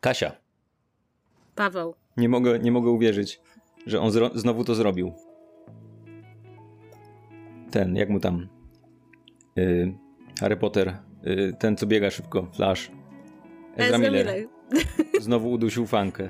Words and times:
Kasia. 0.00 0.32
Paweł. 1.54 1.94
Nie 2.16 2.28
mogę, 2.28 2.58
nie 2.58 2.72
mogę 2.72 2.90
uwierzyć, 2.90 3.40
że 3.86 4.00
on 4.00 4.10
znowu 4.34 4.64
to 4.64 4.74
zrobił. 4.74 5.12
Ten, 7.70 7.96
jak 7.96 8.10
mu 8.10 8.20
tam? 8.20 8.48
Yy, 9.56 9.94
Harry 10.40 10.56
Potter. 10.56 10.98
Yy, 11.22 11.52
ten, 11.58 11.76
co 11.76 11.86
biega 11.86 12.10
szybko. 12.10 12.46
Flash. 12.52 12.90
Ezra 13.76 13.98
Miller. 13.98 14.26
Miller. 14.26 14.48
Znowu 15.20 15.50
udusił 15.50 15.86
fankę. 15.86 16.28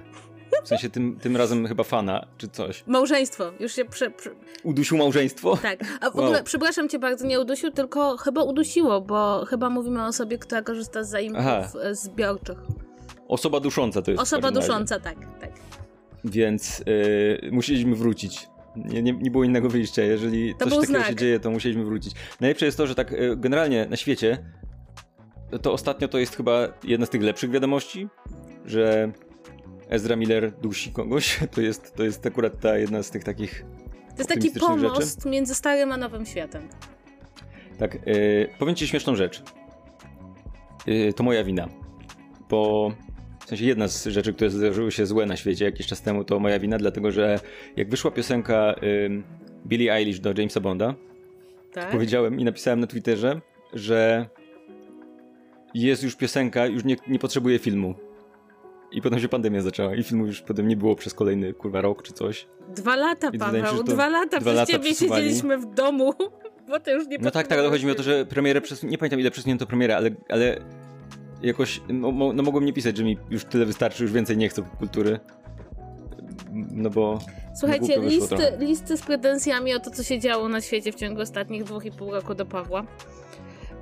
W 0.64 0.68
sensie 0.68 0.90
tym, 0.90 1.18
tym 1.20 1.36
razem 1.36 1.66
chyba 1.66 1.84
fana, 1.84 2.27
czy 2.38 2.48
coś. 2.48 2.84
Małżeństwo. 2.86 3.52
Już 3.61 3.72
się 3.72 3.84
prze, 3.84 4.11
prze... 4.11 4.30
Udusił 4.62 4.99
małżeństwo? 4.99 5.57
Tak. 5.57 5.80
A 6.00 6.11
w 6.11 6.14
wow. 6.14 6.25
ogóle, 6.25 6.43
przepraszam 6.43 6.89
cię 6.89 6.99
bardzo, 6.99 7.26
nie 7.26 7.40
udusił, 7.40 7.71
tylko 7.71 8.16
chyba 8.16 8.43
udusiło, 8.43 9.00
bo 9.00 9.44
chyba 9.44 9.71
mówimy 9.71 10.02
o 10.02 10.07
osobie, 10.07 10.39
która 10.39 10.63
korzysta 10.63 11.04
z 11.04 11.11
zaimków 11.11 11.44
Aha. 11.46 11.68
zbiorczych. 11.93 12.58
Osoba 13.29 13.61
dusząca 13.61 14.02
to 14.02 14.11
jest. 14.11 14.22
Osoba 14.22 14.50
dusząca, 14.50 15.00
tak, 15.00 15.16
tak. 15.40 15.50
Więc 16.25 16.82
yy, 17.43 17.50
musieliśmy 17.52 17.96
wrócić. 17.96 18.49
Nie, 18.77 19.02
nie, 19.02 19.13
nie, 19.13 19.30
było 19.30 19.44
innego 19.44 19.68
wyjścia. 19.68 20.02
Jeżeli 20.02 20.54
to 20.54 20.64
coś 20.64 20.75
takiego 20.75 20.86
znak. 20.86 21.07
się 21.07 21.14
dzieje, 21.14 21.40
to 21.40 21.50
musieliśmy 21.50 21.85
wrócić. 21.85 22.14
Najlepsze 22.40 22.66
jest 22.66 22.79
to, 22.79 22.86
że 22.86 22.94
tak 22.94 23.11
yy, 23.11 23.36
generalnie 23.36 23.86
na 23.86 23.96
świecie 23.96 24.38
to 25.63 25.72
ostatnio 25.72 26.08
to 26.08 26.18
jest 26.18 26.36
chyba 26.36 26.68
jedna 26.85 27.07
z 27.07 27.11
tych 27.11 27.22
lepszych 27.22 27.50
wiadomości, 27.50 28.08
że 28.64 29.13
Ezra 29.89 30.17
Miller 30.17 30.53
dusi 30.53 30.93
kogoś. 30.93 31.39
To 31.55 31.61
jest, 31.61 31.95
to 31.95 32.05
jest 32.05 32.27
akurat 32.27 32.61
ta 32.61 32.78
jedna 32.78 33.03
z 33.03 33.11
tych 33.11 33.25
takich. 33.25 33.65
To 34.09 34.19
jest 34.19 34.28
taki 34.28 34.51
pomost 34.51 35.17
rzeczy. 35.17 35.28
między 35.28 35.55
starym 35.55 35.92
a 35.92 35.97
nowym 35.97 36.27
światem. 36.27 36.69
Tak, 37.78 37.95
yy, 38.06 38.48
powiem 38.58 38.75
ci 38.75 38.89
śmieszną 38.89 39.17
rzecz. 39.17 39.42
Yy, 40.86 41.12
to 41.12 41.25
moja 41.25 41.45
wina. 41.45 41.69
Bo 42.48 42.92
w 43.41 43.48
sensie 43.48 43.64
jedna 43.64 43.89
z 43.89 44.06
rzeczy, 44.06 44.33
które 44.33 44.50
zdarzyły 44.50 44.92
się 44.92 45.06
złe 45.06 45.27
na 45.27 45.36
świecie 45.36 45.64
jakiś 45.64 45.86
czas 45.86 46.02
temu, 46.02 46.25
to 46.25 46.41
moja 46.41 46.58
wina, 46.58 46.78
dlatego 46.78 47.12
że 47.12 47.41
jak 47.77 47.91
wyszła 47.91 48.11
piosenka 48.11 48.75
yy, 48.83 49.23
Billie 49.67 49.92
Eilish 49.92 50.20
do 50.20 50.33
Jamesa 50.36 50.61
Bonda, 50.61 50.95
tak? 51.73 51.91
powiedziałem 51.91 52.41
i 52.41 52.45
napisałem 52.45 52.80
na 52.80 52.86
Twitterze, 52.86 53.41
że 53.73 54.28
jest 55.75 56.02
już 56.02 56.17
piosenka, 56.17 56.67
już 56.67 56.84
nie, 56.84 56.97
nie 57.08 57.19
potrzebuje 57.19 57.58
filmu. 57.58 57.95
I 58.92 59.03
potem 59.03 59.20
się 59.20 59.28
pandemia 59.28 59.61
zaczęła 59.61 59.94
i 59.94 60.03
filmu 60.03 60.27
już 60.27 60.42
potem 60.42 60.69
nie 60.69 60.77
było 60.77 60.97
przez 60.97 61.14
kolejny 61.14 61.55
kurwa 61.55 61.81
rok 61.81 62.03
czy 62.03 62.12
coś. 62.12 62.47
Dwa 62.77 62.97
lata, 62.97 63.30
Paweł, 63.39 63.67
się, 63.67 63.84
dwa 63.84 64.08
lata. 64.08 64.41
Dwa 64.41 64.53
lata 64.53 64.72
ciebie 64.72 64.95
siedzieliśmy 64.95 65.58
w 65.58 65.75
domu, 65.75 66.14
bo 66.69 66.80
to 66.80 66.91
już 66.91 67.06
nie 67.06 67.19
No 67.19 67.30
tak, 67.30 67.47
tak, 67.47 67.58
ale 67.58 67.69
chodzi 67.69 67.86
mi 67.86 67.92
o 67.92 67.95
to, 67.95 68.03
że 68.03 68.27
premierę, 68.27 68.61
przez, 68.61 68.83
nie 68.83 68.98
pamiętam 68.98 69.20
ile 69.20 69.30
przesunięto 69.30 69.67
premierę, 69.67 69.97
ale, 69.97 70.11
ale 70.28 70.61
jakoś, 71.42 71.80
no, 71.89 72.12
no 72.34 72.42
mogło 72.42 72.61
mnie 72.61 72.72
pisać, 72.72 72.97
że 72.97 73.05
mi 73.05 73.19
już 73.30 73.45
tyle 73.45 73.67
wystarczy, 73.67 74.03
już 74.03 74.12
więcej 74.12 74.36
nie 74.36 74.48
chcę 74.48 74.62
kultury. 74.78 75.20
No 76.52 76.91
bo. 76.91 77.19
Słuchajcie, 77.61 78.00
listy, 78.00 78.52
listy 78.58 78.97
z 78.97 79.02
pretensjami 79.02 79.75
o 79.75 79.80
to, 79.80 79.91
co 79.91 80.02
się 80.02 80.19
działo 80.19 80.48
na 80.48 80.61
świecie 80.61 80.92
w 80.92 80.95
ciągu 80.95 81.20
ostatnich 81.20 81.64
dwóch 81.64 81.84
i 81.84 81.92
pół 81.92 82.11
roku 82.11 82.34
do 82.34 82.47
Pawła. 82.47 82.84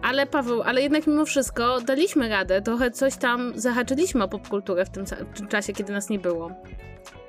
Ale 0.02 0.26
Paweł, 0.26 0.62
ale 0.62 0.82
jednak 0.82 1.06
mimo 1.06 1.24
wszystko 1.24 1.80
daliśmy 1.80 2.28
radę, 2.28 2.62
trochę 2.62 2.90
coś 2.90 3.16
tam 3.16 3.52
zahaczyliśmy 3.54 4.24
o 4.24 4.28
popkulturę 4.28 4.84
w 4.84 4.90
tym, 4.90 5.04
czasie, 5.48 5.72
kiedy 5.72 5.92
nas 5.92 6.10
nie 6.10 6.18
było. 6.18 6.50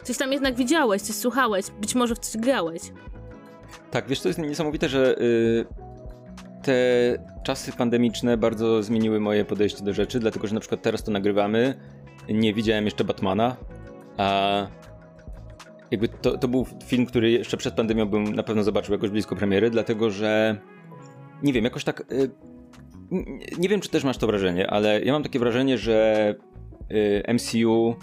Coś 0.03 0.17
tam 0.17 0.31
jednak 0.31 0.55
widziałeś, 0.55 1.01
coś 1.01 1.15
słuchałeś, 1.15 1.65
być 1.81 1.95
może 1.95 2.15
w 2.15 2.19
coś 2.19 2.41
grałeś. 2.41 2.81
Tak, 3.91 4.07
wiesz, 4.07 4.21
to 4.21 4.27
jest 4.27 4.39
niesamowite, 4.39 4.89
że 4.89 5.15
yy, 5.19 5.65
te 6.63 6.73
czasy 7.43 7.71
pandemiczne 7.71 8.37
bardzo 8.37 8.83
zmieniły 8.83 9.19
moje 9.19 9.45
podejście 9.45 9.83
do 9.83 9.93
rzeczy, 9.93 10.19
dlatego 10.19 10.47
że 10.47 10.53
na 10.53 10.59
przykład 10.59 10.81
teraz 10.81 11.03
to 11.03 11.11
nagrywamy, 11.11 11.79
nie 12.29 12.53
widziałem 12.53 12.85
jeszcze 12.85 13.03
Batmana, 13.03 13.55
a 14.17 14.67
jakby 15.91 16.07
to, 16.07 16.37
to 16.37 16.47
był 16.47 16.65
film, 16.85 17.05
który 17.05 17.31
jeszcze 17.31 17.57
przed 17.57 17.73
pandemią 17.73 18.05
bym 18.05 18.35
na 18.35 18.43
pewno 18.43 18.63
zobaczył 18.63 18.93
jakoś 18.93 19.09
blisko 19.09 19.35
premiery, 19.35 19.69
dlatego 19.69 20.11
że 20.11 20.57
nie 21.43 21.53
wiem, 21.53 21.63
jakoś 21.63 21.83
tak. 21.83 22.03
Yy, 22.11 22.56
nie 23.57 23.69
wiem, 23.69 23.81
czy 23.81 23.89
też 23.89 24.03
masz 24.03 24.17
to 24.17 24.27
wrażenie, 24.27 24.69
ale 24.69 25.01
ja 25.01 25.13
mam 25.13 25.23
takie 25.23 25.39
wrażenie, 25.39 25.77
że 25.77 26.35
yy, 26.89 27.33
MCU 27.33 27.95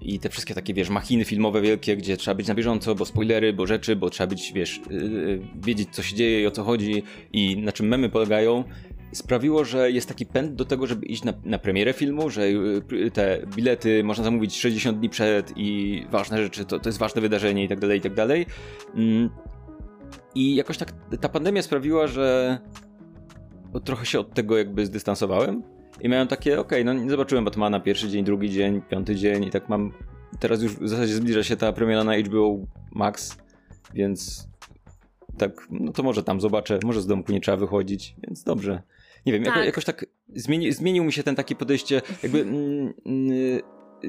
i 0.00 0.18
te 0.18 0.28
wszystkie 0.28 0.54
takie, 0.54 0.74
wiesz, 0.74 0.90
machiny 0.90 1.24
filmowe 1.24 1.60
wielkie, 1.60 1.96
gdzie 1.96 2.16
trzeba 2.16 2.34
być 2.34 2.48
na 2.48 2.54
bieżąco, 2.54 2.94
bo 2.94 3.04
spoilery, 3.04 3.52
bo 3.52 3.66
rzeczy, 3.66 3.96
bo 3.96 4.10
trzeba 4.10 4.26
być, 4.26 4.52
wiesz, 4.52 4.80
yy, 4.90 5.40
wiedzieć, 5.64 5.88
co 5.92 6.02
się 6.02 6.16
dzieje 6.16 6.42
i 6.42 6.46
o 6.46 6.50
co 6.50 6.64
chodzi 6.64 7.02
i 7.32 7.56
na 7.56 7.72
czym 7.72 7.88
memy 7.88 8.08
polegają, 8.08 8.64
sprawiło, 9.12 9.64
że 9.64 9.90
jest 9.90 10.08
taki 10.08 10.26
pęd 10.26 10.54
do 10.54 10.64
tego, 10.64 10.86
żeby 10.86 11.06
iść 11.06 11.24
na, 11.24 11.32
na 11.44 11.58
premierę 11.58 11.92
filmu, 11.92 12.30
że 12.30 12.42
te 13.12 13.46
bilety 13.56 14.04
można 14.04 14.24
zamówić 14.24 14.60
60 14.60 14.98
dni 14.98 15.08
przed 15.08 15.52
i 15.56 16.02
ważne 16.10 16.42
rzeczy, 16.42 16.64
to, 16.64 16.78
to 16.78 16.88
jest 16.88 16.98
ważne 16.98 17.20
wydarzenie 17.20 17.64
i 17.64 17.68
tak 17.68 17.80
dalej, 17.80 17.98
i 17.98 18.00
tak 18.00 18.14
dalej. 18.14 18.46
Mm. 18.94 19.30
I 20.34 20.54
jakoś 20.54 20.78
tak 20.78 20.92
ta 21.20 21.28
pandemia 21.28 21.62
sprawiła, 21.62 22.06
że 22.06 22.58
trochę 23.80 24.06
się 24.06 24.20
od 24.20 24.34
tego 24.34 24.58
jakby 24.58 24.86
zdystansowałem 24.86 25.62
i 26.00 26.08
miałem 26.08 26.28
takie, 26.28 26.60
okej, 26.60 26.82
okay, 26.82 26.94
no 26.94 27.02
nie 27.04 27.10
zobaczyłem 27.10 27.44
Batmana 27.44 27.80
pierwszy 27.80 28.08
dzień, 28.08 28.24
drugi 28.24 28.50
dzień, 28.50 28.82
piąty 28.82 29.16
dzień 29.16 29.44
i 29.44 29.50
tak 29.50 29.68
mam, 29.68 29.92
teraz 30.38 30.62
już 30.62 30.76
w 30.76 30.88
zasadzie 30.88 31.14
zbliża 31.14 31.42
się 31.42 31.56
ta 31.56 31.72
premiera 31.72 32.04
na 32.04 32.18
HBO 32.18 32.58
Max, 32.92 33.36
więc 33.94 34.48
tak, 35.38 35.66
no 35.70 35.92
to 35.92 36.02
może 36.02 36.22
tam 36.22 36.40
zobaczę, 36.40 36.78
może 36.84 37.02
z 37.02 37.06
domku 37.06 37.32
nie 37.32 37.40
trzeba 37.40 37.56
wychodzić, 37.56 38.16
więc 38.22 38.44
dobrze. 38.44 38.82
Nie 39.26 39.32
wiem, 39.32 39.44
tak. 39.44 39.54
Jako, 39.54 39.66
jakoś 39.66 39.84
tak 39.84 40.06
zmieni, 40.34 40.72
zmienił 40.72 41.04
mi 41.04 41.12
się 41.12 41.22
ten 41.22 41.34
takie 41.34 41.54
podejście, 41.54 42.02
jakby 42.22 42.40
mm, 42.40 42.94
mm, 43.06 43.60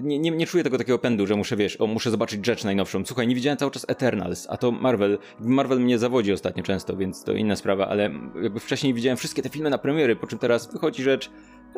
nie, 0.01 0.19
nie, 0.19 0.31
nie 0.31 0.47
czuję 0.47 0.63
tego 0.63 0.77
takiego 0.77 0.99
pędu, 0.99 1.27
że 1.27 1.35
muszę, 1.35 1.55
wiesz, 1.55 1.81
o, 1.81 1.87
muszę 1.87 2.11
zobaczyć 2.11 2.45
rzecz 2.45 2.63
najnowszą. 2.63 3.05
Słuchaj, 3.05 3.27
nie 3.27 3.35
widziałem 3.35 3.57
cały 3.57 3.71
czas 3.71 3.85
Eternals, 3.87 4.47
a 4.49 4.57
to 4.57 4.71
Marvel. 4.71 5.17
Marvel 5.39 5.79
mnie 5.79 5.99
zawodzi 5.99 6.33
ostatnio 6.33 6.63
często, 6.63 6.97
więc 6.97 7.23
to 7.23 7.33
inna 7.33 7.55
sprawa, 7.55 7.87
ale 7.87 8.11
jakby 8.41 8.59
wcześniej 8.59 8.93
widziałem 8.93 9.17
wszystkie 9.17 9.41
te 9.41 9.49
filmy 9.49 9.69
na 9.69 9.77
premiery, 9.77 10.15
po 10.15 10.27
czym 10.27 10.39
teraz 10.39 10.73
wychodzi 10.73 11.03
rzecz, 11.03 11.29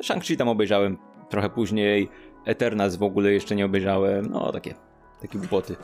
Shang-Chi 0.01 0.37
tam 0.37 0.47
obejrzałem 0.47 0.97
trochę 1.29 1.49
później, 1.49 2.09
Eternals 2.45 2.95
w 2.95 3.03
ogóle 3.03 3.31
jeszcze 3.31 3.55
nie 3.55 3.65
obejrzałem, 3.65 4.25
no 4.25 4.51
takie, 4.51 4.75
takie 5.21 5.39
głupoty. 5.39 5.75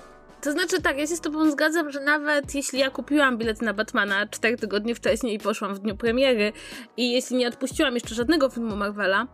To 0.41 0.51
znaczy 0.51 0.81
tak, 0.81 0.97
ja 0.97 1.07
się 1.07 1.15
z 1.15 1.21
tobą 1.21 1.51
zgadzam, 1.51 1.91
że 1.91 1.99
nawet 1.99 2.55
jeśli 2.55 2.79
ja 2.79 2.89
kupiłam 2.89 3.37
bilet 3.37 3.61
na 3.61 3.73
Batmana 3.73 4.27
4 4.27 4.57
tygodnie 4.57 4.95
wcześniej 4.95 5.35
i 5.35 5.39
poszłam 5.39 5.75
w 5.75 5.79
dniu 5.79 5.95
premiery 5.95 6.53
i 6.97 7.11
jeśli 7.11 7.37
nie 7.37 7.47
odpuściłam 7.47 7.93
jeszcze 7.93 8.15
żadnego 8.15 8.49
filmu 8.49 8.75
Marvela, 8.75 9.27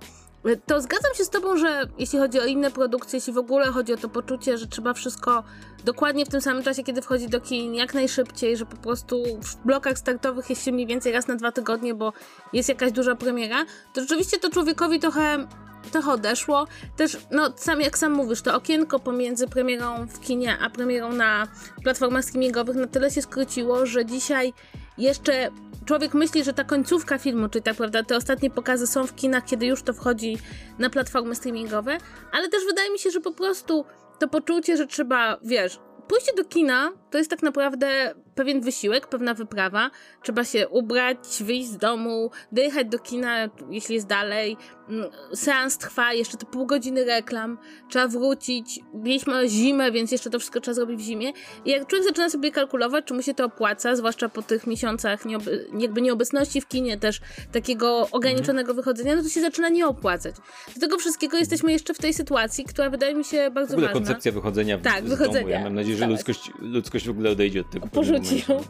to 0.65 0.81
zgadzam 0.81 1.13
się 1.15 1.25
z 1.25 1.29
Tobą, 1.29 1.57
że 1.57 1.87
jeśli 1.99 2.19
chodzi 2.19 2.39
o 2.39 2.45
inne 2.45 2.71
produkcje, 2.71 3.17
jeśli 3.17 3.33
w 3.33 3.37
ogóle 3.37 3.65
chodzi 3.65 3.93
o 3.93 3.97
to 3.97 4.09
poczucie, 4.09 4.57
że 4.57 4.67
trzeba 4.67 4.93
wszystko 4.93 5.43
dokładnie 5.85 6.25
w 6.25 6.29
tym 6.29 6.41
samym 6.41 6.63
czasie, 6.63 6.83
kiedy 6.83 7.01
wchodzi 7.01 7.29
do 7.29 7.41
kin, 7.41 7.75
jak 7.75 7.93
najszybciej, 7.93 8.57
że 8.57 8.65
po 8.65 8.77
prostu 8.77 9.23
w 9.41 9.65
blokach 9.65 9.97
startowych 9.97 10.49
jest 10.49 10.65
się 10.65 10.71
mniej 10.71 10.87
więcej 10.87 11.11
raz 11.11 11.27
na 11.27 11.35
dwa 11.35 11.51
tygodnie, 11.51 11.93
bo 11.93 12.13
jest 12.53 12.69
jakaś 12.69 12.91
duża 12.91 13.15
premiera, 13.15 13.65
to 13.93 14.01
rzeczywiście 14.01 14.39
to 14.39 14.49
człowiekowi 14.49 14.99
trochę 14.99 15.47
trochę 15.89 16.11
odeszło. 16.11 16.67
Też, 16.97 17.17
no, 17.31 17.53
sam 17.55 17.81
jak 17.81 17.97
sam 17.97 18.11
mówisz, 18.11 18.41
to 18.41 18.55
okienko 18.55 18.99
pomiędzy 18.99 19.47
premierą 19.47 20.07
w 20.07 20.19
kinie 20.19 20.57
a 20.61 20.69
premierą 20.69 21.13
na 21.13 21.47
platformach 21.83 22.25
streamingowych 22.25 22.75
na 22.75 22.87
tyle 22.87 23.11
się 23.11 23.21
skróciło, 23.21 23.85
że 23.85 24.05
dzisiaj 24.05 24.53
jeszcze 24.97 25.49
człowiek 25.85 26.13
myśli, 26.13 26.43
że 26.43 26.53
ta 26.53 26.63
końcówka 26.63 27.17
filmu, 27.17 27.49
czyli 27.49 27.63
tak 27.63 27.75
prawda, 27.75 28.03
te 28.03 28.15
ostatnie 28.15 28.49
pokazy 28.49 28.87
są 28.87 29.07
w 29.07 29.15
kinach, 29.15 29.45
kiedy 29.45 29.65
już 29.65 29.83
to 29.83 29.93
wchodzi 29.93 30.37
na 30.79 30.89
platformy 30.89 31.35
streamingowe, 31.35 31.97
ale 32.31 32.49
też 32.49 32.65
wydaje 32.65 32.91
mi 32.91 32.99
się, 32.99 33.11
że 33.11 33.19
po 33.19 33.31
prostu 33.31 33.85
to 34.19 34.27
poczucie, 34.27 34.77
że 34.77 34.87
trzeba, 34.87 35.37
wiesz, 35.43 35.79
pójście 36.07 36.33
do 36.33 36.45
kina 36.45 36.91
to 37.11 37.17
jest 37.17 37.29
tak 37.29 37.43
naprawdę 37.43 38.13
pewien 38.35 38.61
wysiłek, 38.61 39.07
pewna 39.07 39.33
wyprawa. 39.33 39.91
Trzeba 40.23 40.43
się 40.43 40.67
ubrać, 40.69 41.17
wyjść 41.41 41.67
z 41.67 41.77
domu, 41.77 42.31
dojechać 42.51 42.87
do 42.87 42.99
kina, 42.99 43.49
jeśli 43.69 43.95
jest 43.95 44.07
dalej. 44.07 44.57
Mm, 44.89 45.09
seans 45.35 45.77
trwa, 45.77 46.13
jeszcze 46.13 46.37
te 46.37 46.45
pół 46.45 46.65
godziny 46.65 47.05
reklam, 47.05 47.57
trzeba 47.89 48.07
wrócić. 48.07 48.79
Mieliśmy 48.93 49.49
zimę, 49.49 49.91
więc 49.91 50.11
jeszcze 50.11 50.29
to 50.29 50.39
wszystko 50.39 50.61
trzeba 50.61 50.75
zrobić 50.75 50.99
w 50.99 51.03
zimie. 51.03 51.31
I 51.65 51.71
jak 51.71 51.87
człowiek 51.87 52.07
zaczyna 52.07 52.29
sobie 52.29 52.51
kalkulować, 52.51 53.05
czy 53.05 53.13
mu 53.13 53.21
się 53.21 53.33
to 53.33 53.45
opłaca, 53.45 53.95
zwłaszcza 53.95 54.29
po 54.29 54.41
tych 54.41 54.67
miesiącach 54.67 55.25
nieoby, 55.25 55.67
jakby 55.79 56.01
nieobecności 56.01 56.61
w 56.61 56.67
kinie, 56.67 56.97
też 56.97 57.21
takiego 57.51 58.07
ograniczonego 58.11 58.73
wychodzenia, 58.73 59.15
no 59.15 59.23
to 59.23 59.29
się 59.29 59.41
zaczyna 59.41 59.69
nie 59.69 59.87
opłacać. 59.87 60.35
Do 60.75 60.81
tego 60.81 60.97
wszystkiego 60.97 61.37
jesteśmy 61.37 61.71
jeszcze 61.71 61.93
w 61.93 61.97
tej 61.97 62.13
sytuacji, 62.13 62.65
która 62.65 62.89
wydaje 62.89 63.15
mi 63.15 63.23
się 63.23 63.51
bardzo 63.51 63.69
w 63.69 63.73
ogóle 63.73 63.87
ważna. 63.87 63.99
koncepcja 63.99 64.31
wychodzenia 64.31 64.77
w, 64.77 64.81
tak, 64.81 65.05
z 65.05 65.09
wychodzenia. 65.09 65.39
domu. 65.39 65.49
Ja 65.49 65.63
mam 65.63 65.75
nadzieję, 65.75 65.95
że 65.97 66.01
tak. 66.01 66.09
ludzkość, 66.09 66.51
ludzkość 66.97 67.07
w 67.07 67.11
ogóle 67.11 67.29
odejdzie 67.29 67.61
od 67.61 67.69
tego. 67.69 67.87
Porzuci 67.87 68.43
ją. 68.49 68.63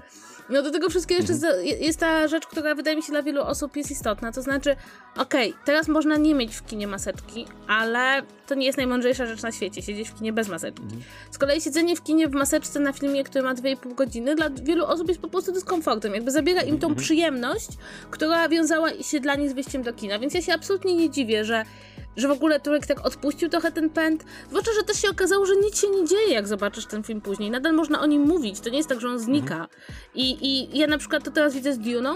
No 0.49 0.61
do 0.61 0.71
tego 0.71 0.89
wszystkiego 0.89 1.21
jeszcze 1.21 1.33
mhm. 1.33 1.65
jest 1.65 1.99
ta 1.99 2.27
rzecz, 2.27 2.47
która 2.47 2.75
wydaje 2.75 2.97
mi 2.97 3.03
się 3.03 3.11
dla 3.11 3.23
wielu 3.23 3.41
osób 3.41 3.77
jest 3.77 3.91
istotna, 3.91 4.31
to 4.31 4.41
znaczy, 4.41 4.75
okej, 5.17 5.49
okay, 5.49 5.63
teraz 5.65 5.87
można 5.87 6.17
nie 6.17 6.35
mieć 6.35 6.55
w 6.55 6.65
kinie 6.65 6.87
maseczki, 6.87 7.45
ale 7.67 8.21
to 8.47 8.55
nie 8.55 8.65
jest 8.65 8.77
najmądrzejsza 8.77 9.25
rzecz 9.25 9.41
na 9.41 9.51
świecie, 9.51 9.81
siedzieć 9.81 10.09
w 10.09 10.15
kinie 10.15 10.33
bez 10.33 10.49
maseczki. 10.49 10.83
Mhm. 10.83 11.01
Z 11.31 11.37
kolei 11.37 11.61
siedzenie 11.61 11.95
w 11.95 12.03
kinie 12.03 12.27
w 12.27 12.31
maseczce 12.31 12.79
na 12.79 12.93
filmie, 12.93 13.23
który 13.23 13.43
ma 13.43 13.55
2,5 13.55 13.95
godziny, 13.95 14.35
dla 14.35 14.49
wielu 14.49 14.85
osób 14.85 15.07
jest 15.07 15.21
po 15.21 15.27
prostu 15.27 15.51
dyskomfortem, 15.51 16.13
jakby 16.13 16.31
zabiera 16.31 16.61
im 16.61 16.79
tą 16.79 16.87
mhm. 16.87 17.03
przyjemność, 17.03 17.69
która 18.11 18.49
wiązała 18.49 18.89
się 19.01 19.19
dla 19.19 19.35
nich 19.35 19.49
z 19.49 19.53
wyjściem 19.53 19.83
do 19.83 19.93
kina, 19.93 20.19
więc 20.19 20.33
ja 20.33 20.41
się 20.41 20.53
absolutnie 20.53 20.95
nie 20.95 21.09
dziwię, 21.09 21.45
że 21.45 21.65
że 22.17 22.27
w 22.27 22.31
ogóle 22.31 22.59
człowiek 22.59 22.85
tak 22.85 23.05
odpuścił 23.05 23.49
trochę 23.49 23.71
ten 23.71 23.89
pęd. 23.89 24.23
Zwłaszcza, 24.49 24.71
że 24.79 24.83
też 24.83 25.01
się 25.01 25.09
okazało, 25.09 25.45
że 25.45 25.55
nic 25.55 25.81
się 25.81 25.89
nie 25.89 26.05
dzieje, 26.05 26.33
jak 26.33 26.47
zobaczysz 26.47 26.85
ten 26.85 27.03
film 27.03 27.21
później. 27.21 27.51
Nadal 27.51 27.73
można 27.73 28.01
o 28.01 28.05
nim 28.05 28.21
mówić, 28.21 28.59
to 28.59 28.69
nie 28.69 28.77
jest 28.77 28.89
tak, 28.89 29.01
że 29.01 29.09
on 29.09 29.19
znika. 29.19 29.67
I, 30.15 30.37
I 30.41 30.77
ja 30.79 30.87
na 30.87 30.97
przykład 30.97 31.23
to 31.23 31.31
teraz 31.31 31.53
widzę 31.53 31.73
z 31.73 31.79
Duną. 31.79 32.15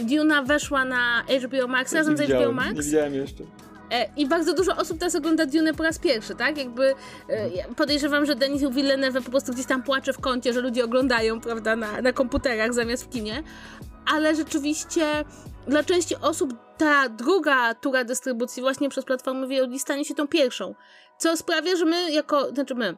Duna 0.00 0.42
weszła 0.42 0.84
na 0.84 1.22
HBO 1.46 1.68
Max 1.68 1.92
razem 1.92 2.16
z 2.16 2.20
HBO 2.20 2.52
Max. 2.52 2.74
Nie 2.74 2.82
widziałem 2.82 3.14
jeszcze. 3.14 3.44
E, 3.90 4.08
I 4.16 4.26
bardzo 4.26 4.54
dużo 4.54 4.76
osób 4.76 4.98
teraz 4.98 5.14
ogląda 5.14 5.46
Dune 5.46 5.74
po 5.74 5.82
raz 5.82 5.98
pierwszy, 5.98 6.34
tak? 6.34 6.58
Jakby 6.58 6.94
e, 7.28 7.74
podejrzewam, 7.76 8.26
że 8.26 8.34
Denis 8.34 8.62
Villeneuve 8.62 9.24
po 9.24 9.30
prostu 9.30 9.52
gdzieś 9.52 9.66
tam 9.66 9.82
płacze 9.82 10.12
w 10.12 10.20
kącie, 10.20 10.52
że 10.52 10.60
ludzie 10.60 10.84
oglądają, 10.84 11.40
prawda, 11.40 11.76
na, 11.76 12.02
na 12.02 12.12
komputerach 12.12 12.74
zamiast 12.74 13.04
w 13.04 13.08
kinie. 13.08 13.42
Ale 14.14 14.34
rzeczywiście 14.34 15.24
dla 15.66 15.84
części 15.84 16.16
osób 16.16 16.54
ta 16.76 17.08
druga 17.08 17.74
tura 17.74 18.04
dystrybucji 18.04 18.62
właśnie 18.62 18.88
przez 18.88 19.04
platformy 19.04 19.46
VOD 19.46 19.80
stanie 19.80 20.04
się 20.04 20.14
tą 20.14 20.28
pierwszą. 20.28 20.74
Co 21.18 21.36
sprawia, 21.36 21.76
że 21.76 21.84
my 21.84 22.12
jako, 22.12 22.50
znaczy 22.50 22.74
my, 22.74 22.96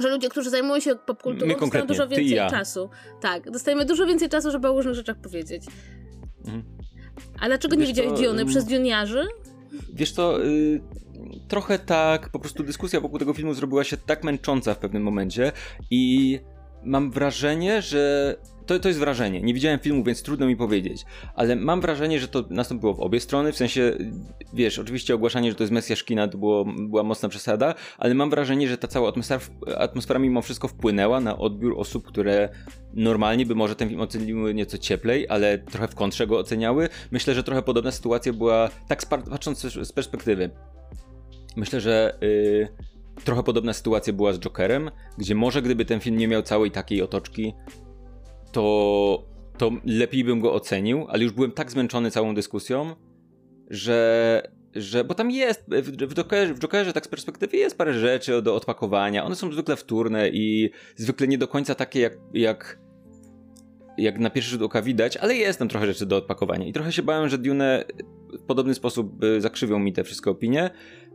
że 0.00 0.08
ludzie, 0.08 0.28
którzy 0.28 0.50
zajmują 0.50 0.80
się 0.80 0.96
popkulturą, 0.96 1.54
dostają 1.56 1.86
dużo 1.86 2.08
więcej 2.08 2.30
ja. 2.30 2.50
czasu. 2.50 2.90
Tak, 3.20 3.50
dostajemy 3.50 3.84
dużo 3.84 4.06
więcej 4.06 4.28
czasu, 4.28 4.50
żeby 4.50 4.68
o 4.68 4.72
różnych 4.72 4.94
rzeczach 4.94 5.16
powiedzieć. 5.16 5.62
Mhm. 6.44 6.64
A 7.40 7.46
dlaczego 7.46 7.76
Wiesz 7.76 7.88
nie 7.88 7.94
widziałeś 7.94 8.20
Diony? 8.20 8.46
Przez 8.46 8.64
Dioniarzy? 8.64 9.26
Wiesz 9.94 10.12
to 10.12 10.44
y, 10.44 10.80
trochę 11.48 11.78
tak, 11.78 12.28
po 12.28 12.38
prostu 12.38 12.62
dyskusja 12.62 13.00
wokół 13.00 13.18
tego 13.18 13.34
filmu 13.34 13.54
zrobiła 13.54 13.84
się 13.84 13.96
tak 13.96 14.24
męcząca 14.24 14.74
w 14.74 14.78
pewnym 14.78 15.02
momencie 15.02 15.52
i 15.90 16.40
mam 16.84 17.10
wrażenie, 17.10 17.82
że 17.82 18.36
to, 18.68 18.78
to 18.78 18.88
jest 18.88 19.00
wrażenie. 19.00 19.40
Nie 19.40 19.54
widziałem 19.54 19.78
filmu, 19.78 20.04
więc 20.04 20.22
trudno 20.22 20.46
mi 20.46 20.56
powiedzieć, 20.56 21.04
ale 21.34 21.56
mam 21.56 21.80
wrażenie, 21.80 22.20
że 22.20 22.28
to 22.28 22.44
nastąpiło 22.50 22.94
w 22.94 23.00
obie 23.00 23.20
strony. 23.20 23.52
W 23.52 23.56
sensie, 23.56 23.92
wiesz, 24.52 24.78
oczywiście 24.78 25.14
ogłaszanie, 25.14 25.50
że 25.50 25.54
to 25.56 25.62
jest 25.62 25.72
Mesjasz 25.72 26.04
kina, 26.04 26.28
to 26.28 26.38
było, 26.38 26.64
była 26.64 27.02
mocna 27.02 27.28
przesada, 27.28 27.74
ale 27.98 28.14
mam 28.14 28.30
wrażenie, 28.30 28.68
że 28.68 28.78
ta 28.78 28.88
cała 28.88 29.08
atmosfera, 29.08 29.40
atmosfera 29.78 30.20
mimo 30.20 30.42
wszystko 30.42 30.68
wpłynęła 30.68 31.20
na 31.20 31.38
odbiór 31.38 31.74
osób, 31.78 32.06
które 32.06 32.48
normalnie 32.94 33.46
by 33.46 33.54
może 33.54 33.76
ten 33.76 33.88
film 33.88 34.00
oceniły 34.00 34.54
nieco 34.54 34.78
cieplej, 34.78 35.26
ale 35.28 35.58
trochę 35.58 35.88
w 35.88 35.94
kontrze 35.94 36.26
go 36.26 36.38
oceniały. 36.38 36.88
Myślę, 37.10 37.34
że 37.34 37.42
trochę 37.42 37.62
podobna 37.62 37.90
sytuacja 37.90 38.32
była, 38.32 38.70
tak 38.88 39.06
patrząc 39.06 39.60
z 39.60 39.92
perspektywy. 39.92 40.50
Myślę, 41.56 41.80
że. 41.80 42.18
Yy, 42.20 42.87
trochę 43.24 43.42
podobna 43.42 43.72
sytuacja 43.72 44.12
była 44.12 44.32
z 44.32 44.38
Jokerem, 44.38 44.90
gdzie 45.18 45.34
może 45.34 45.62
gdyby 45.62 45.84
ten 45.84 46.00
film 46.00 46.16
nie 46.16 46.28
miał 46.28 46.42
całej 46.42 46.70
takiej 46.70 47.02
otoczki, 47.02 47.54
to, 48.52 49.24
to 49.58 49.70
lepiej 49.84 50.24
bym 50.24 50.40
go 50.40 50.54
ocenił, 50.54 51.06
ale 51.08 51.24
już 51.24 51.32
byłem 51.32 51.52
tak 51.52 51.70
zmęczony 51.70 52.10
całą 52.10 52.34
dyskusją, 52.34 52.96
że, 53.70 54.42
że 54.74 55.04
bo 55.04 55.14
tam 55.14 55.30
jest, 55.30 55.64
w, 55.82 56.14
Jokerze, 56.14 56.54
w 56.54 56.58
Jokerze 56.58 56.92
tak 56.92 57.04
z 57.04 57.08
perspektywy 57.08 57.56
jest 57.56 57.78
parę 57.78 57.94
rzeczy 57.94 58.42
do 58.42 58.54
odpakowania, 58.54 59.24
one 59.24 59.36
są 59.36 59.52
zwykle 59.52 59.76
wtórne 59.76 60.28
i 60.28 60.70
zwykle 60.96 61.28
nie 61.28 61.38
do 61.38 61.48
końca 61.48 61.74
takie 61.74 62.00
jak, 62.00 62.12
jak 62.34 62.78
jak 63.98 64.18
na 64.18 64.30
pierwszy 64.30 64.50
rzut 64.50 64.62
oka 64.62 64.82
widać, 64.82 65.16
ale 65.16 65.34
jest 65.34 65.58
tam 65.58 65.68
trochę 65.68 65.86
rzeczy 65.86 66.06
do 66.06 66.16
odpakowania. 66.16 66.66
I 66.66 66.72
trochę 66.72 66.92
się 66.92 67.02
bałem, 67.02 67.28
że 67.28 67.38
Dune 67.38 67.84
w 68.38 68.42
podobny 68.42 68.74
sposób 68.74 69.24
y, 69.24 69.40
zakrzywią 69.40 69.78
mi 69.78 69.92
te 69.92 70.04
wszystkie 70.04 70.30
opinie, 70.30 70.70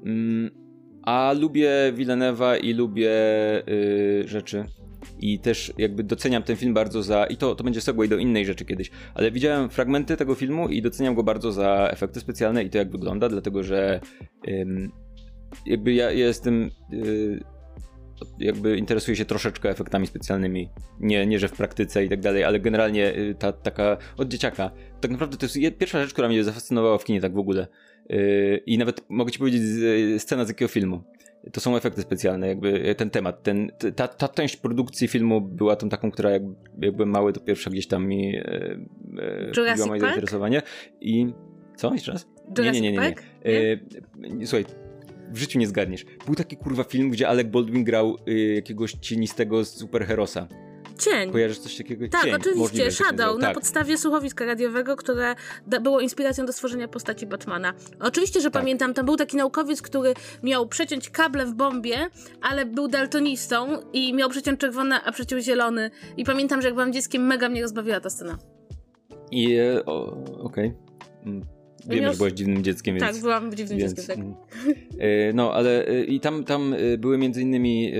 mm, 0.05 0.62
a 1.03 1.33
lubię 1.39 1.69
Villeneuve'a 1.95 2.59
i 2.63 2.73
lubię 2.73 3.11
yy, 3.67 4.27
rzeczy 4.27 4.65
i 5.19 5.39
też 5.39 5.73
jakby 5.77 6.03
doceniam 6.03 6.43
ten 6.43 6.55
film 6.55 6.73
bardzo 6.73 7.03
za, 7.03 7.25
i 7.25 7.37
to, 7.37 7.55
to 7.55 7.63
będzie 7.63 7.81
segue 7.81 8.07
do 8.07 8.17
innej 8.17 8.45
rzeczy 8.45 8.65
kiedyś, 8.65 8.91
ale 9.13 9.31
widziałem 9.31 9.69
fragmenty 9.69 10.17
tego 10.17 10.35
filmu 10.35 10.69
i 10.69 10.81
doceniam 10.81 11.15
go 11.15 11.23
bardzo 11.23 11.51
za 11.51 11.89
efekty 11.91 12.19
specjalne 12.19 12.63
i 12.63 12.69
to 12.69 12.77
jak 12.77 12.91
wygląda, 12.91 13.29
dlatego 13.29 13.63
że 13.63 13.99
ym, 14.47 14.91
jakby 15.65 15.93
ja, 15.93 16.11
ja 16.11 16.25
jestem 16.25 16.71
yy, 16.91 17.39
jakby 18.39 18.77
interesuję 18.77 19.17
się 19.17 19.25
troszeczkę 19.25 19.69
efektami 19.69 20.07
specjalnymi. 20.07 20.69
Nie, 20.99 21.25
nie 21.27 21.39
że 21.39 21.47
w 21.47 21.53
praktyce 21.53 22.05
i 22.05 22.09
tak 22.09 22.19
dalej, 22.19 22.43
ale 22.43 22.59
generalnie 22.59 23.17
y, 23.17 23.35
ta 23.39 23.51
taka 23.51 23.97
od 24.17 24.27
dzieciaka. 24.27 24.71
Tak 25.01 25.11
naprawdę 25.11 25.37
to 25.37 25.45
jest 25.45 25.79
pierwsza 25.79 26.01
rzecz, 26.01 26.13
która 26.13 26.27
mnie 26.27 26.43
zafascynowała 26.43 26.97
w 26.97 27.03
kinie 27.03 27.21
tak 27.21 27.33
w 27.33 27.37
ogóle. 27.37 27.67
Yy, 28.09 28.61
I 28.65 28.77
nawet 28.77 29.09
mogę 29.09 29.31
ci 29.31 29.39
powiedzieć 29.39 29.61
scena 30.17 30.45
z 30.45 30.47
jakiego 30.47 30.69
filmu 30.69 31.03
to 31.51 31.61
są 31.61 31.75
efekty 31.75 32.01
specjalne, 32.01 32.47
jakby 32.47 32.95
ten 32.95 33.09
temat, 33.09 33.43
ten, 33.43 33.71
ta, 33.95 34.07
ta 34.07 34.27
część 34.27 34.57
produkcji 34.57 35.07
filmu 35.07 35.41
była 35.41 35.75
tą 35.75 35.89
taką, 35.89 36.11
która 36.11 36.31
jak, 36.31 36.41
jak 36.81 36.95
byłem 36.95 37.09
mały, 37.09 37.33
to 37.33 37.39
pierwsza 37.39 37.69
gdzieś 37.69 37.87
tam 37.87 38.07
mi 38.07 38.37
e, 38.37 38.41
e, 39.57 39.85
moje 39.87 40.01
zainteresowanie. 40.01 40.61
I 41.01 41.27
co? 41.75 41.93
Jeszcze 41.93 42.11
raz? 42.11 42.27
Jurassic 42.57 42.81
nie, 42.81 42.91
nie, 42.91 42.97
nie, 42.97 42.97
nie. 42.97 43.15
nie. 43.45 44.41
E, 44.41 44.45
słuchaj, 44.45 44.65
w 45.31 45.37
życiu 45.37 45.59
nie 45.59 45.67
zgadniesz. 45.67 46.05
Był 46.25 46.35
taki 46.35 46.57
kurwa 46.57 46.83
film, 46.83 47.09
gdzie 47.09 47.27
Alec 47.27 47.47
Baldwin 47.47 47.83
grał 47.83 48.17
y, 48.27 48.53
jakiegoś 48.55 48.91
cienistego 48.91 49.65
superherosa. 49.65 50.47
Cień. 50.99 51.31
Kojarzysz 51.31 51.59
coś 51.59 51.77
takiego? 51.77 52.07
Tak, 52.09 52.23
Cień. 52.23 52.33
oczywiście. 52.33 52.59
Możliwe, 52.59 52.91
Shadow, 52.91 53.39
na 53.39 53.47
tak. 53.47 53.53
podstawie 53.55 53.97
słuchowiska 53.97 54.45
radiowego, 54.45 54.95
które 54.95 55.35
było 55.81 55.99
inspiracją 55.99 56.45
do 56.45 56.53
stworzenia 56.53 56.87
postaci 56.87 57.25
Batmana. 57.25 57.73
Oczywiście, 57.99 58.41
że 58.41 58.51
tak. 58.51 58.61
pamiętam, 58.61 58.93
tam 58.93 59.05
był 59.05 59.15
taki 59.15 59.37
naukowiec, 59.37 59.81
który 59.81 60.13
miał 60.43 60.67
przeciąć 60.67 61.09
kable 61.09 61.45
w 61.45 61.53
bombie, 61.53 61.95
ale 62.41 62.65
był 62.65 62.87
daltonistą 62.87 63.67
i 63.93 64.13
miał 64.13 64.29
przeciąć 64.29 64.59
czerwony, 64.59 64.95
a 65.05 65.11
przeciął 65.11 65.39
zielony. 65.39 65.91
I 66.17 66.23
pamiętam, 66.23 66.61
że 66.61 66.67
jak 66.67 66.75
byłam 66.75 66.93
dzieckiem, 66.93 67.27
mega 67.27 67.49
mnie 67.49 67.61
rozbawiła 67.61 67.99
ta 67.99 68.09
scena. 68.09 68.37
I, 69.31 69.55
e, 69.55 69.85
okej. 69.85 70.39
Okay. 70.41 70.73
Mm. 71.25 71.45
Wiemy, 71.87 72.01
miał... 72.01 72.11
że 72.11 72.17
byłaś 72.17 72.33
dziwnym 72.33 72.63
dzieckiem, 72.63 72.99
tak, 72.99 73.03
więc... 73.03 73.17
Tak, 73.17 73.21
byłam 73.21 73.55
dziwnym 73.55 73.79
więc, 73.79 73.93
dzieckiem, 73.93 74.35
tak. 74.35 74.75
E, 74.99 75.33
no, 75.33 75.53
ale 75.53 75.87
e, 75.87 76.03
i 76.03 76.19
tam, 76.19 76.43
tam 76.43 76.75
były 76.97 77.17
między 77.17 77.41
innymi 77.41 77.93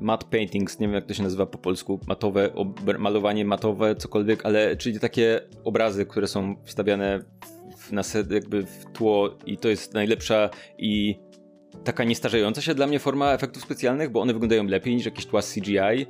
matte 0.00 0.26
paintings, 0.30 0.78
nie 0.78 0.86
wiem 0.86 0.94
jak 0.94 1.06
to 1.06 1.14
się 1.14 1.22
nazywa 1.22 1.46
po 1.46 1.58
polsku, 1.58 2.00
matowe, 2.06 2.50
malowanie 2.98 3.44
matowe, 3.44 3.96
cokolwiek, 3.96 4.46
ale 4.46 4.76
czyli 4.76 5.00
takie 5.00 5.40
obrazy, 5.64 6.06
które 6.06 6.26
są 6.26 6.56
wstawiane 6.64 7.24
w, 7.78 7.92
na 7.92 8.02
jakby 8.30 8.62
w 8.62 8.84
tło 8.92 9.38
i 9.46 9.58
to 9.58 9.68
jest 9.68 9.94
najlepsza 9.94 10.50
i 10.78 11.18
taka 11.84 12.04
niestarzejąca 12.04 12.60
się 12.60 12.74
dla 12.74 12.86
mnie 12.86 12.98
forma 12.98 13.32
efektów 13.32 13.62
specjalnych, 13.62 14.10
bo 14.10 14.20
one 14.20 14.32
wyglądają 14.32 14.64
lepiej 14.64 14.94
niż 14.94 15.04
jakieś 15.04 15.26
tła 15.26 15.40
CGI, 15.42 16.06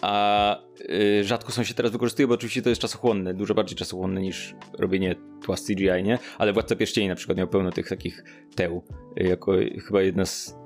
a 0.00 0.56
y, 0.90 1.24
rzadko 1.24 1.52
są 1.52 1.64
się 1.64 1.74
teraz 1.74 1.92
wykorzystuje, 1.92 2.28
bo 2.28 2.34
oczywiście 2.34 2.62
to 2.62 2.68
jest 2.68 2.80
czasochłonne, 2.80 3.34
dużo 3.34 3.54
bardziej 3.54 3.76
czasochłonne 3.76 4.20
niż 4.20 4.54
robienie 4.78 5.16
tła 5.44 5.56
CGI, 5.56 6.02
nie? 6.04 6.18
Ale 6.38 6.52
Władca 6.52 6.76
Pierścieni 6.76 7.08
na 7.08 7.14
przykład 7.14 7.38
miał 7.38 7.48
pełno 7.48 7.70
tych 7.70 7.88
takich 7.88 8.24
teł, 8.54 8.82
y, 9.20 9.24
jako 9.24 9.52
chyba 9.86 10.02
jedna 10.02 10.26
z 10.26 10.57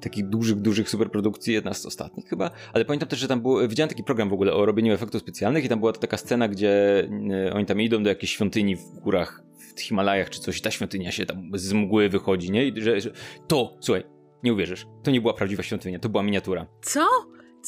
takich 0.00 0.28
dużych, 0.28 0.60
dużych 0.60 0.90
superprodukcji, 0.90 1.54
jedna 1.54 1.74
z 1.74 1.86
ostatnich 1.86 2.26
chyba, 2.26 2.50
ale 2.72 2.84
pamiętam 2.84 3.08
też, 3.08 3.18
że 3.18 3.28
tam 3.28 3.40
było, 3.40 3.68
widziałem 3.68 3.88
taki 3.88 4.04
program 4.04 4.28
w 4.28 4.32
ogóle 4.32 4.54
o 4.54 4.66
robieniu 4.66 4.92
efektów 4.92 5.20
specjalnych 5.20 5.64
i 5.64 5.68
tam 5.68 5.80
była 5.80 5.92
taka 5.92 6.16
scena, 6.16 6.48
gdzie 6.48 7.02
e, 7.30 7.52
oni 7.52 7.66
tam 7.66 7.80
idą 7.80 8.02
do 8.02 8.08
jakiejś 8.08 8.32
świątyni 8.32 8.76
w 8.76 9.00
górach, 9.00 9.42
w 9.76 9.80
Himalajach 9.80 10.30
czy 10.30 10.40
coś 10.40 10.58
i 10.58 10.60
ta 10.60 10.70
świątynia 10.70 11.12
się 11.12 11.26
tam 11.26 11.50
z 11.54 11.72
mgły 11.72 12.08
wychodzi, 12.08 12.50
nie? 12.50 12.66
I 12.66 12.80
że, 12.80 13.00
że 13.00 13.10
to, 13.48 13.76
słuchaj, 13.80 14.04
nie 14.42 14.52
uwierzysz, 14.52 14.86
to 15.02 15.10
nie 15.10 15.20
była 15.20 15.34
prawdziwa 15.34 15.62
świątynia, 15.62 15.98
to 15.98 16.08
była 16.08 16.22
miniatura. 16.22 16.66
Co? 16.82 17.00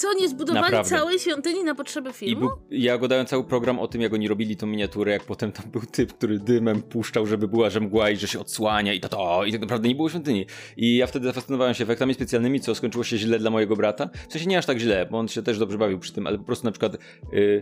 Co, 0.01 0.15
nie 0.15 0.29
zbudowali 0.29 0.65
Naprawdę. 0.65 0.91
całej 0.91 1.19
świątyni 1.19 1.65
na 1.65 1.75
potrzeby 1.75 2.13
filmu? 2.13 2.47
I 2.47 2.49
był, 2.49 2.51
ja 2.71 2.95
oglądałem 2.95 3.27
cały 3.27 3.45
program 3.45 3.79
o 3.79 3.89
tym, 3.89 4.01
jak 4.01 4.15
oni 4.15 4.29
robili 4.29 4.57
tą 4.57 4.67
miniaturę, 4.67 5.13
jak 5.13 5.25
potem 5.25 5.53
tam 5.53 5.71
był 5.71 5.81
typ, 5.81 6.13
który 6.13 6.39
dymem 6.39 6.83
puszczał, 6.83 7.27
żeby 7.27 7.49
była 7.49 7.71
że 7.71 7.81
mgła 7.81 8.11
i 8.11 8.17
że 8.17 8.29
się 8.29 8.41
odsłania 8.41 8.93
i 8.93 9.01
to, 9.01 9.09
to 9.09 9.45
i 9.45 9.53
tak 9.53 9.61
naprawdę 9.61 9.89
nie 9.89 9.95
było 9.95 10.09
świątyni. 10.09 10.47
I 10.77 10.97
ja 10.97 11.07
wtedy 11.07 11.27
zafascynowałem 11.27 11.75
się 11.75 11.85
efektami 11.85 12.15
specjalnymi, 12.15 12.61
co 12.61 12.75
skończyło 12.75 13.05
się 13.05 13.19
źle 13.19 13.39
dla 13.39 13.51
mojego 13.51 13.77
brata. 13.77 14.11
W 14.29 14.33
sensie 14.33 14.47
nie 14.47 14.59
aż 14.59 14.67
tak 14.67 14.79
źle, 14.79 15.07
bo 15.11 15.19
on 15.19 15.29
się 15.29 15.43
też 15.43 15.59
dobrze 15.59 15.79
bawił 15.79 15.99
przy 15.99 16.13
tym, 16.13 16.27
ale 16.27 16.39
po 16.39 16.45
prostu 16.45 16.67
na 16.67 16.73
przykład 16.73 16.97
yy, 17.33 17.61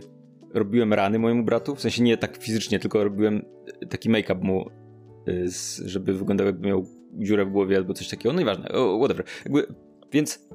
robiłem 0.53 0.93
rany 0.93 1.19
mojemu 1.19 1.43
bratu, 1.43 1.75
w 1.75 1.81
sensie 1.81 2.03
nie 2.03 2.17
tak 2.17 2.37
fizycznie, 2.37 2.79
tylko 2.79 3.03
robiłem 3.03 3.45
taki 3.89 4.09
make-up 4.09 4.39
mu, 4.43 4.69
yy, 5.27 5.45
żeby 5.85 6.13
wyglądał 6.13 6.47
jakby 6.47 6.67
miał 6.67 6.85
dziurę 7.13 7.45
w 7.45 7.49
głowie 7.49 7.77
albo 7.77 7.93
coś 7.93 8.07
takiego, 8.07 8.33
no 8.33 8.39
nieważne, 8.39 8.69
oh, 8.69 8.97
whatever. 8.99 9.25
Jakby, 9.45 9.73
więc... 10.11 10.49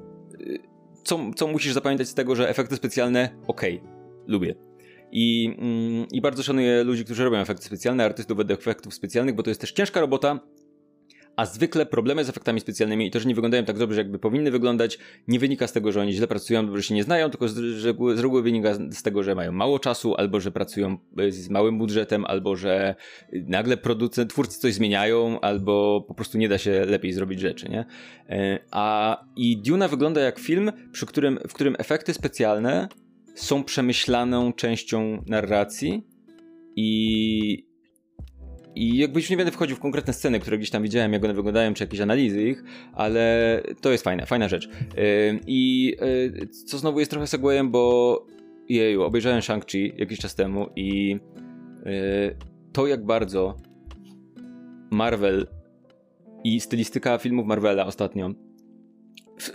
Co, 1.05 1.19
co 1.35 1.47
musisz 1.47 1.73
zapamiętać 1.73 2.07
z 2.07 2.13
tego, 2.13 2.35
że 2.35 2.49
efekty 2.49 2.75
specjalne, 2.75 3.29
okej, 3.47 3.77
okay, 3.77 3.89
lubię. 4.27 4.55
I, 5.11 5.55
mm, 5.57 6.07
I 6.11 6.21
bardzo 6.21 6.43
szanuję 6.43 6.83
ludzi, 6.83 7.05
którzy 7.05 7.23
robią 7.23 7.37
efekty 7.37 7.65
specjalne, 7.65 8.05
artystów 8.05 8.39
od 8.39 8.51
efektów 8.51 8.93
specjalnych, 8.93 9.35
bo 9.35 9.43
to 9.43 9.49
jest 9.49 9.61
też 9.61 9.71
ciężka 9.71 10.01
robota, 10.01 10.39
A 11.35 11.45
zwykle 11.45 11.85
problemy 11.85 12.23
z 12.23 12.29
efektami 12.29 12.59
specjalnymi 12.59 13.07
i 13.07 13.11
to, 13.11 13.19
że 13.19 13.27
nie 13.27 13.35
wyglądają 13.35 13.65
tak 13.65 13.77
dobrze, 13.77 14.01
jakby 14.01 14.19
powinny 14.19 14.51
wyglądać, 14.51 14.99
nie 15.27 15.39
wynika 15.39 15.67
z 15.67 15.73
tego, 15.73 15.91
że 15.91 16.01
oni 16.01 16.13
źle 16.13 16.27
pracują, 16.27 16.75
że 16.75 16.83
się 16.83 16.95
nie 16.95 17.03
znają, 17.03 17.29
tylko 17.29 17.47
z 17.47 17.55
z 18.15 18.19
reguły 18.19 18.43
wynika 18.43 18.73
z 18.73 19.03
tego, 19.03 19.23
że 19.23 19.35
mają 19.35 19.51
mało 19.51 19.79
czasu, 19.79 20.15
albo 20.15 20.39
że 20.39 20.51
pracują 20.51 20.97
z 21.29 21.49
małym 21.49 21.77
budżetem, 21.77 22.25
albo 22.25 22.55
że 22.55 22.95
nagle 23.33 23.77
producent, 23.77 24.29
twórcy 24.29 24.59
coś 24.59 24.73
zmieniają, 24.73 25.39
albo 25.39 26.05
po 26.07 26.13
prostu 26.13 26.37
nie 26.37 26.49
da 26.49 26.57
się 26.57 26.85
lepiej 26.85 27.13
zrobić 27.13 27.39
rzeczy, 27.39 27.69
nie? 27.69 27.85
E, 28.29 28.59
a 28.71 29.17
i 29.35 29.57
Duna 29.57 29.87
wygląda 29.87 30.21
jak 30.21 30.39
film, 30.39 30.71
przy 30.91 31.05
którym, 31.05 31.39
w 31.47 31.53
którym 31.53 31.75
efekty 31.79 32.13
specjalne 32.13 32.87
są 33.35 33.63
przemyślaną 33.63 34.53
częścią 34.53 35.23
narracji 35.27 36.07
i 36.75 37.74
i 38.75 38.97
jakby 38.97 39.19
już 39.19 39.29
nie 39.29 39.37
będę 39.37 39.51
wchodził 39.51 39.75
w 39.75 39.79
konkretne 39.79 40.13
sceny, 40.13 40.39
które 40.39 40.57
gdzieś 40.57 40.69
tam 40.69 40.83
widziałem, 40.83 41.13
jak 41.13 41.23
one 41.23 41.33
wyglądają, 41.33 41.73
czy 41.73 41.83
jakieś 41.83 41.99
analizy 41.99 42.43
ich, 42.43 42.63
ale 42.93 43.61
to 43.81 43.91
jest 43.91 44.03
fajna, 44.03 44.25
fajna 44.25 44.47
rzecz. 44.47 44.69
I 45.47 45.93
co 46.65 46.77
znowu 46.77 46.99
jest 46.99 47.11
trochę 47.11 47.27
segwayem, 47.27 47.71
bo 47.71 48.25
jeju, 48.69 49.03
obejrzałem 49.03 49.39
Shang-Chi 49.39 49.93
jakiś 49.97 50.19
czas 50.19 50.35
temu 50.35 50.67
i 50.75 51.19
to 52.73 52.87
jak 52.87 53.05
bardzo 53.05 53.57
Marvel 54.91 55.47
i 56.43 56.59
stylistyka 56.59 57.17
filmów 57.17 57.45
Marvela 57.45 57.85
ostatnio, 57.85 58.31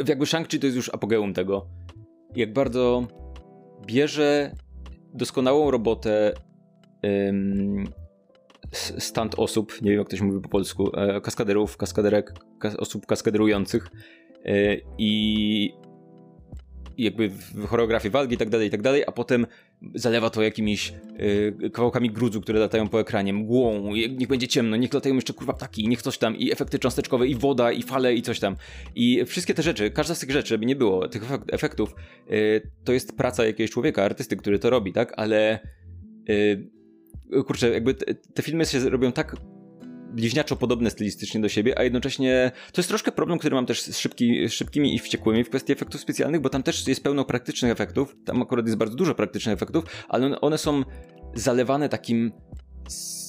jakby 0.09 0.25
Shang-Chi 0.25 0.59
to 0.59 0.67
jest 0.67 0.77
już 0.77 0.89
apogeum 0.95 1.35
tego, 1.35 1.67
jak 2.37 2.53
bardzo 2.53 3.07
bierze 3.87 4.53
doskonałą 5.15 5.71
robotę 5.71 6.33
stand 8.73 9.35
osób, 9.35 9.83
nie 9.83 9.91
wiem 9.91 9.99
jak 9.99 10.09
ktoś 10.09 10.21
mówi 10.21 10.41
po 10.41 10.49
polsku, 10.49 10.97
e, 10.97 11.21
kaskaderów, 11.21 11.77
kaskaderek, 11.77 12.33
kas 12.59 12.77
osób 12.77 13.07
kaskaderujących 13.07 13.91
e, 14.45 14.77
i 14.99 15.73
jakby 16.99 17.29
w 17.29 17.67
choreografii 17.67 18.13
walki 18.13 18.35
i 18.35 18.39
tak 18.39 18.51
dalej, 18.51 18.69
i 18.69 18.71
tak 18.71 18.83
dalej, 18.83 19.05
a 19.07 19.13
potem 19.13 19.47
zalewa 19.95 20.31
to 20.31 20.43
jakimiś 20.43 20.95
y, 21.21 21.71
kawałkami 21.73 22.11
grudzu, 22.11 22.41
które 22.41 22.61
latają 22.61 22.89
po 22.89 23.01
ekranie, 23.01 23.33
mgłą, 23.33 23.95
niech 23.95 24.29
będzie 24.29 24.49
ciemno, 24.49 24.77
niech 24.77 24.95
latają 24.95 25.15
jeszcze 25.15 25.33
kurwa 25.33 25.53
ptaki, 25.53 25.89
niech 25.89 26.03
coś 26.03 26.19
tam, 26.19 26.37
i 26.37 26.53
efekty 26.53 26.79
cząsteczkowe, 26.79 27.27
i 27.27 27.35
woda, 27.35 27.73
i 27.73 27.83
fale, 27.83 28.15
i 28.15 28.23
coś 28.23 28.41
tam. 28.41 28.57
I 28.95 29.25
wszystkie 29.27 29.55
te 29.55 29.63
rzeczy, 29.63 29.91
każda 29.91 30.15
z 30.15 30.21
tych 30.21 30.31
rzeczy, 30.31 30.59
by 30.59 30.67
nie 30.67 30.77
było, 30.77 31.09
tych 31.09 31.23
efektów, 31.53 31.95
y, 32.31 32.71
to 32.85 32.93
jest 32.93 33.17
praca 33.17 33.45
jakiegoś 33.45 33.71
człowieka, 33.71 34.05
artysty, 34.05 34.37
który 34.37 34.59
to 34.59 34.71
robi, 34.71 34.93
tak? 34.93 35.13
Ale 35.17 35.61
y, 36.31 36.71
kurczę, 37.47 37.71
jakby 37.71 37.95
te, 37.95 38.15
te 38.15 38.43
filmy 38.43 38.67
się 38.67 38.91
robią 38.91 39.13
tak 39.13 39.37
bliźniaczo 40.13 40.57
podobne 40.57 40.91
stylistycznie 40.91 41.41
do 41.41 41.49
siebie, 41.49 41.79
a 41.79 41.85
jednocześnie 41.85 42.53
to 42.73 42.81
jest 42.81 42.89
troszkę 42.89 43.13
problem, 43.13 43.39
który 43.39 43.55
mam 43.55 43.67
też 43.67 43.83
z 43.83 43.99
szybki, 43.99 44.49
szybkimi 44.49 44.95
i 44.95 44.99
wściekłymi 44.99 45.45
w 45.45 45.49
kwestii 45.49 45.73
efektów 45.73 46.01
specjalnych, 46.01 46.41
bo 46.41 46.49
tam 46.49 46.63
też 46.63 46.89
jest 46.89 47.03
pełno 47.03 47.25
praktycznych 47.25 47.73
efektów, 47.73 48.17
tam 48.25 48.43
akurat 48.43 48.67
jest 48.67 48.79
bardzo 48.79 48.97
dużo 48.97 49.15
praktycznych 49.15 49.55
efektów, 49.55 49.85
ale 50.09 50.41
one, 50.41 50.59
są 50.59 50.83
zalewane 51.35 51.89
takim 51.89 52.33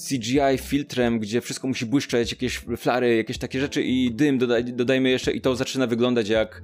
CGI 0.09 0.57
filtrem, 0.57 1.19
gdzie 1.19 1.41
wszystko 1.41 1.67
musi 1.67 1.85
błyszczeć, 1.85 2.31
jakieś 2.31 2.61
flary, 2.77 3.15
jakieś 3.15 3.37
takie 3.37 3.59
rzeczy 3.59 3.83
i 3.83 4.11
dym 4.15 4.37
dodaj, 4.37 4.63
dodajmy 4.63 5.09
jeszcze 5.09 5.31
i 5.31 5.41
to 5.41 5.55
zaczyna 5.55 5.87
wyglądać 5.87 6.29
jak 6.29 6.61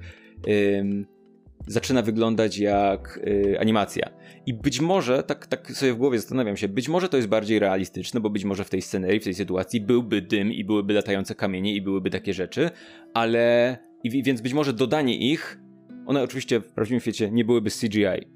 zaczyna 1.66 2.02
wyglądać 2.02 2.58
jak 2.58 3.20
y, 3.26 3.60
animacja. 3.60 4.10
I 4.46 4.54
być 4.54 4.80
może, 4.80 5.22
tak, 5.22 5.46
tak 5.46 5.72
sobie 5.72 5.92
w 5.92 5.96
głowie 5.96 6.18
zastanawiam 6.18 6.56
się, 6.56 6.68
być 6.68 6.88
może 6.88 7.08
to 7.08 7.16
jest 7.16 7.28
bardziej 7.28 7.58
realistyczne, 7.58 8.20
bo 8.20 8.30
być 8.30 8.44
może 8.44 8.64
w 8.64 8.70
tej 8.70 8.82
scenerii, 8.82 9.20
w 9.20 9.24
tej 9.24 9.34
sytuacji 9.34 9.80
byłby 9.80 10.22
dym 10.22 10.52
i 10.52 10.64
byłyby 10.64 10.94
latające 10.94 11.34
kamienie 11.34 11.74
i 11.74 11.82
byłyby 11.82 12.10
takie 12.10 12.34
rzeczy, 12.34 12.70
ale. 13.14 13.76
I, 14.04 14.22
więc 14.22 14.40
być 14.40 14.52
może 14.52 14.72
dodanie 14.72 15.32
ich, 15.32 15.60
one 16.06 16.22
oczywiście 16.22 16.60
w 16.60 16.72
prawdziwym 16.72 17.00
świecie 17.00 17.30
nie 17.30 17.44
byłyby 17.44 17.70
CGI, 17.70 18.26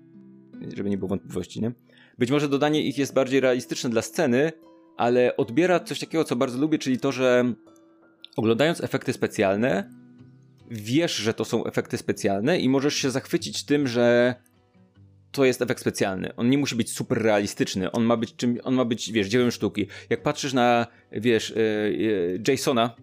żeby 0.77 0.91
nie 0.91 0.99
było 0.99 1.09
wątpliwości, 1.09 1.61
nie? 1.61 1.73
Być 2.19 2.31
może 2.31 2.49
dodanie 2.49 2.83
ich 2.83 2.99
jest 2.99 3.15
bardziej 3.15 3.41
realistyczne 3.41 3.91
dla 3.91 4.03
sceny, 4.03 4.53
ale 4.97 5.37
odbiera 5.37 5.81
coś 5.81 6.01
takiego, 6.01 6.25
co 6.25 6.37
bardzo 6.37 6.59
lubię, 6.59 6.79
czyli 6.79 6.99
to, 6.99 7.13
że 7.13 7.55
oglądając 8.37 8.81
efekty 8.85 9.13
specjalne, 9.13 9.91
wiesz, 10.71 11.17
że 11.17 11.35
to 11.35 11.45
są 11.45 11.65
efekty 11.65 11.99
specjalne 11.99 12.59
i 12.59 12.69
możesz 12.69 12.95
się 12.95 13.11
zachwycić 13.11 13.65
tym, 13.65 13.89
że 13.89 14.35
to 15.33 15.45
jest 15.45 15.63
efekt 15.63 15.81
specjalny. 15.81 16.37
On 16.37 16.51
nie 16.51 16.59
musi 16.59 16.77
być 16.77 16.93
super 16.93 17.23
realistyczny. 17.23 17.93
On 17.93 18.05
ma 18.05 18.17
być 18.17 18.37
czym, 18.37 18.59
on 18.65 18.75
ma 18.75 18.85
być, 18.85 19.13
wiesz, 19.13 19.29
dziełem 19.29 19.51
sztuki. 19.51 19.87
Jak 20.11 20.23
patrzysz 20.23 20.53
na, 20.53 20.87
wiesz, 21.13 21.53
yy, 21.57 22.43
Jasona 22.49 22.97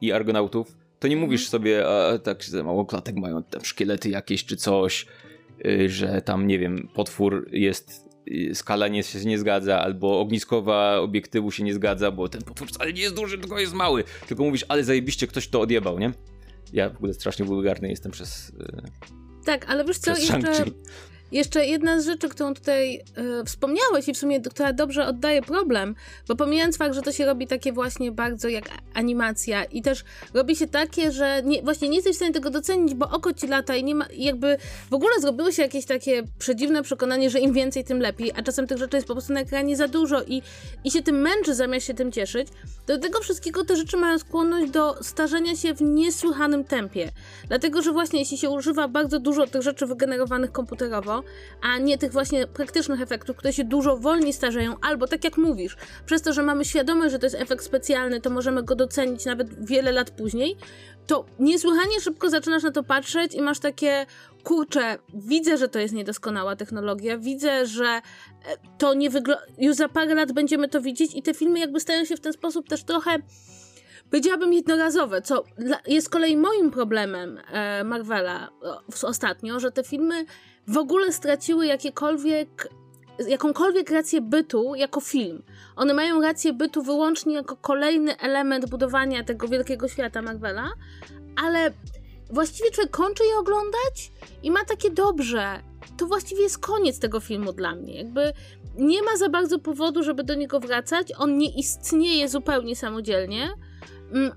i 0.00 0.12
Argonautów, 0.12 0.76
to 0.98 1.08
nie 1.08 1.16
mówisz 1.16 1.48
sobie, 1.48 1.88
a 1.88 2.18
tak 2.18 2.44
za 2.44 2.62
mało 2.62 2.84
klatek 2.84 3.16
mają 3.16 3.42
tam 3.42 3.64
szkielety 3.64 4.08
jakieś 4.08 4.44
czy 4.44 4.56
coś, 4.56 5.06
yy, 5.64 5.88
że 5.88 6.22
tam, 6.22 6.46
nie 6.46 6.58
wiem, 6.58 6.88
potwór 6.94 7.48
jest 7.52 8.12
skala 8.54 8.88
nie, 8.88 9.02
się 9.02 9.24
nie 9.24 9.38
zgadza, 9.38 9.80
albo 9.80 10.20
ogniskowa 10.20 10.98
obiektywu 10.98 11.50
się 11.50 11.64
nie 11.64 11.74
zgadza, 11.74 12.10
bo 12.10 12.28
ten 12.28 12.42
potwór 12.42 12.68
wcale 12.68 12.92
nie 12.92 13.02
jest 13.02 13.14
duży, 13.14 13.38
tylko 13.38 13.58
jest 13.58 13.74
mały. 13.74 14.04
Tylko 14.28 14.44
mówisz, 14.44 14.64
ale 14.68 14.84
zajebiście 14.84 15.26
ktoś 15.26 15.48
to 15.48 15.60
odjebał, 15.60 15.98
nie? 15.98 16.12
Ja 16.72 16.90
w 16.90 16.96
ogóle 16.96 17.14
strasznie 17.14 17.44
wulgarny 17.44 17.88
jestem 17.88 18.12
przez. 18.12 18.48
Y, 18.48 18.82
tak, 19.44 19.64
ale 19.68 19.84
wiesz 19.84 19.98
co, 19.98 20.10
jeszcze, 20.10 20.64
jeszcze 21.32 21.66
jedna 21.66 22.00
z 22.00 22.04
rzeczy, 22.04 22.28
którą 22.28 22.54
tutaj 22.54 22.96
e, 22.96 23.44
wspomniałeś 23.44 24.08
i 24.08 24.14
w 24.14 24.18
sumie, 24.18 24.40
która 24.40 24.72
dobrze 24.72 25.06
oddaje 25.06 25.42
problem, 25.42 25.94
bo 26.28 26.36
pomijając 26.36 26.76
fakt, 26.76 26.94
że 26.94 27.02
to 27.02 27.12
się 27.12 27.26
robi 27.26 27.46
takie 27.46 27.72
właśnie 27.72 28.12
bardzo 28.12 28.48
jak 28.48 28.64
animacja 28.94 29.64
i 29.64 29.82
też 29.82 30.04
robi 30.34 30.56
się 30.56 30.66
takie, 30.66 31.12
że 31.12 31.42
nie, 31.44 31.62
właśnie 31.62 31.88
nie 31.88 31.96
jesteś 31.96 32.12
w 32.12 32.16
stanie 32.16 32.32
tego 32.32 32.50
docenić, 32.50 32.94
bo 32.94 33.10
oko 33.10 33.32
ci 33.32 33.46
lata 33.46 33.76
i 33.76 33.84
nie 33.84 33.94
ma, 33.94 34.06
jakby 34.16 34.56
w 34.90 34.94
ogóle 34.94 35.20
zrobiło 35.20 35.52
się 35.52 35.62
jakieś 35.62 35.86
takie 35.86 36.22
przedziwne 36.38 36.82
przekonanie, 36.82 37.30
że 37.30 37.40
im 37.40 37.52
więcej, 37.52 37.84
tym 37.84 38.00
lepiej, 38.00 38.32
a 38.36 38.42
czasem 38.42 38.66
tych 38.66 38.78
rzeczy 38.78 38.96
jest 38.96 39.08
po 39.08 39.14
prostu 39.14 39.32
na 39.32 39.40
ekranie 39.40 39.76
za 39.76 39.88
dużo 39.88 40.22
i, 40.22 40.42
i 40.84 40.90
się 40.90 41.02
tym 41.02 41.20
męczy 41.20 41.54
zamiast 41.54 41.86
się 41.86 41.94
tym 41.94 42.12
cieszyć. 42.12 42.48
Do 42.86 42.98
tego 42.98 43.20
wszystkiego 43.20 43.64
te 43.64 43.76
rzeczy 43.76 43.96
mają 43.96 44.18
skłonność 44.18 44.70
do 44.70 45.02
starzenia 45.02 45.56
się 45.56 45.74
w 45.74 45.82
niesłychanym 45.82 46.64
tempie. 46.64 47.10
Dlatego, 47.48 47.82
że 47.82 47.92
właśnie 47.92 48.18
jeśli 48.20 48.38
się 48.38 48.50
używa 48.50 48.88
bardzo 48.88 49.18
dużo 49.18 49.46
tych 49.46 49.62
rzeczy 49.62 49.86
wygenerowanych 49.86 50.52
komputerowo, 50.52 51.21
a 51.62 51.78
nie 51.78 51.98
tych 51.98 52.12
właśnie 52.12 52.46
praktycznych 52.46 53.00
efektów, 53.00 53.36
które 53.36 53.52
się 53.52 53.64
dużo 53.64 53.96
wolniej 53.96 54.32
starzeją, 54.32 54.76
albo 54.82 55.06
tak 55.06 55.24
jak 55.24 55.36
mówisz, 55.36 55.76
przez 56.06 56.22
to, 56.22 56.32
że 56.32 56.42
mamy 56.42 56.64
świadomość, 56.64 57.12
że 57.12 57.18
to 57.18 57.26
jest 57.26 57.36
efekt 57.36 57.64
specjalny, 57.64 58.20
to 58.20 58.30
możemy 58.30 58.62
go 58.62 58.74
docenić 58.74 59.24
nawet 59.24 59.66
wiele 59.66 59.92
lat 59.92 60.10
później, 60.10 60.56
to 61.06 61.24
niesłychanie 61.38 62.00
szybko 62.00 62.30
zaczynasz 62.30 62.62
na 62.62 62.70
to 62.70 62.82
patrzeć 62.82 63.34
i 63.34 63.42
masz 63.42 63.58
takie, 63.58 64.06
kurczę, 64.44 64.98
widzę, 65.14 65.56
że 65.56 65.68
to 65.68 65.78
jest 65.78 65.94
niedoskonała 65.94 66.56
technologia, 66.56 67.18
widzę, 67.18 67.66
że 67.66 67.86
e, 67.86 68.00
to 68.78 68.94
nie 68.94 69.10
wygląda, 69.10 69.44
już 69.58 69.76
za 69.76 69.88
parę 69.88 70.14
lat 70.14 70.32
będziemy 70.32 70.68
to 70.68 70.80
widzieć 70.80 71.14
i 71.14 71.22
te 71.22 71.34
filmy 71.34 71.58
jakby 71.58 71.80
stają 71.80 72.04
się 72.04 72.16
w 72.16 72.20
ten 72.20 72.32
sposób 72.32 72.68
też 72.68 72.84
trochę 72.84 73.18
powiedziałabym 74.12 74.52
jednorazowe, 74.52 75.22
co 75.22 75.44
jest 75.86 76.10
kolei 76.10 76.36
moim 76.36 76.70
problemem 76.70 77.38
e, 77.52 77.84
Marvela 77.84 78.48
ostatnio, 79.02 79.60
że 79.60 79.72
te 79.72 79.84
filmy 79.84 80.24
w 80.68 80.76
ogóle 80.76 81.12
straciły 81.12 81.66
jakiekolwiek 81.66 82.68
jakąkolwiek 83.28 83.90
rację 83.90 84.20
bytu 84.20 84.74
jako 84.74 85.00
film. 85.00 85.42
One 85.76 85.94
mają 85.94 86.20
rację 86.20 86.52
bytu 86.52 86.82
wyłącznie 86.82 87.34
jako 87.34 87.56
kolejny 87.56 88.18
element 88.18 88.70
budowania 88.70 89.24
tego 89.24 89.48
wielkiego 89.48 89.88
świata 89.88 90.22
Marvela, 90.22 90.72
ale 91.44 91.70
właściwie 92.30 92.70
człowiek 92.70 92.90
kończy 92.90 93.24
je 93.24 93.38
oglądać 93.38 94.12
i 94.42 94.50
ma 94.50 94.64
takie 94.64 94.90
dobrze. 94.90 95.60
To 95.96 96.06
właściwie 96.06 96.42
jest 96.42 96.58
koniec 96.58 96.98
tego 96.98 97.20
filmu 97.20 97.52
dla 97.52 97.74
mnie. 97.74 97.94
Jakby 97.94 98.32
nie 98.78 99.02
ma 99.02 99.16
za 99.16 99.28
bardzo 99.28 99.58
powodu, 99.58 100.02
żeby 100.02 100.24
do 100.24 100.34
niego 100.34 100.60
wracać. 100.60 101.12
On 101.18 101.38
nie 101.38 101.58
istnieje 101.58 102.28
zupełnie 102.28 102.76
samodzielnie 102.76 103.48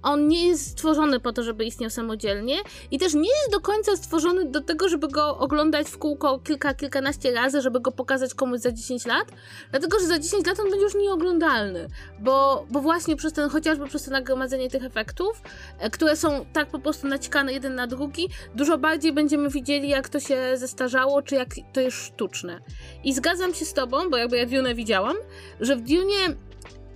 on 0.03 0.27
nie 0.27 0.47
jest 0.47 0.71
stworzony 0.71 1.19
po 1.19 1.33
to, 1.33 1.43
żeby 1.43 1.65
istniał 1.65 1.89
samodzielnie 1.89 2.57
i 2.91 2.99
też 2.99 3.13
nie 3.13 3.29
jest 3.29 3.51
do 3.51 3.59
końca 3.59 3.95
stworzony 3.95 4.45
do 4.45 4.61
tego, 4.61 4.89
żeby 4.89 5.07
go 5.07 5.37
oglądać 5.37 5.87
w 5.87 5.97
kółko 5.97 6.39
kilka, 6.39 6.73
kilkanaście 6.73 7.31
razy, 7.31 7.61
żeby 7.61 7.79
go 7.79 7.91
pokazać 7.91 8.33
komuś 8.33 8.59
za 8.59 8.71
10 8.71 9.05
lat, 9.05 9.31
dlatego, 9.71 9.99
że 9.99 10.05
za 10.05 10.19
10 10.19 10.47
lat 10.47 10.59
on 10.59 10.69
będzie 10.69 10.83
już 10.83 10.95
nieoglądalny, 10.95 11.87
bo, 12.19 12.65
bo 12.69 12.81
właśnie 12.81 13.15
przez 13.15 13.33
ten, 13.33 13.49
chociażby 13.49 13.87
przez 13.87 14.03
to 14.03 14.11
nagromadzenie 14.11 14.69
tych 14.69 14.83
efektów, 14.83 15.41
e, 15.79 15.89
które 15.89 16.15
są 16.15 16.45
tak 16.53 16.67
po 16.67 16.79
prostu 16.79 17.07
naciskane 17.07 17.53
jeden 17.53 17.75
na 17.75 17.87
drugi, 17.87 18.29
dużo 18.55 18.77
bardziej 18.77 19.13
będziemy 19.13 19.49
widzieli, 19.49 19.89
jak 19.89 20.09
to 20.09 20.19
się 20.19 20.37
zestarzało, 20.55 21.21
czy 21.21 21.35
jak 21.35 21.49
to 21.73 21.81
jest 21.81 21.97
sztuczne. 21.97 22.59
I 23.03 23.13
zgadzam 23.13 23.53
się 23.53 23.65
z 23.65 23.73
tobą, 23.73 24.09
bo 24.09 24.17
jakby 24.17 24.37
ja 24.37 24.45
Dune 24.45 24.75
widziałam, 24.75 25.15
że 25.59 25.75
w 25.75 25.81
Dune 25.81 26.35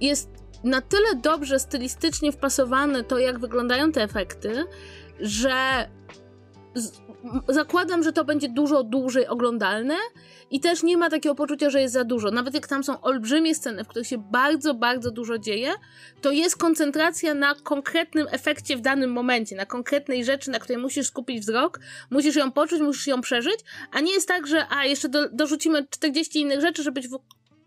jest 0.01 0.38
na 0.63 0.81
tyle 0.81 1.15
dobrze 1.15 1.59
stylistycznie 1.59 2.31
wpasowane 2.31 3.03
to, 3.03 3.19
jak 3.19 3.39
wyglądają 3.39 3.91
te 3.91 4.03
efekty, 4.03 4.65
że 5.19 5.87
zakładam, 7.47 8.03
że 8.03 8.13
to 8.13 8.25
będzie 8.25 8.49
dużo 8.49 8.83
dłużej 8.83 9.27
oglądalne 9.27 9.95
i 10.51 10.59
też 10.59 10.83
nie 10.83 10.97
ma 10.97 11.09
takiego 11.09 11.35
poczucia, 11.35 11.69
że 11.69 11.81
jest 11.81 11.93
za 11.93 12.03
dużo. 12.03 12.31
Nawet 12.31 12.53
jak 12.53 12.67
tam 12.67 12.83
są 12.83 13.01
olbrzymie 13.01 13.55
sceny, 13.55 13.83
w 13.83 13.87
których 13.87 14.07
się 14.07 14.17
bardzo, 14.17 14.73
bardzo 14.73 15.11
dużo 15.11 15.37
dzieje, 15.37 15.71
to 16.21 16.31
jest 16.31 16.57
koncentracja 16.57 17.33
na 17.33 17.55
konkretnym 17.55 18.27
efekcie 18.31 18.77
w 18.77 18.81
danym 18.81 19.11
momencie, 19.11 19.55
na 19.55 19.65
konkretnej 19.65 20.25
rzeczy, 20.25 20.51
na 20.51 20.59
której 20.59 20.81
musisz 20.81 21.07
skupić 21.07 21.39
wzrok, 21.39 21.79
musisz 22.09 22.35
ją 22.35 22.51
poczuć, 22.51 22.81
musisz 22.81 23.07
ją 23.07 23.21
przeżyć, 23.21 23.59
a 23.91 23.99
nie 23.99 24.13
jest 24.13 24.27
tak, 24.27 24.47
że 24.47 24.65
a 24.69 24.85
jeszcze 24.85 25.09
do, 25.09 25.29
dorzucimy 25.29 25.87
40 25.89 26.39
innych 26.39 26.61
rzeczy, 26.61 26.83
żeby 26.83 27.01
w 27.01 27.19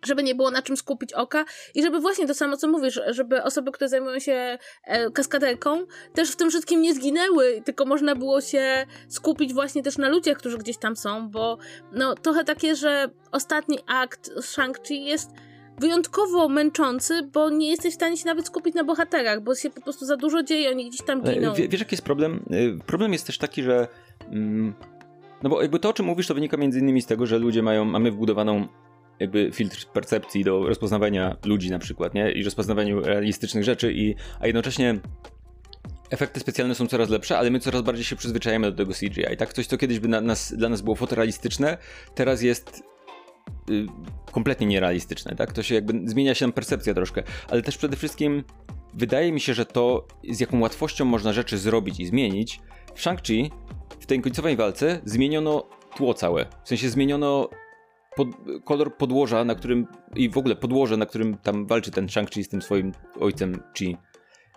żeby 0.05 0.23
nie 0.23 0.35
było 0.35 0.51
na 0.51 0.63
czym 0.63 0.77
skupić 0.77 1.13
oka 1.13 1.45
i 1.75 1.83
żeby 1.83 2.01
właśnie 2.01 2.27
to 2.27 2.35
samo, 2.35 2.57
co 2.57 2.69
mówisz, 2.69 3.01
żeby 3.07 3.43
osoby, 3.43 3.73
które 3.73 3.89
zajmują 3.89 4.19
się 4.19 4.59
e, 4.85 5.11
kaskaderką, 5.11 5.87
też 6.15 6.31
w 6.31 6.37
tym 6.37 6.51
wszystkim 6.51 6.83
nie 6.83 6.95
zginęły, 6.95 7.63
tylko 7.65 7.85
można 7.85 8.15
było 8.15 8.41
się 8.41 8.87
skupić 9.09 9.55
właśnie 9.55 9.83
też 9.83 9.99
na 9.99 10.09
ludziach, 10.09 10.39
którzy 10.39 10.59
gdzieś 10.59 10.79
tam 10.79 10.97
są, 10.97 11.29
bo 11.29 11.59
no 11.93 12.15
trochę 12.15 12.45
takie, 12.45 12.77
że 12.77 13.11
ostatni 13.33 13.79
akt 13.87 14.31
Shang-Chi 14.41 14.95
jest 14.95 15.31
wyjątkowo 15.79 16.49
męczący, 16.49 17.23
bo 17.33 17.51
nie 17.51 17.71
jesteś 17.71 17.93
w 17.93 17.97
stanie 17.97 18.17
się 18.17 18.27
nawet 18.27 18.47
skupić 18.47 18.75
na 18.75 18.85
bohaterach, 18.85 19.41
bo 19.41 19.55
się 19.55 19.71
po 19.71 19.81
prostu 19.81 20.07
za 20.07 20.17
dużo 20.17 20.43
dzieje, 20.43 20.71
oni 20.71 20.89
gdzieś 20.89 21.03
tam 21.03 21.23
giną. 21.23 21.55
W, 21.55 21.57
wiesz, 21.57 21.81
jaki 21.81 21.95
jest 21.95 22.05
problem? 22.05 22.45
E, 22.51 22.85
problem 22.87 23.13
jest 23.13 23.27
też 23.27 23.39
taki, 23.39 23.63
że 23.63 23.89
mm, 24.31 24.75
no 25.43 25.51
bo 25.51 25.63
jakby 25.63 25.79
to, 25.79 25.89
o 25.89 25.93
czym 25.93 26.07
mówisz, 26.07 26.27
to 26.27 26.35
wynika 26.35 26.57
między 26.57 26.79
innymi 26.79 27.03
z 27.03 27.07
tego, 27.07 27.27
że 27.27 27.39
ludzie 27.39 27.63
mają, 27.63 27.85
mamy 27.85 28.11
wbudowaną 28.11 28.69
jakby 29.21 29.51
filtr 29.53 29.87
percepcji 29.87 30.45
do 30.45 30.67
rozpoznawania 30.67 31.37
ludzi 31.45 31.71
na 31.71 31.79
przykład, 31.79 32.15
nie? 32.15 32.33
I 32.33 32.45
rozpoznawaniu 32.45 33.01
realistycznych 33.01 33.65
rzeczy 33.65 33.93
i, 33.93 34.15
a 34.41 34.47
jednocześnie 34.47 35.01
efekty 36.11 36.41
specjalne 36.41 36.75
są 36.75 36.87
coraz 36.87 37.09
lepsze, 37.09 37.39
ale 37.39 37.51
my 37.51 37.61
coraz 37.61 37.83
bardziej 37.83 38.05
się 38.05 38.17
przyzwyczajamy 38.17 38.71
do 38.71 38.77
tego 38.77 38.93
CGI. 38.93 39.37
Tak, 39.39 39.53
coś, 39.53 39.67
co 39.67 39.79
kiedyś 39.79 39.99
by 39.99 40.09
na 40.09 40.21
nas, 40.21 40.55
dla 40.57 40.69
nas 40.69 40.81
było 40.81 40.97
fotorealistyczne, 40.97 41.79
teraz 42.15 42.43
jest 42.43 42.83
y, 43.71 43.87
kompletnie 44.33 44.67
nierealistyczne, 44.67 45.37
tak? 45.37 45.53
To 45.53 45.63
się 45.63 45.75
jakby 45.75 46.11
zmienia 46.11 46.35
się 46.35 46.45
nam 46.45 46.53
percepcja 46.53 46.95
troszkę, 46.95 47.23
ale 47.49 47.63
też 47.63 47.79
przede 47.79 47.97
wszystkim 47.97 48.45
wydaje 48.95 49.33
mi 49.33 49.41
się, 49.41 49.55
że 49.55 49.67
to 49.67 50.09
z 50.31 50.41
jaką 50.41 50.61
łatwością 50.61 51.05
można 51.05 51.33
rzeczy 51.33 51.59
zrobić 51.59 52.01
i 52.01 52.07
zmienić. 52.07 52.61
W 52.95 53.01
Shang-Chi 53.01 53.51
w 54.01 54.07
tej 54.07 54.21
końcowej 54.21 54.57
walce 54.57 55.01
zmieniono 55.05 55.69
tło 55.97 56.15
całe. 56.15 56.47
W 56.65 56.69
sensie 56.69 56.91
zmieniono 56.91 57.49
pod, 58.17 58.29
kolor 58.65 58.97
podłoża, 58.97 59.45
na 59.45 59.55
którym 59.55 59.87
i 60.17 60.31
w 60.31 60.39
ogóle 60.39 60.57
podłoże, 60.57 60.97
na 60.97 61.07
którym 61.07 61.39
tam 61.39 61.67
walczy 61.67 61.91
ten 61.91 62.07
Shang-Chi 62.07 62.45
z 62.45 62.49
tym 62.49 62.63
swoim 62.63 62.93
ojcem 63.21 63.63
Chi. 63.79 63.97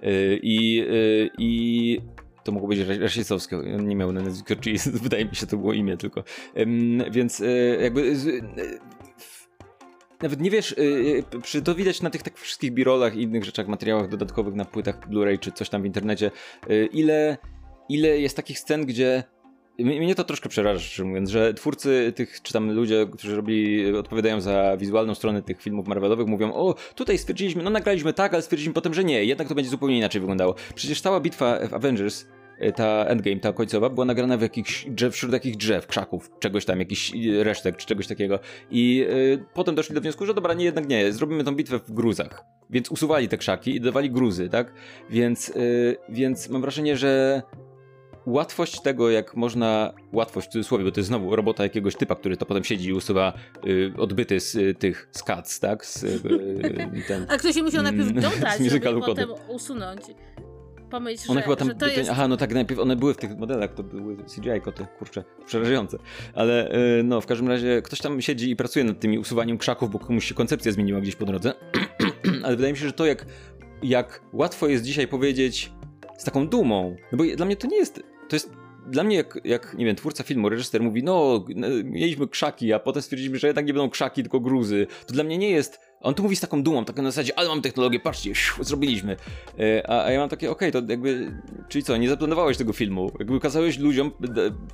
Yy, 0.02 0.40
I, 0.44 0.76
yy, 0.76 1.30
i 1.38 2.00
to 2.44 2.52
mogło 2.52 2.68
być 2.68 2.80
rasistowskie, 2.80 3.58
on 3.58 3.88
nie 3.88 3.96
miał 3.96 4.12
na 4.12 4.22
nazwisko 4.22 4.56
Chi, 4.64 4.78
wydaje 5.04 5.26
mi 5.26 5.36
się, 5.36 5.48
to 5.48 5.58
było 5.58 5.74
imię 5.74 5.98
tylko. 5.98 6.24
Więc 7.12 7.40
yy, 7.40 7.78
jakby 7.82 8.16
nawet 10.22 10.42
nie 10.42 10.52
wiesz, 10.52 10.76
przy, 11.42 11.62
to 11.62 11.76
widać 11.76 12.02
na 12.02 12.10
tych 12.10 12.24
tak 12.24 12.38
wszystkich 12.38 12.74
birolach 12.74 13.16
i 13.16 13.22
innych 13.22 13.44
rzeczach, 13.44 13.68
materiałach 13.68 14.10
dodatkowych 14.10 14.56
na 14.56 14.66
płytach 14.66 15.10
Blu-ray 15.10 15.40
czy 15.40 15.52
coś 15.52 15.70
tam 15.70 15.82
w 15.82 15.86
internecie, 15.86 16.32
ile, 16.92 17.38
ile 17.90 18.20
jest 18.20 18.36
takich 18.36 18.60
scen, 18.60 18.86
gdzie 18.86 19.24
mnie 19.79 20.15
to 20.15 20.24
troszkę 20.24 20.50
przeraża, 20.50 20.79
szczerze 20.79 21.03
mówiąc, 21.03 21.29
że 21.29 21.53
twórcy 21.53 22.13
tych, 22.15 22.41
czy 22.41 22.53
tam 22.53 22.72
ludzie, 22.72 23.08
którzy 23.12 23.36
robili, 23.36 23.96
odpowiadają 23.96 24.41
za 24.41 24.77
wizualną 24.77 25.15
stronę 25.15 25.41
tych 25.41 25.62
filmów 25.62 25.88
Marvelowych, 25.88 26.27
mówią, 26.27 26.53
o, 26.53 26.75
tutaj 26.96 27.17
stwierdziliśmy, 27.17 27.63
no 27.63 27.70
nagraliśmy 27.70 28.13
tak, 28.13 28.34
ale 28.34 28.41
stwierdziliśmy 28.41 28.74
potem, 28.74 28.94
że 28.94 29.03
nie, 29.03 29.25
jednak 29.25 29.48
to 29.48 29.55
będzie 29.55 29.70
zupełnie 29.70 29.98
inaczej 29.98 30.22
wyglądało. 30.22 30.55
Przecież 30.75 31.01
cała 31.01 31.20
bitwa 31.20 31.67
w 31.67 31.74
Avengers, 31.74 32.25
e, 32.60 32.72
ta 32.72 33.05
endgame, 33.05 33.39
ta 33.39 33.53
końcowa, 33.53 33.89
była 33.89 34.05
nagrana 34.05 34.38
w 34.38 34.41
jakichś 34.41 34.86
drzew, 34.89 35.13
wśród 35.13 35.34
jakichś 35.34 35.58
drzew, 35.58 35.88
krzaków, 35.88 36.32
czegoś 36.39 36.65
tam, 36.65 36.79
jakichś 36.79 37.12
resztek, 37.39 37.77
czy 37.77 37.88
czegoś 37.88 38.08
takiego. 38.08 38.39
I 38.72 39.05
y, 39.10 39.46
potem 39.53 39.75
doszli 39.75 39.96
do 39.96 40.01
wniosku, 40.01 40.25
że 40.25 40.34
dobra, 40.34 40.53
nie, 40.53 40.65
jednak 40.65 40.88
nie, 40.88 41.12
zrobimy 41.12 41.44
tą 41.44 41.55
bitwę 41.55 41.79
w 41.79 41.91
gruzach. 41.91 42.46
Więc 42.70 42.91
usuwali 42.91 43.27
te 43.27 43.38
krzaki 43.38 43.75
i 43.75 43.79
dodawali 43.79 44.12
gruzy, 44.12 44.50
tak? 44.50 44.74
Więc, 45.10 45.53
więc 46.10 46.50
mam 46.50 46.62
wrażenie, 46.62 46.98
że 46.98 47.41
łatwość 48.25 48.82
tego, 48.82 49.10
jak 49.10 49.36
można, 49.36 49.94
łatwość 50.13 50.48
w 50.48 50.51
cudzysłowie, 50.51 50.84
bo 50.86 50.91
to 50.91 51.00
jest 51.00 51.08
znowu 51.08 51.36
robota 51.36 51.63
jakiegoś 51.63 51.96
typa, 51.96 52.15
który 52.15 52.38
to 52.38 52.46
potem 52.46 52.63
siedzi 52.63 52.89
i 52.89 52.94
usuwa 52.94 53.34
y, 53.67 53.94
odbyty 53.98 54.39
z 54.39 54.55
y, 54.55 54.75
tych 54.75 55.10
skac, 55.12 55.60
tak? 55.60 55.86
Z, 55.86 56.03
y, 56.03 57.03
ten, 57.08 57.25
A 57.29 57.38
ktoś 57.38 57.55
się 57.55 57.63
musiał 57.63 57.84
najpierw 57.84 58.10
mm, 58.10 58.22
dodać, 58.22 58.60
żeby 58.72 59.01
potem 59.01 59.29
usunąć. 59.48 60.01
Pomyśl, 60.89 61.32
one 61.32 61.39
że, 61.39 61.44
chyba 61.44 61.55
tam, 61.55 61.67
że 61.67 61.75
to 61.75 61.88
jest... 61.88 62.10
Aha, 62.10 62.27
no 62.27 62.38
tak, 62.38 62.53
najpierw 62.53 62.79
one 62.82 62.96
były 62.96 63.13
w 63.13 63.17
tych 63.17 63.38
modelach, 63.38 63.74
to 63.74 63.84
były 63.84 64.17
CGI 64.17 64.62
koty, 64.63 64.86
kurczę, 65.00 65.24
przerażające. 65.46 65.98
Ale 66.34 66.75
y, 67.00 67.03
no, 67.03 67.22
w 67.22 67.25
każdym 67.25 67.48
razie 67.48 67.82
ktoś 67.82 68.00
tam 68.00 68.22
siedzi 68.22 68.50
i 68.50 68.55
pracuje 68.55 68.86
nad 68.86 69.00
tymi 69.00 69.20
usuwaniem 69.20 69.58
krzaków, 69.58 69.91
bo 69.91 70.00
komuś 70.00 70.25
się 70.25 70.36
koncepcja 70.36 70.72
zmieniła 70.72 71.01
gdzieś 71.01 71.15
po 71.15 71.25
drodze. 71.25 71.53
Ale 72.44 72.55
wydaje 72.55 72.74
mi 72.74 72.79
się, 72.79 72.85
że 72.85 72.94
to 72.94 73.05
jak, 73.05 73.25
jak 73.83 74.22
łatwo 74.33 74.68
jest 74.68 74.83
dzisiaj 74.83 75.07
powiedzieć 75.07 75.72
z 76.18 76.24
taką 76.24 76.48
dumą, 76.48 76.96
no 77.11 77.18
bo 77.18 77.24
dla 77.35 77.46
mnie 77.46 77.55
to 77.55 77.68
nie 77.68 77.77
jest 77.77 78.03
to 78.29 78.35
jest 78.35 78.51
dla 78.88 79.03
mnie 79.03 79.16
jak, 79.16 79.40
jak, 79.44 79.75
nie 79.77 79.85
wiem, 79.85 79.96
twórca 79.96 80.24
filmu, 80.24 80.50
reżyser 80.50 80.81
mówi, 80.81 81.03
no, 81.03 81.46
mieliśmy 81.83 82.27
krzaki, 82.27 82.74
a 82.74 82.79
potem 82.79 83.01
stwierdziliśmy, 83.01 83.40
że 83.40 83.48
jednak 83.48 83.66
nie 83.66 83.74
będą 83.74 83.90
krzaki, 83.90 84.22
tylko 84.22 84.40
gruzy. 84.40 84.88
To 85.07 85.14
dla 85.14 85.24
mnie 85.24 85.38
nie 85.38 85.50
jest. 85.50 85.79
On 86.01 86.14
tu 86.14 86.24
mówi 86.24 86.35
z 86.35 86.40
taką 86.40 86.64
dumą, 86.64 86.85
taką 86.85 87.01
na 87.01 87.11
zasadzie, 87.11 87.40
ale 87.40 87.50
mam 87.50 87.61
technologię, 87.61 88.00
patrzcie, 88.00 88.33
zrobiliśmy. 88.61 89.18
E, 89.59 89.90
a, 89.90 90.05
a, 90.05 90.11
ja 90.11 90.20
mam 90.20 90.29
takie, 90.29 90.51
okej, 90.51 90.70
okay, 90.70 90.81
to 90.81 90.92
jakby, 90.92 91.42
czyli 91.70 91.83
co, 91.83 91.98
nie 91.98 92.09
zaplanowałeś 92.09 92.57
tego 92.57 92.74
filmu. 92.74 93.11
Jakby 93.20 93.40
kazałeś 93.40 93.77
ludziom 93.77 94.11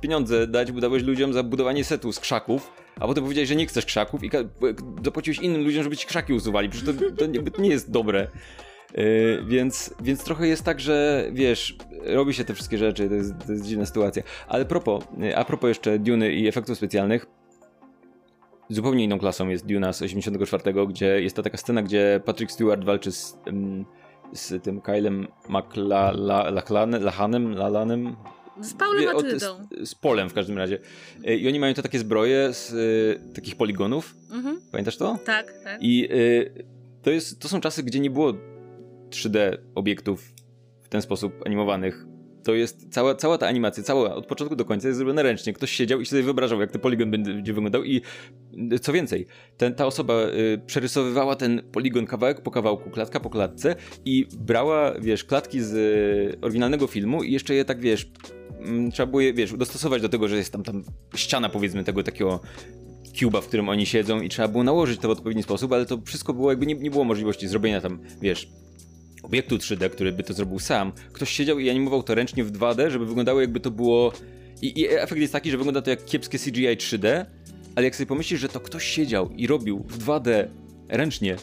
pieniądze 0.00 0.46
dać, 0.46 0.72
dałeś 0.72 1.02
ludziom 1.02 1.32
za 1.32 1.42
budowanie 1.42 1.84
setu 1.84 2.12
z 2.12 2.20
krzaków, 2.20 2.72
a 3.00 3.06
potem 3.06 3.24
powiedziałeś, 3.24 3.48
że 3.48 3.56
nie 3.56 3.66
chcesz 3.66 3.86
krzaków 3.86 4.24
i 4.24 4.30
zapłaciłeś 5.04 5.38
innym 5.38 5.64
ludziom, 5.64 5.82
żeby 5.82 5.96
ci 5.96 6.06
krzaki 6.06 6.32
usuwali. 6.32 6.68
Przecież 6.68 6.94
to, 6.94 7.26
to, 7.26 7.50
to 7.50 7.62
nie 7.62 7.68
jest 7.68 7.90
dobre. 7.90 8.28
Yy, 8.94 9.44
więc, 9.46 9.94
więc 10.02 10.24
trochę 10.24 10.48
jest 10.48 10.64
tak, 10.64 10.80
że 10.80 11.26
wiesz, 11.32 11.76
robi 12.04 12.34
się 12.34 12.44
te 12.44 12.54
wszystkie 12.54 12.78
rzeczy, 12.78 13.08
to 13.08 13.14
jest, 13.14 13.34
to 13.46 13.52
jest 13.52 13.64
dziwna 13.64 13.86
sytuacja. 13.86 14.22
Ale 14.48 14.64
propos, 14.64 15.04
a 15.36 15.44
propos 15.44 15.68
jeszcze 15.68 15.98
Duny 15.98 16.32
i 16.32 16.48
efektów 16.48 16.76
specjalnych, 16.76 17.26
zupełnie 18.68 19.04
inną 19.04 19.18
klasą 19.18 19.48
jest 19.48 19.66
Duna 19.66 19.92
z 19.92 20.02
84, 20.02 20.74
gdzie 20.88 21.22
jest 21.22 21.36
ta 21.36 21.42
taka 21.42 21.56
scena, 21.56 21.82
gdzie 21.82 22.20
Patrick 22.24 22.52
Stewart 22.52 22.84
walczy 22.84 23.12
z, 23.12 23.38
z 24.32 24.62
tym 24.62 24.80
Kylem 24.80 25.26
McLachanem, 25.48 27.54
Lalanem, 27.54 28.16
z 28.60 28.74
Paulem 28.74 29.08
Atrydą. 29.08 29.66
Z, 29.80 29.88
z, 29.88 29.94
Polem 29.94 30.30
w 30.30 30.34
każdym 30.34 30.58
razie. 30.58 30.78
Yy, 31.22 31.36
I 31.36 31.48
oni 31.48 31.60
mają 31.60 31.74
te 31.74 31.82
takie 31.82 31.98
zbroje 31.98 32.52
z 32.52 32.72
y, 32.72 33.34
takich 33.34 33.56
poligonów. 33.56 34.14
Mhm. 34.30 34.60
Pamiętasz 34.72 34.96
to? 34.96 35.18
Tak, 35.24 35.54
tak. 35.64 35.82
I 35.82 36.08
y, 36.12 36.64
to, 37.02 37.10
jest, 37.10 37.40
to 37.40 37.48
są 37.48 37.60
czasy, 37.60 37.82
gdzie 37.82 38.00
nie 38.00 38.10
było 38.10 38.32
3D 39.10 39.58
obiektów 39.74 40.32
ten 40.92 41.02
sposób 41.02 41.32
animowanych. 41.46 42.06
To 42.44 42.54
jest 42.54 42.92
cała, 42.92 43.14
cała 43.14 43.38
ta 43.38 43.46
animacja, 43.46 43.82
cała 43.82 44.14
od 44.14 44.26
początku 44.26 44.56
do 44.56 44.64
końca 44.64 44.88
jest 44.88 44.98
zrobiona 44.98 45.22
ręcznie. 45.22 45.52
Ktoś 45.52 45.70
siedział 45.70 46.00
i 46.00 46.06
sobie 46.06 46.22
wyobrażał, 46.22 46.60
jak 46.60 46.70
ten 46.70 46.80
poligon 46.80 47.10
będzie 47.10 47.52
wyglądał 47.52 47.84
i 47.84 48.00
co 48.80 48.92
więcej, 48.92 49.26
ten, 49.56 49.74
ta 49.74 49.86
osoba 49.86 50.14
y, 50.14 50.60
przerysowywała 50.66 51.36
ten 51.36 51.62
poligon 51.72 52.06
kawałek 52.06 52.40
po 52.40 52.50
kawałku, 52.50 52.90
klatka 52.90 53.20
po 53.20 53.30
klatce 53.30 53.76
i 54.04 54.26
brała, 54.38 54.94
wiesz, 55.00 55.24
klatki 55.24 55.60
z 55.60 55.74
y, 55.74 56.40
oryginalnego 56.40 56.86
filmu 56.86 57.22
i 57.22 57.32
jeszcze 57.32 57.54
je 57.54 57.64
tak, 57.64 57.80
wiesz, 57.80 58.02
y, 58.88 58.92
trzeba 58.92 59.06
było 59.06 59.20
je, 59.20 59.32
wiesz, 59.32 59.52
dostosować 59.52 60.02
do 60.02 60.08
tego, 60.08 60.28
że 60.28 60.36
jest 60.36 60.52
tam, 60.52 60.62
tam 60.62 60.84
ściana, 61.14 61.48
powiedzmy, 61.48 61.84
tego 61.84 62.02
takiego 62.02 62.40
cuba, 63.14 63.40
w 63.40 63.46
którym 63.46 63.68
oni 63.68 63.86
siedzą 63.86 64.20
i 64.20 64.28
trzeba 64.28 64.48
było 64.48 64.64
nałożyć 64.64 65.00
to 65.00 65.08
w 65.08 65.10
odpowiedni 65.10 65.42
sposób, 65.42 65.72
ale 65.72 65.86
to 65.86 65.98
wszystko 66.06 66.34
było 66.34 66.50
jakby 66.50 66.66
nie, 66.66 66.74
nie 66.74 66.90
było 66.90 67.04
możliwości 67.04 67.48
zrobienia 67.48 67.80
tam, 67.80 68.00
wiesz, 68.20 68.48
obiektu 69.32 69.56
3D, 69.56 69.90
który 69.90 70.12
by 70.12 70.22
to 70.22 70.34
zrobił 70.34 70.58
sam, 70.58 70.92
ktoś 71.12 71.30
siedział 71.30 71.58
i 71.58 71.70
animował 71.70 72.02
to 72.02 72.14
ręcznie 72.14 72.44
w 72.44 72.52
2D, 72.52 72.90
żeby 72.90 73.06
wyglądało 73.06 73.40
jakby 73.40 73.60
to 73.60 73.70
było... 73.70 74.12
I, 74.62 74.80
I, 74.80 74.88
efekt 74.88 75.20
jest 75.20 75.32
taki, 75.32 75.50
że 75.50 75.56
wygląda 75.56 75.82
to 75.82 75.90
jak 75.90 76.04
kiepskie 76.04 76.38
CGI 76.38 76.76
3D, 76.76 77.24
ale 77.74 77.84
jak 77.84 77.96
sobie 77.96 78.06
pomyślisz, 78.06 78.40
że 78.40 78.48
to 78.48 78.60
ktoś 78.60 78.84
siedział 78.84 79.30
i 79.30 79.46
robił 79.46 79.84
w 79.88 79.98
2D 79.98 80.48
ręcznie, 80.88 81.36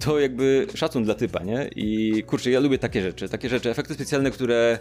to 0.00 0.20
jakby 0.20 0.66
szacun 0.74 1.04
dla 1.04 1.14
typa, 1.14 1.42
nie? 1.44 1.70
I 1.76 2.22
kurczę, 2.22 2.50
ja 2.50 2.60
lubię 2.60 2.78
takie 2.78 3.02
rzeczy, 3.02 3.28
takie 3.28 3.48
rzeczy, 3.48 3.70
efekty 3.70 3.94
specjalne, 3.94 4.30
które 4.30 4.78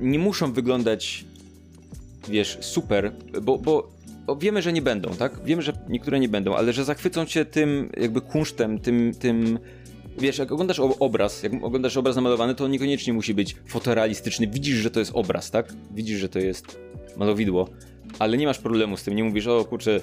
nie 0.00 0.18
muszą 0.18 0.52
wyglądać, 0.52 1.24
wiesz, 2.28 2.58
super, 2.60 3.12
bo, 3.42 3.58
bo 3.58 3.90
wiemy, 4.40 4.62
że 4.62 4.72
nie 4.72 4.82
będą, 4.82 5.10
tak? 5.10 5.44
Wiemy, 5.44 5.62
że 5.62 5.72
niektóre 5.88 6.20
nie 6.20 6.28
będą, 6.28 6.54
ale 6.54 6.72
że 6.72 6.84
zachwycą 6.84 7.26
cię 7.26 7.44
tym 7.44 7.90
jakby 7.96 8.20
kunsztem, 8.20 8.78
tym, 8.78 9.14
tym 9.14 9.58
wiesz, 10.18 10.38
jak 10.38 10.52
oglądasz 10.52 10.80
obraz, 10.80 11.42
jak 11.42 11.52
oglądasz 11.62 11.96
obraz 11.96 12.16
namalowany, 12.16 12.54
to 12.54 12.64
on 12.64 12.70
niekoniecznie 12.70 13.12
musi 13.12 13.34
być 13.34 13.56
fotorealistyczny. 13.66 14.46
Widzisz, 14.46 14.76
że 14.76 14.90
to 14.90 15.00
jest 15.00 15.12
obraz, 15.14 15.50
tak? 15.50 15.72
Widzisz, 15.90 16.20
że 16.20 16.28
to 16.28 16.38
jest 16.38 16.80
malowidło, 17.16 17.68
ale 18.18 18.36
nie 18.36 18.46
masz 18.46 18.58
problemu 18.58 18.96
z 18.96 19.02
tym. 19.02 19.16
Nie 19.16 19.24
mówisz, 19.24 19.46
o 19.46 19.64
kurczę, 19.64 20.00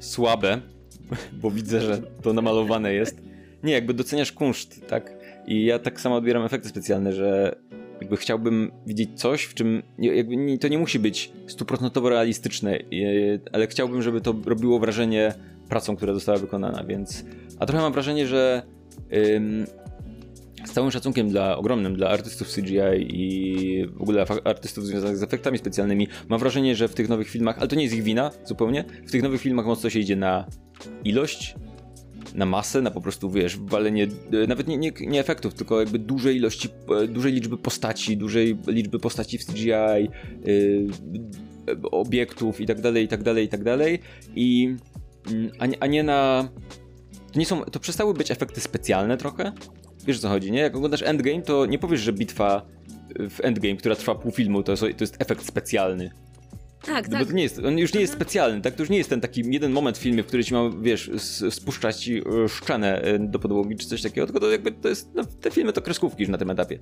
słabe, 0.00 0.60
bo 1.42 1.50
widzę, 1.50 1.80
że 1.80 2.02
to 2.22 2.32
namalowane 2.32 2.94
jest. 2.94 3.22
Nie, 3.62 3.72
jakby 3.72 3.94
doceniasz 3.94 4.32
kunszt, 4.32 4.86
tak? 4.88 5.14
I 5.46 5.64
ja 5.64 5.78
tak 5.78 6.00
samo 6.00 6.16
odbieram 6.16 6.44
efekty 6.44 6.68
specjalne, 6.68 7.12
że 7.12 7.56
jakby 8.00 8.16
chciałbym 8.16 8.72
widzieć 8.86 9.20
coś, 9.20 9.42
w 9.42 9.54
czym 9.54 9.82
jakby 9.98 10.58
to 10.58 10.68
nie 10.68 10.78
musi 10.78 10.98
być 10.98 11.32
stuprocentowo 11.46 12.08
realistyczne, 12.08 12.78
ale 13.52 13.66
chciałbym, 13.66 14.02
żeby 14.02 14.20
to 14.20 14.34
robiło 14.44 14.78
wrażenie 14.78 15.34
pracą, 15.68 15.96
która 15.96 16.14
została 16.14 16.38
wykonana, 16.38 16.84
więc... 16.84 17.24
A 17.58 17.66
trochę 17.66 17.82
mam 17.82 17.92
wrażenie, 17.92 18.26
że 18.26 18.62
z 20.64 20.72
całym 20.72 20.90
szacunkiem 20.90 21.28
dla 21.28 21.56
ogromnym 21.56 21.96
dla 21.96 22.08
artystów 22.08 22.48
CGI 22.48 23.06
i 23.08 23.86
w 23.86 24.02
ogóle 24.02 24.26
artystów 24.44 24.86
związanych 24.86 25.16
z 25.16 25.22
efektami 25.22 25.58
specjalnymi, 25.58 26.08
mam 26.28 26.40
wrażenie, 26.40 26.76
że 26.76 26.88
w 26.88 26.94
tych 26.94 27.08
nowych 27.08 27.28
filmach, 27.28 27.58
ale 27.58 27.68
to 27.68 27.76
nie 27.76 27.82
jest 27.82 27.94
ich 27.94 28.02
wina 28.02 28.30
zupełnie, 28.44 28.84
w 29.06 29.10
tych 29.10 29.22
nowych 29.22 29.40
filmach 29.40 29.66
mocno 29.66 29.90
się 29.90 29.98
idzie 29.98 30.16
na 30.16 30.46
ilość, 31.04 31.54
na 32.34 32.46
masę, 32.46 32.82
na 32.82 32.90
po 32.90 33.00
prostu, 33.00 33.30
wiesz, 33.30 33.58
walenie, 33.58 34.06
e, 34.32 34.46
nawet 34.46 34.68
nie, 34.68 34.76
nie, 34.76 34.92
nie 35.00 35.20
efektów, 35.20 35.54
tylko 35.54 35.80
jakby 35.80 35.98
dużej 35.98 36.36
ilości, 36.36 36.68
e, 37.02 37.08
dużej 37.08 37.32
liczby 37.32 37.58
postaci, 37.58 38.16
dużej 38.16 38.58
liczby 38.66 38.98
postaci 38.98 39.38
w 39.38 39.46
CGI, 39.46 40.08
yy, 40.44 40.86
obiektów 41.90 42.60
i 42.60 42.66
tak 42.66 42.80
dalej, 42.80 43.04
i 43.04 43.08
tak 43.08 43.22
dalej, 43.22 43.44
i 43.44 43.48
tak 43.48 43.64
dalej. 43.64 43.98
I, 44.36 44.76
mm, 45.30 45.50
a, 45.58 45.66
nie, 45.66 45.82
a 45.82 45.86
nie 45.86 46.02
na... 46.02 46.48
To, 47.32 47.38
nie 47.38 47.46
są, 47.46 47.64
to 47.64 47.80
przestały 47.80 48.14
być 48.14 48.30
efekty 48.30 48.60
specjalne 48.60 49.16
trochę. 49.16 49.52
Wiesz 50.06 50.18
o 50.18 50.20
co 50.20 50.28
chodzi, 50.28 50.52
nie? 50.52 50.60
Jak 50.60 50.76
oglądasz 50.76 51.02
Endgame, 51.02 51.42
to 51.42 51.66
nie 51.66 51.78
powiesz, 51.78 52.00
że 52.00 52.12
bitwa 52.12 52.62
w 53.30 53.40
Endgame, 53.42 53.76
która 53.76 53.94
trwa 53.94 54.14
pół 54.14 54.32
filmu, 54.32 54.62
to, 54.62 54.76
to 54.76 54.86
jest 55.00 55.16
efekt 55.18 55.46
specjalny. 55.46 56.10
Tak, 56.82 57.08
no 57.08 57.12
tak. 57.12 57.20
Bo 57.20 57.30
to 57.30 57.36
nie 57.36 57.42
jest, 57.42 57.58
on 57.58 57.78
już 57.78 57.94
nie 57.94 58.00
jest 58.00 58.12
specjalny, 58.12 58.60
tak? 58.60 58.74
To 58.74 58.82
już 58.82 58.90
nie 58.90 58.98
jest 58.98 59.10
ten 59.10 59.20
taki 59.20 59.42
jeden 59.46 59.72
moment 59.72 59.98
w 59.98 60.00
filmie, 60.00 60.22
w 60.22 60.26
którym 60.26 60.44
ci 60.44 60.54
ma, 60.54 60.70
wiesz, 60.80 61.10
spuszczać 61.50 62.08
e, 62.08 62.48
szczenę 62.48 63.02
e, 63.02 63.18
do 63.18 63.38
podłogi 63.38 63.76
czy 63.76 63.86
coś 63.86 64.02
takiego, 64.02 64.26
tylko 64.26 64.40
to 64.40 64.50
jakby 64.50 64.72
to 64.72 64.88
jest, 64.88 65.14
no, 65.14 65.24
te 65.24 65.50
filmy 65.50 65.72
to 65.72 65.82
kreskówki 65.82 66.22
już 66.22 66.30
na 66.30 66.38
tym 66.38 66.50
etapie. 66.50 66.78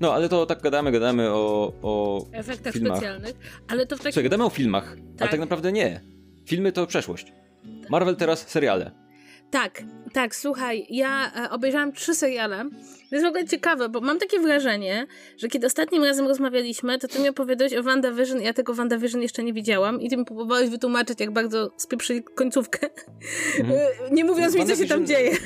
No, 0.00 0.14
ale 0.14 0.28
to 0.28 0.46
tak 0.46 0.62
gadamy, 0.62 0.92
gadamy 0.92 1.30
o, 1.30 1.72
o 1.82 2.26
efektach 2.32 2.72
filmach. 2.72 2.96
specjalnych, 2.96 3.34
ale 3.68 3.86
to 3.86 3.96
w 3.96 3.98
takim... 3.98 4.12
Słuchaj, 4.12 4.24
gadamy 4.24 4.44
o 4.44 4.50
filmach, 4.50 4.96
tak. 4.96 5.22
ale 5.22 5.30
tak 5.30 5.40
naprawdę 5.40 5.72
nie. 5.72 6.00
Filmy 6.46 6.72
to 6.72 6.86
przeszłość. 6.86 7.32
Marvel 7.90 8.16
teraz 8.16 8.48
seriale. 8.48 8.99
Tak, 9.50 9.82
tak, 10.12 10.36
słuchaj, 10.36 10.86
ja 10.90 11.32
e, 11.36 11.50
obejrzałam 11.50 11.92
trzy 11.92 12.14
seriale. 12.14 12.64
To 13.10 13.16
jest 13.16 13.24
w 13.24 13.28
ogóle 13.28 13.44
ciekawe, 13.44 13.88
bo 13.88 14.00
mam 14.00 14.18
takie 14.18 14.40
wrażenie, 14.40 15.06
że 15.36 15.48
kiedy 15.48 15.66
ostatnim 15.66 16.04
razem 16.04 16.26
rozmawialiśmy, 16.26 16.98
to 16.98 17.08
ty 17.08 17.18
mi 17.18 17.28
opowiadałeś 17.28 17.74
o 17.74 17.82
WandaVision, 17.82 18.40
ja 18.40 18.52
tego 18.52 18.74
WandaVision 18.74 19.22
jeszcze 19.22 19.42
nie 19.42 19.52
widziałam 19.52 20.00
i 20.00 20.10
ty 20.10 20.16
mi 20.16 20.24
próbowałeś 20.24 20.70
wytłumaczyć, 20.70 21.20
jak 21.20 21.30
bardzo 21.30 21.70
spieprzyli 21.76 22.22
końcówkę, 22.22 22.90
mhm. 23.60 23.80
nie 24.16 24.24
mówiąc 24.24 24.54
mi, 24.54 24.66
co 24.66 24.76
się 24.76 24.86
tam 24.86 25.06
dzieje. 25.06 25.36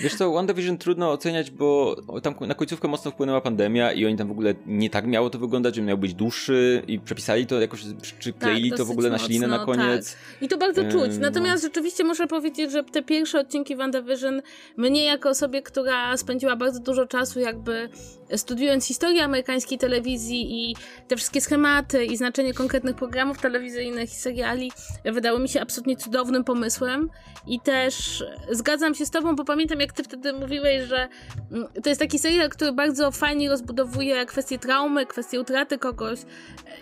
Wiesz 0.00 0.14
co, 0.14 0.32
WandaVision 0.32 0.78
trudno 0.78 1.10
oceniać, 1.10 1.50
bo 1.50 1.96
tam 2.22 2.34
na 2.40 2.54
końcówkę 2.54 2.88
mocno 2.88 3.10
wpłynęła 3.10 3.40
pandemia 3.40 3.92
i 3.92 4.06
oni 4.06 4.16
tam 4.16 4.28
w 4.28 4.30
ogóle 4.30 4.54
nie 4.66 4.90
tak 4.90 5.06
miało 5.06 5.30
to 5.30 5.38
wyglądać, 5.38 5.74
że 5.74 5.82
miał 5.82 5.98
być 5.98 6.14
dłuższy 6.14 6.82
i 6.88 7.00
przepisali 7.00 7.46
to 7.46 7.60
jakoś, 7.60 7.80
czy 8.18 8.32
kleili 8.32 8.70
tak, 8.70 8.78
to 8.78 8.84
w 8.84 8.90
ogóle 8.90 9.10
na 9.10 9.18
ślinę 9.18 9.46
na 9.46 9.58
koniec. 9.58 10.12
Tak. 10.12 10.42
I 10.42 10.48
to 10.48 10.58
bardzo 10.58 10.84
czuć. 10.84 11.18
Natomiast 11.20 11.62
no. 11.62 11.68
rzeczywiście 11.68 12.04
muszę 12.04 12.26
powiedzieć, 12.26 12.72
że 12.72 12.84
te 12.84 13.02
pierwsze 13.02 13.40
odcinki 13.40 13.76
WandaVision 13.76 14.42
mnie 14.76 15.04
jako 15.04 15.28
osobie, 15.28 15.62
która 15.62 16.16
spędziła 16.16 16.56
bardzo 16.56 16.80
dużo 16.80 17.06
czasu 17.06 17.40
jakby 17.40 17.88
studiując 18.36 18.86
historię 18.86 19.24
amerykańskiej 19.24 19.78
telewizji 19.78 20.70
i 20.70 20.76
te 21.08 21.16
wszystkie 21.16 21.40
schematy 21.40 22.04
i 22.04 22.16
znaczenie 22.16 22.54
konkretnych 22.54 22.96
programów 22.96 23.38
telewizyjnych 23.38 24.12
i 24.12 24.16
seriali, 24.16 24.72
wydało 25.04 25.38
mi 25.38 25.48
się 25.48 25.60
absolutnie 25.60 25.96
cudownym 25.96 26.44
pomysłem 26.44 27.10
i 27.46 27.60
też 27.60 28.24
zgadzam 28.50 28.94
się 28.94 29.06
z 29.06 29.10
tobą, 29.10 29.36
bo 29.36 29.44
pamiętam 29.44 29.75
jak 29.80 29.92
ty 29.92 30.04
wtedy 30.04 30.32
mówiłeś, 30.32 30.82
że 30.88 31.08
mm, 31.52 31.68
to 31.82 31.88
jest 31.88 32.00
taki 32.00 32.18
serial, 32.18 32.48
który 32.48 32.72
bardzo 32.72 33.10
fajnie 33.10 33.48
rozbudowuje 33.48 34.26
kwestie 34.26 34.58
traumy, 34.58 35.06
kwestie 35.06 35.40
utraty 35.40 35.78
kogoś 35.78 36.18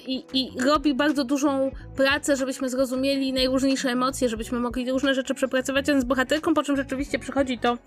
i, 0.06 0.24
i 0.32 0.60
robi 0.60 0.94
bardzo 0.94 1.24
dużą 1.24 1.70
pracę, 1.96 2.36
żebyśmy 2.36 2.68
zrozumieli 2.68 3.32
najróżniejsze 3.32 3.90
emocje, 3.90 4.28
żebyśmy 4.28 4.60
mogli 4.60 4.90
różne 4.90 5.14
rzeczy 5.14 5.34
przepracować 5.34 5.86
z 5.86 6.04
bohaterką, 6.04 6.54
po 6.54 6.62
czym 6.62 6.76
rzeczywiście 6.76 7.18
przychodzi 7.18 7.58
to 7.58 7.78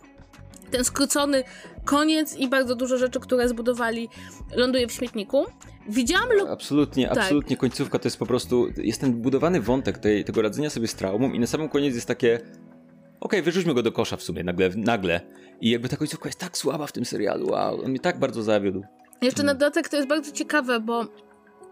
ten 0.72 0.84
skrócony 0.84 1.44
koniec 1.86 2.36
i 2.36 2.48
bardzo 2.48 2.76
dużo 2.76 2.98
rzeczy, 2.98 3.20
które 3.20 3.50
zbudowali, 3.50 4.10
ląduje 4.56 4.88
w 4.88 4.92
śmietniku. 4.92 5.46
Widziałam... 5.90 6.30
Lo- 6.30 6.50
absolutnie, 6.50 7.08
tak. 7.08 7.18
absolutnie 7.18 7.58
końcówka 7.58 8.00
to 8.00 8.08
jest 8.08 8.18
po 8.18 8.26
prostu, 8.26 8.68
jest 8.78 9.02
ten 9.02 9.14
budowany 9.14 9.62
wątek 9.62 9.98
tej, 9.98 10.24
tego 10.26 10.42
radzenia 10.42 10.70
sobie 10.70 10.88
z 10.88 10.96
traumą 10.96 11.34
i 11.34 11.40
na 11.40 11.48
samym 11.48 11.70
koniec 11.70 11.96
jest 11.96 12.08
takie 12.08 12.40
okej, 13.20 13.40
okay, 13.40 13.42
wyrzućmy 13.42 13.74
go 13.74 13.84
do 13.84 13.92
kosza 13.92 14.18
w 14.18 14.24
sumie 14.24 14.44
nagle, 14.44 14.70
nagle. 14.76 15.22
I 15.62 15.70
jakby 15.70 15.90
ta 15.90 15.98
końcówka 15.98 16.30
jest 16.30 16.40
tak 16.40 16.58
słaba 16.58 16.88
w 16.88 16.92
tym 16.92 17.06
serialu, 17.06 17.48
wow, 17.52 17.82
on 17.84 17.90
mnie 17.90 18.00
tak 18.00 18.20
bardzo 18.20 18.44
zawiódł. 18.44 18.84
Jeszcze 19.22 19.44
na 19.44 19.54
dodatek 19.54 19.90
to 19.90 19.96
jest 19.96 20.08
bardzo 20.08 20.32
ciekawe, 20.32 20.80
bo 20.80 21.06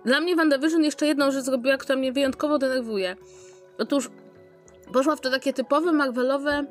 dla 0.06 0.22
mnie 0.22 0.36
WandaVision 0.36 0.84
jeszcze 0.84 1.08
jedną 1.08 1.32
rzecz 1.32 1.46
zrobiła, 1.46 1.78
która 1.78 1.96
mnie 1.96 2.12
wyjątkowo 2.12 2.58
denerwuje. 2.58 3.16
Otóż 3.78 4.10
poszła 4.94 5.16
w 5.16 5.22
to 5.22 5.32
takie 5.32 5.54
typowe 5.54 5.92
Marvelowe 5.92 6.66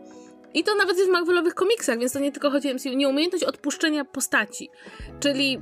i 0.55 0.65
to 0.65 0.75
nawet 0.75 0.97
jest 0.97 1.09
w 1.09 1.13
Marvelowych 1.13 1.55
komiksach, 1.55 1.99
więc 1.99 2.13
to 2.13 2.19
nie 2.19 2.33
tylko 2.33 2.51
chodzi 2.51 2.71
o. 2.71 2.95
Nieumiejętność 2.95 3.45
odpuszczenia 3.45 4.05
postaci. 4.05 4.71
Czyli 5.21 5.61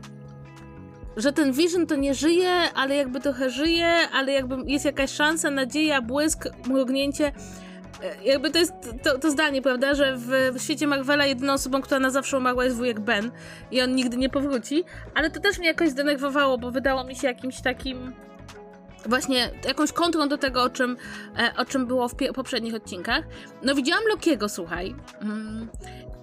że 1.16 1.32
ten 1.32 1.52
Vision 1.52 1.86
to 1.86 1.96
nie 1.96 2.14
żyje, 2.14 2.50
ale 2.74 2.96
jakby 2.96 3.20
trochę 3.20 3.50
żyje, 3.50 3.86
ale 4.12 4.32
jakby 4.32 4.56
jest 4.66 4.84
jakaś 4.84 5.10
szansa, 5.10 5.50
nadzieja, 5.50 6.02
błysk, 6.02 6.48
mrugnięcie. 6.68 7.32
E, 8.02 8.24
jakby 8.24 8.50
to 8.50 8.58
jest 8.58 8.72
to, 9.02 9.18
to 9.18 9.30
zdanie, 9.30 9.62
prawda, 9.62 9.94
że 9.94 10.16
w, 10.16 10.28
w, 10.54 10.62
świecie 10.62 10.86
Marvela 10.86 11.26
jedyną 11.26 11.52
osobą, 11.52 11.82
która 11.82 12.00
na 12.00 12.10
zawsze 12.10 12.38
umarła 12.38 12.64
jest 12.64 12.76
wujek 12.76 13.00
Ben 13.00 13.30
i 13.70 13.82
on 13.82 13.94
nigdy 13.94 14.16
nie 14.16 14.28
powróci, 14.28 14.84
ale 15.14 15.30
to 15.30 15.40
też 15.40 15.58
mnie 15.58 15.68
jakoś 15.68 15.88
zdenerwowało, 15.88 16.58
bo 16.58 16.70
wydało 16.70 17.04
mi 17.04 17.16
się 17.16 17.26
jakimś 17.26 17.60
takim 17.60 18.12
właśnie 19.06 19.50
jakąś 19.66 19.92
kontrą 19.92 20.28
do 20.28 20.38
tego, 20.38 20.62
o 20.62 20.70
czym, 20.70 20.96
e, 21.38 21.52
o 21.56 21.64
czym 21.64 21.86
było 21.86 22.08
w 22.08 22.14
poprzednich 22.34 22.74
odcinkach. 22.74 23.24
No 23.62 23.74
widziałam 23.74 24.04
Lokiego, 24.08 24.48
słuchaj. 24.48 24.94
Mm. 25.20 25.68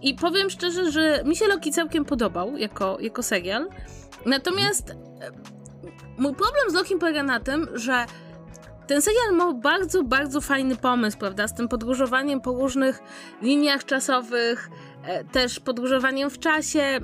I 0.01 0.13
powiem 0.13 0.49
szczerze, 0.49 0.91
że 0.91 1.23
mi 1.25 1.35
się 1.35 1.47
Loki 1.47 1.71
całkiem 1.71 2.05
podobał 2.05 2.57
jako, 2.57 2.97
jako 2.99 3.23
serial. 3.23 3.67
Natomiast 4.25 4.89
e, 4.89 4.95
mój 6.17 6.35
problem 6.35 6.69
z 6.69 6.73
Lokim 6.73 6.99
polega 6.99 7.23
na 7.23 7.39
tym, 7.39 7.67
że 7.73 8.05
ten 8.89 9.01
serial 9.01 9.35
ma 9.35 9.53
bardzo, 9.53 10.03
bardzo 10.03 10.41
fajny 10.41 10.75
pomysł, 10.75 11.17
prawda? 11.17 11.47
Z 11.47 11.53
tym 11.53 11.67
podróżowaniem 11.67 12.41
po 12.41 12.51
różnych 12.51 12.99
liniach 13.41 13.85
czasowych, 13.85 14.69
e, 15.03 15.23
też 15.23 15.59
podróżowaniem 15.59 16.29
w 16.29 16.39
czasie. 16.39 16.99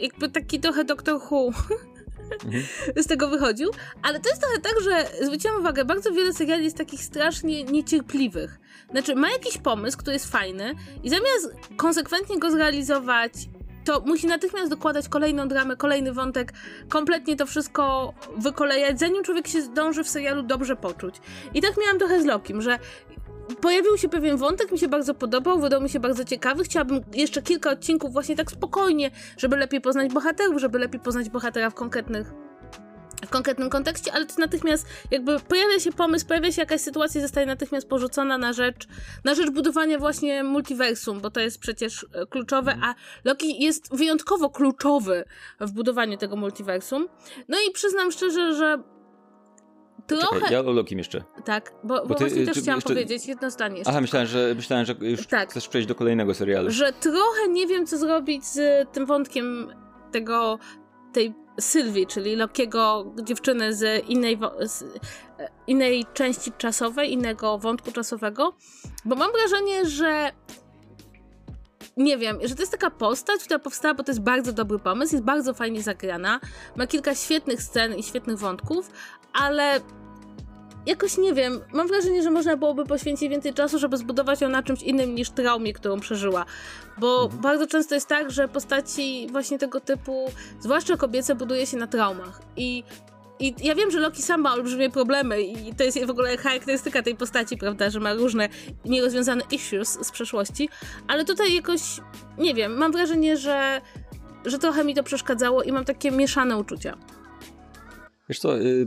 Jakby 0.00 0.28
taki 0.28 0.60
trochę 0.60 0.84
Doktor 0.84 1.20
Who 1.30 1.46
mhm. 1.46 1.80
z 3.04 3.06
tego 3.06 3.28
wychodził. 3.28 3.70
Ale 4.02 4.20
to 4.20 4.28
jest 4.28 4.42
trochę 4.42 4.60
tak, 4.60 4.74
że 4.84 5.24
zwróciłam 5.26 5.60
uwagę, 5.60 5.84
bardzo 5.84 6.12
wiele 6.12 6.32
seriali 6.32 6.64
jest 6.64 6.76
takich 6.76 7.04
strasznie 7.04 7.64
niecierpliwych. 7.64 8.58
Znaczy, 8.90 9.14
ma 9.14 9.30
jakiś 9.30 9.58
pomysł, 9.58 9.98
który 9.98 10.12
jest 10.12 10.32
fajny 10.32 10.74
i 11.02 11.10
zamiast 11.10 11.50
konsekwentnie 11.76 12.38
go 12.38 12.50
zrealizować 12.50 13.32
to 13.84 14.00
musi 14.00 14.26
natychmiast 14.26 14.70
dokładać 14.70 15.08
kolejną 15.08 15.48
dramę, 15.48 15.76
kolejny 15.76 16.12
wątek, 16.12 16.52
kompletnie 16.88 17.36
to 17.36 17.46
wszystko 17.46 18.14
wykolejać, 18.36 19.00
zanim 19.00 19.24
człowiek 19.24 19.48
się 19.48 19.62
zdąży 19.62 20.04
w 20.04 20.08
serialu 20.08 20.42
dobrze 20.42 20.76
poczuć. 20.76 21.14
I 21.54 21.62
tak 21.62 21.76
miałam 21.82 21.98
trochę 21.98 22.22
z 22.22 22.24
Lokim, 22.24 22.62
że 22.62 22.78
pojawił 23.60 23.98
się 23.98 24.08
pewien 24.08 24.36
wątek, 24.36 24.72
mi 24.72 24.78
się 24.78 24.88
bardzo 24.88 25.14
podobał, 25.14 25.60
wydał 25.60 25.80
mi 25.80 25.88
się 25.88 26.00
bardzo 26.00 26.24
ciekawy. 26.24 26.64
Chciałabym 26.64 27.00
jeszcze 27.12 27.42
kilka 27.42 27.70
odcinków 27.70 28.12
właśnie 28.12 28.36
tak 28.36 28.50
spokojnie, 28.50 29.10
żeby 29.36 29.56
lepiej 29.56 29.80
poznać 29.80 30.12
bohaterów, 30.12 30.60
żeby 30.60 30.78
lepiej 30.78 31.00
poznać 31.00 31.30
bohatera 31.30 31.70
w 31.70 31.74
konkretnych 31.74 32.43
konkretnym 33.34 33.70
kontekście, 33.70 34.12
ale 34.12 34.26
to 34.26 34.34
natychmiast 34.38 34.86
jakby 35.10 35.40
pojawia 35.40 35.80
się 35.80 35.92
pomysł, 35.92 36.26
pojawia 36.26 36.52
się 36.52 36.62
jakaś 36.62 36.80
sytuacja, 36.80 37.20
zostaje 37.20 37.46
natychmiast 37.46 37.88
porzucona 37.88 38.38
na 38.38 38.52
rzecz, 38.52 38.86
na 39.24 39.34
rzecz 39.34 39.50
budowania 39.50 39.98
właśnie 39.98 40.44
multiversum, 40.44 41.20
bo 41.20 41.30
to 41.30 41.40
jest 41.40 41.58
przecież 41.58 42.06
e, 42.12 42.26
kluczowe, 42.26 42.76
a 42.82 42.94
Loki 43.24 43.62
jest 43.62 43.96
wyjątkowo 43.96 44.50
kluczowy 44.50 45.24
w 45.60 45.72
budowaniu 45.72 46.16
tego 46.16 46.36
multiversum. 46.36 47.08
No 47.48 47.58
i 47.68 47.72
przyznam 47.72 48.12
szczerze, 48.12 48.54
że 48.54 48.82
Trochę... 50.06 50.34
Czekaj, 50.34 50.52
ja 50.52 50.60
o 50.60 50.72
Lokim 50.72 50.98
jeszcze. 50.98 51.24
Tak, 51.44 51.72
bo, 51.84 51.94
bo, 51.94 52.06
bo 52.06 52.14
ty, 52.14 52.24
właśnie 52.24 52.46
też 52.46 52.58
chciałam 52.58 52.76
jeszcze... 52.76 52.94
powiedzieć 52.94 53.26
jedno 53.26 53.50
zdanie 53.50 53.76
jeszcze. 53.78 53.90
Aha, 53.90 54.00
myślałem, 54.00 54.28
że, 54.28 54.54
myślałem, 54.56 54.86
że 54.86 54.94
już 55.00 55.26
tak. 55.26 55.50
chcesz 55.50 55.68
przejść 55.68 55.88
do 55.88 55.94
kolejnego 55.94 56.34
serialu. 56.34 56.70
Że 56.70 56.92
trochę 56.92 57.48
nie 57.48 57.66
wiem, 57.66 57.86
co 57.86 57.98
zrobić 57.98 58.44
z 58.44 58.88
tym 58.92 59.06
wątkiem 59.06 59.74
tego, 60.12 60.58
tej 61.12 61.34
Sylwii, 61.60 62.06
czyli 62.06 62.36
Lokiego 62.36 63.12
dziewczyny 63.22 63.74
z 63.74 64.08
innej, 64.08 64.38
z 64.60 64.84
innej 65.66 66.06
części 66.14 66.52
czasowej, 66.52 67.12
innego 67.12 67.58
wątku 67.58 67.92
czasowego, 67.92 68.56
bo 69.04 69.16
mam 69.16 69.30
wrażenie, 69.32 69.86
że 69.86 70.32
nie 71.96 72.18
wiem, 72.18 72.38
że 72.44 72.54
to 72.54 72.62
jest 72.62 72.72
taka 72.72 72.90
postać, 72.90 73.44
która 73.44 73.58
powstała, 73.58 73.94
bo 73.94 74.02
to 74.02 74.10
jest 74.12 74.22
bardzo 74.22 74.52
dobry 74.52 74.78
pomysł, 74.78 75.14
jest 75.14 75.24
bardzo 75.24 75.54
fajnie 75.54 75.82
zagrana, 75.82 76.40
ma 76.76 76.86
kilka 76.86 77.14
świetnych 77.14 77.62
scen 77.62 77.94
i 77.94 78.02
świetnych 78.02 78.38
wątków, 78.38 78.90
ale 79.32 79.80
jakoś 80.86 81.18
nie 81.18 81.34
wiem, 81.34 81.60
mam 81.72 81.88
wrażenie, 81.88 82.22
że 82.22 82.30
można 82.30 82.56
byłoby 82.56 82.84
poświęcić 82.84 83.28
więcej 83.28 83.54
czasu, 83.54 83.78
żeby 83.78 83.96
zbudować 83.96 84.40
ją 84.40 84.48
na 84.48 84.62
czymś 84.62 84.82
innym 84.82 85.14
niż 85.14 85.30
traumie, 85.30 85.72
którą 85.72 86.00
przeżyła. 86.00 86.44
Bo 86.98 87.24
mhm. 87.24 87.42
bardzo 87.42 87.66
często 87.66 87.94
jest 87.94 88.08
tak, 88.08 88.30
że 88.30 88.48
postaci 88.48 89.28
właśnie 89.32 89.58
tego 89.58 89.80
typu, 89.80 90.30
zwłaszcza 90.60 90.96
kobiece, 90.96 91.34
buduje 91.34 91.66
się 91.66 91.76
na 91.76 91.86
traumach. 91.86 92.40
I 92.56 92.84
i 93.38 93.54
ja 93.62 93.74
wiem, 93.74 93.90
że 93.90 94.00
Loki 94.00 94.22
sam 94.22 94.40
ma 94.40 94.52
olbrzymie 94.52 94.90
problemy 94.90 95.42
i 95.42 95.74
to 95.74 95.84
jest 95.84 96.04
w 96.04 96.10
ogóle 96.10 96.36
charakterystyka 96.36 97.02
tej 97.02 97.14
postaci, 97.14 97.56
prawda, 97.56 97.90
że 97.90 98.00
ma 98.00 98.14
różne 98.14 98.48
nierozwiązane 98.84 99.42
issues 99.50 100.06
z 100.06 100.10
przeszłości, 100.10 100.68
ale 101.08 101.24
tutaj 101.24 101.54
jakoś, 101.54 101.80
nie 102.38 102.54
wiem, 102.54 102.76
mam 102.76 102.92
wrażenie, 102.92 103.36
że, 103.36 103.80
że 104.44 104.58
trochę 104.58 104.84
mi 104.84 104.94
to 104.94 105.02
przeszkadzało 105.02 105.62
i 105.62 105.72
mam 105.72 105.84
takie 105.84 106.10
mieszane 106.10 106.56
uczucia. 106.56 106.98
Wiesz 108.28 108.38
co, 108.38 108.58
y, 108.58 108.86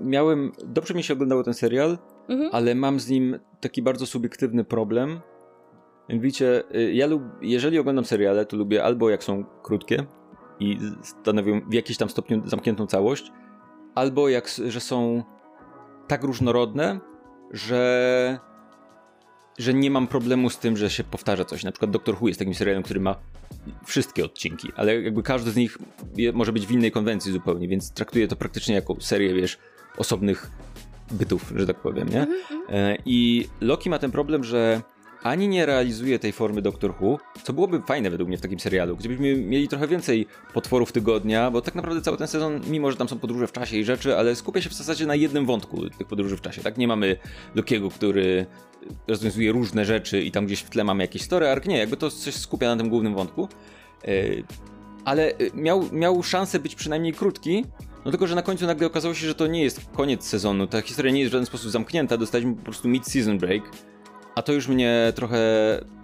miałem, 0.00 0.52
dobrze 0.64 0.94
mi 0.94 1.02
się 1.02 1.14
oglądało 1.14 1.42
ten 1.42 1.54
serial, 1.54 1.98
mhm. 2.28 2.50
ale 2.52 2.74
mam 2.74 3.00
z 3.00 3.08
nim 3.08 3.38
taki 3.60 3.82
bardzo 3.82 4.06
subiektywny 4.06 4.64
problem. 4.64 5.20
Mianowicie, 6.08 6.62
y, 6.76 6.92
ja 6.92 7.06
lub, 7.06 7.22
jeżeli 7.40 7.78
oglądam 7.78 8.04
seriale, 8.04 8.46
to 8.46 8.56
lubię 8.56 8.84
albo 8.84 9.10
jak 9.10 9.24
są 9.24 9.44
krótkie 9.62 10.06
i 10.60 10.78
stanowią 11.02 11.60
w 11.70 11.74
jakimś 11.74 11.98
tam 11.98 12.08
stopniu 12.08 12.42
zamkniętą 12.44 12.86
całość, 12.86 13.32
albo 13.94 14.28
jak, 14.28 14.48
że 14.48 14.80
są 14.80 15.22
tak 16.08 16.24
różnorodne, 16.24 17.00
że 17.50 18.38
że 19.58 19.74
nie 19.74 19.90
mam 19.90 20.06
problemu 20.06 20.50
z 20.50 20.58
tym, 20.58 20.76
że 20.76 20.90
się 20.90 21.04
powtarza 21.04 21.44
coś. 21.44 21.64
Na 21.64 21.72
przykład 21.72 21.90
Doctor 21.90 22.14
Who 22.14 22.28
jest 22.28 22.38
takim 22.38 22.54
serialem, 22.54 22.82
który 22.82 23.00
ma 23.00 23.16
wszystkie 23.86 24.24
odcinki, 24.24 24.68
ale 24.76 25.02
jakby 25.02 25.22
każdy 25.22 25.50
z 25.50 25.56
nich 25.56 25.78
może 26.32 26.52
być 26.52 26.66
w 26.66 26.70
innej 26.70 26.92
konwencji 26.92 27.32
zupełnie, 27.32 27.68
więc 27.68 27.92
traktuję 27.92 28.28
to 28.28 28.36
praktycznie 28.36 28.74
jako 28.74 28.96
serię, 29.00 29.34
wiesz, 29.34 29.58
osobnych 29.96 30.50
bytów, 31.10 31.52
że 31.56 31.66
tak 31.66 31.76
powiem, 31.76 32.08
nie? 32.08 32.20
Mhm, 32.20 32.38
mhm. 32.50 32.62
E, 32.68 32.96
I 33.06 33.48
Loki 33.60 33.90
ma 33.90 33.98
ten 33.98 34.10
problem, 34.10 34.44
że 34.44 34.82
ani 35.22 35.48
nie 35.48 35.66
realizuje 35.66 36.18
tej 36.18 36.32
formy 36.32 36.62
Doctor 36.62 36.94
Who, 37.00 37.18
co 37.42 37.52
byłoby 37.52 37.82
fajne 37.82 38.10
według 38.10 38.28
mnie 38.28 38.38
w 38.38 38.40
takim 38.40 38.60
serialu, 38.60 38.96
gdybyśmy 38.96 39.36
mieli 39.36 39.68
trochę 39.68 39.88
więcej 39.88 40.26
potworów 40.54 40.92
tygodnia, 40.92 41.50
bo 41.50 41.60
tak 41.60 41.74
naprawdę 41.74 42.02
cały 42.02 42.16
ten 42.16 42.28
sezon, 42.28 42.60
mimo 42.70 42.90
że 42.90 42.96
tam 42.96 43.08
są 43.08 43.18
podróże 43.18 43.46
w 43.46 43.52
czasie 43.52 43.76
i 43.76 43.84
rzeczy, 43.84 44.16
ale 44.16 44.36
skupia 44.36 44.62
się 44.62 44.70
w 44.70 44.74
zasadzie 44.74 45.06
na 45.06 45.14
jednym 45.14 45.46
wątku 45.46 45.90
tych 45.90 46.06
podróży 46.06 46.36
w 46.36 46.40
czasie, 46.40 46.62
tak? 46.62 46.78
Nie 46.78 46.88
mamy 46.88 47.16
Lokiego, 47.54 47.90
który 47.90 48.46
rozwiązuje 49.08 49.52
różne 49.52 49.84
rzeczy 49.84 50.22
i 50.22 50.30
tam 50.30 50.46
gdzieś 50.46 50.60
w 50.60 50.70
tle 50.70 50.84
mamy 50.84 51.04
jakiś 51.04 51.22
story 51.22 51.48
arc, 51.48 51.66
nie, 51.66 51.78
jakby 51.78 51.96
to 51.96 52.10
coś 52.10 52.34
skupia 52.34 52.66
na 52.66 52.76
tym 52.76 52.88
głównym 52.88 53.14
wątku. 53.14 53.48
E, 54.04 54.08
ale 55.04 55.28
e, 55.28 55.34
miał, 55.54 55.88
miał 55.92 56.22
szansę 56.22 56.58
być 56.58 56.74
przynajmniej 56.74 57.12
krótki, 57.12 57.64
no 58.04 58.10
tylko, 58.10 58.26
że 58.26 58.34
na 58.34 58.42
końcu 58.42 58.66
nagle 58.66 58.86
okazało 58.86 59.14
się, 59.14 59.26
że 59.26 59.34
to 59.34 59.46
nie 59.46 59.62
jest 59.62 59.80
koniec 59.96 60.26
sezonu, 60.26 60.66
ta 60.66 60.80
historia 60.80 61.12
nie 61.12 61.20
jest 61.20 61.30
w 61.30 61.32
żaden 61.32 61.46
sposób 61.46 61.70
zamknięta, 61.70 62.16
dostaliśmy 62.16 62.54
po 62.54 62.62
prostu 62.62 62.88
mid-season 62.88 63.38
break, 63.38 63.62
a 64.34 64.42
to 64.42 64.52
już 64.52 64.68
mnie 64.68 65.12
trochę 65.14 65.38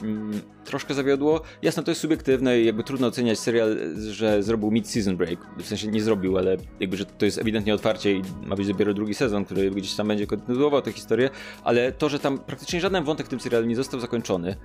mm, 0.03 0.41
troszkę 0.64 0.95
zawiodło. 0.95 1.41
Jasno, 1.62 1.83
to 1.83 1.91
jest 1.91 2.01
subiektywne 2.01 2.61
i 2.61 2.67
jakby 2.67 2.83
trudno 2.85 3.07
oceniać 3.07 3.38
serial, 3.38 3.77
że 3.97 4.43
zrobił 4.43 4.71
mid-season 4.71 5.17
break. 5.17 5.38
W 5.59 5.67
sensie 5.67 5.88
nie 5.88 6.01
zrobił, 6.01 6.38
ale 6.38 6.57
jakby, 6.81 6.97
że 6.97 7.05
to 7.05 7.25
jest 7.25 7.38
ewidentnie 7.38 7.75
otwarcie 7.75 8.12
i 8.12 8.23
ma 8.47 8.57
być 8.57 8.69
dopiero 8.69 8.95
drugi 8.95 9.14
sezon, 9.14 9.45
który 9.45 9.71
gdzieś 9.71 9.95
tam 9.95 10.09
będzie 10.09 10.27
kontynuował 10.27 10.83
tę 10.83 10.93
historię, 10.93 11.31
ale 11.64 11.93
to, 11.93 12.09
że 12.09 12.19
tam 12.19 12.38
praktycznie 12.38 12.81
żaden 12.81 13.05
wątek 13.05 13.27
w 13.27 13.31
tym 13.31 13.41
serialu 13.41 13.67
nie 13.67 13.77
został 13.77 14.01
zakończony, 14.01 14.57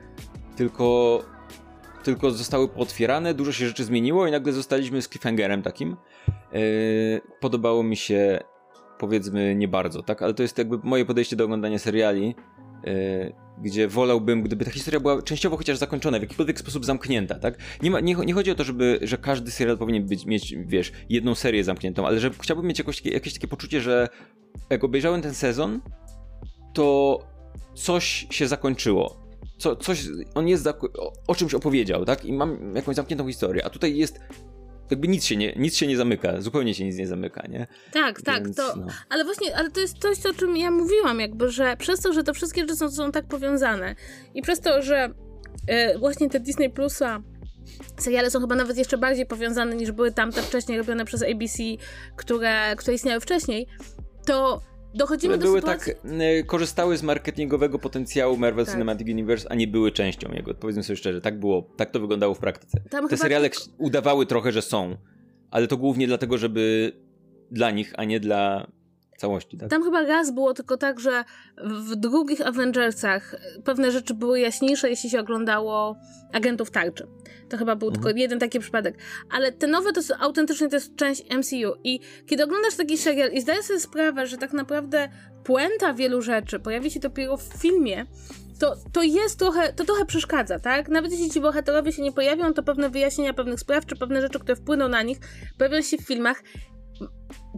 tylko 0.56 1.20
tylko 2.04 2.32
zostały 2.32 2.68
potwierane, 2.68 3.34
dużo 3.34 3.52
się 3.52 3.68
rzeczy 3.68 3.84
zmieniło 3.84 4.28
i 4.28 4.32
nagle 4.32 4.54
zostaliśmy 4.54 5.02
z 5.02 5.10
cliffhangerem 5.10 5.62
takim. 5.62 5.98
Yy, 6.54 7.22
podobało 7.40 7.84
mi 7.84 7.96
się 7.96 8.40
powiedzmy 9.00 9.56
nie 9.56 9.68
bardzo, 9.68 10.04
tak? 10.04 10.22
Ale 10.22 10.34
to 10.34 10.44
jest 10.44 10.58
jakby 10.58 10.80
moje 10.84 11.06
podejście 11.06 11.36
do 11.36 11.44
oglądania 11.44 11.80
seriali. 11.80 12.36
Yy, 12.84 13.34
gdzie 13.62 13.88
wolałbym, 13.88 14.44
gdyby 14.44 14.66
ta 14.66 14.72
historia 14.72 15.00
była 15.00 15.22
częściowo 15.22 15.58
chociaż 15.58 15.78
zakończona, 15.78 16.20
w 16.20 16.22
jakikolwiek 16.22 16.60
sposób 16.60 16.86
zamknięta, 16.86 17.36
tak? 17.36 17.58
Nie, 17.82 17.92
ma, 17.92 18.00
nie, 18.00 18.16
nie 18.16 18.34
chodzi 18.34 18.52
o 18.52 18.56
to, 18.56 18.64
żeby, 18.64 19.00
że 19.02 19.18
każdy 19.18 19.52
serial 19.52 19.78
powinien 19.78 20.08
być, 20.08 20.26
mieć, 20.26 20.56
wiesz, 20.66 20.92
jedną 21.10 21.36
serię 21.36 21.64
zamkniętą, 21.64 22.08
ale 22.08 22.20
że 22.20 22.32
chciałbym 22.42 22.66
mieć 22.66 22.80
jakoś, 22.80 23.06
jakieś 23.06 23.34
takie 23.34 23.48
poczucie, 23.48 23.82
że 23.82 24.10
jak 24.70 24.84
obejrzałem 24.84 25.22
ten 25.22 25.34
sezon, 25.34 25.82
to 26.74 27.20
coś 27.76 28.28
się 28.30 28.48
zakończyło. 28.48 29.24
Co, 29.58 29.76
coś, 29.76 30.08
on 30.36 30.48
jest 30.48 30.68
o, 30.68 31.14
o 31.28 31.36
czymś 31.36 31.54
opowiedział, 31.54 32.06
tak? 32.06 32.26
I 32.26 32.34
mam 32.34 32.76
jakąś 32.76 32.96
zamkniętą 32.96 33.28
historię, 33.28 33.66
a 33.66 33.70
tutaj 33.70 33.98
jest 33.98 34.20
jakby 34.94 35.08
nic 35.08 35.26
się, 35.26 35.38
nie, 35.38 35.54
nic 35.56 35.76
się 35.76 35.88
nie 35.88 35.98
zamyka, 35.98 36.42
zupełnie 36.42 36.74
się 36.74 36.86
nic 36.86 36.98
nie 36.98 37.08
zamyka, 37.08 37.48
nie? 37.48 37.68
Tak, 37.92 38.22
tak, 38.22 38.44
Więc, 38.44 38.58
to, 38.58 38.76
no. 38.76 38.88
ale 39.10 39.24
właśnie, 39.24 39.56
ale 39.56 39.72
to 39.72 39.80
jest 39.80 39.98
coś, 39.98 40.26
o 40.26 40.34
czym 40.34 40.58
ja 40.58 40.72
mówiłam, 40.72 41.20
jakby, 41.20 41.52
że 41.52 41.78
przez 41.78 42.00
to, 42.00 42.14
że 42.14 42.24
te 42.24 42.34
wszystkie 42.34 42.62
rzeczy 42.62 42.76
są, 42.76 42.92
są 42.92 43.12
tak 43.12 43.26
powiązane 43.26 43.96
i 44.34 44.42
przez 44.42 44.60
to, 44.60 44.82
że 44.82 45.10
e, 45.68 45.98
właśnie 45.98 46.30
te 46.30 46.40
Disney 46.40 46.70
Plusa 46.70 47.22
seriale 48.00 48.32
są 48.32 48.40
chyba 48.40 48.56
nawet 48.56 48.78
jeszcze 48.78 48.98
bardziej 48.98 49.26
powiązane 49.26 49.76
niż 49.76 49.92
były 49.92 50.12
tamte 50.12 50.42
wcześniej 50.42 50.78
robione 50.78 51.06
przez 51.06 51.24
ABC, 51.24 51.64
które, 52.16 52.76
które 52.76 52.94
istniały 52.94 53.20
wcześniej, 53.20 53.68
to 54.26 54.62
dochodzimy 54.94 55.38
były 55.38 55.62
do 55.62 55.68
sytuacji... 55.68 55.94
tak, 55.94 56.12
y, 56.22 56.44
korzystały 56.44 56.98
z 56.98 57.04
marketingowego 57.04 57.80
potencjału 57.80 58.38
Marvel 58.38 58.66
tak. 58.66 58.74
Cinematic 58.74 59.08
Universe, 59.10 59.52
a 59.52 59.56
nie 59.56 59.68
były 59.68 59.92
częścią 59.92 60.32
jego. 60.32 60.54
Powiedzmy 60.54 60.84
sobie 60.84 60.98
szczerze, 60.98 61.22
tak 61.22 61.40
było, 61.40 61.70
tak 61.78 61.92
to 61.92 62.00
wyglądało 62.00 62.34
w 62.34 62.40
praktyce. 62.40 62.82
Tam 62.90 63.08
Te 63.08 63.18
seriale 63.18 63.50
tak... 63.50 63.60
udawały 63.78 64.26
trochę, 64.26 64.52
że 64.52 64.62
są, 64.62 64.98
ale 65.52 65.68
to 65.68 65.78
głównie 65.78 66.08
dlatego, 66.08 66.38
żeby 66.38 66.92
dla 67.52 67.72
nich, 67.72 67.94
a 67.98 68.04
nie 68.04 68.20
dla 68.20 68.68
całości. 69.24 69.58
Tak? 69.58 69.70
Tam 69.70 69.84
chyba 69.84 70.02
raz 70.02 70.32
było 70.32 70.54
tylko 70.54 70.78
tak, 70.78 71.00
że 71.00 71.24
w 71.58 71.96
drugich 71.96 72.48
Avengersach 72.48 73.36
pewne 73.64 73.92
rzeczy 73.92 74.14
były 74.14 74.40
jaśniejsze, 74.40 74.90
jeśli 74.90 75.10
się 75.10 75.20
oglądało 75.20 75.96
agentów 76.34 76.72
tarczy. 76.72 77.08
To 77.50 77.58
chyba 77.58 77.76
był 77.76 77.88
mhm. 77.88 78.04
tylko 78.04 78.20
jeden 78.20 78.40
taki 78.40 78.60
przypadek. 78.60 78.98
Ale 79.32 79.52
te 79.52 79.68
nowe 79.68 79.94
to 79.94 80.04
są, 80.04 80.16
autentycznie 80.20 80.70
to 80.70 80.76
jest 80.76 80.96
część 80.96 81.24
MCU. 81.38 81.74
I 81.84 82.00
kiedy 82.26 82.44
oglądasz 82.44 82.76
taki 82.76 82.98
serial 82.98 83.32
i 83.32 83.42
zdajesz 83.42 83.66
sobie 83.66 83.80
sprawę, 83.80 84.28
że 84.28 84.38
tak 84.38 84.54
naprawdę 84.54 85.10
puenta 85.44 85.94
wielu 85.94 86.22
rzeczy 86.22 86.60
pojawi 86.60 86.92
się 86.92 87.00
dopiero 87.00 87.38
w 87.38 87.44
filmie, 87.44 88.06
to, 88.60 88.76
to 88.92 89.04
jest 89.04 89.40
trochę, 89.40 89.74
to 89.74 89.86
trochę 89.86 90.06
przeszkadza, 90.06 90.60
tak? 90.60 90.90
Nawet 90.90 91.12
jeśli 91.12 91.30
ci 91.30 91.42
bohaterowie 91.42 91.92
się 91.92 92.02
nie 92.02 92.12
pojawią, 92.12 92.54
to 92.54 92.64
pewne 92.64 92.90
wyjaśnienia 92.90 93.34
pewnych 93.34 93.60
spraw, 93.60 93.86
czy 93.86 93.96
pewne 93.96 94.22
rzeczy, 94.22 94.40
które 94.40 94.56
wpłyną 94.56 94.88
na 94.88 95.02
nich, 95.02 95.18
pojawią 95.58 95.82
się 95.82 95.98
w 95.98 96.02
filmach 96.02 96.44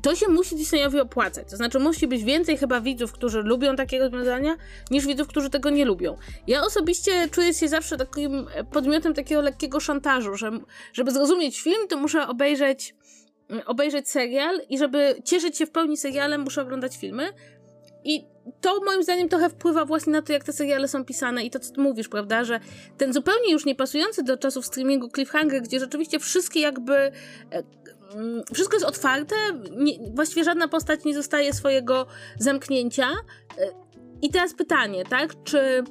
to 0.01 0.15
się 0.15 0.27
musi 0.27 0.55
Disneyowi 0.55 0.99
opłacać. 0.99 1.49
To 1.49 1.57
znaczy, 1.57 1.79
musi 1.79 2.07
być 2.07 2.23
więcej 2.23 2.57
chyba 2.57 2.81
widzów, 2.81 3.11
którzy 3.11 3.41
lubią 3.41 3.75
takie 3.75 3.99
rozwiązania, 3.99 4.55
niż 4.91 5.07
widzów, 5.07 5.27
którzy 5.27 5.49
tego 5.49 5.69
nie 5.69 5.85
lubią. 5.85 6.17
Ja 6.47 6.61
osobiście 6.61 7.29
czuję 7.31 7.53
się 7.53 7.67
zawsze 7.67 7.97
takim 7.97 8.47
podmiotem 8.71 9.13
takiego 9.13 9.41
lekkiego 9.41 9.79
szantażu, 9.79 10.35
że 10.35 10.51
żeby 10.93 11.11
zrozumieć 11.11 11.61
film, 11.61 11.87
to 11.89 11.97
muszę 11.97 12.27
obejrzeć, 12.27 12.95
mm, 13.49 13.63
obejrzeć 13.65 14.09
serial 14.09 14.61
i 14.69 14.77
żeby 14.77 15.15
cieszyć 15.25 15.57
się 15.57 15.65
w 15.65 15.71
pełni 15.71 15.97
serialem, 15.97 16.41
muszę 16.41 16.61
oglądać 16.61 16.97
filmy. 16.97 17.29
I 18.03 18.25
to 18.61 18.79
moim 18.85 19.03
zdaniem 19.03 19.29
trochę 19.29 19.49
wpływa 19.49 19.85
właśnie 19.85 20.13
na 20.13 20.21
to, 20.21 20.33
jak 20.33 20.43
te 20.43 20.53
seriale 20.53 20.87
są 20.87 21.05
pisane 21.05 21.43
i 21.43 21.49
to, 21.49 21.59
co 21.59 21.81
mówisz, 21.81 22.07
prawda, 22.07 22.43
że 22.43 22.59
ten 22.97 23.13
zupełnie 23.13 23.51
już 23.51 23.65
niepasujący 23.65 24.23
do 24.23 24.37
czasów 24.37 24.65
streamingu 24.65 25.09
cliffhanger, 25.09 25.61
gdzie 25.61 25.79
rzeczywiście 25.79 26.19
wszystkie 26.19 26.59
jakby 26.59 26.95
e, 26.95 27.11
wszystko 28.53 28.75
jest 28.75 28.85
otwarte, 28.85 29.35
nie, 29.71 29.93
właściwie 30.13 30.43
żadna 30.43 30.67
postać 30.67 31.03
nie 31.05 31.15
zostaje 31.15 31.53
swojego 31.53 32.05
zamknięcia. 32.39 33.07
E, 33.57 33.69
I 34.21 34.29
teraz 34.29 34.53
pytanie, 34.53 35.03
tak, 35.09 35.43
czy 35.43 35.83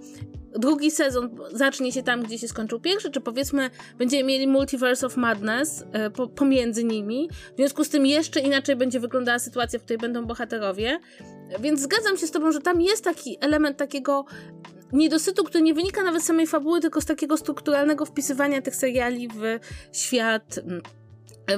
drugi 0.58 0.90
sezon 0.90 1.36
zacznie 1.52 1.92
się 1.92 2.02
tam, 2.02 2.22
gdzie 2.22 2.38
się 2.38 2.48
skończył 2.48 2.80
pierwszy, 2.80 3.10
czy 3.10 3.20
powiedzmy 3.20 3.70
będziemy 3.98 4.24
mieli 4.24 4.48
Multiverse 4.48 5.06
of 5.06 5.16
Madness 5.16 5.84
e, 5.92 6.10
po, 6.10 6.28
pomiędzy 6.28 6.84
nimi. 6.84 7.28
W 7.52 7.56
związku 7.56 7.84
z 7.84 7.88
tym 7.88 8.06
jeszcze 8.06 8.40
inaczej 8.40 8.76
będzie 8.76 9.00
wyglądała 9.00 9.38
sytuacja, 9.38 9.78
w 9.78 9.82
której 9.82 9.98
będą 9.98 10.24
bohaterowie. 10.26 11.00
Więc 11.60 11.80
zgadzam 11.80 12.16
się 12.16 12.26
z 12.26 12.30
tobą, 12.30 12.52
że 12.52 12.60
tam 12.60 12.80
jest 12.80 13.04
taki 13.04 13.38
element 13.40 13.76
takiego 13.76 14.24
niedosytu, 14.92 15.44
który 15.44 15.64
nie 15.64 15.74
wynika 15.74 16.02
nawet 16.02 16.22
z 16.22 16.26
samej 16.26 16.46
fabuły, 16.46 16.80
tylko 16.80 17.00
z 17.00 17.04
takiego 17.04 17.36
strukturalnego 17.36 18.06
wpisywania 18.06 18.62
tych 18.62 18.76
seriali 18.76 19.28
w 19.28 19.58
świat 19.92 20.58
mm, 20.58 20.82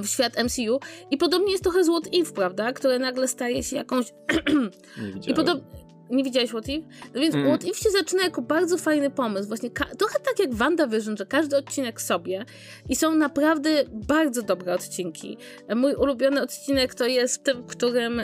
w 0.02 0.06
świat 0.06 0.44
MCU. 0.44 0.80
I 1.10 1.16
podobnie 1.16 1.52
jest 1.52 1.64
trochę 1.64 1.84
z 1.84 1.88
What 1.88 2.14
If, 2.14 2.32
prawda? 2.32 2.72
Które 2.72 2.98
nagle 2.98 3.28
staje 3.28 3.62
się 3.62 3.76
jakąś... 3.76 4.06
nie 5.02 5.12
widziałem. 5.12 5.22
I 5.26 5.34
podobnie 5.34 5.86
nie 6.10 6.24
widziałeś 6.24 6.50
What 6.50 6.68
If? 6.68 6.88
No 7.14 7.20
więc 7.20 7.34
mm. 7.34 7.48
What 7.48 7.64
If 7.64 7.74
się 7.74 7.90
zaczyna 7.90 8.22
jako 8.22 8.42
bardzo 8.42 8.78
fajny 8.78 9.10
pomysł. 9.10 9.48
Właśnie 9.48 9.70
trochę 9.70 10.18
tak 10.18 10.38
jak 10.38 10.54
WandaVision, 10.54 11.16
że 11.16 11.26
każdy 11.26 11.56
odcinek 11.56 12.00
sobie 12.00 12.44
i 12.88 12.96
są 12.96 13.14
naprawdę 13.14 13.70
bardzo 13.92 14.42
dobre 14.42 14.74
odcinki. 14.74 15.38
Mój 15.76 15.94
ulubiony 15.94 16.42
odcinek 16.42 16.94
to 16.94 17.06
jest 17.06 17.44
tym, 17.44 17.62
w 17.62 17.66
którym 17.66 18.20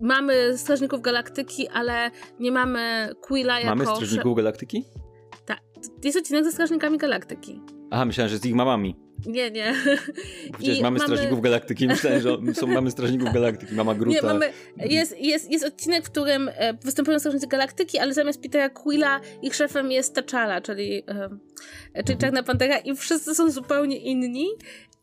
mamy 0.00 0.58
Strażników 0.58 1.00
Galaktyki, 1.00 1.68
ale 1.68 2.10
nie 2.40 2.52
mamy 2.52 3.10
Quilla 3.20 3.60
jako... 3.60 3.76
Mamy 3.76 3.86
Strażników 3.86 4.36
Galaktyki? 4.36 4.84
Tak. 5.46 5.60
Jest 6.04 6.18
odcinek 6.18 6.44
ze 6.44 6.52
Strażnikami 6.52 6.98
Galaktyki. 6.98 7.60
Aha, 7.90 8.04
myślałem, 8.04 8.30
że 8.30 8.38
z 8.38 8.46
ich 8.46 8.54
mamami. 8.54 9.05
Nie, 9.26 9.50
nie. 9.50 9.74
Przecież 10.58 10.80
mamy, 10.80 10.98
mamy 10.98 11.00
Strażników 11.00 11.40
Galaktyki. 11.40 11.86
Myślałem, 11.86 12.20
że 12.20 12.54
są, 12.54 12.66
mamy 12.66 12.90
Strażników 12.90 13.32
Galaktyki. 13.32 13.74
Mama 13.74 13.94
Gruta. 13.94 14.16
Nie, 14.16 14.22
mamy, 14.22 14.52
jest, 14.76 15.18
jest, 15.20 15.50
jest 15.50 15.64
odcinek, 15.64 16.04
w 16.04 16.10
którym 16.10 16.50
e, 16.54 16.74
występują 16.74 17.18
Strażnicy 17.18 17.46
Galaktyki, 17.46 17.98
ale 17.98 18.14
zamiast 18.14 18.42
Petera 18.42 18.68
Quilla 18.68 19.20
ich 19.42 19.54
szefem 19.54 19.92
jest 19.92 20.16
T'Challa, 20.16 20.62
czyli, 20.62 20.98
e, 20.98 21.28
czyli 21.94 22.14
mhm. 22.14 22.18
Czarna 22.18 22.42
Pantera 22.42 22.78
i 22.78 22.96
wszyscy 22.96 23.34
są 23.34 23.50
zupełnie 23.50 23.96
inni. 23.96 24.46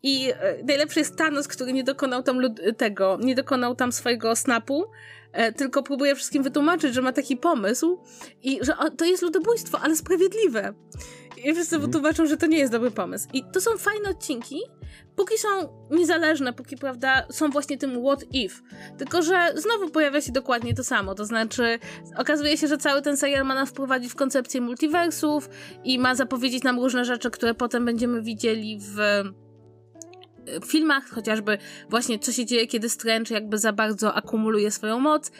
I 0.02 0.30
e, 0.30 0.64
najlepszy 0.64 0.98
jest 0.98 1.16
Thanos, 1.16 1.48
który 1.48 1.72
nie 1.72 1.84
dokonał 1.84 2.22
tam 2.22 2.40
tego, 2.76 3.18
nie 3.22 3.34
dokonał 3.34 3.74
tam 3.74 3.92
swojego 3.92 4.36
snapu, 4.36 4.84
e, 4.84 4.88
tylko 5.56 5.82
próbuje 5.82 6.14
wszystkim 6.14 6.42
wytłumaczyć, 6.42 6.94
że 6.94 7.02
ma 7.02 7.12
taki 7.12 7.36
pomysł 7.36 7.98
i 8.42 8.58
że 8.62 8.74
to 8.96 9.04
jest 9.04 9.22
ludobójstwo, 9.22 9.80
ale 9.80 9.96
sprawiedliwe. 9.96 10.74
I 11.44 11.54
wszyscy 11.54 11.76
mm. 11.76 11.86
wytłumaczą, 11.86 12.26
że 12.26 12.36
to 12.36 12.46
nie 12.46 12.58
jest 12.58 12.72
dobry 12.72 12.90
pomysł. 12.90 13.28
I 13.32 13.44
to 13.52 13.60
są 13.60 13.78
fajne 13.78 14.10
odcinki, 14.10 14.60
póki 15.16 15.38
są 15.38 15.48
niezależne, 15.90 16.52
póki, 16.52 16.76
prawda, 16.76 17.26
są 17.30 17.50
właśnie 17.50 17.78
tym 17.78 18.04
what 18.04 18.24
if. 18.32 18.54
Tylko, 18.98 19.22
że 19.22 19.52
znowu 19.56 19.90
pojawia 19.90 20.20
się 20.20 20.32
dokładnie 20.32 20.74
to 20.74 20.84
samo. 20.84 21.14
To 21.14 21.24
znaczy, 21.24 21.78
okazuje 22.16 22.56
się, 22.56 22.68
że 22.68 22.78
cały 22.78 23.02
ten 23.02 23.16
serial 23.16 23.46
ma 23.46 23.54
nas 23.54 23.70
wprowadzić 23.70 24.12
w 24.12 24.14
koncepcję 24.14 24.60
multiversów 24.60 25.48
i 25.84 25.98
ma 25.98 26.14
zapowiedzieć 26.14 26.62
nam 26.62 26.76
różne 26.76 27.04
rzeczy, 27.04 27.30
które 27.30 27.54
potem 27.54 27.84
będziemy 27.84 28.22
widzieli 28.22 28.78
w 28.80 29.24
filmach, 30.66 31.10
chociażby 31.10 31.58
właśnie 31.88 32.18
co 32.18 32.32
się 32.32 32.46
dzieje, 32.46 32.66
kiedy 32.66 32.88
Strange 32.88 33.34
jakby 33.34 33.58
za 33.58 33.72
bardzo 33.72 34.14
akumuluje 34.14 34.70
swoją 34.70 35.00
moc. 35.00 35.30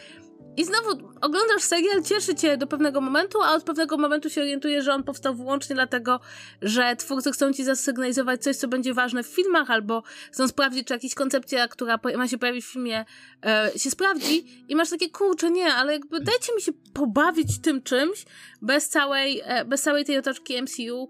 I 0.57 0.65
znowu 0.65 0.89
oglądasz 1.21 1.61
serial, 1.61 2.03
cieszy 2.03 2.35
cię 2.35 2.57
do 2.57 2.67
pewnego 2.67 3.01
momentu, 3.01 3.41
a 3.41 3.55
od 3.55 3.63
pewnego 3.63 3.97
momentu 3.97 4.29
się 4.29 4.41
orientujesz, 4.41 4.85
że 4.85 4.93
on 4.93 5.03
powstał 5.03 5.35
wyłącznie 5.35 5.75
dlatego, 5.75 6.19
że 6.61 6.95
twórcy 6.95 7.31
chcą 7.31 7.53
ci 7.53 7.63
zasygnalizować 7.63 8.43
coś, 8.43 8.55
co 8.55 8.67
będzie 8.67 8.93
ważne 8.93 9.23
w 9.23 9.27
filmach, 9.27 9.71
albo 9.71 10.03
chcą 10.31 10.47
sprawdzić, 10.47 10.87
czy 10.87 10.93
jakaś 10.93 11.15
koncepcja, 11.15 11.67
która 11.67 11.99
ma 12.17 12.27
się 12.27 12.37
pojawić 12.37 12.65
w 12.65 12.71
filmie, 12.71 13.05
e, 13.45 13.71
się 13.75 13.91
sprawdzi. 13.91 14.65
I 14.69 14.75
masz 14.75 14.89
takie, 14.89 15.09
kurcze, 15.09 15.51
nie, 15.51 15.73
ale 15.73 15.93
jakby 15.93 16.19
dajcie 16.19 16.55
mi 16.55 16.61
się 16.61 16.71
pobawić 16.93 17.61
tym 17.61 17.83
czymś, 17.83 18.25
bez 18.61 18.89
całej, 18.89 19.41
e, 19.45 19.65
bez 19.65 19.81
całej 19.81 20.05
tej 20.05 20.17
otoczki 20.17 20.61
MCU, 20.61 21.09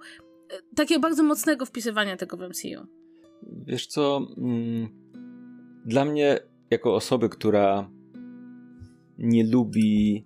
e, 0.49 0.75
takiego 0.75 1.01
bardzo 1.01 1.23
mocnego 1.23 1.65
wpisywania 1.65 2.17
tego 2.17 2.37
w 2.37 2.41
MCU. 2.41 2.94
Wiesz 3.67 3.87
co, 3.87 4.27
mm, 4.37 4.87
dla 5.85 6.05
mnie, 6.05 6.39
jako 6.71 6.95
osoby, 6.95 7.29
która 7.29 7.89
nie 9.17 9.43
lubi 9.43 10.25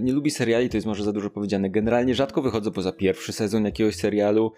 nie 0.00 0.12
lubi 0.12 0.30
seriali, 0.30 0.68
to 0.68 0.76
jest 0.76 0.86
może 0.86 1.04
za 1.04 1.12
dużo 1.12 1.30
powiedziane. 1.30 1.70
Generalnie 1.70 2.14
rzadko 2.14 2.42
wychodzę 2.42 2.70
poza 2.70 2.92
pierwszy 2.92 3.32
sezon 3.32 3.64
jakiegoś 3.64 3.96
serialu. 3.96 4.52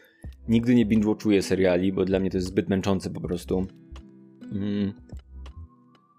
Nigdy 0.48 0.74
nie 0.74 0.86
binge-watchuję 0.86 1.42
seriali, 1.42 1.92
bo 1.92 2.04
dla 2.04 2.20
mnie 2.20 2.30
to 2.30 2.36
jest 2.36 2.46
zbyt 2.46 2.68
męczące 2.68 3.10
po 3.10 3.20
prostu. 3.20 3.66
Mm. 4.52 4.92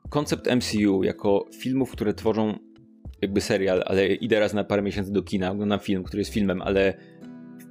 Koncept 0.10 0.50
MCU 0.56 1.04
jako 1.04 1.46
filmów, 1.60 1.92
które 1.92 2.14
tworzą 2.14 2.58
jakby 3.22 3.42
serial, 3.42 3.84
ale 3.86 4.08
idę 4.08 4.40
raz 4.40 4.54
na 4.54 4.64
parę 4.64 4.82
miesięcy 4.82 5.12
do 5.12 5.24
kina, 5.24 5.52
oglądam 5.52 5.80
film, 5.80 6.04
który 6.04 6.22
jest 6.22 6.34
filmem, 6.34 6.62
ale 6.62 6.98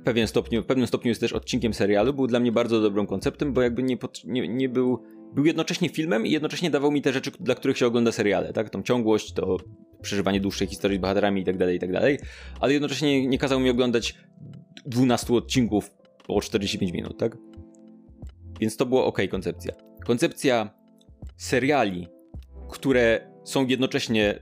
pewien 0.04 0.26
stopniu, 0.26 0.62
w 0.62 0.66
pewnym 0.66 0.86
stopniu 0.86 1.08
jest 1.08 1.20
też 1.20 1.32
odcinkiem 1.32 1.74
serialu, 1.74 2.14
był 2.14 2.26
dla 2.26 2.40
mnie 2.40 2.52
bardzo 2.52 2.80
dobrym 2.80 3.06
konceptem, 3.06 3.52
bo 3.52 3.62
jakby 3.62 3.82
nie, 3.82 3.98
nie, 4.24 4.48
nie 4.48 4.68
był 4.68 5.02
był 5.34 5.44
jednocześnie 5.44 5.88
filmem 5.88 6.26
i 6.26 6.30
jednocześnie 6.30 6.70
dawał 6.70 6.90
mi 6.90 7.02
te 7.02 7.12
rzeczy, 7.12 7.30
dla 7.40 7.54
których 7.54 7.78
się 7.78 7.86
ogląda 7.86 8.12
seriale, 8.12 8.52
tak? 8.52 8.70
Tą 8.70 8.82
ciągłość, 8.82 9.32
to 9.32 9.56
przeżywanie 10.02 10.40
dłuższej 10.40 10.68
historii 10.68 10.98
z 10.98 11.00
bohaterami 11.00 11.40
i 11.40 11.44
tak 11.44 11.56
dalej, 11.56 11.76
i 11.76 11.78
tak 11.78 11.92
dalej, 11.92 12.18
ale 12.60 12.72
jednocześnie 12.72 13.26
nie 13.26 13.38
kazał 13.38 13.60
mi 13.60 13.70
oglądać 13.70 14.14
12 14.86 15.34
odcinków 15.34 15.90
po 16.26 16.40
45 16.40 16.92
minut, 16.92 17.18
tak? 17.18 17.36
Więc 18.60 18.76
to 18.76 18.86
była 18.86 19.04
ok 19.04 19.18
koncepcja. 19.30 19.72
Koncepcja 20.06 20.70
seriali, 21.36 22.08
które 22.70 23.32
są 23.44 23.66
jednocześnie 23.66 24.38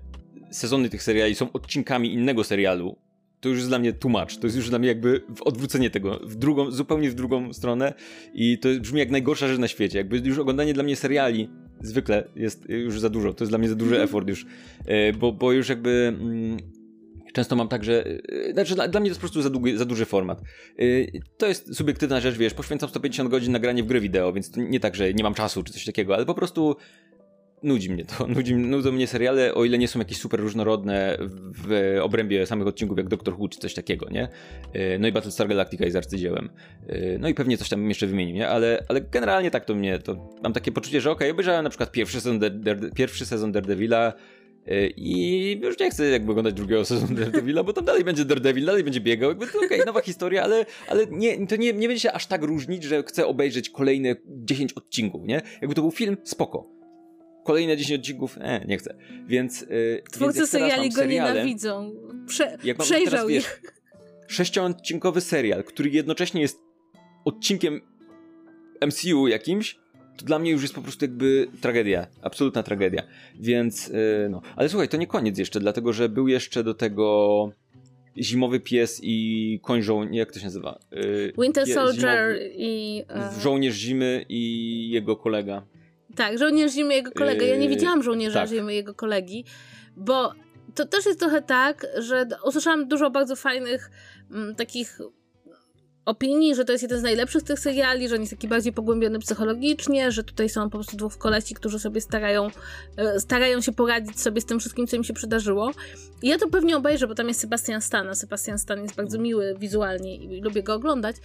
sezony 0.50 0.88
tych 0.88 1.02
seriali 1.02 1.34
są 1.34 1.52
odcinkami 1.52 2.12
innego 2.12 2.44
serialu, 2.44 2.96
to 3.40 3.48
już 3.48 3.58
jest 3.58 3.70
dla 3.70 3.78
mnie 3.78 3.92
tłumacz. 3.92 4.38
To 4.38 4.46
jest 4.46 4.56
już 4.56 4.70
dla 4.70 4.78
mnie 4.78 4.88
jakby 4.88 5.22
odwrócenie 5.40 5.90
tego 5.90 6.20
w 6.22 6.36
drugą, 6.36 6.70
zupełnie 6.70 7.10
w 7.10 7.14
drugą 7.14 7.52
stronę 7.52 7.94
i 8.34 8.58
to 8.58 8.68
brzmi 8.80 8.98
jak 8.98 9.10
najgorsza 9.10 9.48
rzecz 9.48 9.58
na 9.58 9.68
świecie. 9.68 9.98
Jakby 9.98 10.18
już 10.18 10.38
oglądanie 10.38 10.74
dla 10.74 10.82
mnie 10.82 10.96
seriali 10.96 11.50
zwykle 11.80 12.28
jest 12.36 12.68
już 12.68 13.00
za 13.00 13.08
dużo. 13.08 13.34
To 13.34 13.44
jest 13.44 13.50
dla 13.50 13.58
mnie 13.58 13.68
za 13.68 13.74
duży 13.74 14.02
effort 14.02 14.28
już, 14.28 14.46
e, 14.86 15.12
bo, 15.12 15.32
bo 15.32 15.52
już 15.52 15.68
jakby 15.68 16.16
mm, 16.20 16.56
często 17.32 17.56
mam 17.56 17.68
tak, 17.68 17.84
że 17.84 18.04
e, 18.06 18.52
znaczy 18.52 18.74
dla, 18.74 18.88
dla 18.88 19.00
mnie 19.00 19.08
to 19.08 19.10
jest 19.10 19.20
po 19.20 19.26
prostu 19.26 19.42
za, 19.42 19.50
długi, 19.50 19.76
za 19.76 19.84
duży 19.84 20.04
format. 20.04 20.40
E, 20.78 20.84
to 21.36 21.46
jest 21.46 21.76
subiektywna 21.76 22.20
rzecz, 22.20 22.36
wiesz, 22.36 22.54
poświęcam 22.54 22.88
150 22.88 23.30
godzin 23.30 23.52
na 23.52 23.58
granie 23.58 23.82
w 23.82 23.86
gry 23.86 24.00
wideo, 24.00 24.32
więc 24.32 24.50
to 24.50 24.60
nie 24.60 24.80
tak, 24.80 24.96
że 24.96 25.14
nie 25.14 25.22
mam 25.22 25.34
czasu 25.34 25.62
czy 25.62 25.72
coś 25.72 25.84
takiego, 25.84 26.14
ale 26.14 26.26
po 26.26 26.34
prostu 26.34 26.76
nudzi 27.62 27.90
mnie 27.90 28.04
to. 28.04 28.26
Nudzi, 28.34 28.54
nudzą 28.54 28.92
mnie 28.92 29.06
seriale, 29.06 29.54
o 29.54 29.64
ile 29.64 29.78
nie 29.78 29.88
są 29.88 29.98
jakieś 29.98 30.18
super 30.18 30.40
różnorodne 30.40 31.18
w 31.64 31.98
obrębie 32.02 32.46
samych 32.46 32.66
odcinków, 32.66 32.98
jak 32.98 33.08
Doctor 33.08 33.34
Who 33.34 33.48
czy 33.48 33.58
coś 33.58 33.74
takiego, 33.74 34.10
nie? 34.10 34.28
E, 34.72 34.98
no 34.98 35.08
i 35.08 35.12
Battlestar 35.12 35.48
Galactica 35.48 35.84
jest 35.84 35.96
arcydziełem. 35.96 36.50
E, 36.88 37.18
no 37.18 37.28
i 37.28 37.34
pewnie 37.34 37.58
coś 37.58 37.68
tam 37.68 37.88
jeszcze 37.88 38.06
wymienił, 38.06 38.34
nie? 38.34 38.48
Ale, 38.48 38.84
ale 38.88 39.00
generalnie 39.00 39.50
tak 39.50 39.64
to 39.64 39.74
mnie, 39.74 39.98
to 39.98 40.28
mam 40.42 40.52
takie 40.52 40.72
poczucie, 40.72 41.00
że 41.00 41.10
okej, 41.10 41.28
okay, 41.28 41.32
obejrzałem 41.32 41.64
na 41.64 41.70
przykład 41.70 41.92
pierwszy 41.92 42.20
sezon, 42.20 42.40
pierwszy 42.94 43.26
sezon 43.26 43.52
Daredevila, 43.52 44.12
e, 44.66 44.86
i 44.86 45.60
już 45.62 45.78
nie 45.78 45.90
chcę 45.90 46.10
jakby 46.10 46.30
oglądać 46.30 46.54
drugiego 46.54 46.84
sezonu 46.94 47.14
Daredevila, 47.14 47.62
bo 47.62 47.72
tam 47.72 47.84
dalej 47.84 48.04
będzie 48.04 48.24
Daredevil, 48.24 48.64
dalej 48.64 48.84
będzie 48.84 49.00
biegał, 49.00 49.30
jakby 49.30 49.46
to 49.46 49.58
okej, 49.58 49.66
okay, 49.66 49.86
nowa 49.86 50.00
historia, 50.00 50.42
ale, 50.42 50.66
ale 50.88 51.06
nie, 51.06 51.46
to 51.46 51.56
nie, 51.56 51.72
nie 51.72 51.88
będzie 51.88 52.00
się 52.00 52.12
aż 52.12 52.26
tak 52.26 52.42
różnić, 52.42 52.84
że 52.84 53.02
chcę 53.02 53.26
obejrzeć 53.26 53.70
kolejne 53.70 54.16
10 54.26 54.72
odcinków, 54.72 55.26
nie? 55.26 55.42
Jakby 55.60 55.74
to 55.74 55.82
był 55.82 55.90
film, 55.90 56.16
spoko 56.24 56.79
kolejne 57.50 57.76
10 57.76 58.00
odcinków, 58.00 58.38
e, 58.40 58.64
nie 58.66 58.78
chcę. 58.78 58.94
Więc. 59.26 59.60
Yy, 59.60 60.02
Twórcy 60.10 60.38
więc 60.38 60.50
seriali 60.50 60.90
go 60.90 61.04
nienawidzą. 61.04 61.94
Prze 62.26 62.58
jak 62.64 62.78
mam, 62.78 62.84
przejrzał 62.84 63.28
teraz, 63.28 63.30
ich. 63.30 63.62
Wiesz, 63.62 63.72
sześciodcinkowy 64.36 65.20
serial, 65.20 65.64
który 65.64 65.90
jednocześnie 65.90 66.40
jest 66.40 66.58
odcinkiem 67.24 67.80
MCU 68.86 69.28
jakimś, 69.28 69.78
to 70.16 70.24
dla 70.24 70.38
mnie 70.38 70.50
już 70.50 70.62
jest 70.62 70.74
po 70.74 70.82
prostu 70.82 71.04
jakby 71.04 71.48
tragedia. 71.60 72.06
Absolutna 72.22 72.62
tragedia. 72.62 73.02
Więc, 73.40 73.88
yy, 73.88 74.28
no. 74.30 74.42
Ale 74.56 74.68
słuchaj, 74.68 74.88
to 74.88 74.96
nie 74.96 75.06
koniec 75.06 75.38
jeszcze, 75.38 75.60
dlatego 75.60 75.92
że 75.92 76.08
był 76.08 76.28
jeszcze 76.28 76.64
do 76.64 76.74
tego 76.74 77.52
Zimowy 78.18 78.60
Pies 78.60 79.00
i 79.02 79.60
Koń 79.62 79.82
Żołnierz, 79.82 80.16
jak 80.16 80.32
to 80.32 80.38
się 80.38 80.44
nazywa? 80.44 80.78
Yy, 80.92 81.32
Winter 81.38 81.66
Soldier 81.66 82.36
zimowy, 82.36 82.50
i... 82.56 83.02
Uh... 83.10 83.42
Żołnierz 83.42 83.74
Zimy 83.74 84.24
i 84.28 84.90
jego 84.90 85.16
kolega. 85.16 85.66
Tak, 86.16 86.38
żołnierz 86.38 86.72
zimy 86.72 86.94
jego 86.94 87.10
kolega. 87.12 87.46
Ja 87.46 87.56
nie 87.56 87.64
yy, 87.64 87.70
widziałam 87.70 88.02
żołnierza 88.02 88.40
tak. 88.40 88.48
zimy 88.48 88.74
jego 88.74 88.94
kolegi, 88.94 89.44
bo 89.96 90.32
to 90.74 90.86
też 90.86 91.06
jest 91.06 91.20
trochę 91.20 91.42
tak, 91.42 91.86
że 91.98 92.26
usłyszałam 92.44 92.88
dużo 92.88 93.10
bardzo 93.10 93.36
fajnych 93.36 93.90
m, 94.30 94.36
mm, 94.36 94.54
takich 94.54 94.98
opinii, 96.10 96.54
że 96.54 96.64
to 96.64 96.72
jest 96.72 96.82
jeden 96.82 97.00
z 97.00 97.02
najlepszych 97.02 97.42
tych 97.42 97.58
seriali, 97.58 98.08
że 98.08 98.14
on 98.14 98.20
jest 98.20 98.32
taki 98.32 98.48
bardziej 98.48 98.72
pogłębiony 98.72 99.18
psychologicznie, 99.18 100.12
że 100.12 100.24
tutaj 100.24 100.48
są 100.48 100.70
po 100.70 100.78
prostu 100.78 100.96
dwóch 100.96 101.18
kolesi, 101.18 101.54
którzy 101.54 101.78
sobie 101.78 102.00
starają, 102.00 102.48
e, 102.96 103.20
starają 103.20 103.60
się 103.60 103.72
poradzić 103.72 104.20
sobie 104.20 104.40
z 104.40 104.44
tym 104.44 104.60
wszystkim, 104.60 104.86
co 104.86 104.96
im 104.96 105.04
się 105.04 105.14
przydarzyło. 105.14 105.70
I 106.22 106.28
ja 106.28 106.38
to 106.38 106.48
pewnie 106.48 106.76
obejrzę, 106.76 107.06
bo 107.06 107.14
tam 107.14 107.28
jest 107.28 107.40
Sebastian 107.40 107.80
Stan, 107.80 108.08
a 108.08 108.14
Sebastian 108.14 108.58
Stan 108.58 108.82
jest 108.82 108.94
bardzo 108.94 109.18
miły 109.18 109.54
wizualnie 109.58 110.16
i 110.16 110.40
lubię 110.40 110.62
go 110.62 110.74
oglądać, 110.74 111.16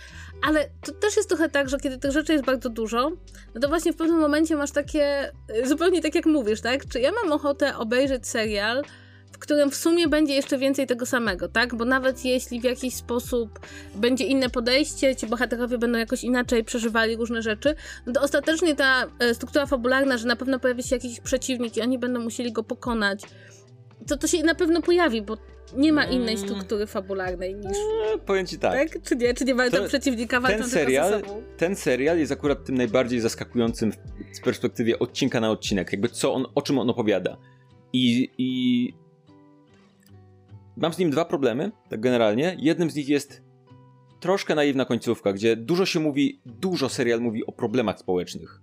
ale 0.41 0.69
to 0.81 0.91
też 0.91 1.17
jest 1.17 1.29
trochę 1.29 1.49
tak, 1.49 1.69
że 1.69 1.77
kiedy 1.77 1.97
tych 1.97 2.11
rzeczy 2.11 2.33
jest 2.33 2.45
bardzo 2.45 2.69
dużo, 2.69 3.11
no 3.55 3.61
to 3.61 3.67
właśnie 3.67 3.93
w 3.93 3.95
pewnym 3.95 4.19
momencie 4.19 4.55
masz 4.55 4.71
takie, 4.71 5.31
e, 5.47 5.67
zupełnie 5.67 6.01
tak 6.01 6.15
jak 6.15 6.25
mówisz, 6.25 6.61
tak? 6.61 6.87
Czy 6.87 6.99
ja 6.99 7.11
mam 7.11 7.31
ochotę 7.31 7.77
obejrzeć 7.77 8.27
serial, 8.27 8.83
w 9.35 9.39
którym 9.39 9.71
w 9.71 9.75
sumie 9.75 10.07
będzie 10.07 10.33
jeszcze 10.33 10.57
więcej 10.57 10.87
tego 10.87 11.05
samego, 11.05 11.47
tak? 11.47 11.75
Bo 11.75 11.85
nawet 11.85 12.25
jeśli 12.25 12.61
w 12.61 12.63
jakiś 12.63 12.95
sposób 12.95 13.59
będzie 13.95 14.25
inne 14.25 14.49
podejście, 14.49 15.15
ci 15.15 15.27
bohaterowie 15.27 15.77
będą 15.77 15.99
jakoś 15.99 16.23
inaczej 16.23 16.63
przeżywali 16.63 17.15
różne 17.15 17.41
rzeczy, 17.41 17.75
no 18.05 18.13
to 18.13 18.21
ostatecznie 18.21 18.75
ta 18.75 19.07
e, 19.19 19.33
struktura 19.33 19.65
fabularna, 19.65 20.17
że 20.17 20.27
na 20.27 20.35
pewno 20.35 20.59
pojawi 20.59 20.83
się 20.83 20.95
jakiś 20.95 21.19
przeciwnik 21.19 21.77
i 21.77 21.81
oni 21.81 21.99
będą 21.99 22.19
musieli 22.19 22.51
go 22.51 22.63
pokonać, 22.63 23.21
to 24.07 24.17
to 24.17 24.27
się 24.27 24.43
na 24.43 24.55
pewno 24.55 24.81
pojawi, 24.81 25.21
bo 25.21 25.37
nie 25.75 25.93
ma 25.93 26.03
innej 26.05 26.35
mm. 26.35 26.47
struktury 26.47 26.87
fabularnej 26.87 27.55
niż. 27.55 27.77
Eee, 27.77 28.19
powiem 28.25 28.47
ci 28.47 28.59
tak. 28.59 28.91
tak. 28.93 29.03
Czy 29.03 29.15
nie? 29.15 29.33
Czy 29.33 29.45
nie 29.45 29.55
walczą 29.55 29.87
przeciwnika, 29.87 30.39
walczą 30.39 30.57
ten 30.57 30.69
serial, 30.69 31.21
Ten 31.57 31.75
serial 31.75 32.19
jest 32.19 32.31
akurat 32.31 32.65
tym 32.65 32.77
najbardziej 32.77 33.19
zaskakującym 33.19 33.91
z 34.31 34.39
perspektywy 34.39 34.99
odcinka 34.99 35.39
na 35.39 35.51
odcinek. 35.51 35.91
Jakby 35.91 36.09
co 36.09 36.33
on, 36.33 36.45
o 36.55 36.61
czym 36.61 36.79
on 36.79 36.89
opowiada. 36.89 37.37
I, 37.93 38.29
i 38.37 38.93
Mam 40.77 40.93
z 40.93 40.97
nim 40.97 41.09
dwa 41.09 41.25
problemy, 41.25 41.71
tak 41.89 41.99
generalnie. 41.99 42.57
Jednym 42.59 42.89
z 42.89 42.95
nich 42.95 43.09
jest 43.09 43.41
troszkę 44.19 44.55
naiwna 44.55 44.85
końcówka, 44.85 45.33
gdzie 45.33 45.55
dużo 45.55 45.85
się 45.85 45.99
mówi, 45.99 46.41
dużo 46.45 46.89
serial 46.89 47.21
mówi 47.21 47.45
o 47.45 47.51
problemach 47.51 47.99
społecznych, 47.99 48.61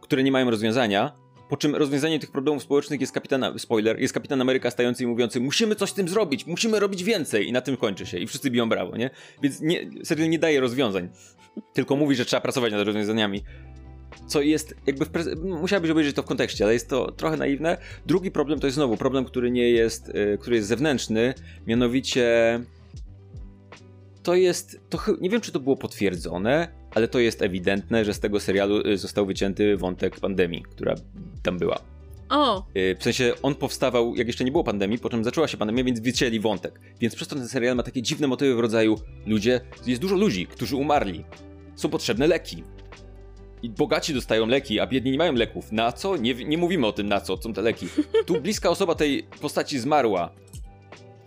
które 0.00 0.22
nie 0.22 0.32
mają 0.32 0.50
rozwiązania, 0.50 1.12
Po 1.48 1.56
czym 1.56 1.76
rozwiązanie 1.76 2.18
tych 2.20 2.30
problemów 2.30 2.62
społecznych 2.62 3.00
jest 3.00 3.12
kapitan, 3.12 3.58
spoiler, 3.58 4.00
jest 4.00 4.14
kapitan 4.14 4.40
Ameryka 4.40 4.70
stający 4.70 5.04
i 5.04 5.06
mówiący, 5.06 5.40
musimy 5.40 5.74
coś 5.74 5.90
z 5.90 5.94
tym 5.94 6.08
zrobić, 6.08 6.46
musimy 6.46 6.80
robić 6.80 7.04
więcej 7.04 7.48
i 7.48 7.52
na 7.52 7.60
tym 7.60 7.76
kończy 7.76 8.06
się 8.06 8.18
i 8.18 8.26
wszyscy 8.26 8.50
biją 8.50 8.68
brawo, 8.68 8.96
nie? 8.96 9.10
Więc 9.42 9.60
nie, 9.60 9.90
serial 10.04 10.30
nie 10.30 10.38
daje 10.38 10.60
rozwiązań, 10.60 11.08
tylko 11.72 11.96
mówi, 11.96 12.16
że 12.16 12.24
trzeba 12.24 12.40
pracować 12.40 12.72
nad 12.72 12.86
rozwiązaniami 12.86 13.42
co 14.26 14.42
jest 14.42 14.74
jakby 14.86 15.04
w 15.04 15.10
pre- 15.10 15.36
musiałbyś 15.36 15.90
obejrzeć 15.90 16.16
to 16.16 16.22
w 16.22 16.26
kontekście, 16.26 16.64
ale 16.64 16.72
jest 16.72 16.88
to 16.88 17.12
trochę 17.12 17.36
naiwne. 17.36 17.76
Drugi 18.06 18.30
problem 18.30 18.60
to 18.60 18.66
jest 18.66 18.74
znowu 18.74 18.96
problem, 18.96 19.24
który 19.24 19.50
nie 19.50 19.70
jest, 19.70 20.08
y, 20.08 20.38
który 20.40 20.56
jest 20.56 20.68
zewnętrzny, 20.68 21.34
mianowicie 21.66 22.60
to 24.22 24.34
jest, 24.34 24.80
to 24.90 24.98
nie 25.20 25.30
wiem 25.30 25.40
czy 25.40 25.52
to 25.52 25.60
było 25.60 25.76
potwierdzone, 25.76 26.68
ale 26.94 27.08
to 27.08 27.18
jest 27.18 27.42
ewidentne, 27.42 28.04
że 28.04 28.14
z 28.14 28.20
tego 28.20 28.40
serialu 28.40 28.86
y, 28.86 28.98
został 28.98 29.26
wycięty 29.26 29.76
wątek 29.76 30.20
pandemii, 30.20 30.62
która 30.62 30.94
tam 31.42 31.58
była. 31.58 31.78
O! 32.28 32.66
Y, 32.76 32.96
w 32.98 33.02
sensie 33.02 33.32
on 33.42 33.54
powstawał, 33.54 34.16
jak 34.16 34.26
jeszcze 34.26 34.44
nie 34.44 34.50
było 34.50 34.64
pandemii, 34.64 34.98
po 34.98 35.10
czym 35.10 35.24
zaczęła 35.24 35.48
się 35.48 35.56
pandemia, 35.56 35.84
więc 35.84 36.00
wycięli 36.00 36.40
wątek. 36.40 36.80
Więc 37.00 37.14
przez 37.14 37.28
to 37.28 37.36
ten 37.36 37.48
serial 37.48 37.76
ma 37.76 37.82
takie 37.82 38.02
dziwne 38.02 38.26
motywy 38.26 38.54
w 38.54 38.60
rodzaju 38.60 38.98
ludzie, 39.26 39.60
jest 39.86 40.00
dużo 40.00 40.16
ludzi, 40.16 40.46
którzy 40.46 40.76
umarli. 40.76 41.24
Są 41.76 41.88
potrzebne 41.88 42.26
leki 42.26 42.64
i 43.64 43.70
bogaci 43.70 44.14
dostają 44.14 44.46
leki, 44.46 44.80
a 44.80 44.86
biedni 44.86 45.10
nie 45.10 45.18
mają 45.18 45.32
leków. 45.32 45.72
Na 45.72 45.92
co? 45.92 46.16
Nie, 46.16 46.34
nie 46.34 46.58
mówimy 46.58 46.86
o 46.86 46.92
tym, 46.92 47.08
na 47.08 47.20
co 47.20 47.36
są 47.36 47.52
te 47.52 47.62
leki. 47.62 47.88
Tu 48.26 48.40
bliska 48.40 48.70
osoba 48.70 48.94
tej 48.94 49.22
postaci 49.40 49.78
zmarła. 49.78 50.30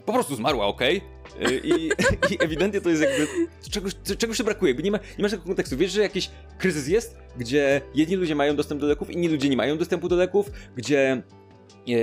Po 0.06 0.14
prostu 0.14 0.36
zmarła, 0.36 0.66
okej? 0.66 1.02
Okay? 1.36 1.58
I, 1.64 1.88
I, 2.34 2.38
ewidentnie 2.40 2.82
to 2.82 2.90
jest 2.90 3.02
jakby. 3.02 3.28
Czegoś, 3.70 3.94
czegoś 4.18 4.38
się 4.38 4.44
brakuje, 4.44 4.70
jakby 4.70 4.84
nie 4.84 4.92
ma, 4.92 5.00
nie 5.18 5.24
ma 5.24 5.30
tego 5.30 5.44
kontekstu. 5.44 5.78
Wiesz, 5.78 5.92
że 5.92 6.02
jakiś 6.02 6.30
kryzys 6.58 6.88
jest, 6.88 7.18
gdzie 7.38 7.82
jedni 7.96 8.16
ludzie 8.16 8.36
mają 8.36 8.56
dostęp 8.56 8.82
do 8.82 8.88
leków, 8.88 9.12
inni 9.12 9.28
ludzie 9.28 9.50
nie 9.50 9.58
mają 9.58 9.78
dostępu 9.78 10.10
do 10.10 10.16
leków, 10.16 10.52
gdzie 10.76 11.12
e, 11.12 11.94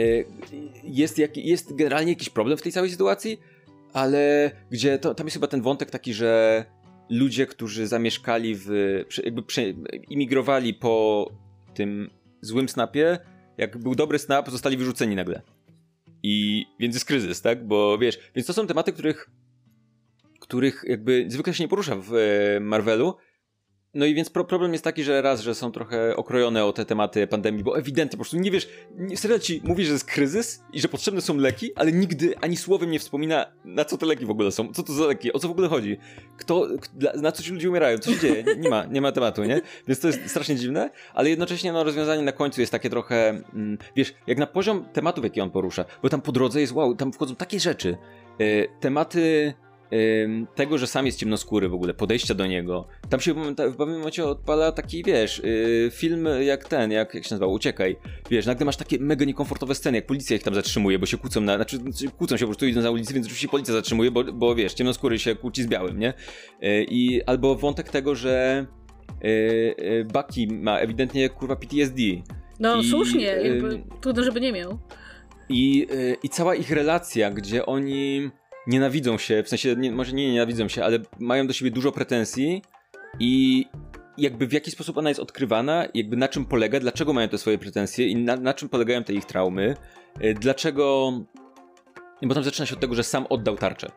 jest, 0.85 1.19
jak, 1.19 1.37
jest 1.37 1.75
generalnie 1.75 2.13
jakiś 2.13 2.31
problem 2.31 2.59
w 2.59 2.63
tej 2.63 2.73
całej 2.73 2.91
sytuacji, 2.91 3.41
ale 3.93 4.51
gdzie 4.71 4.99
to, 4.99 5.15
tam 5.15 5.27
jest 5.27 5.35
chyba 5.35 5.47
ten 5.47 5.63
wątek 5.63 5.91
taki, 5.91 6.15
że 6.15 6.65
ludzie, 7.11 7.47
którzy 7.47 7.87
zamieszkali 7.87 8.55
w. 8.57 8.69
jakby 9.25 9.43
imigrowali 10.09 10.75
po 10.75 11.31
tym 11.75 12.11
złym 12.41 12.69
snapie, 12.69 13.19
jak 13.59 13.79
był 13.79 13.95
dobry 13.95 14.19
snap, 14.19 14.51
zostali 14.51 14.77
wyrzuceni 14.77 15.15
nagle. 15.15 15.43
I 16.23 16.67
więc 16.81 16.95
jest 16.95 17.07
kryzys, 17.07 17.43
tak? 17.43 17.67
Bo 17.67 17.99
wiesz, 17.99 18.19
więc 18.35 18.47
to 18.47 18.53
są 18.53 18.67
tematy, 18.67 18.93
których 18.93 19.31
których 20.41 20.85
jakby 20.87 21.25
zwykle 21.29 21.55
się 21.55 21.65
nie 21.65 21.69
porusza 21.69 21.97
w 21.97 22.15
e, 22.15 22.61
Marvelu, 22.61 23.17
no 23.95 24.07
i 24.07 24.15
więc 24.15 24.31
pro 24.31 24.45
problem 24.45 24.73
jest 24.73 24.85
taki, 24.85 25.05
że 25.05 25.23
raz, 25.23 25.41
że 25.41 25.55
są 25.55 25.73
trochę 25.73 26.17
okrojone 26.17 26.65
o 26.65 26.73
te 26.73 26.85
tematy 26.85 27.27
pandemii, 27.27 27.65
bo 27.65 27.79
ewidentnie 27.79 28.17
po 28.17 28.17
prostu 28.17 28.37
nie 28.37 28.51
wiesz, 28.51 28.69
serial 29.15 29.41
ci 29.41 29.61
mówi, 29.65 29.85
że 29.85 29.93
jest 29.93 30.05
kryzys 30.05 30.65
i 30.73 30.81
że 30.81 30.89
potrzebne 30.89 31.21
są 31.21 31.37
leki, 31.37 31.75
ale 31.75 31.93
nigdy 31.93 32.39
ani 32.41 32.57
słowem 32.57 32.91
nie 32.91 32.99
wspomina, 32.99 33.47
na 33.65 33.85
co 33.85 33.99
te 33.99 34.07
leki 34.07 34.27
w 34.27 34.31
ogóle 34.31 34.53
są, 34.53 34.73
co 34.73 34.83
to 34.83 34.93
za 34.93 35.07
leki, 35.07 35.33
o 35.33 35.39
co 35.39 35.49
w 35.49 35.51
ogóle 35.51 35.69
chodzi, 35.69 35.99
kto, 36.37 36.69
na 37.15 37.33
co 37.33 37.43
ci 37.43 37.53
ludzie 37.53 37.71
umierają, 37.71 37.99
co 37.99 38.13
się 38.13 38.21
dzieje, 38.21 38.45
nie, 38.59 38.69
ma, 38.69 38.85
nie 38.85 39.01
ma 39.01 39.13
tematu, 39.13 39.45
nie? 39.45 39.61
Więc 39.89 40.01
to 40.01 40.07
jest 40.07 40.31
strasznie 40.31 40.57
dziwne, 40.57 40.91
ale 41.15 41.31
jednocześnie 41.31 41.73
no, 41.73 41.85
rozwiązanie 41.85 42.23
na 42.23 42.33
końcu 42.33 42.61
jest 42.61 42.73
takie 42.73 42.91
trochę, 42.91 43.29
mm, 43.29 43.79
wiesz, 43.97 44.15
jak 44.27 44.39
na 44.39 44.47
poziom 44.47 44.85
tematów, 44.93 45.25
jakie 45.25 45.43
on 45.43 45.51
porusza, 45.51 45.85
bo 46.03 46.09
tam 46.09 46.21
po 46.21 46.33
drodze 46.33 46.61
jest 46.61 46.73
wow, 46.73 46.95
tam 46.95 47.13
wchodzą 47.13 47.37
takie 47.37 47.61
rzeczy, 47.61 47.97
yy, 48.39 48.69
tematy 48.81 49.55
tego, 50.55 50.79
że 50.79 50.87
sam 50.87 51.07
jest 51.07 51.19
ciemnoskóry 51.19 51.69
w 51.69 51.75
ogóle, 51.75 51.95
podejścia 51.95 52.35
do 52.35 52.47
niego. 52.47 52.87
Tam 53.09 53.21
się 53.21 53.35
w 53.35 53.77
pewnym 53.77 53.99
momencie 53.99 54.25
odpala 54.25 54.73
taki, 54.73 55.03
wiesz, 55.03 55.39
y, 55.39 55.91
film 55.93 56.29
jak 56.41 56.69
ten, 56.69 56.91
jak, 56.91 57.15
jak 57.15 57.25
się 57.25 57.35
nazywał, 57.35 57.53
Uciekaj. 57.53 57.97
Wiesz, 58.31 58.47
nagle 58.47 58.67
masz 58.67 58.77
takie 58.77 58.99
mega 58.99 59.25
niekomfortowe 59.25 59.75
sceny, 59.75 59.99
jak 59.99 60.07
policja 60.07 60.37
ich 60.37 60.43
tam 60.43 60.55
zatrzymuje, 60.55 60.99
bo 60.99 61.07
się 61.07 61.19
kłócą 61.19 61.41
na, 61.41 61.57
znaczy, 61.57 61.77
znaczy 61.77 62.09
kłócą 62.09 62.37
się 62.37 62.45
po 62.45 62.49
prostu 62.49 62.67
idą 62.67 62.81
na 62.81 62.91
ulicy, 62.91 63.15
więc 63.15 63.27
oczywiście 63.27 63.49
policja 63.49 63.75
zatrzymuje, 63.75 64.11
bo, 64.11 64.25
bo 64.25 64.55
wiesz, 64.55 64.75
ciemnoskóry 64.75 65.19
się 65.19 65.37
kłóci 65.37 65.63
z 65.63 65.67
białym, 65.67 65.99
nie? 65.99 66.09
Y, 66.09 66.87
I 66.89 67.23
albo 67.23 67.55
wątek 67.55 67.89
tego, 67.89 68.15
że 68.15 68.67
y, 69.25 70.07
Bucky 70.13 70.47
ma 70.51 70.79
ewidentnie 70.79 71.29
kurwa 71.29 71.57
PTSD. 71.57 72.03
No 72.61 72.77
I, 72.77 72.91
słusznie, 72.91 73.37
trudno, 74.01 74.25
żeby 74.25 74.41
nie 74.41 74.53
miał. 74.53 74.79
I, 75.49 75.87
I 76.23 76.29
cała 76.29 76.55
ich 76.55 76.71
relacja, 76.71 77.31
gdzie 77.31 77.67
oni 77.67 78.31
nienawidzą 78.67 79.19
się, 79.19 79.43
w 79.43 79.49
sensie 79.49 79.77
nie, 79.77 79.93
może 79.93 80.13
nie 80.13 80.33
nienawidzą 80.33 80.69
się, 80.69 80.85
ale 80.85 80.99
mają 81.19 81.47
do 81.47 81.53
siebie 81.53 81.71
dużo 81.71 81.93
pretensji 81.93 82.63
i 83.21 83.65
jakby 84.19 84.47
w 84.47 84.53
jaki 84.53 84.71
sposób 84.71 84.99
ona 84.99 85.09
jest 85.09 85.21
odkrywana, 85.21 85.87
jakby 85.95 86.17
na 86.17 86.29
czym 86.29 86.45
polega, 86.45 86.81
dlaczego 86.81 87.13
mają 87.13 87.29
te 87.29 87.39
swoje 87.39 87.59
pretensje 87.59 88.09
i 88.09 88.17
na, 88.17 88.37
na 88.37 88.55
czym 88.55 88.69
polegają 88.69 89.05
te 89.05 89.13
ich 89.13 89.25
traumy, 89.25 89.77
e, 90.21 90.35
dlaczego... 90.35 91.13
Bo 92.23 92.35
tam 92.35 92.45
zaczyna 92.45 92.67
się 92.67 92.75
od 92.75 92.81
tego, 92.81 92.95
że 92.95 93.05
sam 93.05 93.27
oddał 93.29 93.57
tarczę. 93.57 93.91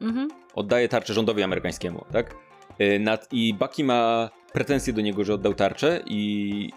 Mhm. 0.00 0.28
Oddaje 0.54 0.88
tarczę 0.88 1.14
rządowi 1.14 1.42
amerykańskiemu, 1.42 2.04
tak? 2.12 2.34
E, 2.80 3.18
I 3.32 3.54
Bucky 3.54 3.84
ma 3.84 4.30
pretensje 4.52 4.92
do 4.92 5.00
niego, 5.00 5.24
że 5.24 5.34
oddał 5.34 5.54
tarczę 5.54 6.02
i 6.06 6.70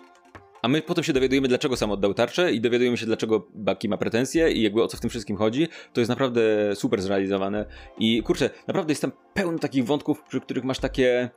a 0.62 0.68
my 0.68 0.82
potem 0.82 1.03
się 1.03 1.14
dowiadujemy, 1.14 1.47
dlaczego 1.47 1.76
sam 1.76 1.91
oddał 1.91 2.14
tarczę 2.14 2.51
i 2.51 2.62
dowiadujemy 2.62 2.97
się, 2.97 3.05
dlaczego 3.05 3.47
Baki 3.53 3.89
ma 3.89 3.97
pretensje 3.97 4.51
i 4.51 4.62
jakby 4.62 4.84
o 4.84 4.88
co 4.88 4.97
w 4.97 4.99
tym 4.99 5.10
wszystkim 5.10 5.38
chodzi. 5.38 5.68
To 5.93 6.01
jest 6.01 6.10
naprawdę 6.10 6.41
super 6.76 7.01
zrealizowane. 7.01 7.66
I 7.99 8.24
kurczę, 8.24 8.49
naprawdę 8.68 8.91
jest 8.91 9.01
tam 9.01 9.12
pełno 9.34 9.60
takich 9.60 9.86
wątków, 9.86 10.24
przy 10.24 10.41
których 10.41 10.64
masz 10.64 10.80
takie 10.80 11.30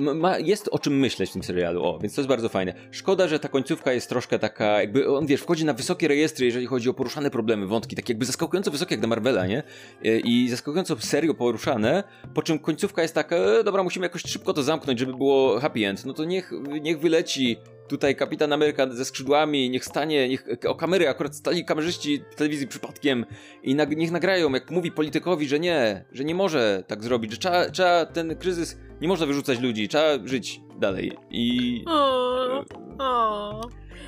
ma, 0.00 0.38
jest 0.38 0.68
o 0.72 0.78
czym 0.78 0.98
myśleć 0.98 1.30
w 1.30 1.32
tym 1.32 1.42
serialu, 1.42 1.84
o, 1.84 1.98
więc 1.98 2.14
to 2.14 2.20
jest 2.20 2.28
bardzo 2.28 2.48
fajne. 2.48 2.74
Szkoda, 2.90 3.28
że 3.28 3.38
ta 3.38 3.48
końcówka 3.48 3.92
jest 3.92 4.08
troszkę 4.08 4.38
taka, 4.38 4.80
jakby 4.80 5.16
on, 5.16 5.26
wiesz, 5.26 5.40
wchodzi 5.40 5.64
na 5.64 5.72
wysokie 5.72 6.08
rejestry, 6.08 6.46
jeżeli 6.46 6.66
chodzi 6.66 6.88
o 6.88 6.94
poruszane 6.94 7.30
problemy, 7.30 7.66
wątki, 7.66 7.96
tak 7.96 8.08
jakby 8.08 8.24
zaskakująco 8.24 8.70
wysokie 8.70 8.94
jak 8.94 9.02
na 9.02 9.08
Marvela, 9.08 9.46
nie? 9.46 9.62
E, 10.04 10.18
I 10.18 10.48
zaskakująco 10.48 10.96
serio 11.00 11.34
poruszane, 11.34 12.04
po 12.34 12.42
czym 12.42 12.58
końcówka 12.58 13.02
jest 13.02 13.14
taka, 13.14 13.36
e, 13.36 13.64
dobra, 13.64 13.82
musimy 13.82 14.06
jakoś 14.06 14.22
szybko 14.22 14.52
to 14.52 14.62
zamknąć, 14.62 14.98
żeby 14.98 15.12
było 15.12 15.60
happy 15.60 15.86
end. 15.86 16.04
No 16.04 16.12
to 16.12 16.24
niech, 16.24 16.52
niech 16.80 17.00
wyleci 17.00 17.56
tutaj 17.90 18.16
kapitan 18.16 18.52
Ameryka 18.52 18.86
ze 18.90 19.04
skrzydłami, 19.04 19.70
niech 19.70 19.84
stanie, 19.84 20.28
niech 20.28 20.44
o 20.66 20.74
kamery, 20.74 21.08
akurat 21.08 21.36
stali 21.36 21.64
kamerzyści 21.64 22.22
telewizji 22.36 22.66
przypadkiem 22.66 23.26
i 23.62 23.74
nag, 23.74 23.96
niech 23.96 24.10
nagrają, 24.10 24.52
jak 24.52 24.70
mówi 24.70 24.92
politykowi, 24.92 25.48
że 25.48 25.60
nie, 25.60 26.04
że 26.12 26.24
nie 26.24 26.34
może 26.34 26.84
tak 26.86 27.04
zrobić, 27.04 27.32
że 27.32 27.38
trzeba, 27.38 27.70
trzeba 27.70 28.06
ten 28.06 28.36
kryzys, 28.36 28.76
nie 29.00 29.08
można 29.08 29.26
wyrzucać 29.26 29.60
ludzi, 29.60 29.88
trzeba 29.88 30.04
żyć 30.24 30.60
dalej 30.78 31.12
i... 31.30 31.82
O, 31.86 32.64
o. 32.98 33.60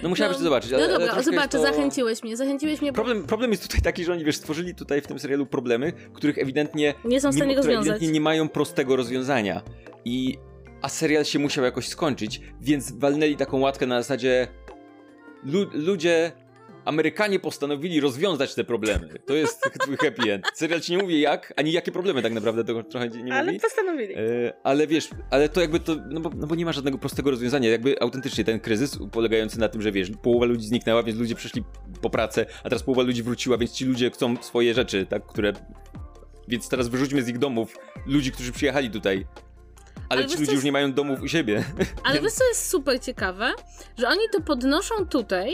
No 0.02 0.08
musiałeś 0.08 0.32
no, 0.32 0.38
to 0.38 0.44
zobaczyć. 0.44 0.72
Ale, 0.72 0.88
no 0.88 0.98
dobra, 0.98 1.22
zobaczę, 1.22 1.48
to... 1.48 1.62
zachęciłeś 1.62 2.22
mnie, 2.22 2.36
zachęciłeś 2.36 2.80
mnie. 2.80 2.92
Problem, 2.92 3.24
problem 3.24 3.50
jest 3.50 3.62
tutaj 3.62 3.80
taki, 3.80 4.04
że 4.04 4.12
oni 4.12 4.24
wiesz, 4.24 4.36
stworzyli 4.36 4.74
tutaj 4.74 5.00
w 5.00 5.06
tym 5.06 5.18
serialu 5.18 5.46
problemy, 5.46 5.92
których 6.12 6.38
ewidentnie 6.38 6.94
nie 7.04 7.20
są 7.20 7.30
w 7.30 7.34
stanie 7.34 7.50
nie, 7.50 7.56
rozwiązać. 7.56 7.80
ewidentnie 7.80 8.08
nie 8.08 8.20
mają 8.20 8.48
prostego 8.48 8.96
rozwiązania. 8.96 9.62
I 10.04 10.38
a 10.82 10.88
serial 10.88 11.24
się 11.24 11.38
musiał 11.38 11.64
jakoś 11.64 11.88
skończyć, 11.88 12.40
więc 12.60 12.92
walnęli 12.92 13.36
taką 13.36 13.60
łatkę 13.60 13.86
na 13.86 14.02
zasadzie 14.02 14.48
lu 15.44 15.66
ludzie, 15.72 16.32
Amerykanie 16.84 17.38
postanowili 17.38 18.00
rozwiązać 18.00 18.54
te 18.54 18.64
problemy. 18.64 19.08
To 19.26 19.34
jest 19.34 19.70
happy 20.02 20.32
end. 20.32 20.46
Serial 20.54 20.80
ci 20.80 20.92
nie 20.92 21.02
mówi 21.02 21.20
jak, 21.20 21.52
ani 21.56 21.72
jakie 21.72 21.92
problemy 21.92 22.22
tak 22.22 22.32
naprawdę 22.32 22.64
tego 22.64 22.82
trochę 22.82 23.08
nie 23.08 23.18
mówi. 23.18 23.30
Ale 23.30 23.52
postanowili. 23.52 24.14
E, 24.14 24.52
ale 24.62 24.86
wiesz, 24.86 25.08
ale 25.30 25.48
to 25.48 25.60
jakby 25.60 25.80
to, 25.80 25.96
no 26.10 26.20
bo, 26.20 26.30
no 26.36 26.46
bo, 26.46 26.54
nie 26.54 26.64
ma 26.64 26.72
żadnego 26.72 26.98
prostego 26.98 27.30
rozwiązania. 27.30 27.70
Jakby 27.70 28.00
autentycznie 28.00 28.44
ten 28.44 28.60
kryzys 28.60 28.98
polegający 29.12 29.60
na 29.60 29.68
tym, 29.68 29.82
że 29.82 29.92
wiesz, 29.92 30.10
połowa 30.22 30.46
ludzi 30.46 30.66
zniknęła, 30.66 31.02
więc 31.02 31.18
ludzie 31.18 31.34
przeszli 31.34 31.64
po 32.00 32.10
pracę, 32.10 32.46
a 32.60 32.62
teraz 32.62 32.82
połowa 32.82 33.02
ludzi 33.02 33.22
wróciła, 33.22 33.58
więc 33.58 33.72
ci 33.72 33.84
ludzie 33.84 34.10
chcą 34.10 34.36
swoje 34.40 34.74
rzeczy, 34.74 35.06
tak, 35.06 35.26
które... 35.26 35.52
Więc 36.48 36.68
teraz 36.68 36.88
wyrzućmy 36.88 37.22
z 37.22 37.28
ich 37.28 37.38
domów 37.38 37.76
ludzi, 38.06 38.32
którzy 38.32 38.52
przyjechali 38.52 38.90
tutaj 38.90 39.26
ale, 40.12 40.20
ale 40.20 40.28
ci 40.28 40.34
ludzie 40.34 40.42
jest... 40.42 40.52
już 40.52 40.64
nie 40.64 40.72
mają 40.72 40.92
domów 40.92 41.22
u 41.22 41.28
siebie. 41.28 41.64
Ale 42.04 42.20
wiesz 42.22 42.32
co 42.32 42.44
jest 42.44 42.68
super 42.68 43.00
ciekawe? 43.00 43.52
Że 43.98 44.08
oni 44.08 44.20
to 44.32 44.40
podnoszą 44.40 45.06
tutaj, 45.06 45.52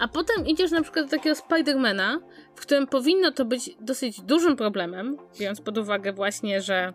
a 0.00 0.08
potem 0.08 0.46
idziesz 0.46 0.70
na 0.70 0.82
przykład 0.82 1.04
do 1.04 1.10
takiego 1.10 1.36
Spidermana, 1.36 2.20
w 2.54 2.60
którym 2.60 2.86
powinno 2.86 3.32
to 3.32 3.44
być 3.44 3.70
dosyć 3.80 4.20
dużym 4.20 4.56
problemem, 4.56 5.16
biorąc 5.40 5.60
pod 5.60 5.78
uwagę 5.78 6.12
właśnie, 6.12 6.60
że 6.60 6.92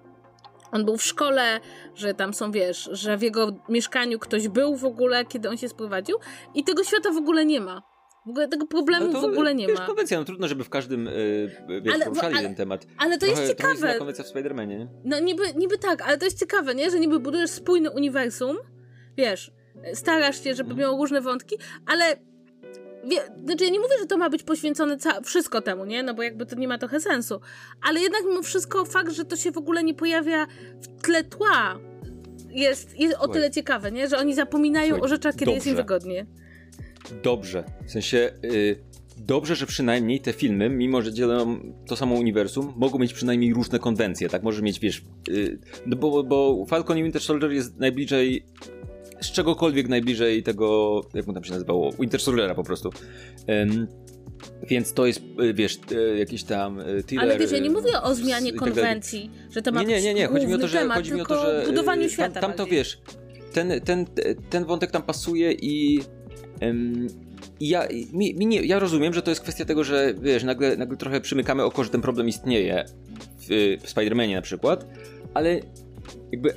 on 0.71 0.85
był 0.85 0.97
w 0.97 1.03
szkole, 1.03 1.59
że 1.95 2.13
tam 2.13 2.33
są, 2.33 2.51
wiesz, 2.51 2.89
że 2.91 3.17
w 3.17 3.21
jego 3.21 3.59
mieszkaniu 3.69 4.19
ktoś 4.19 4.47
był 4.47 4.75
w 4.75 4.85
ogóle, 4.85 5.25
kiedy 5.25 5.49
on 5.49 5.57
się 5.57 5.69
sprowadził 5.69 6.17
i 6.53 6.63
tego 6.63 6.83
świata 6.83 7.11
w 7.11 7.17
ogóle 7.17 7.45
nie 7.45 7.61
ma. 7.61 7.81
W 8.25 8.29
ogóle 8.29 8.47
tego 8.47 8.65
problemu 8.65 9.07
no 9.07 9.13
to, 9.13 9.21
w 9.21 9.31
ogóle 9.31 9.55
nie 9.55 9.67
wiesz, 9.67 9.79
ma. 9.79 9.85
konwencja, 9.85 10.19
no 10.19 10.25
trudno, 10.25 10.47
żeby 10.47 10.63
w 10.63 10.69
każdym 10.69 11.05
yy, 11.05 11.81
wiesz, 11.81 11.93
ale, 11.93 12.05
poruszali 12.05 12.35
ale, 12.35 12.47
ten 12.47 12.55
temat. 12.55 12.87
Ale 12.97 13.17
to 13.17 13.25
trochę, 13.25 13.41
jest 13.41 13.57
ciekawe. 13.57 13.87
Jest 13.87 13.97
konwencja 13.97 14.23
w 14.23 14.27
Spider-Manie, 14.27 14.67
nie? 14.67 14.87
No 15.03 15.19
niby, 15.19 15.43
niby 15.53 15.77
tak, 15.77 16.01
ale 16.01 16.17
to 16.17 16.25
jest 16.25 16.39
ciekawe, 16.39 16.75
nie? 16.75 16.91
Że 16.91 16.99
niby 16.99 17.19
budujesz 17.19 17.49
spójne 17.49 17.91
uniwersum, 17.91 18.57
wiesz, 19.17 19.51
starasz 19.93 20.43
się, 20.43 20.55
żeby 20.55 20.69
hmm. 20.69 20.79
miało 20.79 20.97
różne 20.97 21.21
wątki, 21.21 21.57
ale 21.85 22.17
wie, 23.09 23.17
znaczy 23.45 23.63
ja 23.63 23.69
nie 23.69 23.79
mówię, 23.79 23.93
że 23.99 24.05
to 24.05 24.17
ma 24.17 24.29
być 24.29 24.43
poświęcone 24.43 24.97
ca- 24.97 25.21
wszystko 25.21 25.61
temu, 25.61 25.85
nie? 25.85 26.03
No 26.03 26.13
bo 26.13 26.23
jakby 26.23 26.45
to 26.45 26.55
nie 26.55 26.67
ma 26.67 26.77
trochę 26.77 26.99
sensu. 26.99 27.39
Ale 27.89 27.99
jednak 27.99 28.21
mimo 28.29 28.41
wszystko 28.41 28.85
fakt, 28.85 29.11
że 29.13 29.25
to 29.25 29.35
się 29.35 29.51
w 29.51 29.57
ogóle 29.57 29.83
nie 29.83 29.93
pojawia 29.93 30.47
w 30.81 31.01
tle 31.01 31.23
tła 31.23 31.79
jest, 32.51 32.99
jest 32.99 33.15
o 33.19 33.27
tyle 33.27 33.51
ciekawe, 33.51 33.91
nie? 33.91 34.07
Że 34.07 34.17
oni 34.17 34.35
zapominają 34.35 34.87
Słuchaj, 34.89 35.05
o 35.05 35.07
rzeczach, 35.07 35.33
kiedy 35.33 35.45
dobrze. 35.45 35.55
jest 35.55 35.67
im 35.67 35.75
wygodnie. 35.75 36.25
dobrze. 37.23 37.63
W 37.87 37.91
sensie 37.91 38.31
y, 38.43 38.83
dobrze, 39.17 39.55
że 39.55 39.65
przynajmniej 39.65 40.19
te 40.21 40.33
filmy, 40.33 40.69
mimo 40.69 41.01
że 41.01 41.13
dzielą 41.13 41.59
to 41.87 41.95
samo 41.95 42.15
uniwersum, 42.15 42.73
mogą 42.77 42.99
mieć 42.99 43.13
przynajmniej 43.13 43.53
różne 43.53 43.79
konwencje, 43.79 44.29
tak? 44.29 44.43
Może 44.43 44.61
mieć, 44.61 44.79
wiesz, 44.79 45.01
y, 45.29 45.59
no 45.85 45.95
bo, 45.95 46.23
bo 46.23 46.65
Falcon 46.69 46.97
i 46.97 47.03
Winter 47.03 47.21
Soldier 47.21 47.51
jest 47.51 47.77
najbliżej 47.77 48.45
z 49.25 49.31
czegokolwiek 49.31 49.87
najbliżej 49.87 50.43
tego, 50.43 51.01
jak 51.13 51.27
mu 51.27 51.33
tam 51.33 51.43
się 51.43 51.51
nazywało, 51.51 51.91
Winter 51.91 52.21
Soldiera 52.21 52.55
po 52.55 52.63
prostu. 52.63 52.89
Ym, 53.49 53.87
więc 54.69 54.93
to 54.93 55.05
jest, 55.05 55.21
y, 55.41 55.53
wiesz, 55.53 55.79
y, 55.91 56.17
jakiś 56.17 56.43
tam 56.43 56.79
y, 56.79 57.03
thriller. 57.03 57.25
Ale 57.29 57.39
wiesz, 57.39 57.51
ja 57.51 57.59
nie 57.59 57.69
mówię 57.69 58.01
o 58.01 58.15
zmianie 58.15 58.51
tak 58.51 58.59
konwencji, 58.59 59.31
że 59.51 59.61
to 59.61 59.71
ma 59.71 59.83
nie, 59.83 59.87
nie, 59.87 60.01
nie, 60.01 60.13
nie. 60.13 60.27
Chodzi 60.27 60.47
mi 60.47 60.53
o 60.53 60.57
to, 60.57 60.67
że, 60.67 60.77
temat, 60.77 60.97
chodzi 60.97 61.13
mi 61.13 61.21
o 61.21 61.25
to, 61.25 61.41
że 61.41 61.63
budowaniu 61.67 62.09
świata 62.09 62.33
Tam, 62.33 62.41
tam 62.41 62.51
to 62.51 62.57
bardziej. 62.57 62.77
wiesz, 62.77 63.01
ten, 63.53 63.81
ten, 63.81 64.05
ten 64.49 64.65
wątek 64.65 64.91
tam 64.91 65.01
pasuje 65.01 65.51
i. 65.51 65.99
I 67.59 67.69
ja, 67.69 67.87
mi, 68.13 68.35
mi 68.35 68.45
nie, 68.45 68.61
ja 68.61 68.79
rozumiem, 68.79 69.13
że 69.13 69.21
to 69.21 69.31
jest 69.31 69.41
kwestia 69.41 69.65
tego, 69.65 69.83
że 69.83 70.13
wiesz, 70.21 70.43
nagle, 70.43 70.77
nagle 70.77 70.97
trochę 70.97 71.21
przymykamy 71.21 71.63
oko, 71.63 71.83
że 71.83 71.89
ten 71.89 72.01
problem 72.01 72.27
istnieje 72.27 72.85
w, 73.39 73.77
w 73.83 73.93
Spider-Manie 73.93 74.35
na 74.35 74.41
przykład, 74.41 74.85
ale 75.33 75.59
jakby 76.31 76.49
e, 76.49 76.53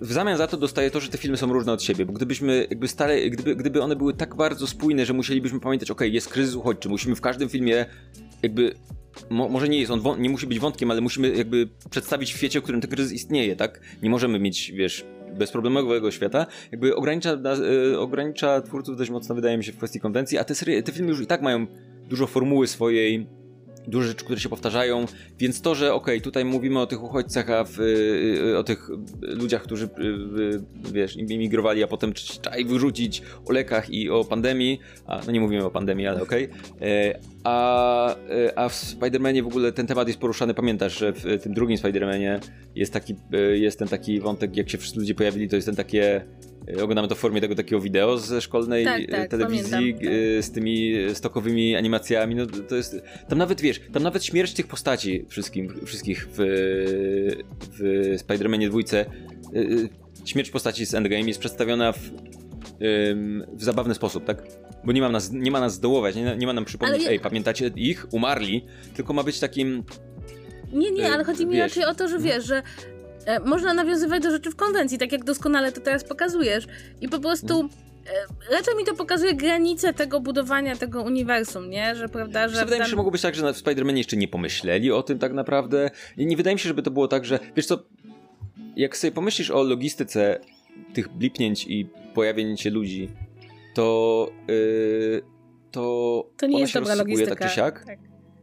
w 0.00 0.12
zamian 0.12 0.36
za 0.36 0.46
to 0.46 0.56
dostaję 0.56 0.90
to, 0.90 1.00
że 1.00 1.08
te 1.08 1.18
filmy 1.18 1.36
są 1.36 1.52
różne 1.52 1.72
od 1.72 1.82
siebie, 1.82 2.06
bo 2.06 2.12
gdybyśmy 2.12 2.66
jakby 2.70 2.88
stale, 2.88 3.30
gdyby, 3.30 3.56
gdyby 3.56 3.82
one 3.82 3.96
były 3.96 4.14
tak 4.14 4.34
bardzo 4.34 4.66
spójne, 4.66 5.06
że 5.06 5.12
musielibyśmy 5.12 5.60
pamiętać, 5.60 5.90
ok, 5.90 6.00
jest 6.00 6.28
kryzys 6.28 6.54
uchodźczy, 6.54 6.88
musimy 6.88 7.14
w 7.14 7.20
każdym 7.20 7.48
filmie 7.48 7.86
jakby 8.42 8.74
Mo, 9.30 9.48
może 9.48 9.68
nie 9.68 9.78
jest 9.80 9.90
on, 9.90 10.22
nie 10.22 10.30
musi 10.30 10.46
być 10.46 10.58
wątkiem, 10.58 10.90
ale 10.90 11.00
musimy 11.00 11.36
jakby 11.36 11.68
przedstawić 11.90 12.32
w 12.32 12.36
świecie, 12.36 12.60
w 12.60 12.62
którym 12.62 12.80
ten 12.80 12.90
kryzys 12.90 13.12
istnieje, 13.12 13.56
tak? 13.56 13.80
Nie 14.02 14.10
możemy 14.10 14.38
mieć, 14.38 14.72
wiesz, 14.72 15.04
bezproblemowego 15.38 16.10
świata. 16.10 16.46
Jakby 16.72 16.96
ogranicza, 16.96 17.38
e, 17.92 17.98
ogranicza 17.98 18.60
twórców 18.60 18.96
dość 18.96 19.10
mocno, 19.10 19.34
wydaje 19.34 19.58
mi 19.58 19.64
się, 19.64 19.72
w 19.72 19.76
kwestii 19.76 20.00
konwencji, 20.00 20.38
a 20.38 20.44
te, 20.44 20.54
serie, 20.54 20.82
te 20.82 20.92
filmy 20.92 21.10
już 21.10 21.20
i 21.20 21.26
tak 21.26 21.42
mają 21.42 21.66
dużo 22.08 22.26
formuły 22.26 22.66
swojej, 22.66 23.26
dużo 23.88 24.08
rzeczy, 24.08 24.24
które 24.24 24.40
się 24.40 24.48
powtarzają, 24.48 25.06
więc 25.38 25.60
to, 25.60 25.74
że 25.74 25.94
okej, 25.94 26.20
tutaj 26.20 26.44
mówimy 26.44 26.80
o 26.80 26.86
tych 26.86 27.02
uchodźcach, 27.02 27.50
a 27.50 27.64
w, 27.64 27.80
y, 27.80 28.58
o 28.58 28.64
tych 28.64 28.90
ludziach, 29.20 29.62
którzy, 29.62 29.84
y, 29.84 29.88
y, 30.88 30.92
wiesz, 30.92 31.16
imigrowali, 31.16 31.82
a 31.82 31.86
potem 31.86 32.12
trzeba 32.12 32.56
ich 32.56 32.68
wyrzucić, 32.68 33.22
o 33.46 33.52
lekach 33.52 33.90
i 33.90 34.10
o 34.10 34.24
pandemii, 34.24 34.80
a 35.06 35.20
no 35.26 35.32
nie 35.32 35.40
mówimy 35.40 35.64
o 35.64 35.70
pandemii, 35.70 36.06
ale 36.06 36.22
okej, 36.22 36.48
E, 36.80 37.18
a, 37.44 38.14
e, 38.14 38.58
a 38.58 38.68
w 38.68 38.74
Spider-Manie 38.74 39.42
w 39.42 39.46
ogóle 39.46 39.72
ten 39.72 39.86
temat 39.86 40.08
jest 40.08 40.20
poruszany, 40.20 40.54
pamiętasz, 40.54 40.98
że 40.98 41.12
w 41.12 41.42
tym 41.42 41.54
drugim 41.54 41.76
Spider-Manie 41.76 42.40
jest 42.74 42.92
taki, 42.92 43.14
e, 43.32 43.38
jest 43.58 43.78
ten 43.78 43.88
taki 43.88 44.20
wątek, 44.20 44.56
jak 44.56 44.70
się 44.70 44.78
wszyscy 44.78 44.98
ludzie 44.98 45.14
pojawili, 45.14 45.48
to 45.48 45.56
jest 45.56 45.66
ten 45.66 45.76
takie 45.76 46.24
Oglądamy 46.82 47.08
to 47.08 47.14
w 47.14 47.18
formie 47.18 47.40
tego 47.40 47.54
takiego 47.54 47.80
wideo 47.80 48.18
ze 48.18 48.40
szkolnej 48.40 48.84
Tak, 48.84 49.00
e, 49.02 49.06
tak, 49.06 49.30
telewizji 49.30 49.70
pamiętam, 49.72 50.00
tak. 50.00 50.12
e, 50.38 50.42
z 50.42 50.50
tymi 50.52 50.94
stokowymi 51.14 51.76
animacjami. 51.76 52.34
No 52.34 52.46
to 52.46 52.76
jest. 52.76 52.96
Tam 53.28 53.38
nawet 53.38 53.60
wiesz, 53.60 53.80
tam 53.92 54.02
nawet 54.02 54.24
śmierć 54.24 54.54
tych 54.54 54.66
postaci 54.66 55.24
wszystkim, 55.28 55.86
wszystkich 55.86 56.28
w, 56.32 56.36
w 57.78 58.14
Spider-Manie 58.26 58.68
dwójce. 58.68 59.04
Śmierć 60.24 60.50
postaci 60.50 60.86
z 60.86 60.94
Endgame 60.94 61.22
jest 61.22 61.40
przedstawiona 61.40 61.92
w, 61.92 61.98
w 63.52 63.64
zabawny 63.64 63.94
sposób, 63.94 64.24
tak? 64.24 64.42
Bo 64.84 64.92
nie 64.92 65.00
ma 65.00 65.08
nas, 65.08 65.32
nie 65.32 65.50
ma 65.50 65.60
nas 65.60 65.74
zdołować, 65.74 66.16
nie, 66.16 66.36
nie 66.36 66.46
ma 66.46 66.52
nam 66.52 66.64
przypomnieć, 66.64 67.00
Ale 67.00 67.10
ej, 67.10 67.20
pamiętacie 67.20 67.70
ich? 67.76 68.06
Umarli, 68.12 68.64
tylko 68.94 69.12
ma 69.12 69.22
być 69.22 69.40
takim. 69.40 69.84
Nie, 70.72 70.90
nie, 70.90 71.12
ale 71.12 71.24
chodzi 71.24 71.46
mi 71.46 71.52
wiesz. 71.52 71.60
raczej 71.62 71.84
o 71.84 71.94
to, 71.94 72.08
że 72.08 72.18
wiesz, 72.18 72.44
że 72.46 72.62
e, 73.26 73.40
można 73.40 73.74
nawiązywać 73.74 74.22
do 74.22 74.30
rzeczy 74.30 74.50
w 74.50 74.56
konwencji, 74.56 74.98
tak 74.98 75.12
jak 75.12 75.24
doskonale 75.24 75.72
to 75.72 75.80
teraz 75.80 76.04
pokazujesz. 76.04 76.66
I 77.00 77.08
po 77.08 77.18
prostu 77.20 77.60
Mhm. 77.60 77.80
e, 78.50 78.52
raczej 78.56 78.76
mi 78.76 78.84
to 78.84 78.94
pokazuje 78.94 79.34
granice 79.34 79.92
tego 79.94 80.20
budowania 80.20 80.76
tego 80.76 81.02
uniwersum, 81.02 81.70
nie? 81.70 81.94
Że 81.96 82.08
prawda, 82.08 82.48
że. 82.48 82.64
Wydaje 82.64 82.80
mi 82.80 82.84
się, 82.86 82.90
że 82.90 82.96
mogło 82.96 83.12
być 83.12 83.22
tak, 83.22 83.34
że 83.34 83.52
w 83.54 83.56
Spider-Manie 83.62 83.96
jeszcze 83.96 84.16
nie 84.16 84.28
pomyśleli 84.28 84.92
o 84.92 85.02
tym 85.02 85.18
tak 85.18 85.32
naprawdę. 85.32 85.90
I 86.16 86.26
nie 86.26 86.36
wydaje 86.36 86.54
mi 86.56 86.60
się, 86.60 86.68
żeby 86.68 86.82
to 86.82 86.90
było 86.90 87.08
tak, 87.08 87.24
że 87.24 87.38
wiesz 87.56 87.66
co, 87.66 87.82
jak 88.76 88.96
sobie 88.96 89.12
pomyślisz 89.12 89.50
o 89.50 89.62
logistyce 89.62 90.40
tych 90.94 91.08
blipnięć 91.08 91.66
i 91.66 91.88
pojawienia 92.14 92.56
się 92.56 92.70
ludzi, 92.70 93.08
to 93.74 94.28
yy, 94.48 95.22
to, 95.70 95.80
To 96.36 96.46
nie 96.46 96.52
ona 96.54 96.60
jest 96.60 96.72
się 96.72 96.80
dobra 96.80 96.94
logistyka. 96.94 97.36
tak 97.36 97.48
czy 97.48 97.54
siak. 97.56 97.84
Tak. 97.84 97.98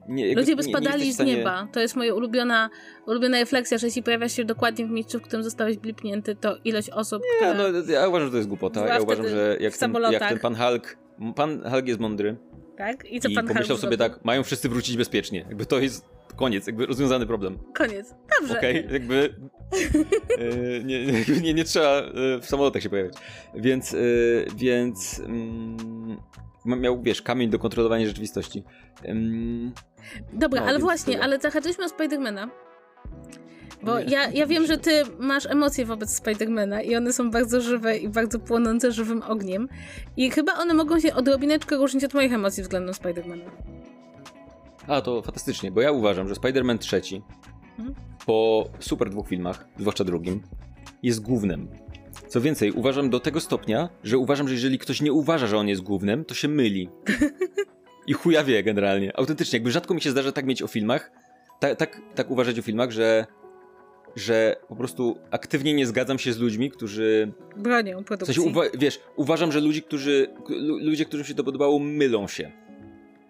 Nie, 0.07 0.35
Ludzie 0.35 0.55
by 0.55 0.61
nie- 0.61 0.67
nie 0.67 0.73
spadali 0.73 0.93
jesteś 0.93 1.09
w 1.09 1.11
z 1.11 1.15
stanie- 1.15 1.35
nieba. 1.37 1.67
To 1.73 1.79
jest 1.79 1.95
moja 1.95 2.13
ulubiona, 2.13 2.69
ulubiona 3.07 3.39
refleksja, 3.39 3.77
że 3.77 3.87
jeśli 3.87 4.03
pojawiasz 4.03 4.31
się 4.31 4.45
dokładnie 4.45 4.87
w 4.87 4.89
miejscu, 4.89 5.19
w 5.19 5.21
którym 5.21 5.43
zostałeś 5.43 5.77
blipnięty, 5.77 6.35
to 6.35 6.57
ilość 6.65 6.89
osób, 6.89 7.21
Nie, 7.41 7.47
które... 7.53 7.71
no, 7.71 7.93
ja 7.93 8.07
uważam, 8.07 8.27
że 8.27 8.31
to 8.31 8.37
jest 8.37 8.49
głupota. 8.49 8.87
Ja 8.87 9.01
uważam, 9.01 9.27
że 9.29 9.57
jak 9.59 9.77
ten, 9.77 9.93
jak 10.11 10.29
ten 10.29 10.39
pan 10.39 10.55
Hulk, 10.55 10.97
pan 11.35 11.61
Hulk 11.71 11.87
jest 11.87 11.99
mądry 11.99 12.37
Tak? 12.77 13.05
I 13.11 13.19
co 13.19 13.29
i 13.29 13.33
pan 13.33 13.47
pomyślał 13.47 13.67
Hulk 13.77 13.81
sobie 13.81 13.97
zrobił? 13.97 14.15
tak, 14.15 14.25
mają 14.25 14.43
wszyscy 14.43 14.69
wrócić 14.69 14.97
bezpiecznie. 14.97 15.39
Jakby 15.49 15.65
to 15.65 15.79
jest 15.79 16.05
koniec, 16.35 16.67
jakby 16.67 16.85
rozwiązany 16.85 17.25
problem. 17.25 17.57
Koniec. 17.75 18.15
Dobrze. 18.39 18.57
Okej, 18.57 18.87
jakby 18.91 19.35
e, 20.39 20.83
nie, 20.83 21.05
nie, 21.05 21.23
nie, 21.41 21.53
nie 21.53 21.63
trzeba 21.63 21.97
e, 22.01 22.11
w 22.41 22.45
samolotach 22.45 22.81
się 22.83 22.89
pojawiać. 22.89 23.13
Więc, 23.55 23.93
e, 23.93 23.97
więc 24.55 25.19
mm, 25.19 26.17
miał, 26.75 27.01
wiesz, 27.01 27.21
kamień 27.21 27.49
do 27.49 27.59
kontrolowania 27.59 28.05
rzeczywistości. 28.05 28.63
Ym, 29.09 29.71
Dobra, 30.33 30.61
No, 30.61 30.67
ale 30.67 30.79
właśnie, 30.79 31.13
tyle. 31.13 31.23
ale 31.25 31.39
zahaczyliśmy 31.39 31.85
o 31.85 31.89
Spidermana. 31.89 32.49
Bo 33.83 33.99
ja, 33.99 34.29
ja 34.29 34.45
wiem, 34.47 34.65
że 34.65 34.77
ty 34.77 35.03
masz 35.19 35.45
emocje 35.45 35.85
wobec 35.85 36.15
Spidermana 36.15 36.81
i 36.81 36.95
one 36.95 37.13
są 37.13 37.31
bardzo 37.31 37.61
żywe 37.61 37.97
i 37.97 38.09
bardzo 38.09 38.39
płonące 38.39 38.91
żywym 38.91 39.21
ogniem. 39.21 39.69
I 40.17 40.31
chyba 40.31 40.53
one 40.53 40.73
mogą 40.73 40.99
się 40.99 41.13
odrobineczkę 41.13 41.77
różnić 41.77 42.03
od 42.03 42.13
moich 42.13 42.33
emocji 42.33 42.63
względem 42.63 42.93
Spidermana. 42.93 43.43
A, 44.87 45.01
to 45.01 45.21
fantastycznie, 45.21 45.71
bo 45.71 45.81
ja 45.81 45.91
uważam, 45.91 46.27
że 46.27 46.33
Spider-Man 46.35 46.77
trzeci 46.77 47.21
Mhm. 47.79 47.95
po 48.25 48.69
super 48.79 49.09
dwóch 49.09 49.27
filmach, 49.27 49.67
zwłaszcza 49.79 50.03
drugim, 50.03 50.41
jest 51.03 51.21
głównym. 51.21 51.67
Co 52.29 52.41
więcej, 52.41 52.71
uważam 52.71 53.09
do 53.09 53.19
tego 53.19 53.39
stopnia, 53.39 53.89
że 54.03 54.17
uważam, 54.17 54.47
że 54.47 54.53
jeżeli 54.53 54.79
ktoś 54.79 55.01
nie 55.01 55.13
uważa, 55.13 55.47
że 55.47 55.57
on 55.57 55.67
jest 55.67 55.81
głównym, 55.81 56.25
to 56.25 56.33
się 56.35 56.47
myli. 56.47 56.89
I 58.07 58.13
chuja 58.13 58.43
wie 58.43 58.63
generalnie. 58.63 59.17
Autentycznie, 59.17 59.57
jakby 59.57 59.71
rzadko 59.71 59.93
mi 59.93 60.01
się 60.01 60.11
zdarza 60.11 60.31
tak 60.31 60.45
mieć 60.45 60.61
o 60.61 60.67
filmach, 60.67 61.11
ta, 61.59 61.75
tak, 61.75 62.01
tak 62.15 62.31
uważać 62.31 62.59
o 62.59 62.61
filmach, 62.61 62.91
że, 62.91 63.25
że 64.15 64.55
po 64.69 64.75
prostu 64.75 65.17
aktywnie 65.31 65.73
nie 65.73 65.85
zgadzam 65.85 66.19
się 66.19 66.33
z 66.33 66.37
ludźmi, 66.39 66.71
którzy 66.71 67.31
Bronią 67.57 68.01
w 68.01 68.05
produkcji. 68.05 68.35
sensie, 68.35 68.49
uwa- 68.51 68.77
wiesz, 68.79 68.99
uważam, 69.15 69.51
że 69.51 69.59
ludzi, 69.61 69.81
którzy, 69.83 70.27
lu- 70.49 70.77
ludzie, 70.89 71.05
którym 71.05 71.25
się 71.25 71.33
to 71.33 71.43
podobało, 71.43 71.79
mylą 71.79 72.27
się. 72.27 72.51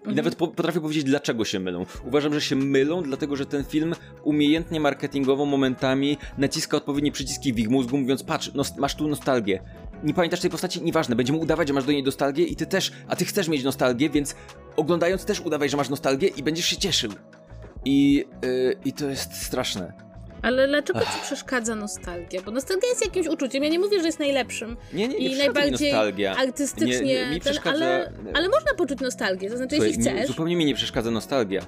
I 0.07 0.09
Mhm. 0.09 0.15
nawet 0.25 0.35
po, 0.35 0.47
potrafię 0.47 0.81
powiedzieć, 0.81 1.03
dlaczego 1.03 1.45
się 1.45 1.59
mylą. 1.59 1.85
Uważam, 2.05 2.33
że 2.33 2.41
się 2.41 2.55
mylą, 2.55 3.03
dlatego 3.03 3.35
że 3.35 3.45
ten 3.45 3.63
film 3.63 3.95
umiejętnie 4.23 4.79
marketingowo 4.79 5.45
momentami 5.45 6.17
naciska 6.37 6.77
odpowiednie 6.77 7.11
przyciski 7.11 7.53
w 7.53 7.59
ich 7.59 7.69
mózgu, 7.69 7.97
mówiąc, 7.97 8.23
patrz, 8.23 8.53
nos- 8.53 8.77
masz 8.77 8.95
tu 8.95 9.07
nostalgię. 9.07 9.63
Nie 10.03 10.13
pamiętasz 10.13 10.39
tej 10.39 10.49
postaci? 10.51 10.81
Nieważne, 10.83 11.15
będziemy 11.15 11.39
udawać, 11.39 11.67
że 11.67 11.73
masz 11.73 11.85
do 11.85 11.91
niej 11.91 12.03
nostalgię 12.03 12.43
i 12.45 12.55
ty 12.55 12.65
też, 12.65 12.91
a 13.07 13.15
ty 13.15 13.25
chcesz 13.25 13.47
mieć 13.47 13.63
nostalgię, 13.63 14.09
więc 14.09 14.35
oglądając 14.75 15.25
też 15.25 15.39
udawaj, 15.41 15.69
że 15.69 15.77
masz 15.77 15.89
nostalgię 15.89 16.27
i 16.27 16.43
będziesz 16.43 16.65
się 16.65 16.77
cieszył. 16.77 17.11
I, 17.85 18.25
yy, 18.43 18.75
i 18.85 18.93
to 18.93 19.09
jest 19.09 19.41
straszne. 19.41 20.06
Ale 20.47 20.67
dlaczego 20.67 20.99
ci 20.99 21.21
przeszkadza 21.23 21.75
nostalgia? 21.75 22.41
Bo 22.41 22.51
nostalgia 22.51 22.89
jest 22.89 23.05
jakimś 23.05 23.27
uczuciem. 23.27 23.63
Ja 23.63 23.69
nie 23.69 23.79
mówię, 23.79 23.99
że 23.99 24.05
jest 24.05 24.19
najlepszym. 24.19 24.77
Nie, 24.93 25.07
nie, 25.07 25.19
nie 25.19 25.27
I 25.27 25.29
mi 25.31 25.37
najbardziej 25.37 25.91
nostalgia. 25.91 26.35
artystycznie. 26.37 26.99
Nie, 26.99 27.25
nie, 27.25 27.29
mi 27.29 27.41
ten, 27.41 27.53
przeszkadza- 27.53 27.69
ale, 27.69 28.11
ale 28.33 28.49
można 28.49 28.73
poczuć 28.77 28.99
nostalgię. 28.99 29.49
To 29.49 29.57
znaczy, 29.57 29.75
Słuchaj, 29.75 29.87
jeśli 29.93 30.03
mi- 30.11 30.17
chcesz. 30.17 30.27
zupełnie 30.27 30.55
mi 30.55 30.65
nie 30.65 30.75
przeszkadza 30.75 31.11
nostalgia. 31.11 31.61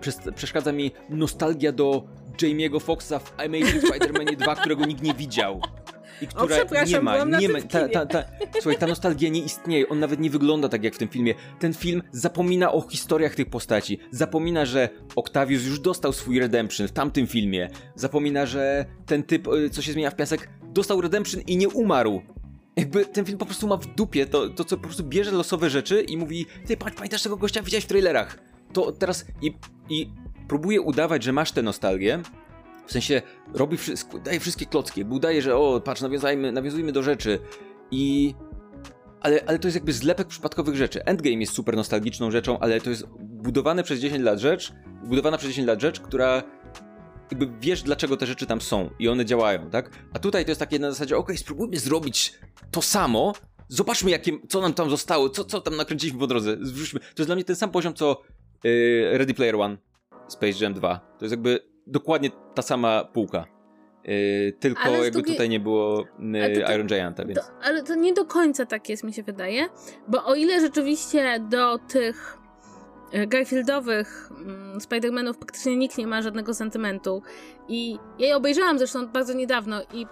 Przes- 0.00 0.32
przeszkadza 0.32 0.72
mi 0.72 0.90
nostalgia 1.10 1.72
do 1.72 2.02
Jamie'ego 2.42 2.80
Foxa 2.80 3.18
w 3.18 3.32
Amazing 3.40 3.82
Spider-Manie 3.84 4.36
2, 4.36 4.54
którego 4.56 4.84
nikt 4.86 5.02
nie 5.02 5.14
widział. 5.14 5.60
I 6.22 6.26
która 6.26 6.56
przepraszam, 6.56 7.04
nie 7.04 7.24
ma, 7.24 7.24
nie 7.24 7.48
ma, 7.48 7.60
ta, 7.60 7.88
ta, 7.88 8.06
ta, 8.06 8.24
słuchaj, 8.52 8.78
ta 8.78 8.86
nostalgia 8.86 9.28
nie 9.28 9.40
istnieje, 9.40 9.88
on 9.88 10.00
nawet 10.00 10.20
nie 10.20 10.30
wygląda 10.30 10.68
tak 10.68 10.84
jak 10.84 10.94
w 10.94 10.98
tym 10.98 11.08
filmie. 11.08 11.34
Ten 11.58 11.74
film 11.74 12.02
zapomina 12.12 12.72
o 12.72 12.80
historiach 12.88 13.34
tych 13.34 13.50
postaci, 13.50 13.98
zapomina, 14.10 14.66
że 14.66 14.88
Octavius 15.16 15.64
już 15.64 15.80
dostał 15.80 16.12
swój 16.12 16.40
redemption 16.40 16.88
w 16.88 16.92
tamtym 16.92 17.26
filmie, 17.26 17.70
zapomina, 17.94 18.46
że 18.46 18.84
ten 19.06 19.22
typ, 19.22 19.48
y, 19.48 19.70
co 19.70 19.82
się 19.82 19.92
zmienia 19.92 20.10
w 20.10 20.16
piasek, 20.16 20.48
dostał 20.62 21.00
redemption 21.00 21.40
i 21.40 21.56
nie 21.56 21.68
umarł. 21.68 22.22
Jakby 22.76 23.06
ten 23.06 23.24
film 23.24 23.38
po 23.38 23.46
prostu 23.46 23.66
ma 23.66 23.76
w 23.76 23.86
dupie 23.86 24.26
to, 24.26 24.48
to 24.48 24.64
co 24.64 24.76
po 24.76 24.82
prostu 24.82 25.04
bierze 25.04 25.30
losowe 25.30 25.70
rzeczy 25.70 26.02
i 26.02 26.16
mówi 26.16 26.46
Ty, 26.66 26.76
patrz, 26.76 26.96
pamiętasz 26.96 27.22
tego 27.22 27.36
gościa, 27.36 27.62
widziałeś 27.62 27.84
w 27.84 27.88
trailerach. 27.88 28.38
To 28.72 28.92
teraz 28.92 29.26
i, 29.42 29.54
i 29.88 30.10
próbuje 30.48 30.80
udawać, 30.80 31.22
że 31.22 31.32
masz 31.32 31.52
tę 31.52 31.62
nostalgię, 31.62 32.22
w 32.86 32.92
sensie 32.92 33.22
robi 33.54 33.76
wszystko, 33.76 34.18
daje 34.18 34.40
wszystkie 34.40 34.66
klocki, 34.66 35.04
udaje, 35.04 35.42
że 35.42 35.56
o, 35.56 35.80
patrz, 35.80 36.00
nawiązajmy, 36.00 36.52
nawiązujmy 36.52 36.92
do 36.92 37.02
rzeczy 37.02 37.38
i... 37.90 38.34
Ale, 39.20 39.44
ale 39.46 39.58
to 39.58 39.68
jest 39.68 39.74
jakby 39.74 39.92
zlepek 39.92 40.28
przypadkowych 40.28 40.76
rzeczy. 40.76 41.04
Endgame 41.04 41.36
jest 41.36 41.52
super 41.52 41.76
nostalgiczną 41.76 42.30
rzeczą, 42.30 42.58
ale 42.58 42.80
to 42.80 42.90
jest 42.90 43.06
budowane 43.20 43.82
przez 43.82 44.00
10 44.00 44.24
lat 44.24 44.38
rzecz, 44.38 44.72
budowana 45.04 45.38
przez 45.38 45.50
10 45.50 45.68
lat 45.68 45.80
rzecz, 45.80 46.00
która 46.00 46.42
jakby 47.30 47.48
wiesz, 47.60 47.82
dlaczego 47.82 48.16
te 48.16 48.26
rzeczy 48.26 48.46
tam 48.46 48.60
są 48.60 48.90
i 48.98 49.08
one 49.08 49.24
działają, 49.24 49.70
tak? 49.70 49.90
A 50.12 50.18
tutaj 50.18 50.44
to 50.44 50.50
jest 50.50 50.58
takie 50.58 50.78
na 50.78 50.90
zasadzie, 50.90 51.16
okej, 51.16 51.36
spróbujmy 51.36 51.78
zrobić 51.78 52.38
to 52.70 52.82
samo, 52.82 53.32
zobaczmy, 53.68 54.10
jakie, 54.10 54.32
co 54.48 54.60
nam 54.60 54.74
tam 54.74 54.90
zostało, 54.90 55.28
co, 55.28 55.44
co 55.44 55.60
tam 55.60 55.76
nakręciliśmy 55.76 56.20
po 56.20 56.26
drodze. 56.26 56.56
Zwróćmy. 56.60 57.00
To 57.00 57.06
jest 57.18 57.28
dla 57.28 57.34
mnie 57.34 57.44
ten 57.44 57.56
sam 57.56 57.70
poziom, 57.70 57.94
co 57.94 58.22
yy, 58.64 59.18
Ready 59.18 59.34
Player 59.34 59.56
One, 59.56 59.76
Space 60.28 60.64
Jam 60.64 60.74
2. 60.74 60.98
To 61.18 61.24
jest 61.24 61.32
jakby 61.32 61.73
dokładnie 61.86 62.30
ta 62.54 62.62
sama 62.62 63.04
półka. 63.04 63.44
Yy, 64.04 64.52
tylko 64.60 64.82
Ale 64.82 64.92
jakby 64.98 65.10
drugiej- 65.10 65.34
tutaj 65.34 65.48
nie 65.48 65.60
było 65.60 66.04
yy, 66.18 66.54
to- 66.60 66.66
to- 66.66 66.72
Iron 66.74 66.86
Gianta, 66.86 67.24
więc... 67.24 67.38
To, 67.40 67.46
ale 67.62 67.82
to 67.82 67.94
nie 67.94 68.12
do 68.12 68.24
końca 68.24 68.66
tak 68.66 68.88
jest, 68.88 69.04
mi 69.04 69.12
się 69.12 69.22
wydaje, 69.22 69.66
bo 70.08 70.24
o 70.24 70.34
ile 70.34 70.60
rzeczywiście 70.60 71.40
do 71.50 71.78
tych 71.78 72.38
Garfieldowych 73.26 74.30
mm, 74.30 74.78
Spider-Manów 74.78 75.34
praktycznie 75.34 75.76
nikt 75.76 75.98
nie 75.98 76.06
ma 76.06 76.22
żadnego 76.22 76.54
sentymentu 76.54 77.22
i 77.68 77.98
ja 78.18 78.26
je 78.26 78.36
obejrzałam 78.36 78.78
zresztą 78.78 79.06
bardzo 79.06 79.34
niedawno 79.34 79.82
i 79.92 80.06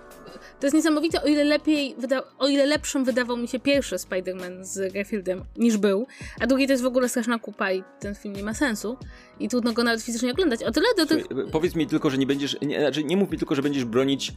to 0.61 0.67
jest 0.67 0.75
niesamowite, 0.75 1.23
o 1.23 1.27
ile 1.27 1.45
lepiej, 1.45 1.97
o 2.39 2.49
ile 2.49 2.67
lepszym 2.67 3.05
wydawał 3.05 3.37
mi 3.37 3.49
się 3.49 3.61
pierwszy 3.61 3.97
Spider-Man 3.97 4.65
z 4.65 4.93
Garfieldem 4.93 5.45
niż 5.57 5.77
był, 5.77 6.07
a 6.41 6.47
drugi 6.47 6.67
to 6.67 6.73
jest 6.73 6.83
w 6.83 6.87
ogóle 6.87 7.09
straszna 7.09 7.39
kupa 7.39 7.73
i 7.73 7.85
ten 8.01 8.15
film 8.15 8.37
nie 8.37 8.43
ma 8.43 8.55
sensu 8.55 8.97
i 9.41 9.49
trudno 9.49 9.73
go 9.73 9.85
nawet 9.85 10.03
fizycznie 10.03 10.33
oglądać. 10.33 10.63
O 10.63 10.71
tyle 10.71 10.87
do 10.97 11.07
tych 11.07 11.25
Powiedz 11.53 11.75
mi 11.75 11.87
tylko, 11.87 12.11
że 12.11 12.19
nie 12.19 12.27
będziesz. 12.27 12.57
Nie, 12.63 12.81
znaczy 12.81 13.05
nie 13.05 13.17
mów 13.17 13.31
mi 13.31 13.39
tylko, 13.39 13.55
że 13.55 13.63
będziesz 13.63 13.85
bronić 13.85 14.33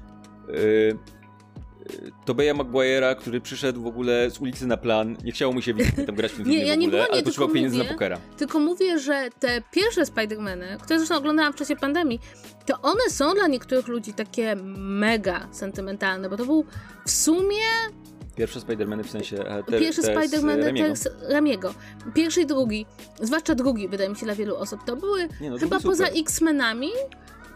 yy, 0.47 0.97
Tobeya 2.25 2.53
Maguire'a, 2.53 3.15
który 3.15 3.41
przyszedł 3.41 3.81
w 3.81 3.87
ogóle 3.87 4.29
z 4.31 4.39
ulicy 4.41 4.67
na 4.67 4.77
plan. 4.77 5.17
Nie 5.23 5.31
chciało 5.31 5.53
mu 5.53 5.61
się 5.61 5.73
widzieć, 5.73 5.95
tam 6.05 6.15
grać 6.15 6.31
w 6.31 6.35
tym 6.37 6.47
Nie, 6.49 6.65
ja 6.65 6.75
w 6.75 6.77
nie 6.77 6.87
ogóle, 6.87 7.01
bronię, 7.01 7.13
ale 7.13 7.23
potrzebował 7.23 7.53
pieniędzy 7.55 7.77
mówię- 7.77 7.87
na 7.87 7.93
pokera. 7.93 8.17
Tylko 8.37 8.59
mówię, 8.59 8.99
że 8.99 9.29
te 9.39 9.61
pierwsze 9.71 10.01
Spider-Many, 10.03 10.77
które 10.83 10.99
zresztą 10.99 11.15
oglądałam 11.17 11.53
w 11.53 11.55
czasie 11.55 11.75
pandemii, 11.75 12.19
to 12.65 12.81
one 12.81 13.09
są 13.09 13.33
dla 13.33 13.47
niektórych 13.47 13.87
ludzi 13.87 14.13
takie 14.13 14.55
mega 14.77 15.47
sentymentalne, 15.51 16.29
bo 16.29 16.37
to 16.37 16.45
był 16.45 16.65
w 17.05 17.11
sumie 17.11 17.57
Pierwsze 18.35 18.59
Spider-Many 18.59 19.03
w 19.03 19.09
sensie. 19.11 19.37
e, 19.47 19.63
Te, 19.63 19.79
pierwszy 19.79 20.01
te 20.01 20.07
z 20.07 20.15
Spider-Man 20.31 20.63
Raimiego. 20.63 20.89
te 20.89 20.95
z 20.95 21.07
Ramiego. 21.29 21.73
Pierwszy 22.13 22.41
i 22.41 22.45
drugi, 22.45 22.85
zwłaszcza 23.21 23.55
drugi, 23.55 23.87
wydaje 23.87 24.09
mi 24.09 24.15
się, 24.15 24.25
dla 24.25 24.35
wielu 24.35 24.55
osób. 24.55 24.79
To 24.85 24.95
były 24.95 25.27
Nie, 25.41 25.49
no, 25.49 25.57
chyba 25.57 25.79
poza. 25.79 26.05
X-Menami 26.07 26.89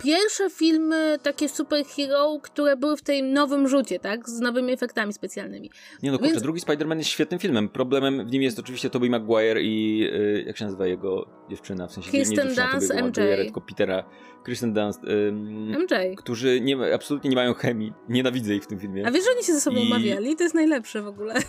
pierwsze 0.04 0.50
filmy 0.50 1.18
takie 1.24 1.50
superhero, 1.50 2.40
które 2.44 2.78
były 2.78 2.98
w 2.98 3.02
tym 3.02 3.34
nowym 3.34 3.68
rzucie, 3.68 4.00
tak? 4.00 4.30
Z 4.30 4.40
nowymi 4.40 4.74
efektami 4.74 5.14
specjalnymi. 5.14 5.72
Nie 6.04 6.12
no 6.12 6.18
kurczę, 6.18 6.32
Więc- 6.32 6.44
drugi 6.44 6.62
Spider-Man 6.62 6.98
jest 6.98 7.10
świetnym 7.10 7.40
filmem. 7.40 7.70
Problemem 7.70 8.28
w 8.28 8.32
nim 8.32 8.42
jest 8.42 8.60
oczywiście 8.60 8.90
Tobey 8.90 9.10
Maguire 9.10 9.62
i 9.62 10.04
y, 10.14 10.44
jak 10.48 10.58
się 10.58 10.66
nazywa 10.66 10.88
jego 10.88 11.28
dziewczyna, 11.50 11.88
w 11.88 11.92
sensie 11.94 12.12
Kristen 12.12 12.48
nie 12.50 12.56
Dunst, 12.56 12.92
Tobey'ego 12.92 13.04
MJ. 13.08 13.12
Maguire'a, 13.12 13.44
tylko 13.44 13.62
Petera, 13.62 14.04
Kristen 14.44 14.74
Dunst, 14.74 15.04
ym, 15.04 15.70
MJ. 15.80 16.16
którzy 16.18 16.62
nie, 16.62 16.94
absolutnie 16.96 17.30
nie 17.30 17.36
mają 17.36 17.54
chemii. 17.54 17.94
Nienawidzę 18.10 18.56
ich 18.56 18.64
w 18.64 18.68
tym 18.68 18.80
filmie. 18.80 19.08
A 19.08 19.12
wiesz, 19.12 19.24
że 19.26 19.32
oni 19.36 19.44
się 19.44 19.54
ze 19.54 19.62
sobą 19.62 19.78
I- 19.78 19.86
umawiali? 19.86 20.36
To 20.36 20.44
jest 20.44 20.56
najlepsze 20.56 21.02
w 21.02 21.08
ogóle. 21.08 21.34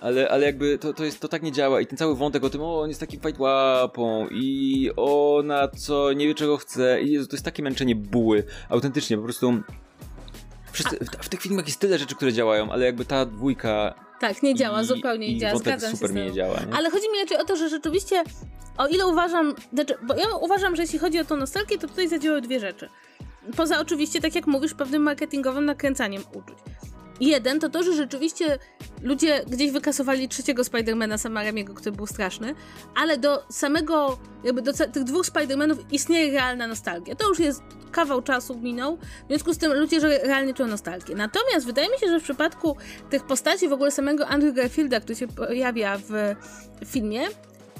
Ale, 0.00 0.28
ale 0.28 0.46
jakby 0.46 0.78
to, 0.78 0.92
to, 0.94 1.04
jest, 1.04 1.20
to 1.20 1.28
tak 1.28 1.42
nie 1.42 1.52
działa 1.52 1.80
i 1.80 1.86
ten 1.86 1.98
cały 1.98 2.16
wątek 2.16 2.44
o 2.44 2.50
tym, 2.50 2.60
o 2.62 2.80
on 2.80 2.88
jest 2.88 3.00
takim 3.00 3.20
fajtłapą 3.20 4.28
i 4.30 4.90
ona 4.96 5.68
co, 5.68 6.12
nie 6.12 6.26
wie 6.26 6.34
czego 6.34 6.56
chce 6.56 7.02
i 7.02 7.12
Jezu, 7.12 7.26
to 7.28 7.36
jest 7.36 7.44
takie 7.44 7.62
męczenie 7.62 7.87
buły, 7.94 8.44
autentycznie, 8.68 9.16
po 9.16 9.22
prostu 9.22 9.62
wszyscy, 10.72 10.96
w, 10.96 11.24
w 11.24 11.28
tych 11.28 11.40
filmach 11.40 11.66
jest 11.66 11.80
tyle 11.80 11.98
rzeczy, 11.98 12.14
które 12.14 12.32
działają, 12.32 12.70
ale 12.72 12.86
jakby 12.86 13.04
ta 13.04 13.26
dwójka 13.26 13.94
Tak, 14.20 14.42
nie 14.42 14.54
działa, 14.54 14.82
i, 14.82 14.84
zupełnie 14.84 15.32
nie 15.34 15.38
działa. 15.38 15.58
Zgadzam 15.58 15.90
super 15.90 16.08
się 16.10 16.14
tym. 16.14 16.24
nie 16.26 16.32
działa, 16.32 16.60
nie? 16.60 16.74
Ale 16.74 16.90
chodzi 16.90 17.10
mi 17.12 17.18
raczej 17.18 17.36
o 17.38 17.44
to, 17.44 17.56
że 17.56 17.68
rzeczywiście, 17.68 18.22
o 18.78 18.86
ile 18.86 19.06
uważam, 19.06 19.54
znaczy, 19.72 19.94
bo 20.02 20.14
ja 20.14 20.24
uważam, 20.40 20.76
że 20.76 20.82
jeśli 20.82 20.98
chodzi 20.98 21.18
o 21.20 21.24
tą 21.24 21.36
nostalgię, 21.36 21.78
to 21.78 21.88
tutaj 21.88 22.08
zadziałały 22.08 22.40
dwie 22.42 22.60
rzeczy. 22.60 22.88
Poza 23.56 23.80
oczywiście, 23.80 24.20
tak 24.20 24.34
jak 24.34 24.46
mówisz, 24.46 24.74
pewnym 24.74 25.02
marketingowym 25.02 25.64
nakręcaniem 25.64 26.22
uczuć. 26.34 26.58
Jeden 27.20 27.60
to 27.60 27.68
to, 27.68 27.82
że 27.82 27.92
rzeczywiście 27.92 28.58
ludzie 29.02 29.44
gdzieś 29.46 29.70
wykasowali 29.70 30.28
trzeciego 30.28 30.64
Spidermana 30.64 31.18
Sama 31.18 31.42
Raimiego, 31.42 31.74
który 31.74 31.92
był 31.92 32.06
straszny, 32.06 32.54
ale 32.94 33.18
do 33.18 33.44
samego, 33.50 34.18
jakby 34.44 34.62
do 34.62 34.72
tych 34.72 35.04
dwóch 35.04 35.26
Spidermanów 35.26 35.78
istnieje 35.92 36.32
realna 36.32 36.66
nostalgia. 36.66 37.14
To 37.14 37.28
już 37.28 37.38
jest 37.38 37.62
kawał 37.92 38.22
czasu 38.22 38.58
minął, 38.58 38.96
w 38.96 39.28
związku 39.28 39.54
z 39.54 39.58
tym 39.58 39.72
ludzie 39.72 40.00
że 40.00 40.18
realnie 40.18 40.54
czują 40.54 40.68
nostalgię. 40.68 41.14
Natomiast 41.14 41.66
wydaje 41.66 41.88
mi 41.88 41.98
się, 41.98 42.06
że 42.06 42.20
w 42.20 42.22
przypadku 42.22 42.76
tych 43.10 43.26
postaci, 43.26 43.68
w 43.68 43.72
ogóle 43.72 43.90
samego 43.90 44.26
Andrew 44.26 44.54
Garfielda, 44.54 45.00
który 45.00 45.16
się 45.16 45.28
pojawia 45.28 45.98
w 45.98 46.34
filmie, 46.86 47.20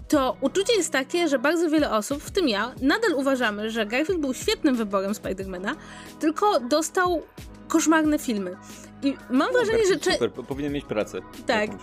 to 0.09 0.37
uczucie 0.41 0.77
jest 0.77 0.93
takie, 0.93 1.29
że 1.29 1.39
bardzo 1.39 1.71
wiele 1.71 1.91
osób, 1.91 2.23
w 2.23 2.31
tym 2.31 2.49
ja, 2.49 2.75
nadal 2.81 3.15
uważamy, 3.15 3.71
że 3.71 3.87
Garfield 3.87 4.21
był 4.21 4.35
świetnym 4.35 4.77
wyborem 4.77 5.15
Spidermana, 5.15 5.77
tylko 6.21 6.61
dostał 6.61 7.23
koszmarne 7.69 8.19
filmy. 8.19 8.57
I 9.03 9.17
mam 9.31 9.53
wrażenie, 9.53 9.87
że, 9.89 9.99
cze- 9.99 10.13
Super, 10.13 10.33
po- 10.33 10.43
powinien 10.43 10.73
mieć 10.73 10.85
pracę. 10.85 11.19
Tak. 11.47 11.71
Jakąś. 11.71 11.83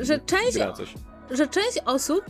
y, 0.00 0.04
że 0.04 0.18
część 0.18 0.58
że 1.30 1.46
część 1.46 1.78
osób 1.86 2.24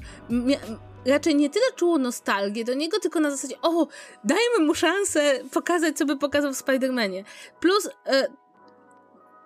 raczej 1.07 1.35
nie 1.37 1.51
tyle 1.51 1.64
czuło 1.76 1.99
nostalgię 1.99 2.64
do 2.64 2.74
niego, 2.74 3.01
tylko 3.01 3.20
na 3.20 3.30
zasadzie, 3.30 3.55
o, 3.62 3.87
dajmy 4.24 4.66
mu 4.66 4.74
szansę 4.74 5.41
pokazać, 5.53 5.97
co 5.97 6.07
by 6.07 6.18
pokazał 6.18 6.53
w 6.53 6.57
Spider-Manie. 6.57 7.24
Plus, 7.61 7.89
e, 8.07 8.26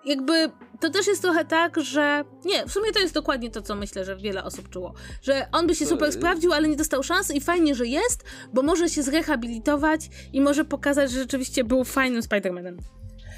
jakby 0.05 0.51
to 0.79 0.89
też 0.89 1.07
jest 1.07 1.21
trochę 1.21 1.45
tak, 1.45 1.79
że 1.79 2.23
nie, 2.45 2.65
w 2.65 2.71
sumie 2.71 2.91
to 2.91 2.99
jest 2.99 3.13
dokładnie 3.13 3.51
to, 3.51 3.61
co 3.61 3.75
myślę, 3.75 4.05
że 4.05 4.15
wiele 4.15 4.43
osób 4.43 4.69
czuło. 4.69 4.93
Że 5.21 5.47
on 5.51 5.67
by 5.67 5.75
się 5.75 5.85
super 5.85 6.09
y- 6.09 6.11
sprawdził, 6.11 6.53
ale 6.53 6.67
nie 6.67 6.75
dostał 6.75 7.03
szansy 7.03 7.33
i 7.33 7.41
fajnie, 7.41 7.75
że 7.75 7.85
jest, 7.87 8.23
bo 8.53 8.61
może 8.61 8.89
się 8.89 9.03
zrehabilitować 9.03 10.01
i 10.33 10.41
może 10.41 10.65
pokazać, 10.65 11.11
że 11.11 11.19
rzeczywiście 11.19 11.63
był 11.63 11.83
fajnym 11.83 12.21
Spider-Manem. 12.21 12.77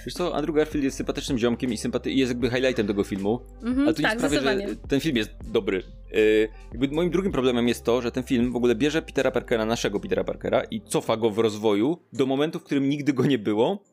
Wiesz 0.06 0.14
co, 0.14 0.36
Andrew 0.36 0.56
Garfield 0.56 0.84
jest 0.84 0.98
sympatycznym 0.98 1.38
ziomkiem 1.38 1.74
i 1.74 1.78
sympaty- 1.78 2.10
jest 2.10 2.30
jakby 2.32 2.50
highlightem 2.50 2.88
tego 2.88 3.04
filmu. 3.04 3.40
Mhm, 3.64 3.80
Ale 3.80 3.94
to 3.94 4.02
nie 4.02 4.08
tak, 4.08 4.18
sprawia, 4.18 4.36
że 4.36 4.42
zdecydowanie. 4.42 4.88
ten 4.88 5.00
film 5.00 5.18
jest 5.18 5.32
dobry. 5.52 5.84
Yy, 6.12 6.50
jakby 6.72 6.88
moim 6.96 7.10
drugim 7.12 7.32
problemem 7.32 7.68
jest 7.68 7.84
to, 7.84 8.02
że 8.02 8.12
ten 8.12 8.24
film 8.24 8.52
w 8.52 8.56
ogóle 8.56 8.76
bierze 8.76 9.02
Petera 9.02 9.32
Parkera, 9.32 9.66
naszego 9.66 10.00
Petera 10.00 10.24
Parkera 10.24 10.64
i 10.64 10.82
cofa 10.82 11.18
go 11.18 11.30
w 11.30 11.38
rozwoju 11.40 11.98
do 12.14 12.26
momentu, 12.26 12.60
w 12.60 12.64
którym 12.64 12.90
nigdy 12.90 13.14
go 13.14 13.26
nie 13.26 13.38
było, 13.40 13.84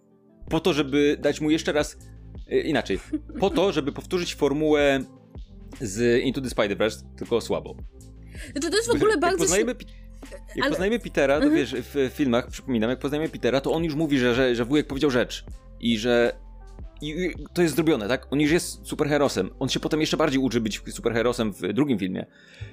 po 0.50 0.60
to, 0.60 0.72
żeby 0.72 1.16
dać 1.20 1.40
mu 1.40 1.50
jeszcze 1.50 1.72
raz 1.72 1.98
yy, 2.48 2.60
inaczej. 2.60 2.98
Po 3.40 3.50
to, 3.50 3.72
żeby 3.72 3.92
powtórzyć 3.92 4.34
formułę 4.34 5.00
z 5.80 6.22
Into 6.22 6.40
the 6.40 6.48
Spider-Verse, 6.48 7.02
tylko 7.18 7.40
słabo. 7.40 7.76
Znaczy, 8.52 8.70
to 8.70 8.76
jest 8.76 8.88
w 8.88 8.94
ogóle 8.94 9.10
jak 9.10 9.20
bardzo... 9.20 9.38
poznajemy, 9.38 9.74
jak 10.30 10.40
Ale- 10.64 10.70
poznajemy 10.70 10.98
Petera, 10.98 11.38
to 11.40 11.44
Mhm. 11.46 11.54
wiesz, 11.62 11.74
w 11.94 12.10
filmach, 12.14 12.46
przypominam, 12.50 12.90
jak 12.90 12.98
poznajemy 12.98 13.28
Petera, 13.28 13.60
to 13.60 13.72
on 13.72 13.84
już 13.84 13.94
mówi, 13.94 14.18
że, 14.18 14.34
że, 14.34 14.54
że 14.54 14.64
wujek 14.64 14.86
powiedział 14.86 15.10
rzecz 15.10 15.44
i 15.80 15.98
że 15.98 16.46
i 17.02 17.32
to 17.52 17.62
jest 17.62 17.74
zrobione, 17.74 18.08
tak? 18.08 18.26
On 18.30 18.40
już 18.40 18.50
jest 18.50 18.86
superherosem. 18.86 19.50
On 19.58 19.68
się 19.68 19.80
potem 19.80 20.00
jeszcze 20.00 20.16
bardziej 20.16 20.40
uczy 20.40 20.60
być 20.60 20.82
superherosem 20.88 21.52
w 21.52 21.72
drugim 21.72 21.98
filmie. 21.98 22.26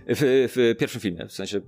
W, 0.08 0.50
w 0.56 0.80
pierwszym 0.80 1.02
filmie, 1.02 1.28
w 1.28 1.32
sensie 1.32 1.62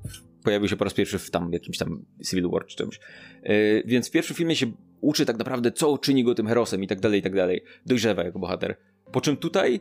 pojawił 0.44 0.68
się 0.68 0.76
po 0.76 0.84
raz 0.84 0.94
pierwszy 0.94 1.20
w 1.20 1.32
tam 1.32 1.54
jakimś 1.54 1.78
tam 1.78 2.06
Civil 2.30 2.50
War 2.50 2.66
czy 2.66 2.78
czymś. 2.78 3.00
Yy, 3.44 3.84
więc 3.86 4.08
w 4.08 4.12
pierwszym 4.12 4.36
filmie 4.36 4.56
się 4.56 4.72
uczy 5.02 5.26
tak 5.26 5.38
naprawdę, 5.38 5.72
co 5.72 5.98
czyni 5.98 6.24
go 6.24 6.36
tym 6.36 6.48
herosem 6.48 6.84
i 6.84 6.88
tak 6.88 7.00
dalej, 7.00 7.20
i 7.20 7.24
tak 7.24 7.36
dalej. 7.36 7.64
Dojrzewa 7.86 8.24
jako 8.24 8.40
bohater. 8.40 8.78
Po 9.12 9.22
czym 9.22 9.38
tutaj 9.38 9.80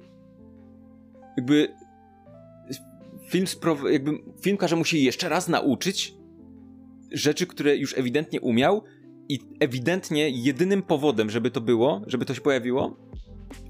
jakby 1.37 1.69
film, 3.29 3.47
jakby 3.91 4.11
film 4.43 4.57
każe 4.57 4.77
mu 4.77 4.85
się 4.85 4.99
jeszcze 4.99 5.29
raz 5.29 5.49
nauczyć 5.49 6.15
rzeczy, 7.13 7.47
które 7.47 7.77
już 7.77 7.99
ewidentnie 7.99 8.41
umiał 8.41 8.85
i 9.29 9.39
ewidentnie 9.61 10.31
jedynym 10.31 10.83
powodem, 10.83 11.31
żeby 11.31 11.51
to 11.51 11.61
było, 11.61 12.03
żeby 12.07 12.25
to 12.25 12.35
się 12.35 12.41
pojawiło, 12.41 12.97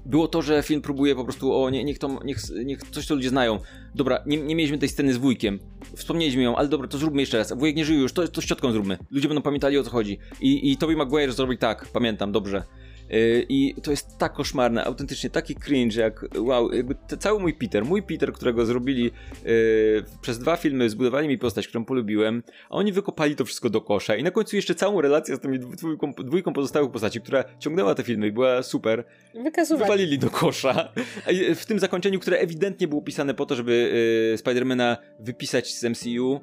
było 0.05 0.27
to, 0.27 0.41
że 0.41 0.63
film 0.63 0.81
próbuje 0.81 1.15
po 1.15 1.23
prostu, 1.23 1.53
o 1.53 1.69
nie, 1.69 1.83
niech, 1.83 1.99
to, 1.99 2.19
niech, 2.25 2.37
niech 2.65 2.83
coś, 2.83 3.05
co 3.05 3.15
ludzie 3.15 3.29
znają. 3.29 3.59
Dobra, 3.95 4.23
nie, 4.25 4.37
nie 4.37 4.55
mieliśmy 4.55 4.77
tej 4.77 4.89
sceny 4.89 5.13
z 5.13 5.17
wujkiem, 5.17 5.59
wspomnieliśmy 5.95 6.43
ją, 6.43 6.55
ale 6.55 6.67
dobra, 6.67 6.87
to 6.87 6.97
zróbmy 6.97 7.21
jeszcze 7.21 7.37
raz. 7.37 7.53
Wujek 7.57 7.75
nie 7.75 7.85
żyje 7.85 7.99
już, 7.99 8.13
to, 8.13 8.27
to 8.27 8.41
z 8.41 8.45
ciotką 8.45 8.71
zróbmy. 8.71 8.97
Ludzie 9.11 9.27
będą 9.27 9.41
pamiętali 9.41 9.77
o 9.77 9.83
co 9.83 9.89
chodzi. 9.89 10.19
I, 10.41 10.71
i 10.71 10.77
Tobey 10.77 10.95
Maguire 10.95 11.33
zrobi 11.33 11.57
tak, 11.57 11.87
pamiętam, 11.93 12.31
dobrze. 12.31 12.63
Yy, 13.09 13.45
I 13.49 13.75
to 13.83 13.91
jest 13.91 14.17
tak 14.17 14.33
koszmarne, 14.33 14.85
autentycznie 14.85 15.29
taki 15.29 15.55
cringe, 15.55 16.01
jak 16.01 16.25
wow, 16.37 16.73
jakby 16.73 16.95
te, 16.95 17.17
cały 17.17 17.39
mój 17.39 17.53
Peter, 17.53 17.85
mój 17.85 18.03
Peter, 18.03 18.33
którego 18.33 18.65
zrobili 18.65 19.03
yy, 19.03 20.03
przez 20.21 20.39
dwa 20.39 20.57
filmy, 20.57 20.89
zbudowali 20.89 21.27
mi 21.27 21.37
postać, 21.37 21.67
którą 21.67 21.85
polubiłem, 21.85 22.43
a 22.69 22.73
oni 22.75 22.91
wykopali 22.91 23.35
to 23.35 23.45
wszystko 23.45 23.69
do 23.69 23.81
kosza 23.81 24.15
i 24.15 24.23
na 24.23 24.31
końcu 24.31 24.55
jeszcze 24.55 24.75
całą 24.75 25.01
relację 25.01 25.35
z 25.35 25.39
tymi 25.39 25.59
dwójką, 25.59 26.13
dwójką 26.13 26.53
pozostałych 26.53 26.91
postaci, 26.91 27.21
która 27.21 27.43
ciągnęła 27.59 27.95
te 27.95 28.03
filmy 28.03 28.27
i 28.27 28.31
była 28.31 28.63
super, 28.63 29.03
Wykasowali. 29.43 29.83
wywalili 29.83 30.19
do 30.19 30.29
kosza. 30.29 30.93
W 31.55 31.65
tym 31.65 31.79
zakończeniu, 31.79 32.19
które 32.19 32.37
ewidentnie 32.37 32.87
było 32.87 33.01
pisane 33.01 33.33
po 33.33 33.45
to, 33.45 33.55
żeby 33.55 33.91
yy, 34.31 34.37
Spidermana 34.37 34.97
wypisać 35.19 35.73
z 35.75 35.83
MCU, 35.83 36.39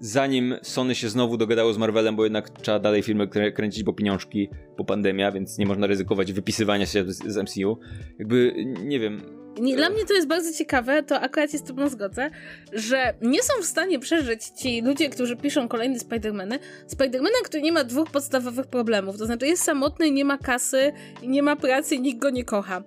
zanim 0.00 0.54
Sony 0.62 0.94
się 0.94 1.08
znowu 1.08 1.36
dogadało 1.36 1.72
z 1.72 1.78
Marvelem, 1.78 2.16
bo 2.16 2.24
jednak 2.24 2.50
trzeba 2.50 2.78
dalej 2.78 3.02
filmy 3.02 3.26
krę- 3.26 3.52
kręcić, 3.52 3.82
bo 3.82 3.92
pieniążki, 3.92 4.48
bo 4.78 4.84
pandemia, 4.84 5.32
więc 5.32 5.58
nie 5.58 5.66
można 5.66 5.86
ryzykować 5.86 6.32
wypisywania 6.32 6.86
się 6.86 7.04
z, 7.12 7.36
MCU. 7.36 7.78
Jakby, 8.18 8.54
nie 8.84 9.00
wiem, 9.00 9.22
Nie, 9.60 9.76
dla 9.76 9.90
mnie 9.90 10.04
to 10.04 10.14
jest 10.14 10.28
bardzo 10.28 10.52
ciekawe, 10.58 11.02
to 11.02 11.20
akurat 11.20 11.52
się 11.52 11.58
z 11.58 11.62
tobą 11.64 11.88
zgodzę, 11.88 12.30
że 12.72 13.14
nie 13.22 13.42
są 13.42 13.62
w 13.62 13.66
stanie 13.66 13.98
przeżyć 13.98 14.44
ci 14.44 14.82
ludzie, 14.82 15.08
którzy 15.08 15.36
piszą 15.36 15.68
kolejne 15.68 15.98
Spidermany, 15.98 16.58
Spidermana, 16.86 17.34
który 17.44 17.62
nie 17.62 17.72
ma 17.72 17.84
dwóch 17.84 18.10
podstawowych 18.10 18.66
problemów, 18.66 19.18
to 19.18 19.26
znaczy 19.26 19.46
jest 19.46 19.62
samotny, 19.62 20.10
nie 20.10 20.24
ma 20.24 20.38
kasy, 20.38 20.92
nie 21.22 21.42
ma 21.42 21.56
pracy 21.56 21.98
nikt 21.98 22.18
go 22.18 22.30
nie 22.30 22.44
kocha. 22.44 22.82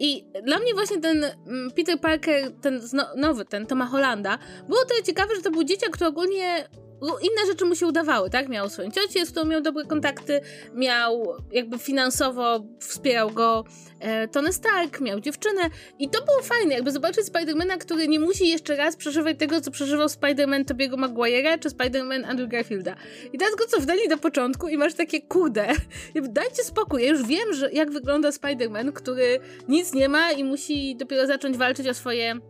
I 0.00 0.24
dla 0.42 0.58
mnie 0.58 0.74
właśnie 0.74 1.00
ten 1.00 1.24
mm, 1.24 1.70
Peter 1.70 2.00
Parker, 2.00 2.52
ten 2.60 2.80
nowy, 3.16 3.44
ten 3.44 3.66
Toma 3.66 3.86
Hollanda, 3.86 4.38
było 4.68 4.84
tyle 4.84 5.02
ciekawe, 5.02 5.36
że 5.36 5.42
to 5.42 5.50
był 5.50 5.64
dzieciak, 5.64 5.90
który 5.90 6.08
ogólnie 6.08 6.68
inne 7.00 7.46
rzeczy 7.46 7.64
mu 7.64 7.74
się 7.74 7.86
udawały, 7.86 8.30
tak? 8.30 8.48
Miał 8.48 8.70
swoją 8.70 8.90
ciocię, 8.90 9.26
z 9.26 9.30
którą 9.30 9.46
miał 9.46 9.60
dobre 9.60 9.84
kontakty, 9.84 10.40
miał 10.74 11.34
jakby 11.52 11.78
finansowo 11.78 12.64
wspierał 12.80 13.30
go 13.30 13.64
e, 14.00 14.28
Tony 14.28 14.52
Stark, 14.52 15.00
miał 15.00 15.20
dziewczynę 15.20 15.62
i 15.98 16.08
to 16.10 16.24
było 16.24 16.42
fajne, 16.42 16.74
jakby 16.74 16.92
zobaczyć 16.92 17.26
Spidermana, 17.26 17.76
który 17.76 18.08
nie 18.08 18.20
musi 18.20 18.48
jeszcze 18.48 18.76
raz 18.76 18.96
przeżywać 18.96 19.38
tego, 19.38 19.60
co 19.60 19.70
przeżywał 19.70 20.06
Spider-Man 20.06 20.64
Tobiego 20.64 20.96
Maguire'a 20.96 21.58
czy 21.58 21.68
Spider-Man 21.68 22.24
Andrew 22.24 22.48
Garfielda. 22.48 22.96
I 23.32 23.38
teraz 23.38 23.54
go 23.54 23.66
cofnęli 23.66 24.08
do 24.08 24.18
początku 24.18 24.68
i 24.68 24.76
masz 24.76 24.94
takie, 24.94 25.22
kurde, 25.22 25.66
dajcie 26.28 26.64
spokój, 26.64 27.02
ja 27.02 27.08
już 27.08 27.26
wiem, 27.26 27.52
że 27.52 27.72
jak 27.72 27.90
wygląda 27.90 28.30
Spider-Man, 28.30 28.92
który 28.92 29.40
nic 29.68 29.94
nie 29.94 30.08
ma 30.08 30.32
i 30.32 30.44
musi 30.44 30.96
dopiero 30.96 31.26
zacząć 31.26 31.56
walczyć 31.56 31.88
o 31.88 31.94
swoje 31.94 32.40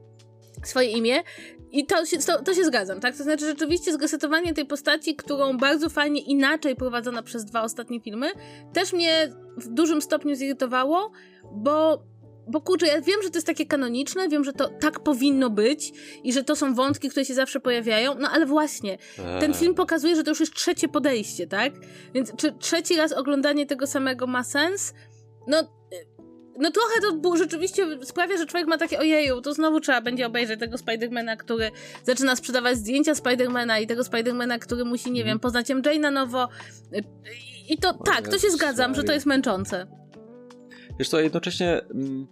swoje 0.64 0.90
imię 0.90 1.22
i 1.72 1.86
to 1.86 2.06
się, 2.06 2.18
to, 2.18 2.42
to, 2.42 2.54
się 2.54 2.64
zgadzam, 2.64 3.00
tak? 3.00 3.16
To 3.16 3.22
znaczy 3.22 3.46
rzeczywiście 3.46 3.92
zgesetowanie 3.92 4.54
tej 4.54 4.66
postaci, 4.66 5.16
którą 5.16 5.58
bardzo 5.58 5.88
fajnie 5.88 6.20
inaczej 6.20 6.76
prowadzono 6.76 7.22
przez 7.22 7.44
dwa 7.44 7.62
ostatnie 7.62 8.00
filmy, 8.00 8.26
też 8.72 8.92
mnie 8.92 9.32
w 9.56 9.68
dużym 9.68 10.02
stopniu 10.02 10.34
zirytowało, 10.34 11.12
bo 11.52 12.02
bo 12.50 12.60
kurczę, 12.60 12.86
ja 12.86 13.00
wiem, 13.00 13.22
że 13.22 13.30
to 13.30 13.36
jest 13.36 13.46
takie 13.46 13.66
kanoniczne, 13.66 14.28
wiem, 14.28 14.44
że 14.44 14.52
to 14.52 14.68
tak 14.68 15.00
powinno 15.00 15.50
być 15.50 15.92
i 16.24 16.32
że 16.32 16.44
to 16.44 16.56
są 16.56 16.74
wątki, 16.74 17.08
które 17.08 17.24
się 17.24 17.34
zawsze 17.34 17.60
pojawiają, 17.60 18.14
no 18.18 18.28
ale 18.32 18.46
właśnie, 18.46 18.98
ten 19.40 19.54
film 19.54 19.74
pokazuje, 19.74 20.16
że 20.16 20.24
to 20.24 20.30
już 20.30 20.40
jest 20.40 20.54
trzecie 20.54 20.88
podejście, 20.88 21.46
tak? 21.46 21.72
Więc 22.14 22.36
czy 22.36 22.52
trzeci 22.52 22.96
raz 22.96 23.12
oglądanie 23.12 23.66
tego 23.66 23.86
samego 23.86 24.26
ma 24.26 24.44
sens? 24.44 24.94
No, 25.46 25.62
no 26.61 26.70
trochę 26.70 27.00
to 27.00 27.16
było, 27.16 27.36
rzeczywiście 27.36 27.86
sprawia, 28.02 28.36
że 28.36 28.46
człowiek 28.46 28.68
ma 28.68 28.78
takie 28.78 28.98
ojeju, 28.98 29.40
to 29.40 29.54
znowu 29.54 29.80
trzeba 29.80 30.00
będzie 30.00 30.26
obejrzeć 30.26 30.61
tego 30.61 30.78
Spidermana, 30.78 31.36
który 31.36 31.70
zaczyna 32.04 32.36
sprzedawać 32.36 32.76
zdjęcia 32.76 33.14
Spidermana 33.14 33.78
i 33.78 33.86
tego 33.86 34.04
Spidermana, 34.04 34.59
który 34.59 34.84
musi, 34.84 35.11
nie 35.11 35.24
wiem, 35.24 35.32
mhm. 35.32 35.40
poznać 35.40 35.68
MJ 35.70 36.00
na 36.00 36.11
nowo. 36.11 36.48
I 37.68 37.78
to 37.78 37.92
tak, 37.92 38.28
to 38.28 38.38
się 38.38 38.50
zgadzam, 38.50 38.94
że 38.94 39.04
to 39.04 39.12
jest 39.12 39.26
męczące. 39.26 39.86
Wiesz 40.98 41.09
co, 41.09 41.20
jednocześnie 41.20 41.80
mm, 41.94 42.26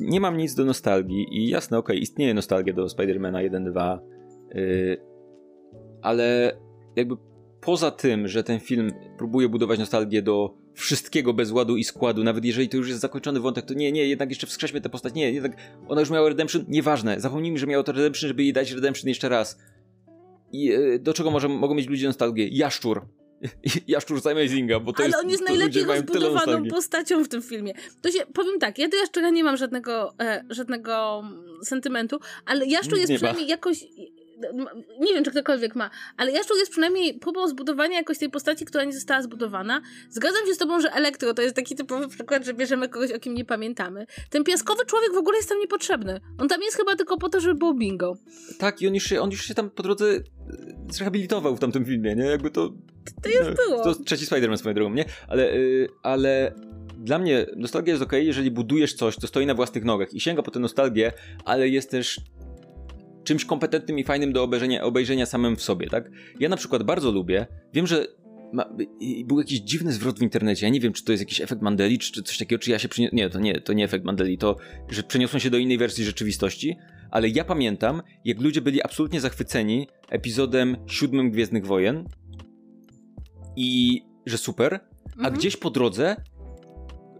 nie 0.00 0.20
mam 0.20 0.36
nic 0.36 0.54
do 0.54 0.64
nostalgii 0.64 1.26
i 1.30 1.48
jasne, 1.48 1.78
okej, 1.78 1.96
okay, 1.96 2.02
istnieje 2.02 2.34
nostalgia 2.34 2.74
do 2.74 2.88
Spidermana 2.88 3.38
1-2, 3.38 3.98
yy, 4.54 5.00
ale 6.02 6.56
jakby 6.96 7.16
poza 7.60 7.90
tym, 7.90 8.28
że 8.28 8.44
ten 8.44 8.60
film 8.60 8.90
próbuje 9.18 9.48
budować 9.48 9.78
nostalgię 9.78 10.22
do 10.22 10.54
wszystkiego 10.76 11.32
bez 11.32 11.50
ładu 11.50 11.76
i 11.76 11.84
składu, 11.84 12.24
nawet 12.24 12.44
jeżeli 12.44 12.68
to 12.68 12.76
już 12.76 12.88
jest 12.88 13.00
zakończony 13.00 13.40
wątek, 13.40 13.66
to 13.66 13.74
nie, 13.74 13.92
nie, 13.92 14.08
jednak 14.08 14.28
jeszcze 14.28 14.46
wskrześmy 14.46 14.80
tę 14.80 14.88
postać, 14.88 15.14
nie, 15.14 15.32
jednak 15.32 15.52
ona 15.88 16.00
już 16.00 16.10
miała 16.10 16.28
redemption, 16.28 16.64
nieważne, 16.68 17.20
zapomnijmy, 17.20 17.58
że 17.58 17.66
miała 17.66 17.82
to 17.82 17.92
redemption, 17.92 18.28
żeby 18.28 18.42
jej 18.42 18.52
dać 18.52 18.70
redemption 18.70 19.08
jeszcze 19.08 19.28
raz. 19.28 19.58
I 20.52 20.72
e, 20.72 20.98
do 20.98 21.14
czego 21.14 21.30
może, 21.30 21.48
mogą 21.48 21.74
mieć 21.74 21.88
ludzie 21.88 22.06
nostalgię? 22.06 22.48
Jaszczur. 22.48 23.02
Jaszczur 23.88 24.20
z 24.20 24.26
Amazinga, 24.26 24.80
bo 24.80 24.92
to 24.92 24.98
Ale 24.98 25.06
jest... 25.06 25.18
on 25.24 25.30
jest 25.30 25.44
najlepiej 25.48 25.84
rozbudowaną 25.84 26.64
postacią 26.68 27.24
w 27.24 27.28
tym 27.28 27.42
filmie. 27.42 27.72
To 28.02 28.10
się, 28.10 28.18
powiem 28.32 28.58
tak, 28.58 28.78
ja 28.78 28.88
do 28.88 28.96
Jaszczura 28.96 29.30
nie 29.30 29.44
mam 29.44 29.56
żadnego, 29.56 30.14
e, 30.20 30.44
żadnego 30.50 31.22
sentymentu, 31.62 32.18
ale 32.46 32.66
Jaszczur 32.66 32.98
jest 32.98 33.10
nie 33.10 33.16
przynajmniej 33.16 33.48
jakoś 33.48 33.84
nie 35.00 35.14
wiem, 35.14 35.24
czy 35.24 35.30
ktokolwiek 35.30 35.76
ma, 35.76 35.90
ale 36.16 36.32
Jaszczur 36.32 36.56
jest 36.56 36.70
przynajmniej 36.70 37.18
próbą 37.18 37.48
zbudowania 37.48 37.96
jakoś 37.96 38.18
tej 38.18 38.30
postaci, 38.30 38.64
która 38.64 38.84
nie 38.84 38.92
została 38.92 39.22
zbudowana. 39.22 39.82
Zgadzam 40.10 40.46
się 40.46 40.54
z 40.54 40.58
tobą, 40.58 40.80
że 40.80 40.92
Elektro 40.92 41.34
to 41.34 41.42
jest 41.42 41.56
taki 41.56 41.76
typowy 41.76 42.08
przykład, 42.08 42.44
że 42.44 42.54
bierzemy 42.54 42.88
kogoś, 42.88 43.12
o 43.12 43.18
kim 43.18 43.34
nie 43.34 43.44
pamiętamy. 43.44 44.06
Ten 44.30 44.44
piaskowy 44.44 44.86
człowiek 44.86 45.12
w 45.14 45.16
ogóle 45.16 45.36
jest 45.36 45.48
tam 45.48 45.58
niepotrzebny. 45.58 46.20
On 46.38 46.48
tam 46.48 46.62
jest 46.62 46.76
chyba 46.76 46.96
tylko 46.96 47.18
po 47.18 47.28
to, 47.28 47.40
żeby 47.40 47.54
było 47.54 47.74
bingo. 47.74 48.16
Tak, 48.58 48.82
i 48.82 48.86
on 48.86 48.94
już 48.94 49.04
się, 49.04 49.20
on 49.20 49.30
już 49.30 49.44
się 49.44 49.54
tam 49.54 49.70
po 49.70 49.82
drodze 49.82 50.06
e, 50.10 50.22
zrehabilitował 50.90 51.56
w 51.56 51.60
tamtym 51.60 51.84
filmie, 51.84 52.14
nie? 52.14 52.24
Jakby 52.24 52.50
to... 52.50 52.72
To 53.22 53.28
już 53.28 53.56
było. 53.56 53.84
To 53.84 53.94
trzeci 53.94 54.26
Spider-Man 54.26 54.56
swoją 54.56 54.74
drogą, 54.74 54.94
nie? 54.94 55.04
Ale, 55.28 55.58
yy, 55.58 55.88
ale 56.02 56.54
dla 56.98 57.18
mnie 57.18 57.46
nostalgia 57.56 57.92
jest 57.92 58.02
ok, 58.02 58.12
jeżeli 58.12 58.50
budujesz 58.50 58.94
coś, 58.94 59.16
co 59.16 59.26
stoi 59.26 59.46
na 59.46 59.54
własnych 59.54 59.84
nogach 59.84 60.14
i 60.14 60.20
sięga 60.20 60.42
po 60.42 60.50
tę 60.50 60.60
nostalgię, 60.60 61.12
ale 61.44 61.68
jest 61.68 61.90
też 61.90 62.20
czymś 63.26 63.44
kompetentnym 63.44 63.98
i 63.98 64.04
fajnym 64.04 64.32
do 64.32 64.42
obejrzenia, 64.42 64.82
obejrzenia 64.82 65.26
samym 65.26 65.56
w 65.56 65.62
sobie, 65.62 65.86
tak? 65.86 66.10
Ja 66.40 66.48
na 66.48 66.56
przykład 66.56 66.82
bardzo 66.82 67.12
lubię, 67.12 67.46
wiem, 67.72 67.86
że 67.86 68.06
ma, 68.52 68.74
był 69.24 69.38
jakiś 69.38 69.60
dziwny 69.60 69.92
zwrot 69.92 70.18
w 70.18 70.22
internecie, 70.22 70.66
ja 70.66 70.72
nie 70.72 70.80
wiem, 70.80 70.92
czy 70.92 71.04
to 71.04 71.12
jest 71.12 71.22
jakiś 71.22 71.40
efekt 71.40 71.62
Mandeli, 71.62 71.98
czy 71.98 72.22
coś 72.22 72.38
takiego, 72.38 72.62
czy 72.62 72.70
ja 72.70 72.78
się 72.78 72.88
przeniosłem, 72.88 73.16
nie, 73.16 73.30
to 73.30 73.40
nie, 73.40 73.60
to 73.60 73.72
nie 73.72 73.84
efekt 73.84 74.04
Mandeli, 74.04 74.38
to, 74.38 74.56
że 74.88 75.02
przeniosłem 75.02 75.40
się 75.40 75.50
do 75.50 75.58
innej 75.58 75.78
wersji 75.78 76.04
rzeczywistości, 76.04 76.76
ale 77.10 77.28
ja 77.28 77.44
pamiętam, 77.44 78.02
jak 78.24 78.40
ludzie 78.40 78.60
byli 78.60 78.82
absolutnie 78.82 79.20
zachwyceni 79.20 79.88
epizodem 80.10 80.76
siódmym 80.86 81.30
Gwiezdnych 81.30 81.66
Wojen 81.66 82.04
i 83.56 84.02
że 84.26 84.38
super, 84.38 84.80
a 85.10 85.16
mhm. 85.16 85.34
gdzieś 85.34 85.56
po 85.56 85.70
drodze 85.70 86.16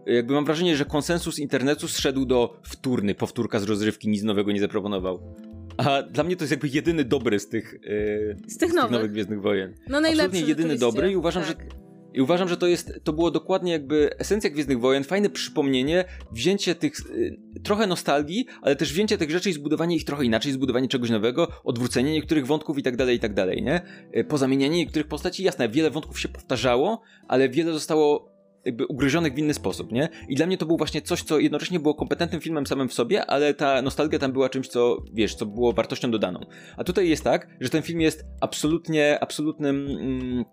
jakby 0.07 0.33
mam 0.33 0.45
wrażenie, 0.45 0.77
że 0.77 0.85
konsensus 0.85 1.39
internetu 1.39 1.87
zszedł 1.87 2.25
do 2.25 2.59
wtórny, 2.63 3.15
powtórka 3.15 3.59
z 3.59 3.63
rozrywki, 3.63 4.09
nic 4.09 4.23
nowego 4.23 4.51
nie 4.51 4.59
zaproponował. 4.59 5.35
A 5.77 6.03
dla 6.03 6.23
mnie 6.23 6.35
to 6.35 6.43
jest 6.43 6.51
jakby 6.51 6.67
jedyny 6.67 7.03
dobry 7.03 7.39
z 7.39 7.49
tych, 7.49 7.73
yy, 7.73 8.37
z 8.47 8.57
tych, 8.57 8.71
z 8.71 8.73
nowych. 8.73 8.91
nowych 8.91 9.11
Gwiezdnych 9.11 9.41
Wojen. 9.41 9.73
No 9.89 10.01
najlepszy 10.01 10.25
Absolutnie 10.25 10.49
jedyny 10.49 10.77
dobry 10.77 11.11
i 11.11 11.15
uważam, 11.15 11.43
tak. 11.43 11.59
że 11.59 11.87
i 12.17 12.21
uważam, 12.21 12.49
że 12.49 12.57
to 12.57 12.67
jest, 12.67 12.99
to 13.03 13.13
było 13.13 13.31
dokładnie 13.31 13.71
jakby 13.71 14.17
esencja 14.17 14.49
Gwiezdnych 14.49 14.79
Wojen, 14.79 15.03
fajne 15.03 15.29
przypomnienie, 15.29 16.05
wzięcie 16.31 16.75
tych, 16.75 16.99
y, 16.99 17.37
trochę 17.63 17.87
nostalgii, 17.87 18.45
ale 18.61 18.75
też 18.75 18.93
wzięcie 18.93 19.17
tych 19.17 19.31
rzeczy 19.31 19.49
i 19.49 19.53
zbudowanie 19.53 19.95
ich 19.95 20.05
trochę 20.05 20.25
inaczej, 20.25 20.51
zbudowanie 20.51 20.87
czegoś 20.87 21.09
nowego, 21.09 21.47
odwrócenie 21.63 22.11
niektórych 22.11 22.47
wątków 22.47 22.77
i 22.77 22.83
tak 22.83 22.95
dalej, 22.95 23.17
i 23.17 23.19
tak 23.19 23.33
dalej, 23.33 23.63
nie? 23.63 23.81
Y, 24.17 24.23
pozamienianie 24.23 24.77
niektórych 24.77 25.07
postaci, 25.07 25.43
jasne, 25.43 25.69
wiele 25.69 25.91
wątków 25.91 26.19
się 26.19 26.29
powtarzało, 26.29 27.01
ale 27.27 27.49
wiele 27.49 27.73
zostało 27.73 28.36
jakby 28.67 28.85
ugryzionych 28.85 29.33
w 29.33 29.37
inny 29.37 29.53
sposób, 29.53 29.91
nie? 29.91 30.09
I 30.29 30.35
dla 30.35 30.45
mnie 30.45 30.57
to 30.57 30.65
było 30.65 30.77
właśnie 30.77 31.01
coś, 31.01 31.23
co 31.23 31.39
jednocześnie 31.39 31.79
było 31.79 31.95
kompetentnym 31.95 32.41
filmem 32.41 32.67
samym 32.67 32.89
w 32.89 32.93
sobie, 32.93 33.25
ale 33.25 33.53
ta 33.53 33.81
nostalgia 33.81 34.19
tam 34.19 34.31
była 34.31 34.49
czymś, 34.49 34.67
co, 34.67 34.97
wiesz, 35.13 35.35
co 35.35 35.45
było 35.45 35.73
wartością 35.73 36.11
dodaną. 36.11 36.39
A 36.77 36.83
tutaj 36.83 37.09
jest 37.09 37.23
tak, 37.23 37.47
że 37.59 37.69
ten 37.69 37.81
film 37.81 38.01
jest 38.01 38.25
absolutnie, 38.41 39.17
absolutnym... 39.21 39.87
Mm, 39.99 40.45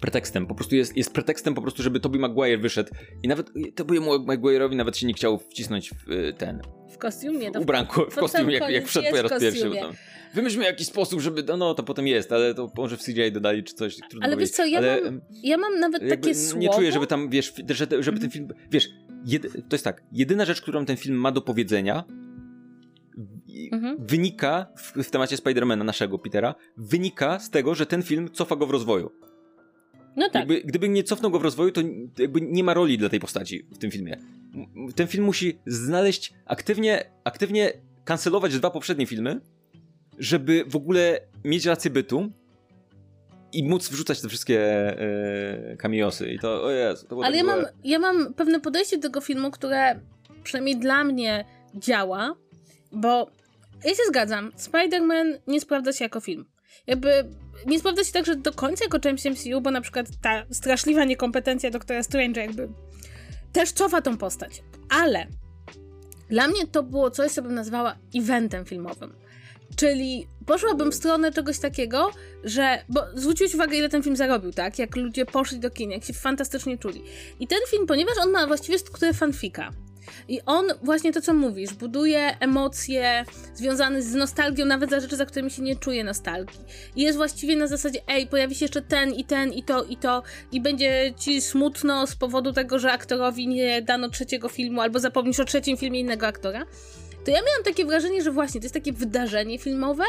pretekstem, 0.00 0.46
po 0.46 0.54
prostu 0.54 0.76
jest, 0.76 0.96
jest 0.96 1.12
pretekstem 1.12 1.54
po 1.54 1.62
prostu, 1.62 1.82
żeby 1.82 2.00
Tobey 2.00 2.20
Maguire 2.20 2.58
wyszedł 2.58 2.90
i 3.22 3.28
nawet 3.28 3.50
Tobey'emu 3.50 4.26
Maguire'owi 4.26 4.76
nawet 4.76 4.96
się 4.96 5.06
nie 5.06 5.14
chciał 5.14 5.38
wcisnąć 5.38 5.90
w 5.90 6.10
y, 6.10 6.32
ten... 6.32 6.62
W 6.90 6.98
kostiumie. 6.98 7.50
W 7.50 7.56
ubranku, 7.56 8.00
w 8.10 8.14
kostiumie, 8.14 8.54
jak, 8.54 8.70
jak 8.70 8.86
wszedł 8.86 9.06
po 9.10 9.22
raz 9.22 9.40
pierwszy. 9.40 9.70
Tam. 9.80 9.92
Wymyślmy 10.34 10.64
jakiś 10.64 10.86
sposób, 10.86 11.20
żeby, 11.20 11.42
no, 11.42 11.56
no 11.56 11.74
to 11.74 11.82
potem 11.82 12.06
jest, 12.06 12.32
ale 12.32 12.54
to 12.54 12.72
może 12.76 12.96
w 12.96 13.02
CGI 13.02 13.32
dodali 13.32 13.64
czy 13.64 13.74
coś, 13.74 13.96
trudno 13.96 14.26
Ale 14.26 14.36
wiesz 14.36 14.50
co, 14.50 14.64
ja, 14.64 14.78
ale, 14.78 15.00
mam, 15.02 15.20
ja 15.42 15.58
mam 15.58 15.80
nawet 15.80 16.08
takie 16.08 16.34
słowo... 16.34 16.60
Nie 16.60 16.68
czuję, 16.68 16.92
żeby 16.92 17.06
tam, 17.06 17.30
wiesz, 17.30 17.52
żeby, 17.68 18.02
żeby 18.02 18.20
ten 18.20 18.30
film, 18.30 18.48
wiesz, 18.70 18.88
jedy, 19.26 19.48
to 19.48 19.74
jest 19.74 19.84
tak, 19.84 20.02
jedyna 20.12 20.44
rzecz, 20.44 20.60
którą 20.60 20.84
ten 20.84 20.96
film 20.96 21.16
ma 21.16 21.32
do 21.32 21.40
powiedzenia 21.40 22.04
mhm. 23.72 23.96
wynika 24.06 24.66
w, 24.76 25.04
w 25.04 25.10
temacie 25.10 25.36
Spidermana 25.36 25.84
naszego, 25.84 26.18
Petera, 26.18 26.54
wynika 26.76 27.38
z 27.38 27.50
tego, 27.50 27.74
że 27.74 27.86
ten 27.86 28.02
film 28.02 28.30
cofa 28.32 28.56
go 28.56 28.66
w 28.66 28.70
rozwoju. 28.70 29.10
No 30.16 30.30
tak. 30.30 30.34
Jakby, 30.34 30.60
gdyby 30.60 30.88
nie 30.88 31.04
cofnął 31.04 31.30
go 31.30 31.38
w 31.38 31.42
rozwoju, 31.42 31.72
to 31.72 31.80
jakby 32.18 32.40
nie 32.40 32.64
ma 32.64 32.74
roli 32.74 32.98
dla 32.98 33.08
tej 33.08 33.20
postaci 33.20 33.62
w 33.72 33.78
tym 33.78 33.90
filmie. 33.90 34.16
Ten 34.94 35.06
film 35.06 35.24
musi 35.24 35.58
znaleźć, 35.66 36.34
aktywnie, 36.46 37.10
aktywnie 37.24 37.72
kancelować 38.04 38.58
dwa 38.58 38.70
poprzednie 38.70 39.06
filmy, 39.06 39.40
żeby 40.18 40.64
w 40.66 40.76
ogóle 40.76 41.20
mieć 41.44 41.66
rację 41.66 41.90
bytu 41.90 42.32
i 43.52 43.68
móc 43.68 43.88
wrzucać 43.88 44.20
te 44.20 44.28
wszystkie 44.28 44.60
e, 44.60 45.76
kamiosy. 45.76 46.32
I 46.32 46.38
to, 46.38 46.64
o 46.64 46.70
Jezu, 46.70 47.06
to 47.06 47.16
Ale 47.24 47.24
tak 47.24 47.34
ja, 47.36 47.44
mam, 47.44 47.64
ja 47.84 47.98
mam 47.98 48.34
pewne 48.34 48.60
podejście 48.60 48.96
do 48.96 49.02
tego 49.02 49.20
filmu, 49.20 49.50
które 49.50 50.00
przynajmniej 50.42 50.76
dla 50.76 51.04
mnie 51.04 51.44
działa, 51.74 52.36
bo 52.92 53.30
ja 53.84 53.90
się 53.90 54.02
zgadzam, 54.08 54.50
Spider-Man 54.50 55.38
nie 55.46 55.60
sprawdza 55.60 55.92
się 55.92 56.04
jako 56.04 56.20
film. 56.20 56.44
Jakby 56.86 57.10
nie 57.66 57.78
sprawdza 57.78 58.04
się 58.04 58.12
także 58.12 58.36
do 58.36 58.52
końca 58.52 58.84
jako 58.84 58.98
część 58.98 59.24
MCU, 59.24 59.60
bo 59.60 59.70
na 59.70 59.80
przykład 59.80 60.06
ta 60.22 60.44
straszliwa 60.50 61.04
niekompetencja 61.04 61.70
doktora 61.70 62.02
Strange 62.02 62.40
jakby 62.40 62.68
też 63.52 63.72
cofa 63.72 64.02
tą 64.02 64.16
postać. 64.16 64.62
Ale 64.90 65.26
dla 66.28 66.48
mnie 66.48 66.66
to 66.66 66.82
było 66.82 67.10
coś, 67.10 67.32
co 67.32 67.42
bym 67.42 67.54
nazwała 67.54 67.96
eventem 68.16 68.64
filmowym. 68.64 69.14
Czyli 69.76 70.26
poszłabym 70.46 70.92
w 70.92 70.94
stronę 70.94 71.32
czegoś 71.32 71.58
takiego, 71.58 72.10
że. 72.44 72.84
Bo 72.88 73.00
zwróciłeś 73.14 73.54
uwagę, 73.54 73.76
ile 73.76 73.88
ten 73.88 74.02
film 74.02 74.16
zarobił, 74.16 74.52
tak? 74.52 74.78
Jak 74.78 74.96
ludzie 74.96 75.26
poszli 75.26 75.58
do 75.58 75.70
kin, 75.70 75.90
jak 75.90 76.04
się 76.04 76.12
fantastycznie 76.12 76.78
czuli. 76.78 77.02
I 77.40 77.46
ten 77.46 77.58
film, 77.68 77.86
ponieważ 77.86 78.18
on 78.18 78.30
ma 78.30 78.46
właściwie 78.46 78.78
strukturę 78.78 79.14
fanfika, 79.14 79.70
I 80.28 80.40
on 80.46 80.66
właśnie 80.82 81.12
to, 81.12 81.20
co 81.20 81.34
mówisz, 81.34 81.74
buduje 81.74 82.36
emocje 82.40 83.24
związane 83.54 84.02
z 84.02 84.14
nostalgią, 84.14 84.64
nawet 84.64 84.90
za 84.90 85.00
rzeczy, 85.00 85.16
za 85.16 85.26
którymi 85.26 85.50
się 85.50 85.62
nie 85.62 85.76
czuje 85.76 86.04
nostalgii. 86.04 86.60
I 86.96 87.02
jest 87.02 87.18
właściwie 87.18 87.56
na 87.56 87.66
zasadzie, 87.66 88.00
ej, 88.08 88.26
pojawi 88.26 88.54
się 88.54 88.64
jeszcze 88.64 88.82
ten 88.82 89.12
i 89.12 89.24
ten 89.24 89.52
i 89.52 89.62
to 89.62 89.84
i 89.84 89.96
to 89.96 90.22
i 90.52 90.60
będzie 90.60 91.12
ci 91.18 91.40
smutno 91.40 92.06
z 92.06 92.16
powodu 92.16 92.52
tego, 92.52 92.78
że 92.78 92.92
aktorowi 92.92 93.48
nie 93.48 93.82
dano 93.82 94.08
trzeciego 94.08 94.48
filmu 94.48 94.80
albo 94.80 94.98
zapomnisz 94.98 95.40
o 95.40 95.44
trzecim 95.44 95.76
filmie 95.76 96.00
innego 96.00 96.26
aktora. 96.26 96.66
To 97.24 97.30
ja 97.30 97.36
miałam 97.36 97.64
takie 97.64 97.84
wrażenie, 97.84 98.22
że 98.22 98.30
właśnie 98.30 98.60
to 98.60 98.64
jest 98.64 98.74
takie 98.74 98.92
wydarzenie 98.92 99.58
filmowe, 99.58 100.04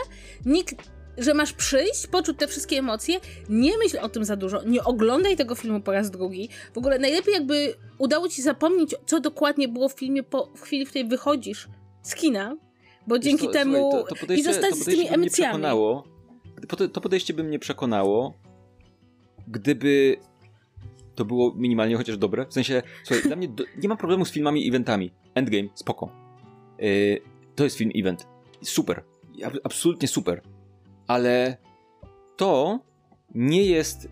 nikt 0.46 0.76
że 1.18 1.34
masz 1.34 1.54
przyjść, 1.54 2.08
poczuć 2.08 2.38
te 2.38 2.48
wszystkie 2.48 2.78
emocje, 2.78 3.20
nie 3.50 3.78
myśl 3.78 4.00
o 4.02 4.10
tym 4.10 4.26
za 4.26 4.36
dużo, 4.36 4.64
nie 4.64 4.84
oglądaj 4.84 5.38
tego 5.38 5.56
filmu 5.56 5.82
po 5.82 5.92
raz 5.92 6.12
drugi. 6.12 6.50
W 6.74 6.78
ogóle 6.78 7.00
najlepiej 7.00 7.34
jakby 7.34 7.74
udało 7.98 8.30
ci 8.30 8.42
zapomnieć, 8.42 8.96
co 9.06 9.20
dokładnie 9.20 9.68
było 9.68 9.90
w 9.90 9.94
filmie 9.94 10.24
po, 10.24 10.52
w 10.56 10.62
chwili, 10.62 10.86
w 10.86 10.90
której 10.90 11.08
wychodzisz 11.08 11.68
z 12.02 12.16
kina, 12.16 12.58
bo 13.08 13.16
Wiesz 13.16 13.26
dzięki 13.26 13.46
co, 13.46 13.52
temu 13.52 13.92
słuchaj, 13.92 14.20
to, 14.20 14.28
to 14.28 14.34
i 14.34 14.44
zostać 14.44 14.70
to 14.70 14.76
z 14.76 14.86
tymi 14.86 15.08
emocjami. 15.08 15.64
To, 16.68 16.88
to 16.88 17.02
podejście 17.02 17.34
by 17.34 17.44
mnie 17.44 17.60
przekonało, 17.60 18.34
gdyby 19.48 20.18
to 21.16 21.26
było 21.26 21.54
minimalnie 21.56 21.98
chociaż 21.98 22.18
dobre. 22.18 22.46
W 22.46 22.54
sensie, 22.54 22.82
słuchaj, 23.04 23.24
dla 23.24 23.36
mnie 23.36 23.48
do, 23.48 23.64
nie 23.78 23.90
mam 23.90 23.98
problemu 23.98 24.26
z 24.26 24.32
filmami 24.32 24.66
i 24.66 24.70
eventami. 24.70 25.12
Endgame, 25.36 25.68
spoko. 25.76 26.10
Yy, 26.80 27.22
to 27.56 27.64
jest 27.64 27.78
film 27.78 27.92
event. 27.96 28.28
Super. 28.62 29.04
Ab- 29.44 29.60
Absolutnie 29.64 30.08
super. 30.08 30.42
Ale 31.12 31.58
to 32.38 32.80
nie 33.36 33.66
jest. 33.66 34.10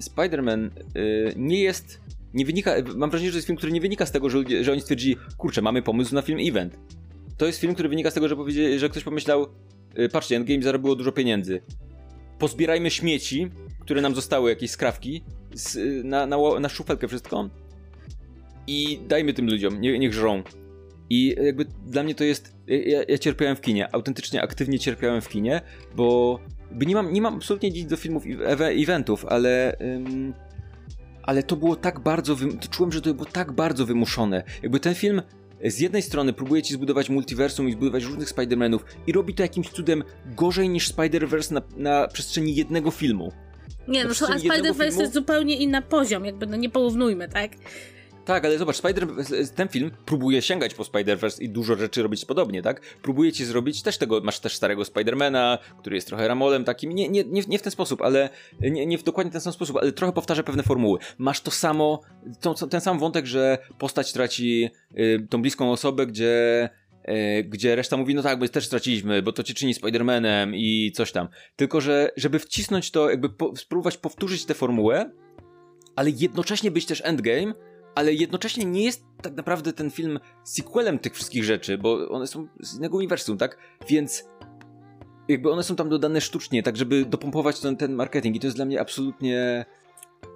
Spider-Man 0.00 0.70
yy, 0.94 1.32
nie 1.36 1.60
jest. 1.60 2.00
Nie 2.34 2.44
wynika. 2.44 2.74
Mam 2.96 3.10
wrażenie, 3.10 3.30
że 3.30 3.32
to 3.32 3.38
jest 3.38 3.46
film, 3.46 3.56
który 3.56 3.72
nie 3.72 3.80
wynika 3.80 4.06
z 4.06 4.12
tego, 4.12 4.30
że, 4.30 4.38
że 4.62 4.72
oni 4.72 4.80
stwierdzili, 4.80 5.16
kurczę, 5.36 5.62
mamy 5.62 5.82
pomysł 5.82 6.14
na 6.14 6.22
film 6.22 6.38
event. 6.42 6.78
To 7.36 7.46
jest 7.46 7.60
film, 7.60 7.74
który 7.74 7.88
wynika 7.88 8.10
z 8.10 8.14
tego, 8.14 8.28
że, 8.28 8.36
że 8.78 8.88
ktoś 8.88 9.04
pomyślał, 9.04 9.46
yy, 9.96 10.08
patrzcie, 10.08 10.36
Endgame 10.36 10.62
zarobiło 10.62 10.96
dużo 10.96 11.12
pieniędzy. 11.12 11.62
Pozbierajmy 12.38 12.90
śmieci, 12.90 13.50
które 13.80 14.00
nam 14.00 14.14
zostały, 14.14 14.50
jakieś 14.50 14.70
skrawki, 14.70 15.24
z, 15.54 15.76
y, 15.76 16.02
na, 16.04 16.26
na, 16.26 16.36
na 16.60 16.68
szufelkę 16.68 17.08
wszystko 17.08 17.50
i 18.66 19.00
dajmy 19.08 19.32
tym 19.32 19.46
ludziom, 19.50 19.80
nie, 19.80 19.98
niech 19.98 20.14
żrą. 20.14 20.42
I 21.10 21.36
jakby 21.42 21.66
dla 21.86 22.02
mnie 22.02 22.14
to 22.14 22.24
jest. 22.24 22.56
Ja, 22.66 23.02
ja 23.08 23.18
cierpiałem 23.18 23.56
w 23.56 23.60
kinie, 23.60 23.94
autentycznie 23.94 24.42
aktywnie 24.42 24.78
cierpiałem 24.78 25.20
w 25.20 25.28
kinie, 25.28 25.60
bo 25.96 26.38
nie 26.86 26.94
mam, 26.94 27.12
nie 27.12 27.22
mam 27.22 27.34
absolutnie 27.34 27.70
nic 27.70 27.86
do 27.86 27.96
filmów 27.96 28.26
i 28.26 28.36
eventów, 28.82 29.24
ale. 29.24 29.76
ym, 29.80 30.34
ale 31.22 31.42
to 31.42 31.56
było 31.56 31.76
tak 31.76 32.00
bardzo. 32.00 32.36
Czułem, 32.70 32.92
że 32.92 33.00
to 33.00 33.14
było 33.14 33.26
tak 33.26 33.52
bardzo 33.52 33.86
wymuszone. 33.86 34.42
Jakby 34.62 34.80
ten 34.80 34.94
film 34.94 35.22
z 35.64 35.78
jednej 35.78 36.02
strony 36.02 36.32
próbuje 36.32 36.62
ci 36.62 36.74
zbudować 36.74 37.10
multiversum 37.10 37.68
i 37.68 37.72
zbudować 37.72 38.04
różnych 38.04 38.28
Spider-Manów 38.28 38.78
i 39.06 39.12
robi 39.12 39.34
to 39.34 39.42
jakimś 39.42 39.68
cudem 39.68 40.04
gorzej 40.36 40.68
niż 40.68 40.92
Spider-Verse 40.92 41.52
na, 41.52 41.62
na 41.76 42.08
przestrzeni 42.08 42.54
jednego 42.54 42.90
filmu. 42.90 43.32
Nie, 43.88 44.04
na 44.04 44.10
no 44.20 44.26
a 44.28 44.38
Spider-Verse 44.38 44.74
filmu- 44.74 45.00
jest 45.00 45.14
zupełnie 45.14 45.56
inny 45.56 45.82
poziom, 45.82 46.24
jakby, 46.24 46.46
no 46.46 46.56
nie 46.56 46.70
porównujmy, 46.70 47.28
tak? 47.28 47.50
Tak, 48.28 48.44
ale 48.44 48.58
zobacz, 48.58 48.76
Spider 48.76 49.06
ten 49.54 49.68
film 49.68 49.90
próbuje 50.06 50.42
sięgać 50.42 50.74
po 50.74 50.82
Spider-Verse 50.82 51.42
i 51.42 51.48
dużo 51.48 51.76
rzeczy 51.76 52.02
robić 52.02 52.24
podobnie, 52.24 52.62
tak? 52.62 52.80
Próbuje 53.02 53.32
ci 53.32 53.44
zrobić 53.44 53.82
też 53.82 53.98
tego, 53.98 54.20
masz 54.20 54.40
też 54.40 54.56
starego 54.56 54.84
Spidermana, 54.84 55.58
który 55.80 55.96
jest 55.96 56.06
trochę 56.06 56.28
ramolem 56.28 56.64
takim, 56.64 56.92
nie, 56.92 57.08
nie, 57.08 57.24
nie, 57.24 57.42
nie 57.48 57.58
w 57.58 57.62
ten 57.62 57.70
sposób, 57.70 58.02
ale 58.02 58.28
nie, 58.60 58.86
nie 58.86 58.98
w 58.98 59.02
dokładnie 59.02 59.32
ten 59.32 59.40
sam 59.40 59.52
sposób, 59.52 59.76
ale 59.76 59.92
trochę 59.92 60.12
powtarza 60.12 60.42
pewne 60.42 60.62
formuły. 60.62 60.98
Masz 61.18 61.40
to 61.40 61.50
samo, 61.50 62.00
to, 62.40 62.54
ten 62.54 62.80
sam 62.80 62.98
wątek, 62.98 63.26
że 63.26 63.58
postać 63.78 64.12
traci 64.12 64.70
y, 64.98 65.26
tą 65.30 65.42
bliską 65.42 65.72
osobę, 65.72 66.06
gdzie 66.06 66.68
y, 67.08 67.44
gdzie 67.44 67.76
reszta 67.76 67.96
mówi, 67.96 68.14
no 68.14 68.22
tak, 68.22 68.38
bo 68.38 68.48
też 68.48 68.66
straciliśmy, 68.66 69.22
bo 69.22 69.32
to 69.32 69.42
cię 69.42 69.54
czyni 69.54 69.74
Spider-Manem 69.74 70.50
i 70.54 70.92
coś 70.92 71.12
tam. 71.12 71.28
Tylko, 71.56 71.80
że 71.80 72.10
żeby 72.16 72.38
wcisnąć 72.38 72.90
to, 72.90 73.10
jakby 73.10 73.28
po, 73.28 73.56
spróbować 73.56 73.96
powtórzyć 73.96 74.44
tę 74.44 74.54
formułę, 74.54 75.10
ale 75.96 76.10
jednocześnie 76.10 76.70
być 76.70 76.86
też 76.86 77.02
endgame, 77.04 77.54
ale 77.98 78.14
jednocześnie 78.14 78.64
nie 78.64 78.84
jest 78.84 79.04
tak 79.22 79.36
naprawdę 79.36 79.72
ten 79.72 79.90
film 79.90 80.20
sequelem 80.44 80.98
tych 80.98 81.14
wszystkich 81.14 81.44
rzeczy, 81.44 81.78
bo 81.78 82.08
one 82.08 82.26
są 82.26 82.48
z 82.60 82.76
innego 82.76 82.96
uniwersum, 82.96 83.38
tak? 83.38 83.58
Więc 83.88 84.24
jakby 85.28 85.50
one 85.50 85.62
są 85.62 85.76
tam 85.76 85.88
dodane 85.88 86.20
sztucznie, 86.20 86.62
tak 86.62 86.76
żeby 86.76 87.04
dopompować 87.04 87.60
ten, 87.60 87.76
ten 87.76 87.92
marketing 87.94 88.36
i 88.36 88.40
to 88.40 88.46
jest 88.46 88.56
dla 88.56 88.64
mnie 88.64 88.80
absolutnie... 88.80 89.64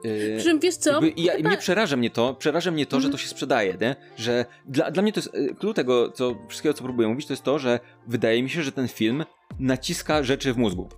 Yy, 0.04 0.34
Przy 0.38 0.46
czym 0.46 0.60
wiesz 0.60 0.76
co? 0.76 1.00
ja, 1.16 1.32
Chyba- 1.36 1.48
mnie 1.48 1.58
przeraża 1.58 1.96
mnie 1.96 2.10
to, 2.10 2.34
przeraża 2.34 2.70
mnie 2.70 2.86
to, 2.86 2.96
że 3.00 3.06
Mhm. 3.06 3.12
to 3.12 3.18
się 3.18 3.28
sprzedaje, 3.28 3.76
nie? 3.80 3.96
Że 4.16 4.44
dla, 4.66 4.90
dla 4.90 5.02
mnie 5.02 5.12
to 5.12 5.20
jest, 5.20 5.34
y, 5.34 5.54
clue 5.54 5.74
tego, 5.74 6.10
co, 6.10 6.34
wszystkiego 6.48 6.74
co 6.74 6.84
próbuję 6.84 7.08
mówić, 7.08 7.26
to 7.26 7.32
jest 7.32 7.42
to, 7.42 7.58
że 7.58 7.80
wydaje 8.06 8.42
mi 8.42 8.50
się, 8.50 8.62
że 8.62 8.72
ten 8.72 8.88
film 8.88 9.24
naciska 9.58 10.22
rzeczy 10.22 10.52
w 10.52 10.56
mózgu. 10.56 10.88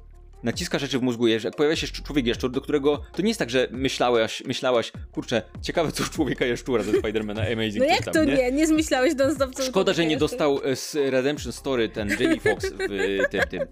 Naciska 0.44 0.78
rzeczy 0.78 0.98
w 0.98 1.02
mózgu, 1.02 1.26
jak 1.26 1.56
pojawia 1.56 1.76
się 1.76 1.86
człowiek 1.86 2.26
jaszczur, 2.26 2.50
do 2.50 2.60
którego 2.60 3.02
to 3.12 3.22
nie 3.22 3.28
jest 3.28 3.38
tak, 3.38 3.50
że 3.50 3.68
myślałaś, 3.70 4.42
myślałaś 4.46 4.92
kurczę, 5.12 5.42
ciekawe 5.62 5.92
co 5.92 6.04
człowieka 6.14 6.46
jaszczura 6.46 6.82
ze 6.82 6.92
Spidermana 6.98 7.42
Amazing 7.52 7.78
No 7.78 7.84
jak 7.84 8.04
tam, 8.04 8.14
to 8.14 8.24
nie? 8.24 8.36
nie? 8.36 8.52
Nie 8.52 8.66
zmyślałeś 8.66 9.14
do 9.14 9.24
co 9.52 9.62
Szkoda, 9.62 9.92
że 9.92 10.06
nie 10.06 10.16
dostał 10.16 10.60
e, 10.64 10.76
z 10.76 10.94
Redemption 10.94 11.52
Story 11.52 11.88
ten 11.88 12.08
Jamie 12.20 12.40
Foxx 12.40 12.72
w 12.72 12.80
e, 12.80 13.28
tym, 13.28 13.40
tym. 13.50 13.62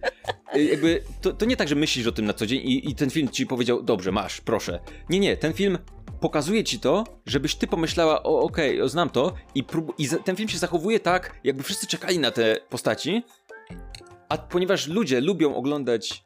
E, 0.52 0.62
Jakby, 0.62 1.02
to, 1.20 1.32
to 1.32 1.46
nie 1.46 1.56
tak, 1.56 1.68
że 1.68 1.74
myślisz 1.74 2.06
o 2.06 2.12
tym 2.12 2.24
na 2.24 2.32
co 2.32 2.46
dzień 2.46 2.60
i, 2.60 2.90
i 2.90 2.94
ten 2.94 3.10
film 3.10 3.28
ci 3.28 3.46
powiedział, 3.46 3.82
dobrze, 3.82 4.12
masz, 4.12 4.40
proszę. 4.40 4.78
Nie, 5.08 5.20
nie, 5.20 5.36
ten 5.36 5.52
film 5.52 5.78
pokazuje 6.20 6.64
ci 6.64 6.80
to, 6.80 7.04
żebyś 7.26 7.54
ty 7.54 7.66
pomyślała, 7.66 8.22
o 8.22 8.40
okej, 8.40 8.82
o, 8.82 8.88
znam 8.88 9.10
to 9.10 9.34
i, 9.54 9.64
prób- 9.64 9.94
i 9.98 10.08
ten 10.24 10.36
film 10.36 10.48
się 10.48 10.58
zachowuje 10.58 11.00
tak, 11.00 11.40
jakby 11.44 11.62
wszyscy 11.62 11.86
czekali 11.86 12.18
na 12.18 12.30
te 12.30 12.56
postaci, 12.70 13.22
a 14.28 14.38
ponieważ 14.38 14.88
ludzie 14.88 15.20
lubią 15.20 15.54
oglądać 15.54 16.24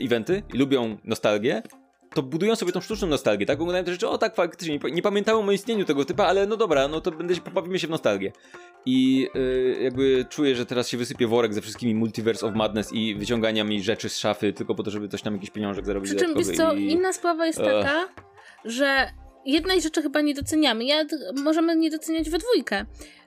eventy 0.00 0.42
i 0.54 0.58
lubią 0.58 0.96
nostalgię, 1.04 1.62
to 2.14 2.22
budują 2.22 2.56
sobie 2.56 2.72
tą 2.72 2.80
sztuczną 2.80 3.08
nostalgię, 3.08 3.46
tak? 3.46 3.60
Oglądają 3.60 3.84
te 3.84 3.92
rzeczy, 3.92 4.08
o 4.08 4.18
tak, 4.18 4.34
faktycznie, 4.34 4.74
nie 4.74 4.80
pa- 4.80 4.88
nie 4.88 5.02
pamiętałem 5.02 5.48
o 5.48 5.52
istnieniu 5.52 5.84
tego 5.84 6.04
typa, 6.04 6.24
ale 6.24 6.46
no 6.46 6.56
dobra, 6.56 6.88
no 6.88 7.00
to 7.00 7.10
będę 7.10 7.34
się, 7.34 7.40
pobawimy 7.40 7.78
się 7.78 7.86
w 7.86 7.90
nostalgię. 7.90 8.32
I 8.86 9.28
y, 9.36 9.78
jakby 9.82 10.26
czuję, 10.28 10.56
że 10.56 10.66
teraz 10.66 10.88
się 10.88 10.96
wysypie 10.96 11.26
worek 11.26 11.54
ze 11.54 11.60
wszystkimi 11.60 11.94
Multiverse 11.94 12.46
of 12.46 12.54
Madness 12.54 12.92
i 12.92 13.14
wyciągania 13.14 13.64
mi 13.64 13.82
rzeczy 13.82 14.08
z 14.08 14.18
szafy, 14.18 14.52
tylko 14.52 14.74
po 14.74 14.82
to, 14.82 14.90
żeby 14.90 15.08
coś 15.08 15.22
tam 15.22 15.34
jakiś 15.34 15.50
pieniążek 15.50 15.86
zarobić 15.86 16.14
Przy 16.14 16.24
czym, 16.24 16.34
wiesz 16.36 16.56
co, 16.56 16.72
i... 16.74 16.90
inna 16.90 17.12
sprawa 17.12 17.46
jest 17.46 17.58
taka, 17.58 18.08
że 18.64 19.10
jednej 19.46 19.80
rzeczy 19.80 20.02
chyba 20.02 20.20
nie 20.20 20.34
doceniamy. 20.34 20.84
Ja, 20.84 21.04
możemy 21.42 21.76
nie 21.76 21.90
doceniać 21.90 22.30
we 22.30 22.38
dwójkę. 22.38 22.84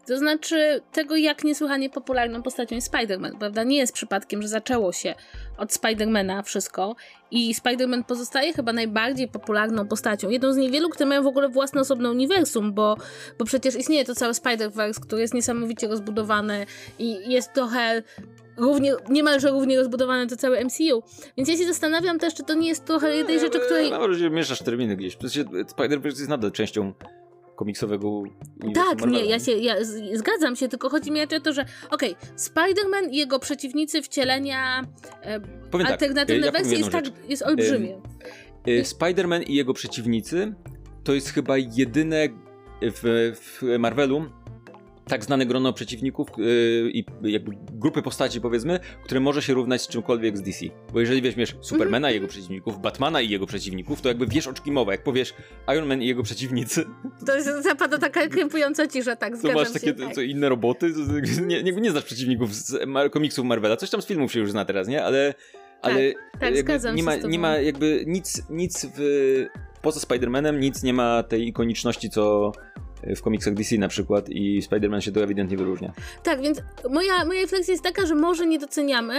To 0.07 0.17
znaczy 0.17 0.81
tego, 0.91 1.15
jak 1.15 1.43
niesłychanie 1.43 1.89
popularną 1.89 2.41
postacią 2.41 2.75
jest 2.75 2.93
Spider-Man, 2.93 3.37
prawda? 3.37 3.63
Nie 3.63 3.77
jest 3.77 3.93
przypadkiem, 3.93 4.41
że 4.41 4.47
zaczęło 4.47 4.93
się 4.93 5.15
od 5.57 5.69
Spider-Mana 5.69 6.43
wszystko 6.43 6.95
i 7.31 7.55
Spider-Man 7.55 8.03
pozostaje 8.03 8.53
chyba 8.53 8.73
najbardziej 8.73 9.27
popularną 9.27 9.87
postacią. 9.87 10.29
Jedną 10.29 10.53
z 10.53 10.57
niewielu, 10.57 10.89
które 10.89 11.05
mają 11.05 11.23
w 11.23 11.27
ogóle 11.27 11.49
własne 11.49 11.81
osobne 11.81 12.11
uniwersum, 12.11 12.73
bo, 12.73 12.97
bo 13.39 13.45
przecież 13.45 13.75
istnieje 13.75 14.05
to 14.05 14.15
całe 14.15 14.33
Spider-Verse, 14.33 14.99
które 14.99 15.21
jest 15.21 15.33
niesamowicie 15.33 15.87
rozbudowane 15.87 16.65
i 16.99 17.31
jest 17.31 17.53
trochę 17.53 18.03
równie, 18.57 18.93
niemalże 19.09 19.49
równie 19.49 19.77
rozbudowane 19.77 20.27
to 20.27 20.35
całe 20.37 20.65
MCU. 20.65 21.03
Więc 21.37 21.49
ja 21.49 21.57
się 21.57 21.65
zastanawiam 21.65 22.19
też, 22.19 22.33
czy 22.33 22.43
to 22.43 22.53
nie 22.53 22.67
jest 22.67 22.85
trochę 22.85 23.15
jednej 23.15 23.39
rzeczy, 23.39 23.59
której... 23.59 23.91
No, 23.91 23.99
może 23.99 24.29
mieszasz 24.29 24.59
terminy 24.59 24.95
gdzieś. 24.95 25.17
Spider-Verse 25.17 26.05
jest 26.05 26.29
nadal 26.29 26.51
częścią 26.51 26.93
komiksowego 27.55 28.23
Tak, 28.73 29.05
nie, 29.07 29.25
ja 29.25 29.39
się 29.39 29.51
ja 29.51 29.83
z, 29.83 30.17
zgadzam 30.17 30.55
się, 30.55 30.67
tylko 30.67 30.89
chodzi 30.89 31.11
mi 31.11 31.19
raczej 31.19 31.37
o 31.37 31.41
to, 31.41 31.53
że 31.53 31.65
okej, 31.91 32.15
Spider-Man 32.37 33.09
i 33.11 33.17
jego 33.17 33.39
przeciwnicy 33.39 34.01
wcielenia 34.01 34.81
e, 35.21 35.39
tak, 35.71 35.91
alternatywne 35.91 36.45
ja 36.45 36.51
powiem 36.51 36.63
wersje 36.63 36.77
jest, 36.77 36.93
jedną 36.93 37.11
tak, 37.11 37.29
jest 37.29 37.43
olbrzymie. 37.43 38.01
Y, 38.67 38.83
Spider-Man 38.83 39.43
i 39.47 39.55
jego 39.55 39.73
przeciwnicy 39.73 40.53
to 41.03 41.13
jest 41.13 41.29
chyba 41.29 41.57
jedyne 41.57 42.27
w, 42.81 43.33
w 43.35 43.79
Marvelu 43.79 44.25
tak 45.07 45.23
znane 45.23 45.45
grono 45.45 45.73
przeciwników 45.73 46.27
yy, 46.37 46.91
i 46.93 47.05
jakby 47.21 47.51
grupy 47.71 48.01
postaci 48.01 48.41
powiedzmy, 48.41 48.79
które 49.03 49.19
może 49.19 49.41
się 49.41 49.53
równać 49.53 49.81
z 49.81 49.87
czymkolwiek 49.87 50.37
z 50.37 50.41
DC. 50.41 50.65
Bo 50.93 50.99
jeżeli 50.99 51.21
weźmiesz 51.21 51.55
Supermana 51.61 52.11
i 52.11 52.13
jego 52.13 52.27
przeciwników, 52.27 52.81
Batmana 52.81 53.21
i 53.21 53.29
jego 53.29 53.45
przeciwników, 53.45 54.01
to 54.01 54.09
jakby 54.09 54.27
wiesz 54.27 54.47
o 54.47 54.53
czym 54.53 54.73
mowa. 54.73 54.91
Jak 54.91 55.03
powiesz 55.03 55.33
Iron 55.73 55.87
Man 55.87 56.01
i 56.01 56.07
jego 56.07 56.23
przeciwnicy, 56.23 56.85
To 57.25 57.35
jest, 57.35 57.63
zapada 57.63 57.97
taka 57.97 58.27
krępująca 58.35 58.87
cisza, 58.87 59.15
tak, 59.15 59.31
to 59.31 59.37
zgadzam 59.37 59.55
masz 59.55 59.67
się. 59.67 59.73
takie 59.73 59.93
tak. 59.93 60.13
co 60.13 60.21
inne 60.21 60.49
roboty, 60.49 60.93
to, 60.93 60.99
nie, 61.45 61.63
nie, 61.63 61.71
nie 61.71 61.91
znasz 61.91 62.03
przeciwników 62.03 62.55
z 62.55 62.87
mar- 62.87 63.11
komiksów 63.11 63.45
Marvela. 63.45 63.77
Coś 63.77 63.89
tam 63.89 64.01
z 64.01 64.05
filmów 64.05 64.31
się 64.31 64.39
już 64.39 64.51
zna 64.51 64.65
teraz, 64.65 64.87
nie? 64.87 65.03
Ale, 65.03 65.33
ale 65.81 66.13
tak, 66.39 66.57
zgadzam 66.57 66.95
nie 66.95 67.03
ma, 67.03 67.15
nie 67.15 67.39
ma 67.39 67.57
jakby 67.57 68.03
nic, 68.07 68.43
nic 68.49 68.87
w, 68.97 69.45
poza 69.81 69.99
Spider-Manem, 69.99 70.59
nic 70.59 70.83
nie 70.83 70.93
ma 70.93 71.23
tej 71.23 71.47
ikoniczności, 71.47 72.09
co 72.09 72.51
w 73.15 73.21
komiksach 73.21 73.53
DC 73.53 73.77
na 73.77 73.87
przykład 73.87 74.29
i 74.29 74.61
Spider-Man 74.61 74.99
się 74.99 75.11
to 75.11 75.23
ewidentnie 75.23 75.57
wyróżnia. 75.57 75.93
Tak, 76.23 76.41
więc 76.41 76.61
moja, 76.89 77.25
moja 77.25 77.41
refleksja 77.41 77.71
jest 77.71 77.83
taka, 77.83 78.05
że 78.05 78.15
może 78.15 78.45
nie 78.45 78.59
doceniamy 78.59 79.13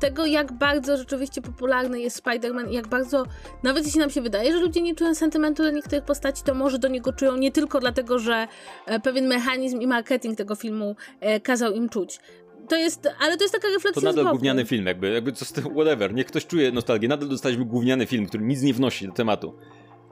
tego, 0.00 0.26
jak 0.26 0.52
bardzo 0.52 0.96
rzeczywiście 0.96 1.42
popularny 1.42 2.00
jest 2.00 2.22
Spider-Man 2.22 2.70
i 2.70 2.74
jak 2.74 2.88
bardzo, 2.88 3.24
nawet 3.62 3.84
jeśli 3.84 4.00
nam 4.00 4.10
się 4.10 4.22
wydaje, 4.22 4.52
że 4.52 4.60
ludzie 4.60 4.82
nie 4.82 4.94
czują 4.94 5.14
sentymentu 5.14 5.62
do 5.62 5.70
niektórych 5.70 6.04
postaci, 6.04 6.42
to 6.44 6.54
może 6.54 6.78
do 6.78 6.88
niego 6.88 7.12
czują 7.12 7.36
nie 7.36 7.52
tylko 7.52 7.80
dlatego, 7.80 8.18
że 8.18 8.48
e, 8.86 9.00
pewien 9.00 9.26
mechanizm 9.26 9.80
i 9.80 9.86
marketing 9.86 10.38
tego 10.38 10.54
filmu 10.54 10.96
e, 11.20 11.40
kazał 11.40 11.72
im 11.72 11.88
czuć. 11.88 12.20
To 12.68 12.76
jest, 12.76 13.08
ale 13.20 13.36
to 13.36 13.44
jest 13.44 13.54
taka 13.54 13.68
refleksja 13.68 14.02
To 14.02 14.08
nadal 14.08 14.24
z 14.24 14.30
gówniany 14.32 14.64
film, 14.64 14.86
jakby, 14.86 15.10
jakby 15.10 15.32
co 15.32 15.44
z 15.44 15.52
tym, 15.52 15.64
whatever. 15.64 16.14
Niech 16.14 16.26
ktoś 16.26 16.46
czuje 16.46 16.72
nostalgię. 16.72 17.08
Nadal 17.08 17.28
dostaliśmy 17.28 17.64
gówniany 17.64 18.06
film, 18.06 18.26
który 18.26 18.44
nic 18.44 18.62
nie 18.62 18.74
wnosi 18.74 19.06
do 19.06 19.12
tematu. 19.12 19.54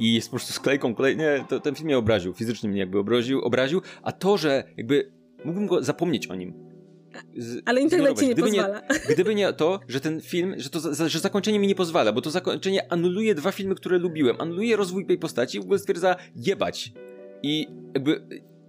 I 0.01 0.15
jest 0.15 0.29
po 0.29 0.37
prostu 0.37 0.53
sklejką 0.53 0.95
kolejnie, 0.95 1.45
to 1.49 1.61
ten 1.61 1.75
film 1.75 1.87
mnie 1.87 1.99
obraził, 1.99 2.35
fizycznie 2.35 2.69
mnie 2.69 2.81
jakby 2.81 2.99
obraził, 2.99 3.41
obraził, 3.41 3.83
a 4.03 4.13
to, 4.13 4.37
że 4.37 4.65
jakby 4.77 5.13
mógłbym 5.45 5.67
go 5.67 5.83
zapomnieć 5.83 6.27
o 6.27 6.35
nim. 6.35 6.55
Z, 7.37 7.63
Ale 7.67 7.81
internet 7.81 8.19
ci 8.19 8.29
nie 8.29 8.35
gdyby 8.35 8.49
pozwala. 8.49 8.81
Nie, 8.81 9.01
gdyby 9.15 9.35
nie 9.35 9.53
to, 9.53 9.81
że 9.89 10.01
ten 10.01 10.21
film, 10.21 10.55
że 10.57 10.71
to 10.71 10.81
za, 10.81 11.09
że 11.09 11.21
zakończenie 11.21 11.59
mi 11.59 11.67
nie 11.67 11.75
pozwala, 11.75 12.13
bo 12.13 12.21
to 12.21 12.31
zakończenie 12.31 12.93
anuluje 12.93 13.35
dwa 13.35 13.53
filmy, 13.53 13.75
które 13.75 13.99
lubiłem, 13.99 14.37
anuluje 14.41 14.77
rozwój 14.77 15.07
tej 15.07 15.19
postaci, 15.19 15.61
w 15.61 15.63
ogóle 15.63 15.79
stwierdza 15.79 16.17
jebać. 16.37 16.93
I 17.43 17.67
jakby 17.95 18.23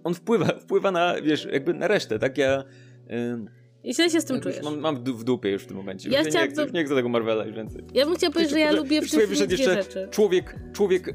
on 0.04 0.14
wpływa, 0.14 0.46
wpływa 0.46 0.90
na, 0.90 1.22
wiesz, 1.22 1.48
jakby 1.52 1.74
na 1.74 1.88
resztę, 1.88 2.18
tak? 2.18 2.38
Ja... 2.38 2.64
Yy, 3.08 3.59
I 3.84 3.94
źle 3.94 4.10
się 4.10 4.20
z 4.20 4.24
tym 4.24 4.36
już 4.36 4.42
czujesz. 4.42 4.62
Mam, 4.62 4.80
mam 4.80 4.96
w 4.96 5.02
du- 5.02 5.14
w 5.16 5.24
dupie 5.24 5.50
już 5.50 5.62
w 5.62 5.66
tym 5.66 5.76
momencie. 5.76 6.10
Ja 6.10 6.18
Już 6.20 6.28
chciałam 6.28 6.48
nie, 6.48 6.52
chcę, 6.54 6.62
już 6.62 6.72
nie 6.72 6.84
chcę 6.84 6.94
tego 6.94 7.08
Marvela 7.08 7.44
już 7.44 7.56
więcej. 7.56 7.82
Ja 7.94 8.06
bym 8.06 8.14
chciała 8.16 8.32
powiedzieć, 8.32 8.52
że 8.52 8.60
ja 8.60 8.72
lubię 8.72 9.00
w 9.00 9.02
już 9.02 9.10
tym 9.10 9.20
sobie 9.20 9.36
filmie 9.36 9.46
wyszedł 9.46 9.54
dwie 9.64 9.74
jeszcze 9.74 9.82
rzeczy. 10.00 10.08
Człowiek, 10.10 10.54
człowiek 10.72 11.06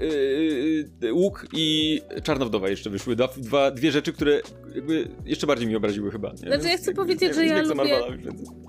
yy, 1.02 1.14
łuk 1.14 1.46
i 1.54 2.02
czarna 2.24 2.46
wdowa 2.46 2.70
jeszcze 2.70 2.90
wyszły. 2.90 3.16
Dwa, 3.16 3.28
dwa, 3.38 3.72
dwie 3.72 3.92
rzeczy, 3.92 4.14
które 4.14 4.42
jakby 4.76 5.08
jeszcze 5.26 5.48
bardziej 5.48 5.68
mi 5.68 5.76
obraziły 5.76 6.12
chyba. 6.12 6.32
Nie? 6.32 6.38
Znaczy, 6.38 6.68
ja 6.68 6.78
chcę 6.78 6.94
powiedzieć, 6.94 7.22
nie, 7.22 7.34
że 7.34 7.46
nie 7.46 7.52
ja 7.52 7.62
lubię-. 7.64 8.02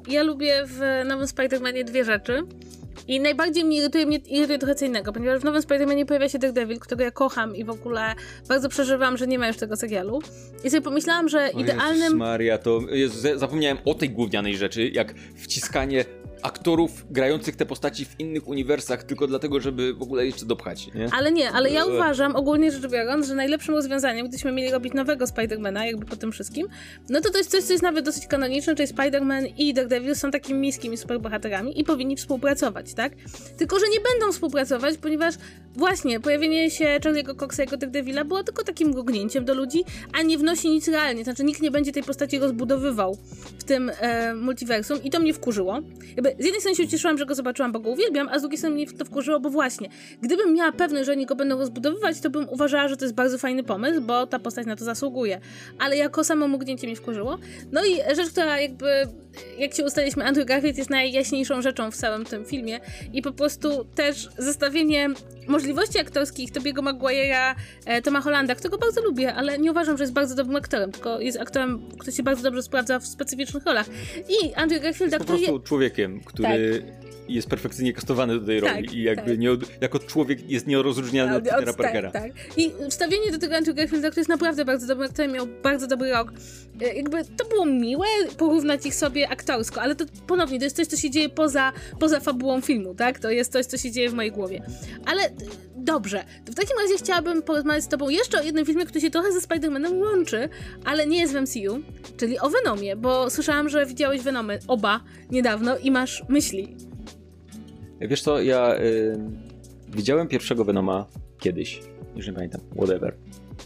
Ja 0.09 0.23
lubię 0.23 0.65
w 0.67 0.81
nowym 1.07 1.27
Spider-Manie 1.27 1.85
dwie 1.85 2.05
rzeczy. 2.05 2.43
I 3.09 3.21
najbardziej 3.21 3.65
mnie 3.65 3.79
irytuje, 3.79 4.07
mnie 4.07 4.19
innego, 4.87 5.13
ponieważ 5.13 5.41
w 5.41 5.45
nowym 5.45 5.63
Spider-Manie 5.63 6.05
pojawia 6.07 6.29
się 6.29 6.39
Daredevil, 6.39 6.79
którego 6.81 7.05
ja 7.05 7.11
kocham 7.11 7.57
i 7.57 7.65
w 7.65 7.71
ogóle 7.71 8.15
bardzo 8.49 8.69
przeżywam, 8.69 9.17
że 9.17 9.27
nie 9.27 9.39
ma 9.39 9.49
już 9.49 9.57
tego 9.57 9.77
serialu. 9.77 10.23
I 10.65 10.71
sobie 10.71 10.81
pomyślałam, 10.83 11.29
że 11.29 11.39
O 11.39 11.43
Jezus 11.43 11.61
idealnym... 11.61 12.17
Maria, 12.17 12.59
to 12.59 12.81
Jezu, 12.91 13.21
za- 13.21 13.39
zapomniałem 13.39 13.79
o 13.85 13.95
tej 13.95 14.11
gównianej 14.11 14.57
rzeczy, 14.57 14.89
jak 14.89 15.15
wciskanie 15.37 16.05
aktorów 16.43 17.07
grających 17.11 17.57
te 17.57 17.67
postaci 17.67 18.05
w 18.05 18.21
innych 18.21 18.49
uniwersach 18.49 19.03
tylko 19.05 19.27
dlatego, 19.27 19.61
żeby 19.61 19.95
w 19.95 20.03
ogóle 20.03 20.27
jeszcze 20.27 20.47
dopchać, 20.47 20.95
nie? 20.95 21.09
Ale 21.13 21.33
nie, 21.33 21.51
ale 21.51 21.71
ja 21.71 21.85
Eee. 21.85 21.95
uważam, 21.95 22.37
ogólnie 22.37 22.73
rzecz 22.73 22.93
biorąc, 22.93 23.27
że 23.27 23.35
najlepszym 23.35 23.75
rozwiązaniem, 23.75 24.27
gdybyśmy 24.27 24.53
mieli 24.53 24.71
robić 24.71 24.95
nowego 24.95 25.27
Spidermana, 25.27 25.87
jakby 25.87 26.07
po 26.07 26.17
tym 26.17 26.33
wszystkim, 26.33 26.69
no 27.09 27.21
to 27.21 27.31
to 27.31 27.39
jest 27.39 27.51
coś, 27.51 27.65
co 27.65 27.73
jest 27.73 27.83
nawet 27.83 28.05
dosyć 28.05 28.27
kanoniczne, 28.27 28.75
czyli 28.75 28.89
Spider-Man 28.89 29.53
i 29.59 29.75
Daredevil 29.75 30.15
są 30.15 30.31
takimi 30.31 30.59
miejskimi 30.59 30.97
superbohaterami 30.97 31.81
i 31.81 31.85
powinni 31.85 32.17
współpracować, 32.17 32.95
tak? 32.95 33.13
Tylko, 33.57 33.79
że 33.79 33.87
nie 33.89 34.01
będą 34.01 34.33
współpracować, 34.33 34.99
ponieważ 34.99 35.35
właśnie 35.77 36.21
pojawienie 36.21 36.71
się 36.71 36.85
Charlie'ego 36.85 37.37
Coxa 37.37 37.61
jako 37.61 37.77
Daredevila 37.77 38.25
było 38.25 38.43
tylko 38.43 38.65
takim 38.65 38.93
gugnięciem 38.93 39.45
do 39.45 39.55
ludzi, 39.55 39.85
a 40.13 40.23
nie 40.23 40.39
wnosi 40.39 40.71
nic 40.71 40.89
realnie, 40.89 41.25
znaczy 41.25 41.45
nikt 41.45 41.63
nie 41.63 41.71
będzie 41.71 41.93
tej 41.93 42.03
postaci 42.03 42.39
rozbudowywał 42.39 43.17
w 43.59 43.65
tym 43.65 43.91
e, 44.01 44.35
multiversum 44.35 45.03
i 45.03 45.11
to 45.11 45.21
mnie 45.21 45.35
wkurzyło. 45.35 45.79
Jakby 46.17 46.26
z 46.39 46.45
jednej 46.45 46.61
strony 46.61 46.77
się 46.77 46.83
ucieszyłam, 46.83 47.19
że 47.19 47.27
go 47.27 47.35
zobaczyłam, 47.35 47.73
bo 47.73 47.81
go 47.81 47.91
uwielbiam, 47.91 48.29
a 48.29 48.39
z 48.39 48.43
drugiej 48.43 48.59
strony 48.59 48.77
mnie 48.77 48.87
to 48.87 49.05
wkurzyło, 49.05 49.41
bo 49.41 49.51
właśnie, 49.51 49.89
gdybym 50.23 50.55
miała 50.55 50.73
pewność, 50.73 51.07
że 51.07 51.13
oni 51.13 51.27
go 51.27 51.37
będą 51.37 51.59
rozbudowywać, 51.59 52.21
to 52.21 52.31
bym 52.31 52.49
uważała, 52.49 52.89
że 52.89 52.97
to 52.97 53.05
jest 53.05 53.15
bardzo 53.15 53.39
fajny 53.39 53.63
pomysł, 53.63 54.01
bo 54.01 54.27
ta 54.27 54.39
postać 54.39 54.67
na 54.67 54.77
to 54.77 54.85
zasługuje. 54.85 55.41
Ale 55.79 55.97
jako 55.97 56.25
samo 56.25 56.49
mgnięcie 56.49 56.87
mnie 56.87 56.97
wkurzyło. 56.97 57.39
No 57.73 57.85
i 57.85 58.17
rzecz, 58.17 58.31
która 58.31 58.61
jakby, 58.61 58.87
jak 59.59 59.75
się 59.75 59.85
ustaliliśmy, 59.85 60.25
Andrew 60.25 60.47
Garfield 60.47 60.79
jest 60.79 60.91
najjaśniejszą 60.91 61.63
rzeczą 61.63 61.91
w 61.91 61.97
całym 61.97 62.25
tym 62.25 62.45
filmie 62.45 62.81
i 63.13 63.23
po 63.23 63.33
prostu 63.33 63.85
też 63.85 64.29
zestawienie 64.39 65.09
możliwości 65.49 65.99
aktorskich 65.99 66.53
Tobiego 66.53 66.83
Maguire'a, 66.83 67.55
e, 67.87 68.03
Toma 68.03 68.21
Hollanda, 68.21 68.55
którego 68.55 68.79
bardzo 68.79 69.03
lubię, 69.03 69.35
ale 69.35 69.59
nie 69.59 69.71
uważam, 69.71 69.97
że 69.97 70.05
jest 70.05 70.15
bardzo 70.15 70.35
dobrym 70.35 70.57
aktorem, 70.57 70.93
tylko 70.93 71.21
jest 71.21 71.41
aktorem, 71.41 71.89
który 71.99 72.13
się 72.13 72.23
bardzo 72.23 72.43
dobrze 72.43 72.63
sprawdza 72.63 72.99
w 72.99 73.07
specyficznych 73.07 73.65
rolach. 73.65 73.87
I 74.29 74.55
Andrew 74.55 74.83
Garfielda, 74.83 75.19
po 75.19 75.25
który... 75.25 75.39
prostu 75.39 75.61
człowiekiem, 75.61 76.21
który 76.21 76.83
jest 77.29 77.49
perfekcyjnie 77.49 77.93
kastowany 77.93 78.41
do 78.41 78.47
tej 78.47 78.61
roli 78.61 78.85
Tak, 78.87 78.95
i 78.95 79.03
jakby 79.03 79.31
tak. 79.31 79.39
nie 79.39 79.53
od, 79.53 79.61
jako 79.83 79.99
człowiek 79.99 80.51
jest 80.51 80.67
nierozróżnialny 80.67 81.37
od 81.37 81.43
Od- 81.47 81.51
Petera 81.51 81.73
Parkera. 81.73 82.11
Tak, 82.11 82.23
tak. 82.23 82.59
I 82.59 82.71
wstawienie 82.91 83.33
do 83.33 83.39
tego 83.39 83.57
Andrew 83.57 83.77
Garfielda, 83.77 84.11
który 84.11 84.21
jest 84.21 84.29
naprawdę 84.29 84.65
bardzo 84.65 84.87
dobry, 84.87 85.09
który 85.09 85.29
miał 85.29 85.47
bardzo 85.63 85.87
dobry 85.87 86.11
rok. 86.11 86.33
E, 86.83 86.95
Jakby 86.95 87.25
to 87.37 87.45
było 87.49 87.65
miłe 87.67 88.07
porównać 88.37 88.87
ich 88.87 88.95
sobie 88.95 89.29
aktorsko, 89.29 89.83
ale 89.83 89.95
to 89.95 90.05
ponownie 90.27 90.59
to 90.59 90.65
jest 90.65 90.77
coś, 90.77 90.87
co 90.87 90.97
się 90.97 91.11
dzieje 91.11 91.29
poza, 91.29 91.73
poza 92.01 92.21
fabułą 92.21 92.61
filmu, 92.61 92.95
tak? 92.95 93.19
To 93.19 93.31
jest 93.31 93.53
coś, 93.53 93.67
co 93.67 93.77
się 93.77 93.91
dzieje 93.91 94.11
w 94.11 94.15
mojej 94.15 94.33
głowie. 94.33 94.63
Ale 95.07 95.23
e, 95.23 95.31
dobrze, 95.77 96.25
to 96.47 96.53
w 96.53 96.55
takim 96.55 96.77
razie 96.83 96.99
chciałabym 97.05 97.43
porozmawiać 97.43 97.85
z 97.85 97.89
tobą 97.89 98.09
jeszcze 98.09 98.41
o 98.41 98.43
jednym 98.43 98.67
filmie, 98.67 98.85
który 98.87 99.01
się 99.01 99.11
trochę 99.11 99.33
ze 99.33 99.41
Spider-Manem 99.41 99.93
łączy, 100.01 100.49
ale 100.85 101.07
nie 101.07 101.19
jest 101.21 101.33
w 101.35 101.41
MCU, 101.41 101.81
czyli 102.17 102.39
o 102.39 102.51
Venomie, 102.51 102.97
bo 102.97 103.31
słyszałam, 103.31 103.69
że 103.69 103.87
widziałeś 103.87 104.21
Venomy 104.23 104.59
oba 104.69 105.01
niedawno 105.31 105.79
i 105.79 105.91
masz 105.91 106.23
myśli. 106.29 106.77
Wiesz 108.01 108.23
co, 108.23 108.43
ja 108.43 108.77
y, 108.81 109.19
widziałem 109.89 110.29
pierwszego 110.29 110.65
Venoma 110.65 111.07
kiedyś, 111.41 111.81
już 112.17 112.27
nie 112.27 112.33
pamiętam, 112.33 112.61
whatever. 112.77 113.17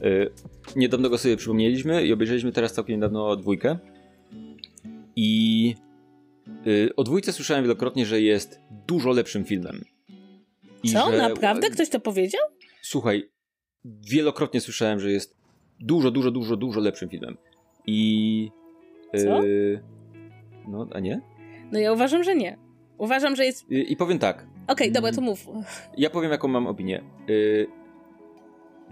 Y, 0.04 0.30
niedawno 0.76 1.10
go 1.10 1.18
sobie 1.18 1.36
przypomnieliśmy 1.36 2.06
i 2.06 2.12
obejrzeliśmy 2.12 2.52
teraz 2.52 2.72
całkiem 2.72 2.96
niedawno 2.96 3.36
dwójkę. 3.36 3.78
I 5.16 5.74
y, 6.66 6.90
o 6.96 7.04
dwójce 7.04 7.32
słyszałem 7.32 7.64
wielokrotnie, 7.64 8.06
że 8.06 8.20
jest 8.20 8.60
dużo 8.86 9.10
lepszym 9.10 9.44
filmem. 9.44 9.84
I 10.82 10.92
Co? 10.92 11.10
że- 11.12 11.18
Naprawdę? 11.18 11.70
Ktoś 11.70 11.88
to 11.88 12.00
powiedział? 12.00 12.40
Słuchaj, 12.82 13.30
wielokrotnie 13.84 14.60
słyszałem, 14.60 15.00
że 15.00 15.12
jest 15.12 15.36
dużo, 15.80 16.10
dużo, 16.10 16.30
dużo, 16.30 16.56
dużo 16.56 16.80
lepszym 16.80 17.08
filmem. 17.08 17.36
I... 17.86 18.50
Co? 19.16 19.44
y, 19.44 19.80
no, 20.68 20.88
a 20.92 21.00
nie? 21.00 21.20
No 21.72 21.78
ja 21.78 21.92
uważam, 21.92 22.24
że 22.24 22.36
nie. 22.36 22.58
Uważam, 23.00 23.36
że 23.36 23.44
jest... 23.44 23.70
I, 23.70 23.92
i 23.92 23.96
powiem 23.96 24.18
tak, 24.18 24.46
Okej, 24.68 24.92
dobra, 24.92 25.12
to 25.12 25.20
mów. 25.20 25.46
Ja 25.96 26.10
powiem, 26.10 26.30
jaką 26.30 26.48
mam 26.48 26.66
opinię. 26.66 27.02
Yy, 27.28 27.66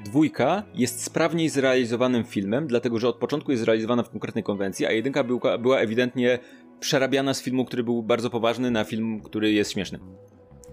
dwójka 0.04 0.62
jest 0.74 1.02
sprawniej 1.04 1.48
zrealizowanym 1.48 2.24
filmem, 2.24 2.66
dlatego 2.66 2.98
że 2.98 3.09
od 3.09 3.16
początku 3.16 3.50
jest 3.50 3.62
zrealizowana 3.62 4.02
w 4.02 4.11
konkretnej 4.11 4.44
konwencji, 4.44 4.86
a 4.86 4.92
jedynka 4.92 5.24
była, 5.24 5.59
była 5.59 5.78
ewidentnie 5.78 6.38
przerabiana 6.80 7.34
z 7.34 7.42
filmu, 7.42 7.64
który 7.64 7.84
był 7.84 8.02
bardzo 8.02 8.30
poważny, 8.30 8.70
na 8.70 8.84
film, 8.84 9.20
który 9.20 9.52
jest 9.52 9.72
śmieszny. 9.72 9.98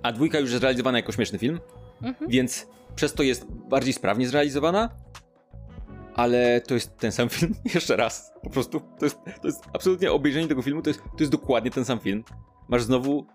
A 0.04 0.12
dwójka 0.12 0.40
już 0.40 0.50
jest 0.50 0.62
zrealizowana 0.62 0.98
jako 0.98 1.12
śmieszny 1.12 1.40
film, 1.40 1.60
Mhm. 2.02 2.32
więc 2.32 2.68
przez 2.96 3.14
to 3.14 3.24
jest 3.24 3.46
bardziej 3.52 3.94
sprawnie 3.94 4.28
zrealizowana, 4.28 4.90
ale 6.16 6.62
to 6.62 6.74
jest 6.74 6.98
ten 6.98 7.12
sam 7.12 7.30
film 7.30 7.56
jeszcze 7.76 7.96
raz. 7.96 8.34
Po 8.44 8.50
prostu 8.50 8.82
to 9.00 9.06
jest, 9.06 9.20
to 9.42 9.48
jest 9.48 9.64
absolutnie 9.74 10.12
obejrzenie 10.12 10.48
tego 10.48 10.62
filmu, 10.62 10.82
to 10.82 10.90
jest, 10.90 11.00
to 11.02 11.20
jest 11.20 11.32
dokładnie 11.32 11.72
ten 11.72 11.86
sam 11.86 12.00
film. 12.00 12.24
Masz 12.70 12.84
znowu 12.84 13.26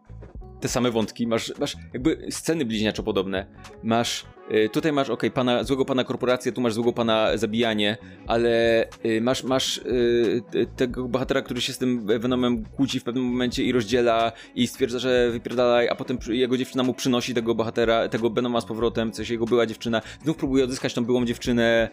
te 0.61 0.69
same 0.69 0.91
wątki, 0.91 1.27
masz, 1.27 1.53
masz 1.59 1.77
jakby 1.93 2.27
sceny 2.31 2.65
bliźniaczo 2.65 3.03
podobne. 3.03 3.47
Masz, 3.83 4.25
y, 4.53 4.69
tutaj 4.69 4.93
masz, 4.93 5.11
okej, 5.11 5.31
pana, 5.31 5.65
złego 5.65 5.85
pana 5.85 6.05
korporację, 6.05 6.53
tu 6.53 6.61
masz 6.61 6.75
złego 6.75 6.93
pana 6.93 7.37
zabijanie, 7.37 7.97
ale 8.27 8.85
y, 9.05 9.21
masz, 9.21 9.45
masz 9.45 9.79
y, 9.79 10.43
tego 10.77 11.09
bohatera, 11.09 11.43
który 11.43 11.61
się 11.61 11.73
z 11.73 11.79
tym 11.79 12.07
Venomem 12.07 12.65
kłóci 12.65 13.01
w 13.01 13.05
pewnym 13.05 13.25
momencie 13.25 13.65
i 13.65 13.73
rozdziela 13.73 14.33
i 14.55 14.67
stwierdza, 14.67 14.99
że 14.99 15.31
wypierdalaj, 15.31 15.89
a 15.89 15.95
potem 15.95 16.19
jego 16.29 16.57
dziewczyna 16.57 16.83
mu 16.83 16.95
przynosi 16.95 17.35
tego 17.35 17.55
bohatera, 17.55 18.09
tego 18.09 18.31
Venoma 18.31 18.61
z 18.61 18.65
powrotem, 18.65 19.13
coś 19.13 19.31
jego 19.31 19.45
była 19.47 19.67
dziewczyna, 19.67 20.03
znów 20.25 20.37
próbuje 20.37 20.65
odzyskać 20.65 20.95
tą 20.95 21.05
byłą 21.05 21.25
dziewczynę 21.25 21.89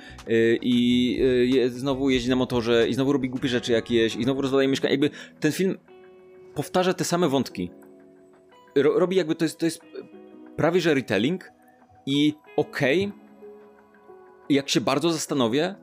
i 0.61 1.19
znowu 1.69 2.09
jeździ 2.09 2.29
na 2.29 2.35
motorze 2.35 2.87
i 2.87 2.93
znowu 2.93 3.13
robi 3.13 3.29
głupie 3.29 3.47
rzeczy 3.47 3.71
jakieś 3.71 4.15
i 4.15 4.23
znowu 4.23 4.41
rozwala 4.41 4.63
jej 4.63 4.69
mieszkanie. 4.69 4.91
Jakby 4.91 5.09
ten 5.39 5.51
film 5.51 5.77
powtarza 6.57 6.93
te 6.93 7.03
same 7.03 7.29
wątki. 7.29 7.71
Ro, 8.75 8.99
robi 8.99 9.15
jakby 9.15 9.35
to 9.35 9.45
jest, 9.45 9.57
to 9.57 9.65
jest 9.65 9.81
prawie 10.55 10.81
że 10.81 10.93
retelling 10.93 11.51
i 12.05 12.33
okej, 12.55 13.11
jak 14.49 14.69
się 14.69 14.81
bardzo 14.81 15.11
zastanowię, 15.11 15.75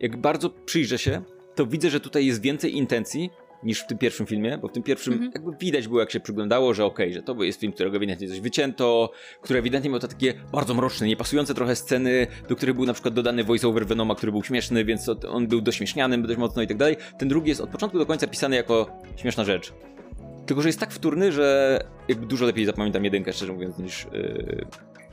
jak 0.00 0.16
bardzo 0.16 0.50
przyjrzę 0.50 0.98
się, 0.98 1.22
to 1.54 1.66
widzę, 1.66 1.90
że 1.90 2.00
tutaj 2.00 2.26
jest 2.26 2.40
więcej 2.40 2.76
intencji 2.76 3.30
niż 3.62 3.80
w 3.80 3.86
tym 3.86 3.98
pierwszym 3.98 4.26
filmie, 4.26 4.58
bo 4.58 4.68
w 4.68 4.72
tym 4.72 4.82
pierwszym 4.82 5.12
Mhm. 5.12 5.32
jakby 5.34 5.52
widać 5.60 5.88
było, 5.88 6.00
jak 6.00 6.10
się 6.10 6.20
przyglądało, 6.20 6.74
że 6.74 6.84
okej, 6.84 7.14
że 7.14 7.22
to 7.22 7.42
jest 7.42 7.60
film, 7.60 7.72
którego 7.72 7.96
ewidentnie 7.96 8.28
coś 8.28 8.40
wycięto, 8.40 9.10
który 9.42 9.58
ewidentnie 9.58 9.90
miał 9.90 10.00
te 10.00 10.08
takie 10.08 10.34
bardzo 10.52 10.74
mroczne, 10.74 11.06
niepasujące 11.06 11.54
trochę 11.54 11.76
sceny, 11.76 12.26
do 12.48 12.56
których 12.56 12.74
był 12.74 12.86
na 12.86 12.92
przykład 12.92 13.14
dodany 13.14 13.44
voice-over 13.44 13.86
Venoma, 13.86 14.14
który 14.14 14.32
był 14.32 14.42
śmieszny, 14.42 14.84
więc 14.84 15.10
on 15.28 15.46
był 15.46 15.60
dośmieszniany 15.60 16.22
dość 16.22 16.38
mocno 16.38 16.62
i 16.62 16.66
tak 16.66 16.76
dalej. 16.76 16.96
Ten 17.18 17.28
drugi 17.28 17.48
jest 17.48 17.60
od 17.60 17.70
początku 17.70 17.98
do 17.98 18.06
końca 18.06 18.26
pisany 18.26 18.56
jako 18.56 18.98
śmieszna 19.16 19.44
rzecz. 19.44 19.72
Tylko, 20.46 20.62
że 20.62 20.68
jest 20.68 20.80
tak 20.80 20.92
wtórny, 20.92 21.32
że 21.32 21.78
jakby 22.08 22.26
dużo 22.26 22.46
lepiej 22.46 22.66
zapamiętam 22.66 23.04
jedynkę, 23.04 23.32
szczerze 23.32 23.52
mówiąc, 23.52 23.78
niż, 23.78 24.06
yy, 24.12 24.66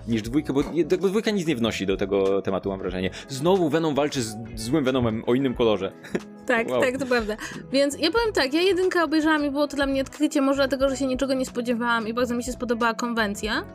niż 0.08 0.22
dwójkę, 0.22 0.54
bo 0.54 0.62
jakby 0.74 1.10
dwójka 1.10 1.32
nic 1.32 1.48
nie 1.48 1.56
wnosi 1.56 1.86
do 1.86 1.98
tego 1.98 2.42
tematu, 2.42 2.70
mam 2.70 2.80
wrażenie. 2.80 3.10
Znowu 3.28 3.70
Venom 3.70 3.96
walczy 3.96 4.22
z 4.22 4.36
złym 4.56 4.84
Venomem 4.84 5.24
o 5.28 5.34
innym 5.34 5.54
kolorze. 5.54 5.92
Tak, 6.46 6.70
wow. 6.70 6.82
tak, 6.82 6.98
to 6.98 7.06
prawda. 7.06 7.38
Więc 7.72 8.00
ja 8.00 8.12
powiem 8.12 8.34
tak, 8.34 8.54
ja 8.54 8.62
jedynkę 8.62 9.04
obejrzałam 9.04 9.46
i 9.46 9.52
było 9.52 9.68
to 9.68 9.76
dla 9.76 9.86
mnie 9.86 10.02
odkrycie, 10.02 10.42
może 10.42 10.56
dlatego, 10.56 10.90
że 10.90 10.98
się 10.98 11.08
niczego 11.08 11.34
nie 11.34 11.46
spodziewałam 11.46 12.08
i 12.08 12.14
bardzo 12.14 12.36
mi 12.36 12.44
się 12.44 12.52
spodobała 12.52 12.94
konwencja. 12.94 13.66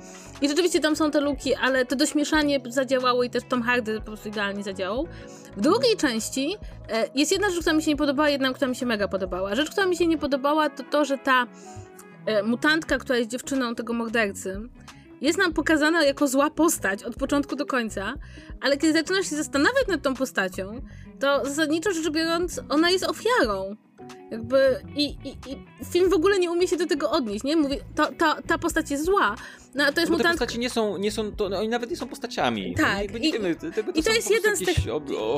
I 0.42 0.48
rzeczywiście 0.48 0.80
tam 0.80 0.96
są 0.96 1.10
te 1.10 1.20
luki, 1.20 1.54
ale 1.54 1.84
to 1.84 1.96
dośmieszanie 1.96 2.60
zadziałało 2.68 3.22
i 3.24 3.30
też 3.30 3.42
Tom 3.48 3.62
Hardy 3.62 4.00
po 4.00 4.06
prostu 4.06 4.28
idealnie 4.28 4.62
zadziałał. 4.62 5.08
W 5.56 5.60
drugiej 5.60 5.96
części 5.96 6.56
e, 6.88 7.08
jest 7.14 7.32
jedna 7.32 7.50
rzecz, 7.50 7.60
która 7.60 7.76
mi 7.76 7.82
się 7.82 7.90
nie 7.90 7.96
podobała, 7.96 8.28
jedna, 8.28 8.52
która 8.52 8.68
mi 8.68 8.76
się 8.76 8.86
mega 8.86 9.08
podobała. 9.08 9.54
Rzecz, 9.54 9.70
która 9.70 9.86
mi 9.86 9.96
się 9.96 10.06
nie 10.06 10.18
podobała, 10.18 10.70
to 10.70 10.82
to, 10.90 11.04
że 11.04 11.18
ta 11.18 11.46
e, 12.26 12.42
mutantka, 12.42 12.98
która 12.98 13.18
jest 13.18 13.30
dziewczyną 13.30 13.74
tego 13.74 13.92
mordercy, 13.92 14.60
jest 15.20 15.38
nam 15.38 15.52
pokazana 15.52 16.04
jako 16.04 16.28
zła 16.28 16.50
postać 16.50 17.04
od 17.04 17.16
początku 17.16 17.56
do 17.56 17.66
końca, 17.66 18.14
ale 18.60 18.76
kiedy 18.76 18.92
zaczynasz 18.92 19.30
się 19.30 19.36
zastanawiać 19.36 19.86
nad 19.88 20.02
tą 20.02 20.14
postacią, 20.14 20.80
to 21.20 21.44
zasadniczo 21.44 21.92
rzecz 21.92 22.10
biorąc, 22.10 22.60
ona 22.68 22.90
jest 22.90 23.04
ofiarą. 23.04 23.76
Jakby 24.30 24.80
i, 24.96 25.04
i, 25.04 25.28
i 25.28 25.84
film 25.90 26.10
w 26.10 26.14
ogóle 26.14 26.38
nie 26.38 26.50
umie 26.50 26.68
się 26.68 26.76
do 26.76 26.86
tego 26.86 27.10
odnieść, 27.10 27.44
nie? 27.44 27.56
Mówi, 27.56 27.76
to, 27.94 28.12
to, 28.12 28.36
ta 28.46 28.58
postać 28.58 28.90
jest 28.90 29.04
zła. 29.04 29.36
No, 29.74 29.92
to 29.92 30.00
jest 30.00 30.12
Bo 30.12 30.18
mutant... 30.18 30.34
te 30.34 30.38
postaci 30.38 30.58
nie 30.58 30.70
są, 30.70 30.96
nie 30.96 31.10
są 31.10 31.32
to, 31.32 31.48
no, 31.48 31.58
oni 31.58 31.68
nawet 31.68 31.90
nie 31.90 31.96
są 31.96 32.08
postaciami. 32.08 32.74
Tak. 32.74 33.20
nie 33.20 33.28
I, 33.28 33.32
wiemy, 33.32 33.56
tego, 33.56 33.92
to 33.92 33.98
i 33.98 34.02
to 34.02 34.12
jest 34.12 34.30
jeden 34.30 34.56
z 34.56 34.58
tych, 34.58 34.76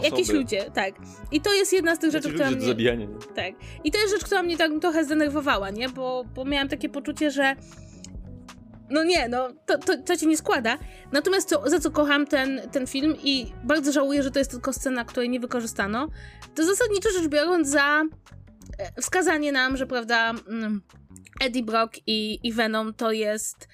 jakieś 0.02 0.28
ludzie, 0.28 0.70
tak. 0.74 0.94
I 1.32 1.40
to 1.40 1.54
jest 1.54 1.72
jedna 1.72 1.94
z 1.94 1.98
tych 1.98 2.10
rzeczy, 2.12 2.28
która 2.28 2.50
mnie... 2.50 2.66
zabijanie. 2.66 3.08
Tak. 3.34 3.54
I 3.84 3.92
to 3.92 3.98
jest 3.98 4.12
rzecz, 4.14 4.24
która 4.24 4.42
mnie 4.42 4.56
tak 4.56 4.72
trochę 4.80 5.04
zdenerwowała, 5.04 5.70
nie? 5.70 5.88
Bo, 5.88 6.24
bo 6.34 6.44
miałam 6.44 6.68
takie 6.68 6.88
poczucie, 6.88 7.30
że 7.30 7.56
no 8.90 9.04
nie, 9.04 9.28
no 9.28 9.48
to, 9.66 9.78
to, 9.78 10.02
to 10.02 10.16
cię 10.16 10.26
nie 10.26 10.36
składa. 10.36 10.78
Natomiast 11.12 11.48
co, 11.48 11.70
za 11.70 11.80
co 11.80 11.90
kocham 11.90 12.26
ten, 12.26 12.60
ten 12.72 12.86
film 12.86 13.16
i 13.22 13.52
bardzo 13.64 13.92
żałuję, 13.92 14.22
że 14.22 14.30
to 14.30 14.38
jest 14.38 14.50
tylko 14.50 14.72
scena, 14.72 15.04
której 15.04 15.30
nie 15.30 15.40
wykorzystano, 15.40 16.08
to 16.54 16.64
zasadniczo 16.64 17.10
rzecz 17.10 17.28
biorąc 17.28 17.68
za 17.68 18.02
e, 18.78 19.02
wskazanie 19.02 19.52
nam, 19.52 19.76
że 19.76 19.86
prawda 19.86 20.30
mm, 20.30 20.82
Eddie 21.40 21.62
Brock 21.62 21.94
i, 22.06 22.38
i 22.42 22.52
Venom 22.52 22.94
to 22.94 23.12
jest 23.12 23.68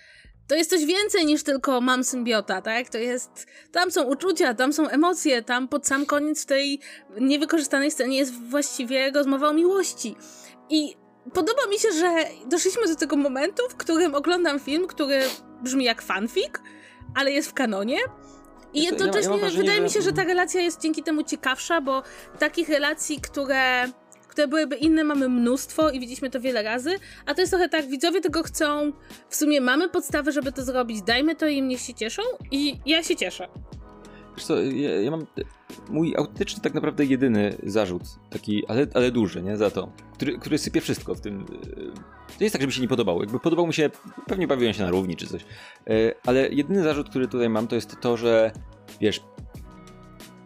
to 0.47 0.55
jest 0.55 0.71
coś 0.71 0.85
więcej 0.85 1.27
niż 1.27 1.43
tylko 1.43 1.81
mam 1.81 2.05
symbiota, 2.05 2.63
tak? 2.63 2.89
To 2.89 2.99
jest, 2.99 3.47
tam 3.73 3.91
są 3.91 4.05
uczucia, 4.05 4.55
tam 4.55 4.73
są 4.73 4.89
emocje, 4.89 5.43
tam 5.43 5.69
pod 5.69 5.87
sam 5.87 6.07
koniec 6.07 6.43
w 6.43 6.47
tej 6.47 6.81
niewykorzystanej 7.21 7.91
scenie 7.91 8.19
jest 8.19 8.35
właściwie 8.35 9.11
rozmowa 9.11 9.49
o 9.49 9.53
miłości. 9.53 10.17
I 10.71 10.97
podoba 11.33 11.67
mi 11.71 11.79
się, 11.79 11.93
że 11.93 12.15
doszliśmy 12.47 12.89
do 12.89 12.97
tego 12.97 13.17
momentu, 13.17 13.63
w 13.71 13.77
którym 13.77 14.15
oglądam 14.15 14.61
film, 14.61 14.87
który 14.87 15.21
brzmi 15.63 15.85
jak 15.85 16.03
fanfic, 16.03 16.53
ale 17.15 17.33
jest 17.33 17.51
w 17.51 17.55
kanonie. 17.55 17.99
I 18.75 18.83
jednocześnie 18.83 19.31
ja, 19.31 19.37
ja 19.37 19.41
wrażenie, 19.41 19.63
wydaje 19.63 19.81
mi 19.81 19.91
się, 19.91 20.03
że 20.03 20.13
ta 20.13 20.25
relacja 20.25 20.61
jest 20.61 20.81
dzięki 20.81 21.03
temu 21.03 21.23
ciekawsza, 21.23 21.81
bo 21.81 22.03
takich 22.39 22.69
relacji, 22.69 23.21
które, 23.21 23.85
które 24.29 24.49
byłyby 24.49 24.77
inne, 24.77 25.05
mamy 25.05 25.29
mnóstwo 25.29 25.91
i 25.91 26.01
widzieliśmy 26.01 26.31
to 26.31 26.41
wiele 26.41 26.63
razy. 26.63 26.99
A 27.27 27.35
to 27.35 27.41
jest 27.41 27.53
trochę 27.53 27.69
tak, 27.69 27.87
widzowie 27.87 28.21
tego 28.21 28.43
chcą. 28.43 28.93
W 29.29 29.37
sumie 29.37 29.61
mamy 29.61 29.89
podstawy, 29.89 30.33
żeby 30.33 30.53
to 30.53 30.65
zrobić, 30.65 31.03
dajmy 31.03 31.37
to 31.37 31.47
im, 31.47 31.69
niech 31.69 31.81
się 31.81 31.95
cieszą. 31.95 32.23
I 32.51 32.81
ja 32.87 33.03
się 33.03 33.17
cieszę. 33.17 33.49
Wiesz 34.37 34.45
co, 34.45 34.63
ja, 34.63 35.01
ja, 35.01 35.11
mam 35.11 35.27
mój 35.91 36.17
autentyczny, 36.17 36.63
tak 36.63 36.75
naprawdę 36.75 37.05
jedyny 37.05 37.57
zarzut, 37.63 38.03
taki, 38.31 38.67
ale, 38.67 38.87
ale 38.95 39.11
duży, 39.11 39.43
nie, 39.43 39.57
za 39.57 39.71
to, 39.71 39.93
który, 40.15 40.39
który 40.39 40.59
sypie 40.59 40.81
wszystko 40.81 41.15
w 41.15 41.21
tym. 41.21 41.41
E, 41.41 42.37
to 42.39 42.45
jest 42.45 42.53
tak, 42.53 42.63
żeby 42.63 42.73
się 42.73 42.83
nie 42.83 42.89
podobało. 42.89 43.23
Jakby 43.23 43.41
podobał 43.41 43.67
mi 43.67 43.75
się, 43.75 43.91
pewnie 44.27 44.47
bawiłem 44.47 44.75
się 44.75 44.83
na 44.83 44.91
równi 44.91 45.17
czy 45.17 45.27
coś. 45.27 45.43
E, 45.43 46.15
ale 46.27 46.49
jedyny 46.49 46.83
zarzut, 46.83 47.11
który 47.11 47.29
tutaj 47.29 47.49
mam, 47.49 47.67
to 47.69 47.75
jest 47.75 48.01
to, 48.01 48.17
że 48.17 48.53
wiesz, 49.01 49.21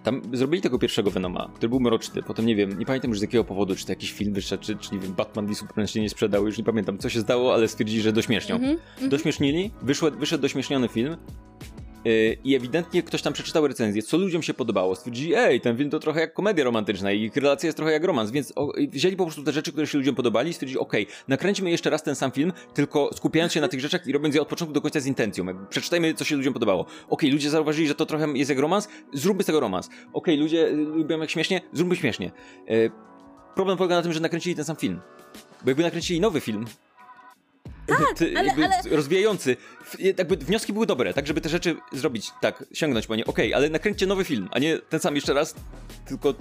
tam 0.02 0.22
zrobili 0.32 0.62
tego 0.62 0.78
pierwszego 0.78 1.10
Venoma, 1.10 1.50
który 1.54 1.68
był 1.68 1.80
mroczny, 1.80 2.22
potem 2.22 2.46
nie 2.46 2.56
wiem, 2.56 2.78
nie 2.78 2.86
pamiętam 2.86 3.10
już 3.10 3.18
z 3.18 3.22
jakiego 3.22 3.44
powodu, 3.44 3.76
czy 3.76 3.86
to 3.86 3.92
jakiś 3.92 4.12
film 4.12 4.34
wyszedł, 4.34 4.64
czy, 4.64 4.76
czy 4.76 4.94
nie 4.94 5.00
wiem, 5.00 5.12
Batman 5.12 5.46
v 5.46 5.54
Superman 5.54 5.86
się 5.86 6.00
nie 6.00 6.10
sprzedał, 6.10 6.46
już 6.46 6.58
nie 6.58 6.64
pamiętam 6.64 6.98
co 6.98 7.08
się 7.08 7.20
zdało, 7.20 7.54
ale 7.54 7.68
stwierdzili, 7.68 8.02
że 8.02 8.12
dośmiesznią. 8.12 8.56
Mm 8.56 8.76
-hmm. 8.76 9.08
Dośmiesznili, 9.08 9.70
wyszło, 9.82 10.10
wyszedł 10.10 10.42
dośmieszniony 10.42 10.88
film, 10.88 11.16
I 12.44 12.54
ewidentnie 12.54 13.02
ktoś 13.02 13.22
tam 13.22 13.32
przeczytał 13.32 13.66
recenzję, 13.66 14.02
co 14.02 14.16
ludziom 14.16 14.42
się 14.42 14.54
podobało. 14.54 14.96
Stwierdzili, 14.96 15.34
ej, 15.34 15.60
ten 15.60 15.76
film 15.76 15.90
to 15.90 15.98
trochę 15.98 16.20
jak 16.20 16.34
komedia 16.34 16.64
romantyczna 16.64 17.12
i 17.12 17.30
relacja 17.36 17.66
jest 17.66 17.76
trochę 17.76 17.92
jak 17.92 18.04
romans, 18.04 18.30
więc 18.30 18.52
wzięli 18.92 19.16
po 19.16 19.24
prostu 19.24 19.42
te 19.42 19.52
rzeczy, 19.52 19.72
które 19.72 19.86
się 19.86 19.98
ludziom 19.98 20.14
podobali 20.14 20.50
i 20.50 20.52
stwierdzili, 20.52 20.78
okej, 20.78 21.02
okay, 21.02 21.16
nakręćmy 21.28 21.70
jeszcze 21.70 21.90
raz 21.90 22.02
ten 22.02 22.14
sam 22.14 22.30
film, 22.30 22.52
tylko 22.74 23.10
skupiając 23.14 23.52
się 23.52 23.60
na 23.60 23.68
tych 23.68 23.80
rzeczach 23.80 24.06
i 24.06 24.12
robiąc 24.12 24.34
je 24.34 24.42
od 24.42 24.48
początku 24.48 24.74
do 24.74 24.80
końca 24.80 25.00
z 25.00 25.06
intencją. 25.06 25.66
Przeczytajmy, 25.68 26.14
co 26.14 26.24
się 26.24 26.36
ludziom 26.36 26.52
podobało. 26.52 26.80
Okej, 26.82 27.06
okay, 27.08 27.30
ludzie 27.30 27.50
zauważyli, 27.50 27.88
że 27.88 27.94
to 27.94 28.06
trochę 28.06 28.28
jest 28.34 28.50
jak 28.50 28.58
romans, 28.58 28.88
zróbmy 29.12 29.42
z 29.42 29.46
tego 29.46 29.60
romans. 29.60 29.86
Okej, 29.86 30.04
okay, 30.12 30.36
ludzie 30.36 30.68
y, 30.68 30.72
lubią 30.72 31.20
jak 31.20 31.30
śmiesznie, 31.30 31.60
zróbmy 31.72 31.96
śmiesznie. 31.96 32.32
E, 32.68 32.72
problem 33.54 33.78
polega 33.78 33.96
na 33.96 34.02
tym, 34.02 34.12
że 34.12 34.20
nakręcili 34.20 34.56
ten 34.56 34.64
sam 34.64 34.76
film. 34.76 35.00
Bo 35.64 35.70
jakby 35.70 35.82
nakręcili 35.82 36.20
nowy 36.20 36.40
film, 36.40 36.64
tak, 37.88 38.28
ale, 38.36 38.52
ale... 38.52 38.96
rozwijający. 38.96 39.56
Jakby 39.98 40.36
wnioski 40.36 40.72
były 40.72 40.86
dobre, 40.86 41.14
tak 41.14 41.26
żeby 41.26 41.40
te 41.40 41.48
rzeczy 41.48 41.76
zrobić, 41.92 42.30
tak, 42.40 42.64
sięgnąć 42.72 43.06
po 43.06 43.16
nie. 43.16 43.24
Okej, 43.24 43.46
okay, 43.48 43.56
ale 43.56 43.70
nakręćcie 43.70 44.06
nowy 44.06 44.24
film, 44.24 44.48
a 44.52 44.58
nie 44.58 44.78
ten 44.78 45.00
sam 45.00 45.14
jeszcze 45.14 45.34
raz, 45.34 45.54
tylko 46.06 46.34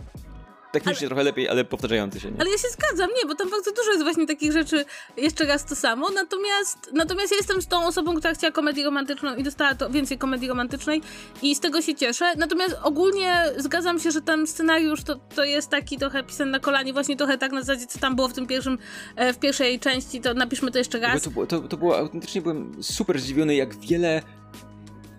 technicznie 0.72 1.00
ale, 1.00 1.08
trochę 1.08 1.24
lepiej, 1.24 1.50
ale 1.50 1.66
powtarzający 1.66 2.20
się. 2.20 2.32
Nie? 2.32 2.42
Ale 2.42 2.50
ja 2.50 2.58
się 2.58 2.68
zgadzam, 2.70 3.10
nie, 3.18 3.28
bo 3.28 3.36
tam 3.36 3.50
bardzo 3.50 3.72
dużo 3.72 3.92
jest 3.92 4.04
właśnie 4.04 4.28
takich 4.28 4.52
rzeczy, 4.52 4.86
jeszcze 5.18 5.46
raz 5.46 5.66
to 5.66 5.76
samo, 5.76 6.10
natomiast, 6.10 6.92
natomiast 6.94 7.32
ja 7.32 7.38
jestem 7.38 7.62
z 7.62 7.68
tą 7.68 7.86
osobą, 7.86 8.16
która 8.16 8.34
chciała 8.34 8.52
komedię 8.52 8.84
romantyczną 8.84 9.36
i 9.36 9.44
dostała 9.44 9.76
to 9.76 9.90
więcej 9.90 10.18
komedii 10.18 10.48
romantycznej 10.48 11.02
i 11.42 11.56
z 11.56 11.60
tego 11.60 11.82
się 11.82 11.96
cieszę, 11.96 12.34
natomiast 12.38 12.76
ogólnie 12.84 13.44
zgadzam 13.58 14.00
się, 14.00 14.12
że 14.12 14.22
ten 14.22 14.48
scenariusz 14.48 15.04
to, 15.04 15.16
to 15.16 15.44
jest 15.44 15.70
taki 15.70 15.98
trochę 15.98 16.24
pisany 16.24 16.52
na 16.52 16.60
kolanie, 16.60 16.94
właśnie 16.94 17.16
trochę 17.16 17.38
tak 17.38 17.52
na 17.52 17.62
zasadzie, 17.62 17.88
co 17.88 18.00
tam 18.00 18.16
było 18.16 18.28
w 18.28 18.34
tym 18.34 18.48
pierwszym, 18.48 18.78
e, 19.16 19.34
w 19.34 19.40
pierwszej 19.40 19.80
części, 19.80 20.22
to 20.22 20.34
napiszmy 20.34 20.72
to 20.72 20.78
jeszcze 20.78 21.00
raz. 21.00 21.22
To, 21.22 21.46
to, 21.46 21.60
to 21.60 21.78
było, 21.78 21.98
autentycznie 21.98 22.42
byłem 22.42 22.84
super 22.84 23.20
zdziwiony, 23.20 23.56
jak 23.56 23.76
wiele 23.76 24.22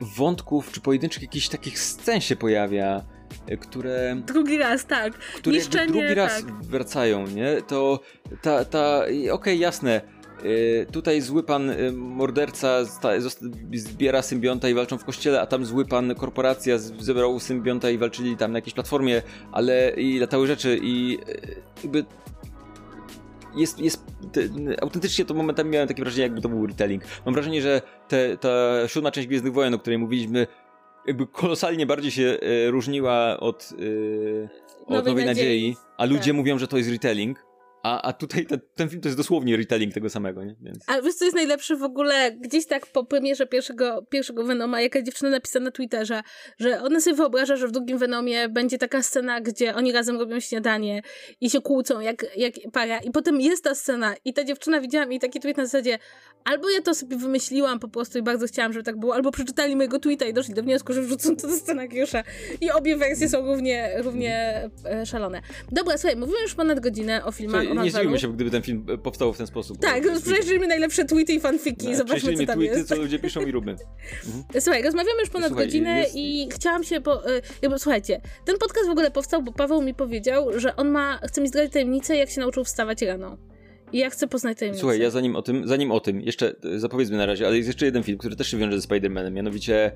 wątków, 0.01 0.73
czy 0.73 0.81
pojedynczych 0.81 1.23
jakichś 1.23 1.49
takich 1.49 1.79
scen 1.79 2.21
się 2.21 2.37
pojawia, 2.37 3.05
które... 3.57 4.17
Drugi 4.27 4.59
raz, 4.59 4.87
tak. 4.87 5.13
Które 5.15 5.57
Niszczenie, 5.57 5.93
drugi 5.93 6.15
raz 6.15 6.45
tak. 6.45 6.53
wracają, 6.53 7.27
nie? 7.27 7.63
To 7.63 8.01
ta, 8.43 8.65
ta 8.65 8.99
okej, 8.99 9.31
okay, 9.31 9.57
jasne, 9.57 10.01
y, 10.45 10.87
tutaj 10.93 11.21
zły 11.21 11.43
pan 11.43 11.71
y, 11.71 11.93
morderca 11.93 12.85
zbiera 13.75 14.23
symbionta 14.23 14.69
i 14.69 14.75
walczą 14.75 14.99
w 14.99 15.05
kościele, 15.05 15.41
a 15.41 15.47
tam 15.47 15.65
zły 15.65 15.85
pan 15.85 16.15
korporacja 16.15 16.79
zebrał 16.79 17.41
symbionta 17.41 17.91
i 17.91 17.99
walczyli 17.99 18.37
tam 18.37 18.53
na 18.53 18.59
jakiejś 18.59 18.75
platformie, 18.75 19.23
ale 19.53 19.91
i 19.91 20.19
latały 20.19 20.47
rzeczy 20.47 20.79
i 20.83 21.19
y, 21.29 21.63
jakby 21.83 22.05
jest, 23.57 23.81
jest 23.81 24.05
te, 24.33 24.41
autentycznie 24.83 25.25
to 25.25 25.35
momentami 25.35 25.71
miałem 25.71 25.89
takie 25.89 26.03
wrażenie, 26.03 26.23
jakby 26.23 26.41
to 26.41 26.49
był 26.49 26.67
retelling. 26.67 27.03
Mam 27.27 27.35
wrażenie, 27.35 27.63
że 27.63 27.83
te, 28.09 28.37
ta 28.37 28.49
siódma 28.89 29.11
część 29.11 29.29
Gwiezdnych 29.29 29.53
Wojen, 29.53 29.75
o 29.75 29.79
której 29.79 29.99
mówiliśmy, 29.99 30.47
jakby 31.09 31.27
kolosalnie 31.27 31.87
bardziej 31.87 32.11
się 32.11 32.39
e, 32.43 32.71
różniła 32.71 33.41
od, 33.41 33.73
e, 33.73 34.49
od 34.83 34.91
Nowej, 34.91 35.13
Nowej 35.13 35.27
Nadziei. 35.27 35.69
Nadziei, 35.71 35.77
a 35.97 36.05
ludzie 36.05 36.31
tak. 36.31 36.35
mówią, 36.35 36.59
że 36.59 36.69
to 36.69 36.77
jest 36.77 36.91
retelling. 36.91 37.48
A, 37.83 38.03
a 38.03 38.12
tutaj 38.12 38.47
te, 38.47 38.59
ten 38.59 38.89
film 38.89 39.03
to 39.03 39.09
jest 39.09 39.18
dosłownie 39.18 39.57
retelling 39.57 39.95
tego 39.95 40.11
samego, 40.11 40.45
nie? 40.45 40.57
Więc... 40.61 40.79
A 40.87 41.03
wiesz, 41.03 41.14
co 41.14 41.24
jest 41.24 41.37
najlepsze 41.37 41.76
w 41.76 41.83
ogóle? 41.83 42.33
Gdzieś 42.33 42.66
tak 42.66 42.87
po 42.87 43.05
premierze 43.05 43.47
pierwszego, 43.47 44.03
pierwszego 44.11 44.45
Venoma, 44.45 44.81
jaka 44.81 45.03
dziewczyna 45.03 45.31
napisała 45.31 45.64
na 45.64 45.70
Twitterze, 45.70 46.22
że 46.59 46.83
ona 46.83 47.01
sobie 47.01 47.16
wyobraża, 47.16 47.57
że 47.57 47.68
w 47.68 47.70
drugim 47.70 47.99
Venomie 47.99 48.49
będzie 48.49 48.79
taka 48.79 49.03
scena, 49.03 49.41
gdzie 49.41 49.74
oni 49.74 49.93
razem 49.93 50.18
robią 50.18 50.41
śniadanie 50.41 51.03
i 51.41 51.51
się 51.51 51.61
kłócą 51.61 52.01
jak, 52.01 52.37
jak 52.37 52.55
para. 52.72 52.99
I 52.99 53.11
potem 53.11 53.41
jest 53.41 53.64
ta 53.64 53.74
scena 53.74 54.14
i 54.24 54.33
ta 54.35 54.45
dziewczyna, 54.45 54.81
widziałam 54.81 55.11
jej 55.11 55.20
taki 55.20 55.41
tweet 55.41 55.57
na 55.57 55.66
zasadzie 55.66 55.99
albo 56.45 56.70
ja 56.70 56.83
to 56.83 56.95
sobie 56.95 57.16
wymyśliłam 57.16 57.79
po 57.79 57.89
prostu 57.89 58.18
i 58.18 58.22
bardzo 58.22 58.47
chciałam, 58.47 58.72
żeby 58.72 58.85
tak 58.85 58.99
było, 58.99 59.14
albo 59.14 59.31
przeczytali 59.31 59.76
mojego 59.76 59.99
tweeta 59.99 60.24
i 60.24 60.33
doszli 60.33 60.55
do 60.55 60.62
wniosku, 60.62 60.93
że 60.93 61.03
wrzucą 61.03 61.37
to 61.37 61.47
do 61.47 61.57
scenariusza. 61.57 62.22
I 62.61 62.70
obie 62.70 62.97
wersje 62.97 63.29
są 63.29 63.47
równie, 63.47 63.91
równie 63.99 64.62
e, 64.85 65.07
szalone. 65.07 65.43
Dobra, 65.72 65.99
słuchaj, 65.99 66.16
mówimy 66.16 66.41
już 66.43 66.55
ponad 66.55 66.81
godzinę 66.81 67.24
o 67.24 67.33
filmach 67.33 67.68
Nie 67.75 67.91
zdziwimy 67.91 68.19
się, 68.19 68.33
gdyby 68.33 68.51
ten 68.51 68.62
film 68.62 68.87
e, 68.89 68.99
powstał 68.99 69.33
w 69.33 69.39
ten 69.39 69.47
sposób. 69.47 69.79
Tak, 69.79 70.03
przejrzyjmy 70.25 70.66
najlepsze 70.66 71.05
tweety 71.05 71.33
i 71.33 71.41
fanfiki, 71.41 71.89
no, 71.89 71.97
zobaczmy 71.97 72.37
co 72.37 72.47
tam 72.47 72.57
tweety, 72.57 72.77
jest. 72.77 72.89
co 72.89 72.97
ludzie 72.97 73.19
piszą 73.19 73.41
i 73.47 73.53
róbmy. 73.53 73.77
Mhm. 74.27 74.45
Słuchaj, 74.62 74.83
rozmawiamy 74.83 75.21
już 75.21 75.31
ponad 75.31 75.49
Słuchaj, 75.49 75.66
godzinę 75.66 76.01
jest... 76.01 76.12
i 76.16 76.49
chciałam 76.53 76.85
się, 76.85 77.01
po, 77.01 77.31
e, 77.31 77.79
słuchajcie, 77.79 78.21
ten 78.45 78.59
podcast 78.59 78.87
w 78.87 78.91
ogóle 78.91 79.11
powstał, 79.11 79.43
bo 79.43 79.53
Paweł 79.53 79.83
mi 79.83 79.95
powiedział, 79.95 80.61
że 80.61 80.77
on 80.77 80.91
ma, 80.91 81.21
chce 81.27 81.41
mi 81.41 81.49
zdradzić 81.49 81.73
tajemnicę, 81.73 82.16
jak 82.16 82.31
się 82.31 82.41
nauczył 82.41 82.64
wstawać 82.64 83.03
rano. 83.03 83.39
I 83.93 83.99
ja 83.99 84.11
chcę 84.11 84.29
poznać 84.29 84.59
tajemnicę. 84.59 84.81
Słuchaj, 84.81 85.01
ja 85.01 85.11
zanim 85.11 85.37
o 85.37 85.43
tym, 85.43 85.69
zanim 85.69 85.93
o 85.93 86.01
tym, 86.01 86.21
jeszcze 86.21 86.55
e, 86.75 86.79
zapowiedzmy 86.79 87.16
na 87.16 87.27
razie, 87.27 87.47
ale 87.47 87.57
jest 87.57 87.66
jeszcze 87.66 87.87
jeden 87.87 88.03
film, 88.03 88.19
który 88.19 88.37
też 88.37 88.51
się 88.51 88.57
wiąże 88.57 88.81
ze 88.81 88.89
Spider-Manem, 88.89 89.33
mianowicie 89.33 89.93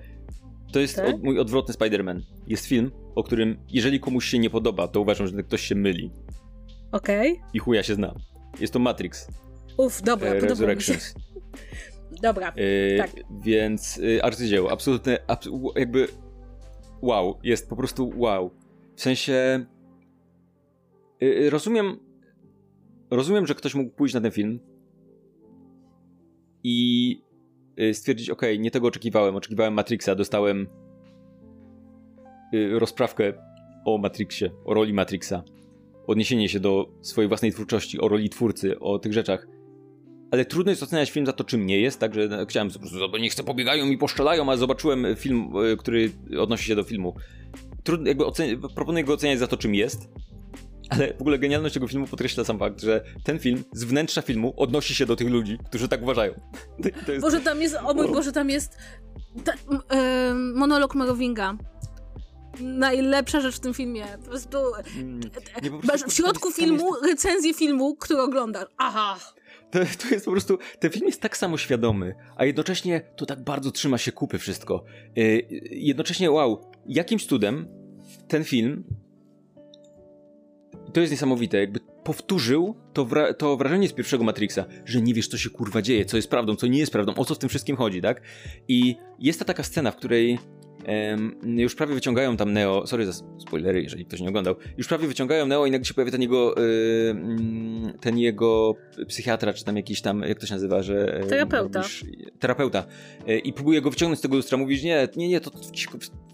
to 0.73 0.81
jest 0.81 0.97
tak? 0.97 1.09
od, 1.09 1.23
mój 1.23 1.39
odwrotny 1.39 1.75
Spider-Man. 1.75 2.20
Jest 2.47 2.66
film, 2.66 2.91
o 3.14 3.23
którym 3.23 3.57
jeżeli 3.68 4.01
komuś 4.01 4.25
się 4.25 4.39
nie 4.39 4.51
podoba, 4.51 4.89
to 4.89 5.01
uważam, 5.01 5.27
że 5.27 5.43
ktoś 5.43 5.62
się 5.62 5.75
myli. 5.75 6.11
Okej. 6.93 7.32
Okay. 7.32 7.45
I 7.55 7.59
chuja 7.59 7.82
się 7.82 7.95
zna. 7.95 8.14
Jest 8.61 8.72
to 8.72 8.78
Matrix. 8.78 9.28
Uff, 9.76 10.03
dobra, 10.03 10.30
e, 10.30 10.40
Resurrections. 10.40 11.14
Dobra, 12.22 12.53
Yy, 12.57 12.99
tak. 12.99 13.11
Więc 13.40 13.97
yy, 13.97 14.22
arcydzieło, 14.22 14.70
absolutnie, 14.72 15.18
abs 15.26 15.49
jakby 15.76 16.09
wow, 17.03 17.38
jest 17.43 17.68
po 17.68 17.76
prostu 17.76 18.12
wow. 18.16 18.51
W 18.97 19.03
sensie 19.03 19.66
yy, 21.20 21.51
rozumiem, 21.51 21.98
rozumiem, 23.10 23.47
że 23.47 23.55
ktoś 23.55 23.74
mógł 23.74 23.90
pójść 23.90 24.14
na 24.14 24.20
ten 24.20 24.31
film 24.31 24.60
i 26.64 27.09
yy, 27.77 27.94
stwierdzić, 27.94 28.31
ok, 28.31 28.43
nie 28.59 28.70
tego 28.70 28.89
oczekiwałem, 28.89 29.36
oczekiwałem 29.36 29.74
Matrixa, 29.74 30.14
dostałem 30.14 30.66
yy, 32.52 32.78
rozprawkę 32.78 33.32
o 33.85 33.98
Matrixie, 33.98 34.51
o 34.64 34.74
roli 34.74 34.93
Matrixa, 34.93 35.43
odniesienie 36.07 36.49
się 36.49 36.61
do 36.61 36.89
swojej 37.03 37.29
własnej 37.29 37.53
twórczości, 37.53 38.01
o 38.01 38.09
roli 38.09 38.31
twórcy, 38.31 38.81
o 38.81 38.99
tych 38.99 39.12
rzeczach 39.12 39.47
ale 40.33 40.45
trudno 40.45 40.70
jest 40.70 40.83
oceniać 40.83 41.11
film 41.11 41.27
za 41.27 41.33
to, 41.33 41.45
czym 41.45 41.66
nie 41.66 41.81
jest, 41.81 42.01
także 42.01 42.29
no, 42.29 42.47
chciałem 42.47 42.70
po 42.70 42.79
prostu, 42.79 43.19
nie 43.20 43.31
chcę 43.31 43.45
pobiegają 43.45 43.87
i 43.87 43.99
poszczelają, 43.99 44.49
ale 44.49 44.59
zobaczyłem 44.59 45.07
film, 45.16 45.53
e, 45.73 45.77
który 45.77 46.11
odnosi 46.39 46.65
się 46.65 46.77
do 46.77 46.85
filmu. 46.85 47.15
Trudno, 47.85 48.09
jakby 48.09 48.24
ocen- 48.24 48.74
proponuję 48.74 49.05
go 49.05 49.12
oceniać 49.12 49.39
za 49.39 49.47
to, 49.47 49.57
czym 49.57 49.74
jest, 49.74 50.09
ale 50.89 51.15
w 51.15 51.20
ogóle 51.20 51.39
genialność 51.39 51.74
tego 51.74 51.89
filmu 51.89 52.07
podkreśla 52.07 52.45
sam 52.45 52.59
fakt, 52.59 52.81
że 52.81 53.05
ten 53.24 53.39
film 53.39 53.65
z 53.73 53.85
wnętrza 53.85 54.23
filmu 54.23 54.55
odnosi 54.57 54.95
się 54.95 55.07
do 55.07 55.16
tych 55.16 55.29
ludzi, 55.29 55.59
którzy 55.69 55.89
tak 55.89 56.03
uważają. 56.03 56.33
Jest... 57.09 57.20
Boże, 57.20 57.41
tam 57.41 57.62
jest, 57.62 57.77
o 57.85 57.95
mój 57.95 58.09
Boże, 58.09 58.33
tam 58.33 58.51
jest 58.51 58.77
ta, 59.45 59.53
e, 59.97 60.35
monolog 60.35 60.95
Morowinga 60.95 61.57
najlepsza 62.61 63.41
rzecz 63.41 63.57
w 63.57 63.61
tym 63.61 63.74
filmie. 63.74 64.05
Po 64.24 64.31
prostu. 64.31 64.59
Mm, 64.99 65.20
nie, 65.62 65.70
po 65.70 65.79
prostu 65.79 66.11
w 66.11 66.12
środku 66.12 66.53
filmu 66.53 66.95
jest... 66.95 67.07
recenzję 67.07 67.55
filmu, 67.55 67.97
który 67.97 68.20
oglądasz. 68.20 68.66
Aha. 68.79 69.19
To, 69.70 69.79
to 69.79 70.15
jest 70.15 70.24
po 70.24 70.31
prostu, 70.31 70.59
ten 70.79 70.91
film 70.91 71.07
jest 71.07 71.20
tak 71.20 71.37
samo 71.37 71.59
świadomy, 71.59 72.15
a 72.37 72.45
jednocześnie 72.45 73.01
to 73.16 73.27
tak 73.27 73.45
bardzo 73.45 73.70
trzyma 73.70 73.99
się 73.99 74.12
kupy 74.12 74.39
wszystko. 74.39 74.85
Yy, 75.16 75.47
jednocześnie, 75.70 76.31
wow, 76.31 76.70
jakimś 76.87 77.27
cudem 77.27 77.69
ten 78.29 78.45
film, 78.45 78.85
to 80.93 81.01
jest 81.01 81.11
niesamowite, 81.11 81.59
jakby 81.59 81.81
powtórzył 82.05 82.74
to, 82.93 83.05
wra 83.05 83.35
to 83.35 83.57
wrażenie 83.57 83.89
z 83.89 83.93
pierwszego 83.93 84.24
Matrixa, 84.24 84.65
że 84.85 85.01
nie 85.03 85.15
wiesz, 85.15 85.29
co 85.29 85.39
się 85.39 85.51
kurwa 85.51 85.83
dzieje, 85.83 86.05
co 86.05 86.16
jest 86.16 86.31
prawdą, 86.31 86.57
co 86.57 86.66
nie 86.66 86.79
jest 86.79 86.93
prawdą, 86.93 87.15
o 87.15 87.24
co 87.24 87.35
w 87.35 87.39
tym 87.39 87.49
wszystkim 87.49 87.77
chodzi, 87.77 88.01
tak? 88.01 88.23
I 88.69 88.97
jest 89.19 89.39
ta 89.39 89.45
taka 89.45 89.62
scena, 89.62 89.91
w 89.91 89.97
której 89.97 90.39
już 91.43 91.75
prawie 91.75 91.95
wyciągają 91.95 92.37
tam 92.37 92.53
Neo, 92.53 92.87
sorry 92.87 93.07
za 93.07 93.13
spoilery, 93.39 93.83
jeżeli 93.83 94.05
ktoś 94.05 94.21
nie 94.21 94.29
oglądał, 94.29 94.55
już 94.79 94.89
prawie 94.89 95.09
wyciągają 95.09 95.47
Neo 95.47 95.67
i 95.67 95.71
nagle 95.71 95.85
się 95.85 95.95
pojawia 95.95 96.13
ten 96.13 96.23
jego, 96.23 96.55
yy, 96.61 97.93
ten 98.01 98.19
jego 98.19 98.75
psychiatra, 99.09 99.53
czy 99.53 99.65
tam 99.65 99.77
jakiś 99.77 100.01
tam, 100.01 100.21
jak 100.21 100.39
to 100.39 100.47
się 100.47 100.55
nazywa, 100.55 100.83
że... 100.83 101.21
terapeuta. 101.29 101.79
Robisz, 101.79 102.05
terapeuta. 102.39 102.85
Yy, 103.27 103.39
I 103.39 103.53
próbuje 103.53 103.81
go 103.81 103.91
wyciągnąć 103.91 104.19
z 104.19 104.23
tego 104.23 104.37
lustra, 104.37 104.59
mówisz, 104.59 104.83
nie, 104.83 105.09
nie, 105.17 105.29
nie, 105.29 105.41
to, 105.41 105.51
to 105.51 105.59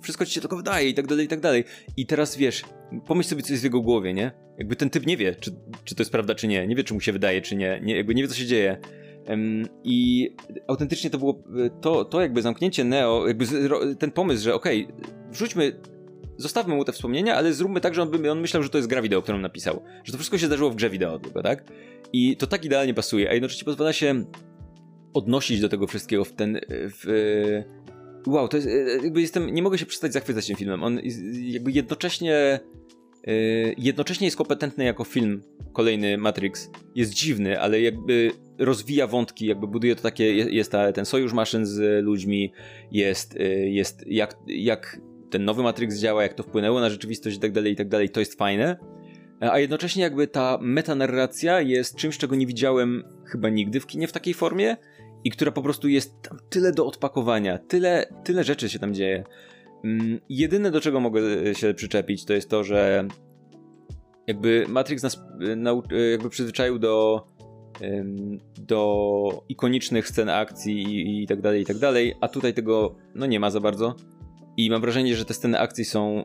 wszystko 0.03 0.27
ci 0.27 0.33
się 0.33 0.41
tylko 0.41 0.57
wydaje 0.57 0.89
i 0.89 0.95
tak 0.95 1.07
dalej, 1.07 1.25
i 1.25 1.29
tak 1.29 1.41
dalej. 1.41 1.65
I 1.97 2.07
teraz 2.07 2.37
wiesz, 2.37 2.63
pomyśl 3.07 3.31
sobie, 3.31 3.43
co 3.43 3.53
jest 3.53 3.63
w 3.63 3.65
jego 3.65 3.81
głowie, 3.81 4.15
nie? 4.15 4.33
Jakby 4.59 4.77
ten 4.77 4.91
typ 4.91 5.07
nie 5.07 5.17
wie, 5.17 5.35
czy, 5.35 5.51
czy 5.85 5.95
to 5.95 6.03
jest 6.03 6.13
prawda, 6.13 6.35
czy 6.35 6.49
nie. 6.49 6.67
Nie 6.67 6.77
wie, 6.77 6.85
czy 6.85 6.95
mu 6.95 7.01
się 7.01 7.13
wydaje, 7.13 7.41
czy 7.41 7.57
nie. 7.57 7.81
nie 7.83 7.97
jakby 7.97 8.15
nie 8.15 8.23
wie, 8.23 8.29
co 8.29 8.35
się 8.35 8.47
dzieje. 8.47 8.79
I 9.85 10.31
autentycznie 10.67 11.11
to 11.11 11.19
było 11.19 11.43
to, 11.81 12.05
to 12.05 12.21
jakby 12.21 12.43
zamknięcie 12.43 12.85
Neo, 12.85 13.27
jakby 13.27 13.47
ten 13.99 14.11
pomysł, 14.11 14.45
że 14.45 14.55
okej, 14.55 14.85
okay, 14.85 14.97
wrzućmy, 15.31 15.81
zostawmy 16.37 16.75
mu 16.75 16.85
te 16.85 16.93
wspomnienia, 16.93 17.35
ale 17.35 17.53
zróbmy 17.53 17.81
tak, 17.81 17.95
że 17.95 18.03
on, 18.03 18.27
on 18.27 18.41
myślał, 18.41 18.63
że 18.63 18.69
to 18.69 18.79
jest 18.79 18.89
gra 18.89 19.03
wideo, 19.03 19.23
którą 19.23 19.39
napisał. 19.39 19.83
Że 20.05 20.13
to 20.13 20.19
wszystko 20.19 20.39
się 20.39 20.47
zdarzyło 20.47 20.71
w 20.71 20.77
grze 20.77 20.91
wideo 20.91 21.19
tylko, 21.19 21.43
tak? 21.43 21.65
I 22.13 22.37
to 22.37 22.47
tak 22.47 22.65
idealnie 22.65 22.95
pasuje, 22.95 23.31
a 23.31 23.33
jednocześnie 23.33 23.65
pozwala 23.65 23.93
się 23.93 24.25
odnosić 25.15 25.61
do 25.61 25.69
tego 25.69 25.87
wszystkiego 25.87 26.25
w 26.25 26.33
ten... 26.33 26.61
W, 26.71 27.63
wow, 28.27 28.49
to 28.49 28.57
jest, 28.57 28.69
jakby 29.03 29.21
jestem, 29.21 29.55
nie 29.55 29.63
mogę 29.63 29.79
się 29.79 29.87
przestać 29.87 30.13
zachwycać 30.13 30.47
tym 30.47 30.57
filmem. 30.57 30.83
On 30.83 31.01
jakby 31.33 31.73
jednocześnie 31.73 32.61
jednocześnie 33.79 34.27
jest 34.27 34.37
kompetentny 34.37 34.85
jako 34.85 35.05
film, 35.05 35.43
kolejny 35.73 36.19
Matrix. 36.19 36.71
Jest 36.95 37.15
dziwny, 37.15 37.61
ale 37.61 37.81
jakby 37.81 38.31
rozwija 38.59 39.07
wątki, 39.07 39.47
jakby 39.47 39.67
buduje 39.67 39.97
to 39.97 40.03
takie, 40.03 40.35
jest 40.35 40.73
ta, 40.73 40.93
ten 40.93 41.05
sojusz 41.05 41.33
maszyn 41.33 41.67
z 41.67 42.05
ludźmi, 42.05 42.53
jest, 42.91 43.37
y, 43.37 43.69
jest 43.71 44.07
jak, 44.07 44.37
jak 44.47 45.01
ten 45.31 45.45
nowy 45.45 45.63
Matrix 45.63 45.99
działa, 45.99 46.23
jak 46.23 46.35
to 46.35 46.43
wpłynęło 46.43 46.81
na 46.81 46.91
rzeczywistość 46.91 47.37
i 47.37 47.41
tak 47.41 47.53
dalej, 47.53 47.73
i 47.73 47.77
tak 47.77 47.89
dalej, 47.89 48.11
to 48.11 48.21
jest 48.21 48.39
fajne. 48.39 48.77
A 49.41 49.59
jednocześnie 49.59 50.03
jakby 50.03 50.27
ta 50.27 50.59
metanarracja 50.61 51.61
jest 51.61 51.97
czymś, 51.97 52.19
czego 52.19 52.37
nie 52.37 52.47
widziałem 52.47 53.05
chyba 53.25 53.49
nigdy 53.49 53.81
w 53.81 53.87
kinie 53.87 54.09
w 54.09 54.13
takiej 54.13 54.35
formie 54.35 54.77
i 55.25 55.31
która 55.31 55.53
po 55.53 55.63
prostu 55.63 55.89
jest 55.89 56.23
tam 56.23 56.39
tyle 56.51 56.73
do 56.73 56.87
odpakowania, 56.87 57.59
tyle, 57.59 58.07
tyle 58.25 58.45
rzeczy 58.45 58.69
się 58.69 58.79
tam 58.79 58.95
dzieje. 58.95 59.25
Mm, 59.85 60.21
jedyne 60.29 60.71
do 60.71 60.81
czego 60.81 61.01
mogę 61.01 61.21
e, 61.51 61.55
się 61.55 61.75
przyczepić 61.75 62.25
to 62.25 62.33
jest 62.33 62.51
to, 62.51 62.65
że 62.65 63.09
jakby 64.27 64.65
Matrix 64.69 65.03
nas 65.03 65.17
e, 65.17 65.97
e, 65.97 66.11
jakby 66.11 66.31
przyzwyczaił 66.31 66.79
do 66.79 67.25
do 68.59 69.45
ikonicznych 69.49 70.09
scen 70.09 70.29
akcji 70.29 70.83
i, 70.83 71.23
i 71.23 71.27
tak 71.27 71.41
dalej, 71.41 71.63
i 71.63 71.65
tak 71.65 71.79
dalej, 71.79 72.15
a 72.21 72.29
tutaj 72.29 72.55
tego 72.55 72.95
no 73.15 73.27
nie 73.27 73.41
ma 73.41 73.51
za 73.51 73.61
bardzo 73.61 73.95
i 74.57 74.71
mam 74.71 74.81
wrażenie, 74.81 75.17
że 75.17 75.25
te 75.25 75.35
sceny 75.35 75.59
akcji 75.59 75.85
są 75.85 76.25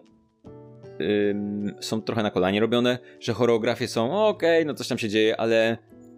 są 1.80 2.01
trochę 2.01 2.23
na 2.23 2.31
kolanie 2.31 2.59
robione, 2.59 2.97
że 3.19 3.34
choreografie 3.34 3.88
są 3.88 4.27
okej, 4.27 4.57
okay, 4.57 4.65
no 4.65 4.73
coś 4.73 4.88
tam 4.88 4.97
się 4.97 5.09
dzieje, 5.09 5.39
ale 5.39 5.77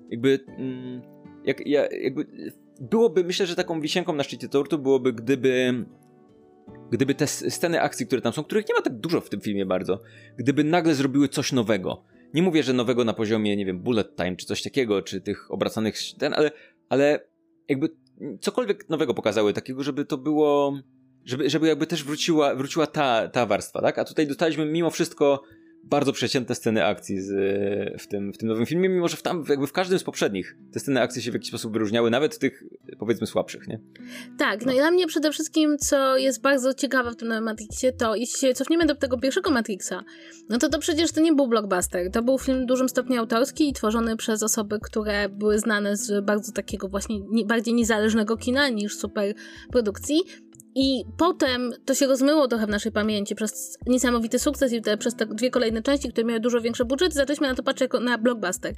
jakby 0.09 0.39
mm, 0.57 1.01
jak, 1.45 1.67
ja, 1.67 1.87
jakby 1.87 2.25
byłoby, 2.81 3.23
myślę, 3.23 3.45
że 3.45 3.55
taką 3.55 3.81
wisienką 3.81 4.13
na 4.13 4.23
szczycie 4.23 4.49
tortu 4.49 4.79
byłoby, 4.79 5.13
gdyby 5.13 5.85
gdyby 6.91 7.15
te 7.15 7.27
sceny 7.27 7.81
akcji, 7.81 8.07
które 8.07 8.21
tam 8.21 8.33
są, 8.33 8.43
których 8.43 8.69
nie 8.69 8.75
ma 8.75 8.81
tak 8.81 8.93
dużo 8.93 9.21
w 9.21 9.29
tym 9.29 9.41
filmie 9.41 9.65
bardzo, 9.65 9.99
gdyby 10.37 10.63
nagle 10.63 10.95
zrobiły 10.95 11.27
coś 11.27 11.51
nowego. 11.51 12.03
Nie 12.35 12.41
mówię, 12.41 12.63
że 12.63 12.73
nowego 12.73 13.03
na 13.03 13.13
poziomie, 13.13 13.55
nie 13.55 13.65
wiem, 13.65 13.79
bullet 13.79 14.15
time 14.15 14.35
czy 14.35 14.45
coś 14.45 14.61
takiego, 14.61 15.01
czy 15.01 15.21
tych 15.21 15.51
obracanych 15.51 15.95
ten, 16.19 16.33
ale, 16.33 16.51
ale 16.89 17.19
jakby 17.69 17.89
cokolwiek 18.41 18.89
nowego 18.89 19.13
pokazały, 19.13 19.53
takiego, 19.53 19.83
żeby 19.83 20.05
to 20.05 20.17
było, 20.17 20.79
żeby, 21.25 21.49
żeby 21.49 21.67
jakby 21.67 21.87
też 21.87 22.03
wróciła, 22.03 22.55
wróciła 22.55 22.87
ta, 22.87 23.27
ta 23.27 23.45
warstwa, 23.45 23.81
tak? 23.81 23.99
A 23.99 24.05
tutaj 24.05 24.27
dostaliśmy 24.27 24.65
mimo 24.65 24.89
wszystko 24.89 25.43
bardzo 25.85 26.13
przeciętne 26.13 26.55
sceny 26.55 26.85
akcji 26.85 27.21
z, 27.21 27.31
w, 28.01 28.07
tym, 28.07 28.33
w 28.33 28.37
tym 28.37 28.49
nowym 28.49 28.65
filmie, 28.65 28.89
mimo 28.89 29.07
że 29.07 29.17
w, 29.17 29.21
tam, 29.21 29.43
jakby 29.49 29.67
w 29.67 29.71
każdym 29.71 29.99
z 29.99 30.03
poprzednich 30.03 30.57
te 30.73 30.79
sceny 30.79 31.01
akcji 31.01 31.21
się 31.21 31.31
w 31.31 31.33
jakiś 31.33 31.49
sposób 31.49 31.73
wyróżniały, 31.73 32.09
nawet 32.09 32.35
w 32.35 32.39
tych 32.39 32.63
powiedzmy 32.99 33.27
słabszych, 33.27 33.67
nie? 33.67 33.79
Tak, 34.37 34.59
no, 34.59 34.65
no. 34.65 34.73
i 34.73 34.75
dla 34.75 34.91
mnie 34.91 35.07
przede 35.07 35.31
wszystkim, 35.31 35.77
co 35.77 36.17
jest 36.17 36.41
bardzo 36.41 36.73
ciekawe 36.73 37.11
w 37.11 37.15
tym 37.15 37.27
nowym 37.27 37.43
Matrixie, 37.43 37.91
to 37.91 38.15
jeśli 38.15 38.39
się 38.39 38.53
cofniemy 38.53 38.85
do 38.85 38.95
tego 38.95 39.17
pierwszego 39.17 39.51
Matrixa, 39.51 40.03
no 40.49 40.57
to 40.57 40.69
to 40.69 40.79
przecież 40.79 41.11
to 41.11 41.21
nie 41.21 41.33
był 41.33 41.47
blockbuster, 41.47 42.11
to 42.11 42.23
był 42.23 42.39
film 42.39 42.63
w 42.63 42.65
dużym 42.65 42.89
stopniu 42.89 43.19
autorski 43.19 43.69
i 43.69 43.73
tworzony 43.73 44.17
przez 44.17 44.43
osoby, 44.43 44.79
które 44.79 45.29
były 45.29 45.59
znane 45.59 45.97
z 45.97 46.25
bardzo 46.25 46.51
takiego 46.51 46.87
właśnie 46.87 47.19
nie, 47.19 47.45
bardziej 47.45 47.73
niezależnego 47.73 48.37
kina 48.37 48.69
niż 48.69 48.97
super 48.97 49.35
produkcji 49.71 50.21
i 50.76 51.06
potem 51.18 51.73
to 51.85 51.95
się 51.95 52.07
rozmyło 52.07 52.47
trochę 52.47 52.65
w 52.65 52.69
naszej 52.69 52.91
pamięci 52.91 53.35
przez 53.35 53.77
niesamowity 53.88 54.39
sukces 54.39 54.73
i 54.73 54.81
te, 54.81 54.97
przez 54.97 55.15
te 55.15 55.26
dwie 55.26 55.49
kolejne 55.49 55.81
części, 55.81 56.10
które 56.10 56.27
miały 56.27 56.39
dużo 56.39 56.61
większe 56.61 56.85
budżety, 56.85 57.15
zaczęliśmy 57.15 57.47
na 57.47 57.56
to 57.56 57.64
patrzeć 57.64 57.81
jako 57.81 57.99
na 57.99 58.18
blockbuster. 58.18 58.73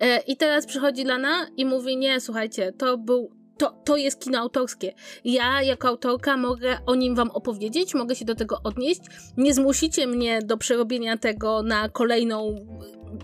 E, 0.00 0.18
I 0.18 0.36
teraz 0.36 0.66
przychodzi 0.66 1.04
Lana 1.04 1.46
i 1.56 1.64
mówi, 1.64 1.96
nie, 1.96 2.20
słuchajcie, 2.20 2.72
to 2.72 2.98
był 2.98 3.30
to, 3.58 3.70
to 3.84 3.96
jest 3.96 4.20
kino 4.20 4.38
autorskie. 4.38 4.92
Ja 5.24 5.62
jako 5.62 5.88
autorka 5.88 6.36
mogę 6.36 6.78
o 6.86 6.94
nim 6.94 7.14
wam 7.14 7.30
opowiedzieć, 7.30 7.94
mogę 7.94 8.16
się 8.16 8.24
do 8.24 8.34
tego 8.34 8.60
odnieść. 8.64 9.00
Nie 9.36 9.54
zmusicie 9.54 10.06
mnie 10.06 10.42
do 10.42 10.56
przerobienia 10.56 11.16
tego 11.16 11.62
na 11.62 11.88
kolejną 11.88 12.66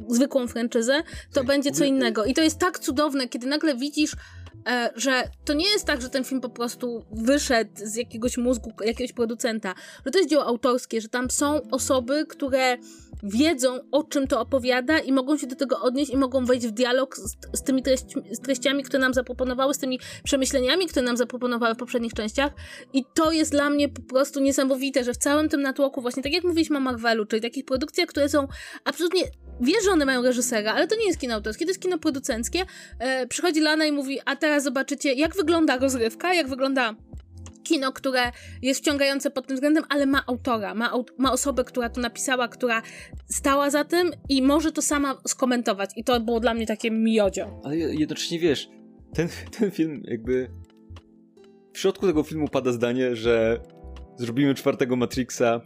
zwykłą 0.08 0.48
franczyzę, 0.48 1.02
to 1.32 1.44
będzie 1.44 1.70
co 1.70 1.84
innego. 1.84 2.24
I 2.24 2.34
to 2.34 2.42
jest 2.42 2.58
tak 2.58 2.78
cudowne, 2.78 3.28
kiedy 3.28 3.46
nagle 3.46 3.76
widzisz 3.76 4.12
E, 4.12 4.37
że 4.96 5.24
to 5.44 5.52
nie 5.52 5.68
jest 5.68 5.84
tak, 5.84 6.02
że 6.02 6.08
ten 6.10 6.24
film 6.24 6.40
po 6.40 6.48
prostu 6.48 7.04
wyszedł 7.12 7.70
z 7.74 7.96
jakiegoś 7.96 8.36
mózgu 8.36 8.72
jakiegoś 8.84 9.12
producenta, 9.12 9.74
że 10.06 10.12
to 10.12 10.18
jest 10.18 10.30
dzieło 10.30 10.44
autorskie, 10.46 11.00
że 11.00 11.08
tam 11.08 11.30
są 11.30 11.70
osoby, 11.70 12.26
które 12.26 12.76
wiedzą, 13.22 13.78
o 13.92 14.02
czym 14.02 14.26
to 14.26 14.40
opowiada 14.40 14.98
i 14.98 15.12
mogą 15.12 15.36
się 15.36 15.46
do 15.46 15.56
tego 15.56 15.80
odnieść 15.80 16.12
i 16.12 16.16
mogą 16.16 16.44
wejść 16.44 16.66
w 16.66 16.70
dialog 16.70 17.16
z, 17.16 17.36
z 17.52 17.62
tymi 17.62 17.82
treści, 17.82 18.14
z 18.30 18.40
treściami, 18.40 18.82
które 18.82 18.98
nam 18.98 19.14
zaproponowały, 19.14 19.74
z 19.74 19.78
tymi 19.78 20.00
przemyśleniami, 20.24 20.86
które 20.86 21.06
nam 21.06 21.16
zaproponowały 21.16 21.74
w 21.74 21.78
poprzednich 21.78 22.14
częściach. 22.14 22.52
I 22.92 23.04
to 23.14 23.32
jest 23.32 23.50
dla 23.50 23.70
mnie 23.70 23.88
po 23.88 24.02
prostu 24.02 24.40
niesamowite, 24.40 25.04
że 25.04 25.12
w 25.12 25.16
całym 25.16 25.48
tym 25.48 25.62
natłoku, 25.62 26.02
właśnie 26.02 26.22
tak 26.22 26.32
jak 26.32 26.44
mówiliśmy 26.44 26.76
o 26.76 26.80
Marvelu, 26.80 27.26
czyli 27.26 27.42
takich 27.42 27.64
produkcjach, 27.64 28.08
które 28.08 28.28
są 28.28 28.48
absolutnie 28.84 29.22
wie, 29.60 29.74
że 29.84 29.90
one 29.90 30.04
mają 30.04 30.22
reżysera, 30.22 30.72
ale 30.72 30.86
to 30.86 30.96
nie 30.96 31.06
jest 31.06 31.20
kino 31.20 31.34
autorskie, 31.34 31.64
to 31.64 31.70
jest 31.70 31.82
kino 31.82 31.98
producenckie. 31.98 32.64
E, 32.98 33.26
przychodzi 33.26 33.60
Lana 33.60 33.86
i 33.86 33.92
mówi, 33.92 34.18
a 34.24 34.36
teraz 34.36 34.64
zobaczycie, 34.64 35.12
jak 35.12 35.36
wygląda 35.36 35.78
rozrywka, 35.78 36.34
jak 36.34 36.48
wygląda 36.48 36.94
kino, 37.64 37.92
które 37.92 38.32
jest 38.62 38.80
wciągające 38.80 39.30
pod 39.30 39.46
tym 39.46 39.56
względem, 39.56 39.84
ale 39.88 40.06
ma 40.06 40.22
autora, 40.26 40.74
ma, 40.74 40.92
ma 41.18 41.32
osobę, 41.32 41.64
która 41.64 41.88
to 41.88 42.00
napisała, 42.00 42.48
która 42.48 42.82
stała 43.26 43.70
za 43.70 43.84
tym 43.84 44.10
i 44.28 44.42
może 44.42 44.72
to 44.72 44.82
sama 44.82 45.20
skomentować. 45.26 45.90
I 45.96 46.04
to 46.04 46.20
było 46.20 46.40
dla 46.40 46.54
mnie 46.54 46.66
takie 46.66 46.90
miodzio. 46.90 47.60
Ale 47.64 47.76
jednocześnie 47.76 48.38
wiesz, 48.38 48.68
ten, 49.14 49.28
ten 49.58 49.70
film 49.70 50.02
jakby 50.04 50.50
w 51.72 51.78
środku 51.78 52.06
tego 52.06 52.22
filmu 52.22 52.48
pada 52.48 52.72
zdanie, 52.72 53.16
że 53.16 53.60
zrobimy 54.16 54.54
czwartego 54.54 54.96
Matrixa 54.96 55.60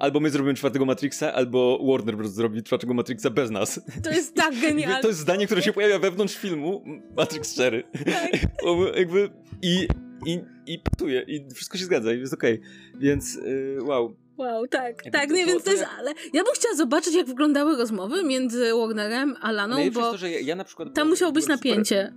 albo 0.00 0.20
my 0.20 0.30
zrobimy 0.30 0.54
czwartego 0.54 0.84
Matrixa, 0.84 1.32
albo 1.32 1.78
Warner 1.92 2.16
Bros. 2.16 2.32
zrobi 2.32 2.62
czwartego 2.62 2.94
Matrixa 2.94 3.30
bez 3.30 3.50
nas. 3.50 3.80
To 4.02 4.10
jest 4.10 4.34
tak 4.34 4.54
genialne. 4.62 5.00
To 5.00 5.08
jest 5.08 5.20
zdanie, 5.20 5.46
które 5.46 5.62
się 5.62 5.72
pojawia 5.72 5.98
wewnątrz 5.98 6.36
filmu 6.36 6.84
Matrix 7.16 7.54
4. 7.54 7.84
Tak. 8.04 8.32
jakby 8.98 9.30
i, 9.62 9.88
i, 10.26 10.40
i 10.66 10.78
patuje, 10.78 11.22
i 11.22 11.54
wszystko 11.54 11.78
się 11.78 11.84
zgadza, 11.84 12.12
i 12.12 12.20
jest 12.20 12.34
okej. 12.34 12.54
Okay. 12.54 13.00
Więc 13.00 13.34
yy, 13.34 13.78
wow. 13.82 14.16
Wow, 14.36 14.66
tak, 14.66 15.04
Jakby 15.04 15.10
tak, 15.10 15.28
to, 15.28 15.34
nie, 15.34 15.46
więc 15.46 15.64
to 15.64 15.70
jest, 15.70 15.86
ale 15.98 16.10
ja 16.32 16.44
bym 16.44 16.52
chciała 16.54 16.74
zobaczyć, 16.74 17.14
jak 17.14 17.26
wyglądały 17.26 17.76
rozmowy 17.76 18.24
między 18.24 18.70
Warnerem 18.74 19.34
a 19.40 19.52
Laną, 19.52 19.84
no 19.84 19.90
bo 19.90 20.00
to, 20.00 20.16
że 20.16 20.30
ja, 20.30 20.40
ja 20.40 20.56
na 20.56 20.64
przykład 20.64 20.94
tam 20.94 21.08
musiało 21.08 21.32
być 21.32 21.46
napięcie. 21.46 22.12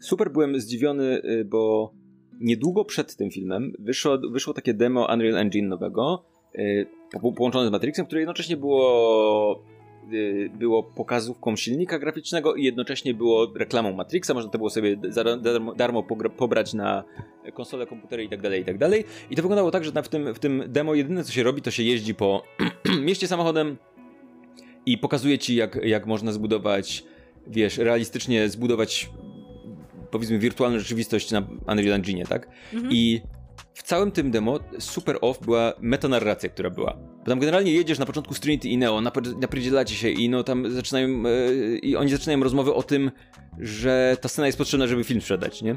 Super, 0.00 0.30
byłem 0.30 0.60
zdziwiony, 0.60 1.22
y, 1.24 1.44
bo 1.44 1.92
niedługo 2.40 2.84
przed 2.84 3.16
tym 3.16 3.30
filmem 3.30 3.72
wyszło, 3.78 4.18
wyszło 4.30 4.54
takie 4.54 4.74
demo 4.74 5.08
Unreal 5.12 5.36
Engine 5.36 5.68
nowego, 5.68 6.24
Y, 6.54 6.86
połączone 7.36 7.68
z 7.68 7.70
Matrixem, 7.70 8.06
które 8.06 8.20
jednocześnie 8.20 8.56
było 8.56 9.64
było 10.58 10.82
pokazówką 10.82 11.56
silnika 11.56 11.98
graficznego 11.98 12.54
i 12.54 12.64
jednocześnie 12.64 13.14
było 13.14 13.52
reklamą 13.56 13.92
Matrixa, 13.92 14.34
można 14.34 14.50
to 14.50 14.58
było 14.58 14.70
sobie 14.70 14.96
darmo, 15.42 15.74
darmo 15.74 16.02
pobrać 16.38 16.74
na 16.74 17.04
konsolę, 17.54 17.86
komputery 17.86 18.24
i 18.24 18.28
tak 18.28 18.42
dalej, 18.42 18.62
i 18.62 18.64
tak 18.64 18.78
dalej. 18.78 19.04
I 19.30 19.36
to 19.36 19.42
wyglądało 19.42 19.70
tak, 19.70 19.84
że 19.84 19.92
w 20.02 20.08
tym, 20.08 20.34
w 20.34 20.38
tym 20.38 20.62
demo 20.68 20.94
jedyne 20.94 21.24
co 21.24 21.32
się 21.32 21.42
robi, 21.42 21.62
to 21.62 21.70
się 21.70 21.82
jeździ 21.82 22.14
po 22.14 22.42
mieście 23.06 23.28
samochodem 23.28 23.76
i 24.86 24.98
pokazuje 24.98 25.38
ci 25.38 25.56
jak, 25.56 25.78
jak 25.84 26.06
można 26.06 26.32
zbudować, 26.32 27.04
wiesz, 27.46 27.78
realistycznie 27.78 28.48
zbudować 28.48 29.10
powiedzmy 30.10 30.38
wirtualną 30.38 30.78
rzeczywistość 30.78 31.30
na 31.30 31.42
Unreal 31.68 31.92
Engine, 31.92 32.24
tak? 32.24 32.48
Mhm. 32.74 32.92
I 32.92 33.20
w 33.74 33.82
całym 33.82 34.10
tym 34.10 34.30
demo 34.30 34.58
super 34.78 35.18
off 35.20 35.40
była 35.44 35.72
metanarracja, 35.80 36.48
która 36.48 36.70
była. 36.70 36.96
Bo 37.28 37.30
tam 37.30 37.40
generalnie 37.40 37.72
jedziesz 37.72 37.98
na 37.98 38.06
początku 38.06 38.34
z 38.34 38.40
Trinity 38.40 38.68
i 38.68 38.78
Neo, 38.78 39.00
napierdzielacie 39.40 39.94
się 39.94 40.08
i 40.08 40.28
no 40.28 40.44
tam 40.44 40.70
zaczynają, 40.70 41.22
yy, 41.22 41.78
i 41.78 41.96
oni 41.96 42.10
zaczynają 42.10 42.42
rozmowę 42.42 42.74
o 42.74 42.82
tym, 42.82 43.10
że 43.58 44.16
ta 44.20 44.28
scena 44.28 44.46
jest 44.46 44.58
potrzebna, 44.58 44.86
żeby 44.86 45.04
film 45.04 45.20
sprzedać, 45.20 45.62
nie? 45.62 45.76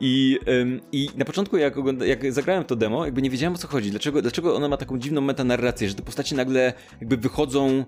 I, 0.00 0.38
ym, 0.48 0.80
I 0.92 1.10
na 1.16 1.24
początku, 1.24 1.56
jak, 1.56 1.74
jak 2.06 2.32
zagrałem 2.32 2.64
to 2.64 2.76
demo, 2.76 3.04
jakby 3.04 3.22
nie 3.22 3.30
wiedziałem 3.30 3.54
o 3.54 3.58
co 3.58 3.68
chodzi. 3.68 3.90
Dlaczego, 3.90 4.22
dlaczego 4.22 4.56
ona 4.56 4.68
ma 4.68 4.76
taką 4.76 4.98
dziwną 4.98 5.20
metanarrację, 5.20 5.88
że 5.88 5.94
te 5.94 6.02
postaci 6.02 6.34
nagle 6.34 6.72
jakby 7.00 7.16
wychodzą 7.16 7.84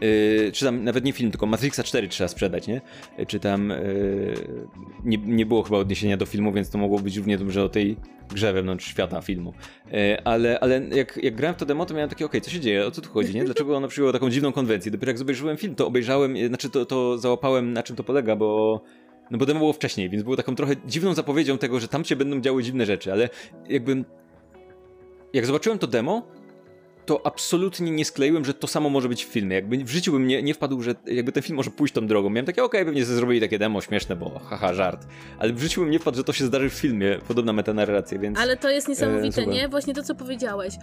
Yy, 0.00 0.52
czy 0.52 0.64
tam 0.64 0.84
nawet 0.84 1.04
nie 1.04 1.12
film, 1.12 1.30
tylko 1.30 1.46
Matrixa 1.46 1.82
4 1.82 2.08
trzeba 2.08 2.28
sprzedać, 2.28 2.66
nie? 2.66 2.80
Yy, 3.18 3.26
czy 3.26 3.40
tam 3.40 3.68
yy, 3.68 4.34
nie, 5.04 5.18
nie 5.18 5.46
było 5.46 5.62
chyba 5.62 5.78
odniesienia 5.78 6.16
do 6.16 6.26
filmu, 6.26 6.52
więc 6.52 6.70
to 6.70 6.78
mogło 6.78 6.98
być 6.98 7.16
równie 7.16 7.38
dobrze 7.38 7.64
o 7.64 7.68
tej 7.68 7.96
grze 8.30 8.52
wewnątrz 8.52 8.86
świata 8.86 9.20
filmu. 9.20 9.52
Yy, 9.92 10.24
ale 10.24 10.60
ale 10.60 10.82
jak, 10.88 11.18
jak 11.22 11.36
grałem 11.36 11.54
w 11.54 11.58
to 11.58 11.66
demo, 11.66 11.86
to 11.86 11.94
miałem 11.94 12.08
takie, 12.08 12.26
okej, 12.26 12.40
okay, 12.40 12.50
co 12.50 12.50
się 12.50 12.60
dzieje, 12.60 12.86
o 12.86 12.90
co 12.90 13.02
tu 13.02 13.10
chodzi, 13.10 13.34
nie? 13.34 13.44
Dlaczego 13.44 13.76
ono 13.76 13.88
przyjęło 13.88 14.12
taką 14.12 14.30
dziwną 14.30 14.52
konwencję? 14.52 14.92
Dopiero 14.92 15.10
jak 15.10 15.18
zobaczyłem 15.18 15.56
film, 15.56 15.74
to 15.74 15.86
obejrzałem, 15.86 16.36
yy, 16.36 16.48
znaczy 16.48 16.70
to, 16.70 16.86
to 16.86 17.18
załapałem, 17.18 17.72
na 17.72 17.82
czym 17.82 17.96
to 17.96 18.04
polega, 18.04 18.36
bo 18.36 18.80
no 19.30 19.38
bo 19.38 19.46
demo 19.46 19.58
było 19.58 19.72
wcześniej, 19.72 20.10
więc 20.10 20.22
było 20.22 20.36
taką 20.36 20.54
trochę 20.54 20.74
dziwną 20.86 21.14
zapowiedzią 21.14 21.58
tego, 21.58 21.80
że 21.80 21.88
tam 21.88 22.04
się 22.04 22.16
będą 22.16 22.40
działy 22.40 22.62
dziwne 22.62 22.86
rzeczy, 22.86 23.12
ale 23.12 23.28
jakby 23.68 24.04
jak 25.32 25.46
zobaczyłem 25.46 25.78
to 25.78 25.86
demo, 25.86 26.26
to 27.08 27.26
absolutnie 27.26 27.90
nie 27.90 28.04
skleiłem, 28.04 28.44
że 28.44 28.54
to 28.54 28.66
samo 28.66 28.90
może 28.90 29.08
być 29.08 29.24
w 29.24 29.28
filmie. 29.28 29.54
Jakby 29.56 29.76
w 29.84 29.88
życiu 29.88 30.12
bym 30.12 30.26
nie, 30.26 30.42
nie 30.42 30.54
wpadł, 30.54 30.82
że 30.82 30.94
jakby 31.06 31.32
ten 31.32 31.42
film 31.42 31.56
może 31.56 31.70
pójść 31.70 31.94
tą 31.94 32.06
drogą. 32.06 32.30
Miałem 32.30 32.46
takie, 32.46 32.64
okej, 32.64 32.80
okay, 32.80 32.92
pewnie 32.92 33.04
zrobili 33.04 33.40
takie 33.40 33.58
demo 33.58 33.80
śmieszne, 33.80 34.16
bo 34.16 34.38
haha, 34.38 34.74
żart. 34.74 35.06
Ale 35.38 35.52
w 35.52 35.60
życiu 35.62 35.80
bym 35.80 35.90
nie 35.90 35.98
wpadł, 35.98 36.16
że 36.16 36.24
to 36.24 36.32
się 36.32 36.44
zdarzy 36.44 36.70
w 36.70 36.72
filmie, 36.72 37.18
podobna 37.28 37.52
metanarracja, 37.52 38.18
więc... 38.18 38.38
Ale 38.38 38.56
to 38.56 38.70
jest 38.70 38.88
niesamowite, 38.88 39.42
e, 39.42 39.46
nie? 39.46 39.68
Właśnie 39.68 39.94
to, 39.94 40.02
co 40.02 40.14
powiedziałeś, 40.14 40.74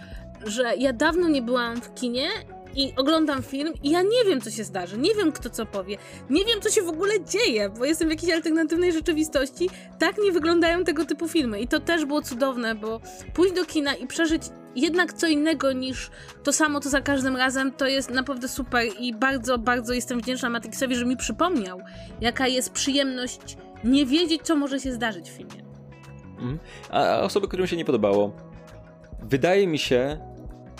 że 0.46 0.76
ja 0.76 0.92
dawno 0.92 1.28
nie 1.28 1.42
byłam 1.42 1.80
w 1.80 1.94
kinie 1.94 2.28
i 2.76 2.92
oglądam 2.96 3.42
film 3.42 3.74
i 3.82 3.90
ja 3.90 4.02
nie 4.02 4.24
wiem, 4.26 4.40
co 4.40 4.50
się 4.50 4.64
zdarzy, 4.64 4.98
nie 4.98 5.14
wiem, 5.14 5.32
kto 5.32 5.50
co 5.50 5.66
powie, 5.66 5.96
nie 6.30 6.44
wiem, 6.44 6.60
co 6.60 6.70
się 6.70 6.82
w 6.82 6.88
ogóle 6.88 7.24
dzieje, 7.24 7.70
bo 7.70 7.84
jestem 7.84 8.08
w 8.08 8.10
jakiejś 8.10 8.32
alternatywnej 8.32 8.92
rzeczywistości. 8.92 9.70
Tak 9.98 10.18
nie 10.18 10.32
wyglądają 10.32 10.84
tego 10.84 11.04
typu 11.04 11.28
filmy 11.28 11.60
i 11.60 11.68
to 11.68 11.80
też 11.80 12.04
było 12.04 12.22
cudowne, 12.22 12.74
bo 12.74 13.00
pójść 13.34 13.54
do 13.54 13.64
kina 13.64 13.94
i 13.94 14.06
przeżyć 14.06 14.42
jednak 14.76 15.12
co 15.12 15.26
innego 15.26 15.72
niż 15.72 16.10
to 16.42 16.52
samo, 16.52 16.80
to 16.80 16.88
za 16.88 17.00
każdym 17.00 17.36
razem, 17.36 17.72
to 17.72 17.86
jest 17.86 18.10
naprawdę 18.10 18.48
super 18.48 18.84
i 18.98 19.14
bardzo, 19.14 19.58
bardzo 19.58 19.92
jestem 19.92 20.20
wdzięczna 20.20 20.50
Matrixowi, 20.50 20.96
że 20.96 21.04
mi 21.04 21.16
przypomniał, 21.16 21.80
jaka 22.20 22.46
jest 22.46 22.72
przyjemność 22.72 23.56
nie 23.84 24.06
wiedzieć, 24.06 24.42
co 24.42 24.56
może 24.56 24.80
się 24.80 24.92
zdarzyć 24.92 25.30
w 25.30 25.32
filmie. 25.32 25.62
Mhm. 26.30 26.58
A 26.90 27.20
osoby, 27.20 27.48
którym 27.48 27.66
się 27.66 27.76
nie 27.76 27.84
podobało, 27.84 28.36
wydaje 29.22 29.66
mi 29.66 29.78
się, 29.78 30.18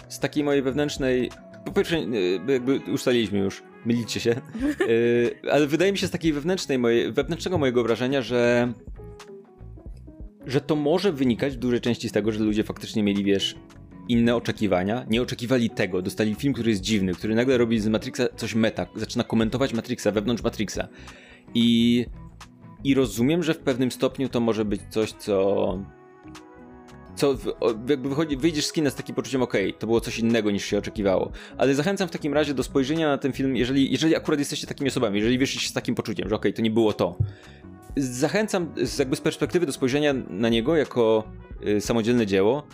z 0.09 0.19
takiej 0.19 0.45
mojej 0.45 0.63
wewnętrznej 0.63 1.31
po 1.67 1.73
pierwsze, 1.73 1.97
e, 1.97 2.53
jakby 2.53 2.81
ustaliliśmy 2.93 3.39
już, 3.39 3.63
mylicie 3.85 4.21
się, 4.21 4.31
e, 4.31 5.51
ale 5.53 5.67
wydaje 5.67 5.93
mi 5.93 5.99
się 5.99 6.07
z 6.07 6.11
takiej 6.11 6.33
wewnętrznej 6.33 6.79
mojej, 6.79 7.13
wewnętrznego 7.13 7.59
mojego 7.59 7.83
wrażenia, 7.83 8.23
że 8.23 8.73
że 10.47 10.61
to 10.61 10.77
może 10.77 11.13
wynikać 11.13 11.57
w 11.57 11.59
dużej 11.59 11.81
części 11.81 12.09
z 12.09 12.13
tego, 12.13 12.33
że 12.33 12.45
ludzie 12.45 12.65
faktycznie 12.65 13.03
mieli, 13.03 13.25
wiesz, 13.25 13.55
inne 14.09 14.37
oczekiwania, 14.37 15.07
nie 15.11 15.23
oczekiwali 15.23 15.71
tego, 15.71 16.03
dostali 16.03 16.35
film, 16.35 16.55
który 16.55 16.71
jest 16.71 16.83
dziwny, 16.83 17.13
który 17.13 17.35
nagle 17.35 17.59
robi 17.59 17.81
z 17.81 17.89
Matrixa 17.89 18.23
coś 18.37 18.55
meta, 18.55 18.87
zaczyna 18.97 19.25
komentować 19.25 19.73
Matrixa 19.73 20.11
wewnątrz 20.11 20.43
Matrixa. 20.43 20.89
I, 21.55 22.07
i 22.85 22.95
rozumiem, 22.95 23.43
że 23.43 23.55
w 23.55 23.59
pewnym 23.59 23.91
stopniu 23.91 24.29
to 24.29 24.41
może 24.41 24.65
być 24.65 24.81
coś, 24.91 25.13
co 25.13 25.79
co 27.17 27.37
jakby 27.89 28.09
wychodzi, 28.09 28.37
wyjdziesz 28.37 28.67
z 28.67 28.73
kina 28.73 28.91
z 28.91 28.95
takim 28.95 29.15
poczuciem, 29.15 29.43
okej, 29.43 29.69
okay, 29.69 29.81
to 29.81 29.87
było 29.87 30.01
coś 30.01 30.19
innego 30.19 30.51
niż 30.51 30.65
się 30.65 30.79
oczekiwało. 30.79 31.33
Ale 31.59 31.75
zachęcam 31.75 32.09
w 32.09 32.11
takim 32.11 32.35
razie 32.35 32.55
do 32.55 32.63
spojrzenia 32.63 33.09
na 33.09 33.19
ten 33.19 33.33
film, 33.33 33.57
jeżeli, 33.57 33.93
jeżeli 33.93 34.17
akurat 34.17 34.39
jesteście 34.39 34.67
takimi 34.67 34.91
osobami, 34.91 35.19
jeżeli 35.19 35.39
wyszliście 35.39 35.71
z 35.71 35.73
takim 35.73 35.95
poczuciem, 35.95 36.29
że 36.29 36.35
okej, 36.35 36.51
okay, 36.51 36.57
to 36.57 36.63
nie 36.63 36.71
było 36.71 36.93
to. 36.93 37.19
Zachęcam 37.97 38.75
jakby 38.99 39.17
z 39.17 39.21
perspektywy 39.21 39.67
do 39.67 39.73
spojrzenia 39.73 40.15
na 40.31 40.49
niego 40.49 40.77
jako 40.77 41.25
y, 41.67 41.81
samodzielne 41.81 42.27
dzieło 42.27 42.67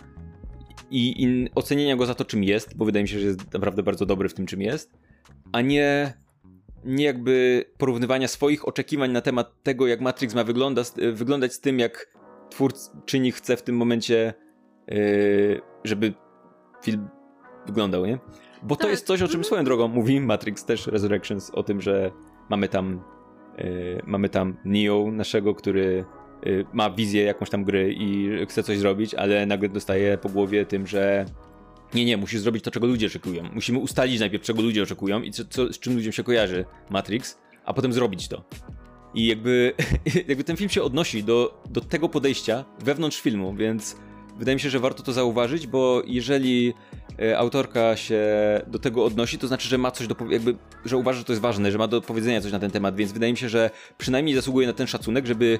i, 0.91 1.23
i 1.23 1.49
ocenienia 1.55 1.95
go 1.95 2.05
za 2.05 2.15
to, 2.15 2.25
czym 2.25 2.43
jest, 2.43 2.77
bo 2.77 2.85
wydaje 2.85 3.03
mi 3.03 3.09
się, 3.09 3.19
że 3.19 3.27
jest 3.27 3.53
naprawdę 3.53 3.83
bardzo 3.83 4.05
dobry 4.05 4.29
w 4.29 4.33
tym, 4.33 4.45
czym 4.45 4.61
jest, 4.61 4.91
a 5.51 5.61
nie 5.61 6.13
nie 6.85 7.05
jakby 7.05 7.65
porównywania 7.77 8.27
swoich 8.27 8.67
oczekiwań 8.67 9.11
na 9.11 9.21
temat 9.21 9.63
tego, 9.63 9.87
jak 9.87 10.01
Matrix 10.01 10.35
ma 10.35 10.43
wygląda, 10.43 10.81
wyglądać 11.13 11.53
z 11.53 11.59
tym, 11.59 11.79
jak 11.79 12.13
twórczyni 12.49 13.31
chce 13.31 13.57
w 13.57 13.63
tym 13.63 13.77
momencie, 13.77 14.33
yy, 14.87 15.61
żeby 15.83 16.13
film 16.83 17.07
wyglądał, 17.65 18.05
nie? 18.05 18.19
Bo 18.63 18.75
to 18.75 18.81
tak. 18.81 18.91
jest 18.91 19.07
coś, 19.07 19.21
o 19.21 19.27
czym 19.27 19.35
mhm. 19.35 19.43
swoją 19.43 19.63
drogą 19.63 19.87
mówi 19.87 20.21
Matrix 20.21 20.65
też 20.65 20.87
Resurrections, 20.87 21.49
o 21.49 21.63
tym, 21.63 21.81
że 21.81 22.11
mamy 22.49 22.67
tam 22.67 23.03
yy, 23.57 24.01
mamy 24.05 24.29
tam 24.29 24.57
Neo 24.65 25.11
naszego, 25.11 25.55
który 25.55 26.05
yy, 26.45 26.65
ma 26.73 26.89
wizję 26.89 27.23
jakąś 27.23 27.49
tam 27.49 27.63
gry 27.63 27.93
i 27.93 28.29
chce 28.45 28.63
coś 28.63 28.77
zrobić, 28.77 29.15
ale 29.15 29.45
nagle 29.45 29.69
dostaje 29.69 30.17
po 30.17 30.29
głowie 30.29 30.65
tym, 30.65 30.87
że 30.87 31.25
nie, 31.93 32.05
nie, 32.05 32.17
musisz 32.17 32.41
zrobić 32.41 32.63
to, 32.63 32.71
czego 32.71 32.87
ludzie 32.87 33.07
oczekują. 33.07 33.43
Musimy 33.53 33.79
ustalić 33.79 34.19
najpierw, 34.19 34.43
czego 34.43 34.61
ludzie 34.61 34.83
oczekują 34.83 35.21
i 35.21 35.31
co, 35.31 35.45
co, 35.45 35.73
z 35.73 35.79
czym 35.79 35.95
ludziom 35.95 36.11
się 36.11 36.23
kojarzy 36.23 36.65
Matrix, 36.89 37.39
a 37.65 37.73
potem 37.73 37.93
zrobić 37.93 38.27
to. 38.27 38.43
I 39.15 39.25
jakby, 39.25 39.73
jakby 40.27 40.43
ten 40.43 40.57
film 40.57 40.69
się 40.69 40.83
odnosi 40.83 41.23
do, 41.23 41.63
do 41.69 41.81
tego 41.81 42.09
podejścia 42.09 42.65
wewnątrz 42.79 43.21
filmu, 43.21 43.53
więc 43.53 43.95
wydaje 44.37 44.55
mi 44.55 44.61
się, 44.61 44.69
że 44.69 44.79
warto 44.79 45.03
to 45.03 45.13
zauważyć, 45.13 45.67
bo 45.67 46.01
jeżeli 46.05 46.73
e, 47.19 47.37
autorka 47.37 47.95
się 47.95 48.21
do 48.67 48.79
tego 48.79 49.05
odnosi, 49.05 49.37
to 49.37 49.47
znaczy, 49.47 49.69
że 49.69 49.77
ma 49.77 49.91
coś 49.91 50.07
do 50.07 50.15
jakby, 50.29 50.55
że 50.85 50.97
uważa, 50.97 51.19
że 51.19 51.25
to 51.25 51.33
jest 51.33 51.41
ważne, 51.41 51.71
że 51.71 51.77
ma 51.77 51.87
do 51.87 52.01
powiedzenia 52.01 52.41
coś 52.41 52.51
na 52.51 52.59
ten 52.59 52.71
temat, 52.71 52.95
więc 52.95 53.11
wydaje 53.11 53.33
mi 53.33 53.37
się, 53.37 53.49
że 53.49 53.69
przynajmniej 53.97 54.35
zasługuje 54.35 54.67
na 54.67 54.73
ten 54.73 54.87
szacunek, 54.87 55.25
żeby 55.25 55.59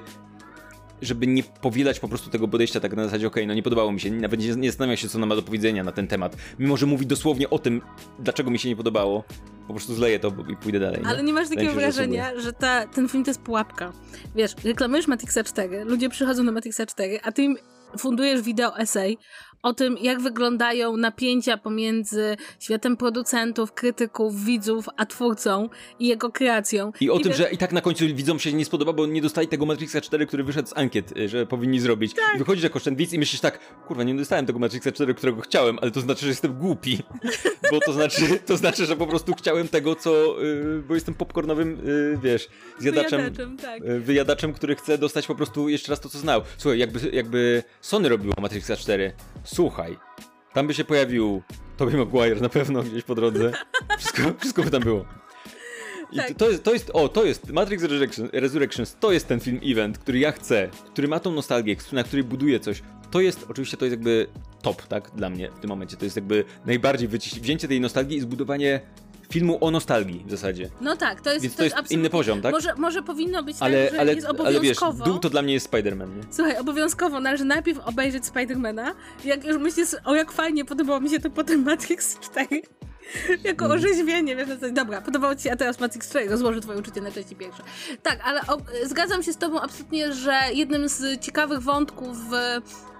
żeby 1.02 1.26
nie 1.26 1.42
powielać 1.42 2.00
po 2.00 2.08
prostu 2.08 2.30
tego 2.30 2.48
podejścia 2.48 2.80
tak 2.80 2.96
na 2.96 3.04
zasadzie, 3.04 3.26
okej, 3.26 3.42
okay, 3.42 3.48
no 3.48 3.54
nie 3.54 3.62
podobało 3.62 3.92
mi 3.92 4.00
się, 4.00 4.10
nawet 4.10 4.40
nie, 4.40 4.56
nie 4.56 4.70
zastanawia 4.70 4.96
się, 4.96 5.08
co 5.08 5.18
ona 5.18 5.26
ma 5.26 5.36
do 5.36 5.42
powiedzenia 5.42 5.84
na 5.84 5.92
ten 5.92 6.06
temat, 6.06 6.36
mimo 6.58 6.76
że 6.76 6.86
mówi 6.86 7.06
dosłownie 7.06 7.50
o 7.50 7.58
tym, 7.58 7.82
dlaczego 8.18 8.50
mi 8.50 8.58
się 8.58 8.68
nie 8.68 8.76
podobało, 8.76 9.24
po 9.66 9.74
prostu 9.74 9.94
zleję 9.94 10.18
to 10.18 10.32
i 10.52 10.56
pójdę 10.56 10.80
dalej. 10.80 11.00
Ale 11.06 11.18
nie, 11.18 11.24
nie 11.24 11.32
masz 11.32 11.48
takiego 11.48 11.72
wrażenia, 11.72 12.34
że, 12.34 12.40
że 12.40 12.52
ta, 12.52 12.86
ten 12.86 13.08
film 13.08 13.24
to 13.24 13.30
jest 13.30 13.40
pułapka. 13.40 13.92
Wiesz, 14.34 14.54
reklamujesz 14.64 15.06
Matrixa 15.06 15.44
4, 15.44 15.84
ludzie 15.84 16.08
przychodzą 16.08 16.46
do 16.46 16.52
Matrixa 16.52 16.86
4, 16.86 17.20
a 17.22 17.32
ty 17.32 17.42
im 17.42 17.56
fundujesz 17.98 18.42
wideo 18.42 18.78
essay 18.78 19.18
o 19.64 19.74
tym, 19.74 19.96
jak 20.00 20.20
wyglądają 20.20 20.96
napięcia 20.96 21.56
pomiędzy 21.56 22.36
światem 22.60 22.96
producentów, 22.96 23.72
krytyków, 23.72 24.44
widzów, 24.44 24.86
a 24.96 25.06
twórcą 25.06 25.68
i 25.98 26.06
jego 26.06 26.30
kreacją. 26.30 26.92
I 27.00 27.10
o 27.10 27.18
I 27.18 27.22
tym, 27.22 27.32
wiesz- 27.32 27.38
że 27.38 27.50
i 27.50 27.58
tak 27.58 27.72
na 27.72 27.80
końcu 27.80 28.04
widzom 28.04 28.38
się 28.38 28.52
nie 28.52 28.64
spodoba, 28.64 28.92
bo 28.92 29.06
nie 29.06 29.22
dostali 29.22 29.48
tego 29.48 29.66
Matrixa 29.66 30.00
4, 30.00 30.26
który 30.26 30.44
wyszedł 30.44 30.68
z 30.68 30.76
ankiet, 30.76 31.16
y, 31.16 31.28
że 31.28 31.46
powinni 31.46 31.80
zrobić. 31.80 32.14
Tak. 32.14 32.34
I 32.34 32.38
wychodzisz 32.38 32.64
jako 32.64 32.80
widz 32.92 33.12
i 33.12 33.18
myślisz 33.18 33.40
tak, 33.40 33.58
kurwa, 33.86 34.02
nie 34.02 34.14
dostałem 34.14 34.46
tego 34.46 34.58
Matrixa 34.58 34.92
4, 34.92 35.14
którego 35.14 35.40
chciałem, 35.40 35.78
ale 35.82 35.90
to 35.90 36.00
znaczy, 36.00 36.20
że 36.20 36.28
jestem 36.28 36.54
głupi. 36.54 36.98
bo 37.70 37.80
to 37.80 37.92
znaczy, 37.92 38.22
to 38.46 38.56
znaczy, 38.56 38.86
że 38.86 38.96
po 38.96 39.06
prostu 39.06 39.34
chciałem 39.34 39.68
tego, 39.68 39.94
co... 39.94 40.42
y, 40.42 40.82
bo 40.88 40.94
jestem 40.94 41.14
popcornowym, 41.14 41.80
y, 41.88 42.18
wiesz, 42.22 42.48
zjadaczem... 42.78 43.20
Wyjadaczem, 43.20 43.56
tak. 43.56 43.82
Wyjadaczem, 44.00 44.52
który 44.52 44.76
chce 44.76 44.98
dostać 44.98 45.26
po 45.26 45.34
prostu 45.34 45.68
jeszcze 45.68 45.92
raz 45.92 46.00
to, 46.00 46.08
co 46.08 46.18
znał. 46.18 46.42
Słuchaj, 46.58 46.78
jakby, 46.78 47.10
jakby 47.12 47.62
Sony 47.80 48.08
robiło 48.08 48.34
Matrixa 48.40 48.76
4, 48.76 49.12
słuchaj, 49.44 49.96
tam 50.52 50.66
by 50.66 50.74
się 50.74 50.84
pojawił 50.84 51.42
Tobey 51.76 51.96
Maguire 51.96 52.40
na 52.40 52.48
pewno 52.48 52.82
gdzieś 52.82 53.02
po 53.04 53.14
drodze. 53.14 53.52
Wszystko, 53.98 54.22
wszystko 54.40 54.62
by 54.62 54.70
tam 54.70 54.82
było. 54.82 55.04
I 56.12 56.16
Tak. 56.16 56.34
to, 56.34 56.50
jest, 56.50 56.62
to 56.64 56.72
jest, 56.72 56.90
o, 56.94 57.08
to 57.08 57.24
jest 57.24 57.52
Matrix 57.52 57.82
Resurrection, 57.82 58.28
Resurrections, 58.32 58.96
to 59.00 59.12
jest 59.12 59.28
ten 59.28 59.40
film 59.40 59.60
event, 59.64 59.98
który 59.98 60.18
ja 60.18 60.32
chcę, 60.32 60.68
który 60.92 61.08
ma 61.08 61.20
tą 61.20 61.30
nostalgię, 61.32 61.76
na 61.92 62.04
której 62.04 62.24
buduję 62.24 62.60
coś. 62.60 62.82
To 63.10 63.20
jest, 63.20 63.46
oczywiście 63.50 63.76
to 63.76 63.84
jest 63.84 63.92
jakby 63.92 64.26
top, 64.62 64.82
tak, 64.86 65.10
dla 65.14 65.30
mnie 65.30 65.50
w 65.50 65.58
tym 65.60 65.68
momencie. 65.70 65.96
To 65.96 66.04
jest 66.04 66.16
jakby 66.16 66.44
najbardziej 66.66 67.08
wyciś- 67.08 67.40
wzięcie 67.40 67.68
tej 67.68 67.80
nostalgii 67.80 68.16
i 68.16 68.20
zbudowanie 68.20 68.80
filmu 69.34 69.58
o 69.60 69.70
nostalgii 69.70 70.24
w 70.26 70.30
zasadzie. 70.30 70.70
No 70.80 70.96
tak, 70.96 71.20
to 71.20 71.30
jest, 71.32 71.42
Więc 71.42 71.56
to 71.56 71.64
jest 71.64 71.74
absolutnie- 71.76 71.96
inny 71.96 72.10
poziom, 72.10 72.42
tak? 72.42 72.52
Może, 72.52 72.74
może 72.76 73.02
powinno 73.02 73.42
być 73.42 73.56
Ale, 73.60 73.88
tak, 73.88 74.00
ale, 74.00 74.14
jest 74.14 74.26
ale 74.26 74.36
wiesz, 74.36 74.50
obowiązkowo. 74.50 75.04
dół 75.04 75.18
to 75.18 75.30
dla 75.30 75.42
mnie 75.42 75.52
jest 75.52 75.70
Spider-Man, 75.70 76.16
nie? 76.16 76.22
Słuchaj, 76.30 76.56
obowiązkowo 76.56 77.20
należy 77.20 77.44
najpierw 77.44 77.78
obejrzeć 77.78 78.26
Spidermana. 78.26 78.94
Jak 79.24 79.44
już 79.44 79.56
myślisz, 79.58 79.88
o 80.04 80.14
jak 80.14 80.32
fajnie 80.32 80.64
podobało 80.64 81.00
mi 81.00 81.10
się 81.10 81.20
to 81.20 81.30
potem 81.30 81.62
Matrix 81.62 82.18
4. 82.20 82.46
Jako 83.44 83.64
Mm. 83.64 83.78
orzeźwienie, 83.78 84.36
wiesz, 84.36 84.48
na 84.48 84.54
zasadzie, 84.54 84.72
dobra, 84.72 85.00
podobało 85.00 85.34
ci 85.34 85.42
się, 85.42 85.52
a 85.52 85.56
teraz 85.56 85.80
Matrix 85.80 86.08
4 86.08 86.28
rozłoży 86.30 86.60
twoje 86.60 86.78
uczucie 86.78 87.00
na 87.00 87.10
części 87.10 87.36
pierwsze. 87.36 87.62
Tak, 88.02 88.18
ale 88.24 88.40
o, 88.40 88.58
zgadzam 88.84 89.22
się 89.22 89.32
z 89.32 89.36
tobą 89.36 89.60
absolutnie, 89.60 90.12
że 90.12 90.40
jednym 90.52 90.88
z 90.88 91.20
ciekawych 91.20 91.60
wątków 91.60 92.16
w 92.30 92.32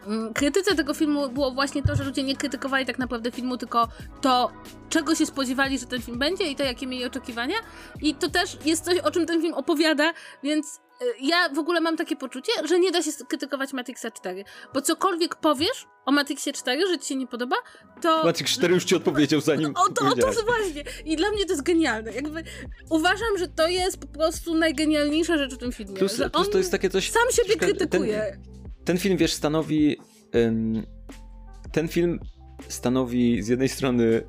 mm, 0.07 0.35
krytyce 0.35 0.75
tego 0.75 0.95
filmu 0.95 1.29
było 1.29 1.51
właśnie 1.51 1.83
to, 1.83 1.97
że 1.97 2.05
ludzie 2.05 2.23
nie 2.23 2.37
krytykowali 2.37 2.87
tak 2.87 2.99
naprawdę 2.99 3.31
filmu, 3.31 3.57
tylko 3.57 3.89
to, 4.21 4.51
czego 4.89 5.15
się 5.15 5.27
spodziewali, 5.27 5.79
że 5.79 5.87
ten 5.87 6.03
film 6.03 6.19
będzie 6.19 6.45
i 6.51 6.57
to, 6.57 6.63
jakie 6.63 6.87
mieli 6.87 7.05
oczekiwania. 7.05 7.57
I 8.03 8.15
to 8.15 8.31
też 8.31 8.59
jest 8.65 8.85
coś, 8.85 8.99
o 8.99 9.11
czym 9.11 9.27
ten 9.27 9.41
film 9.43 9.55
opowiada, 9.55 10.13
więc 10.43 10.81
y, 11.03 11.05
ja 11.21 11.49
w 11.49 11.59
ogóle 11.59 11.81
mam 11.81 11.97
takie 11.97 12.17
poczucie, 12.17 12.53
że 12.65 12.79
nie 12.79 12.91
da 12.91 13.03
się 13.03 13.11
krytykować 13.29 13.73
Matrixa 13.73 14.11
4, 14.11 14.45
bo 14.75 14.83
cokolwiek 14.83 15.35
powiesz 15.35 15.87
o 16.07 16.13
Matrixie 16.13 16.53
4, 16.53 16.87
że 16.89 16.99
ci 16.99 17.09
się 17.09 17.17
nie 17.17 17.27
podoba, 17.27 17.57
to... 18.03 18.25
Matrix 18.25 18.53
4 18.53 18.75
już 18.75 18.85
ci 18.85 18.95
odpowiedział 18.95 19.41
zanim 19.41 19.71
O 19.77 19.93
to, 19.93 20.07
o 20.07 20.15
to 20.15 20.43
właśnie. 20.47 20.85
I 21.05 21.17
dla 21.17 21.31
mnie 21.31 21.45
to 21.45 21.53
jest 21.53 21.63
genialne. 21.63 22.13
Jakby 22.13 22.45
uważam, 22.91 23.39
że 23.39 23.49
to 23.49 23.69
jest 23.69 23.99
po 23.99 24.07
prostu 24.07 24.55
najgenialniejsza 24.55 25.39
rzecz 25.39 25.55
w 25.55 25.59
tym 25.59 25.73
filmie. 25.73 25.95
Plus, 25.95 26.17
że 26.17 26.31
plus 26.31 26.51
to 26.51 26.59
jest 26.59 26.71
takie 26.71 26.91
coś... 26.91 27.11
sam 27.11 27.23
siebie 27.33 27.57
troszkę- 27.57 27.77
krytykuje. 27.77 28.39
ten 28.85 28.99
film, 28.99 29.17
wiesz, 29.17 29.33
stanowi. 29.33 29.97
ten 31.73 31.89
film 31.89 32.21
stanowi 32.69 33.43
z 33.43 33.49
jednej 33.49 33.69
strony 33.69 34.23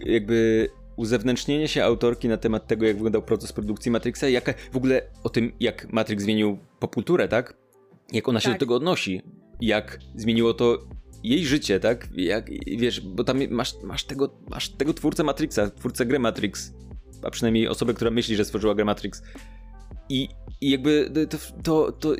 jakby 0.00 0.68
uzewnętrznienie 0.96 1.68
się 1.68 1.84
autorki 1.84 2.28
na 2.28 2.36
temat 2.36 2.66
tego, 2.66 2.86
jak 2.86 2.96
wyglądał 2.96 3.22
proces 3.22 3.52
produkcji 3.52 3.90
Matrixa 3.90 4.28
i 4.28 4.32
jaka, 4.32 4.54
w 4.72 4.76
ogóle 4.76 5.02
o 5.24 5.28
tym, 5.28 5.52
jak 5.60 5.92
Matrix 5.92 6.22
zmienił 6.24 6.58
popkulturę, 6.78 7.28
tak? 7.28 7.54
Jak 8.12 8.28
ona 8.28 8.40
się 8.40 8.48
Tak. 8.48 8.54
do 8.56 8.60
tego 8.60 8.74
odnosi. 8.74 9.22
Jak 9.60 9.98
zmieniło 10.16 10.54
to 10.54 10.78
jej 11.22 11.46
życie, 11.46 11.80
tak? 11.80 12.08
Jak, 12.12 12.50
wiesz, 12.78 13.00
bo 13.00 13.24
tam 13.24 13.38
masz, 13.50 13.74
masz, 13.82 14.04
tego, 14.04 14.38
masz 14.50 14.68
tego 14.68 14.94
twórcę 14.94 15.24
Matrixa, 15.24 15.70
twórcę 15.70 16.06
gry 16.06 16.18
Matrix, 16.18 16.72
a 17.22 17.30
przynajmniej 17.30 17.68
osobę, 17.68 17.94
która 17.94 18.10
myśli, 18.10 18.36
że 18.36 18.44
stworzyła 18.44 18.74
grę 18.74 18.84
Matrix. 18.84 19.22
I, 20.08 20.28
i 20.60 20.70
jakby 20.70 21.10
to, 21.30 21.38
to, 21.62 21.92
to 21.92 22.14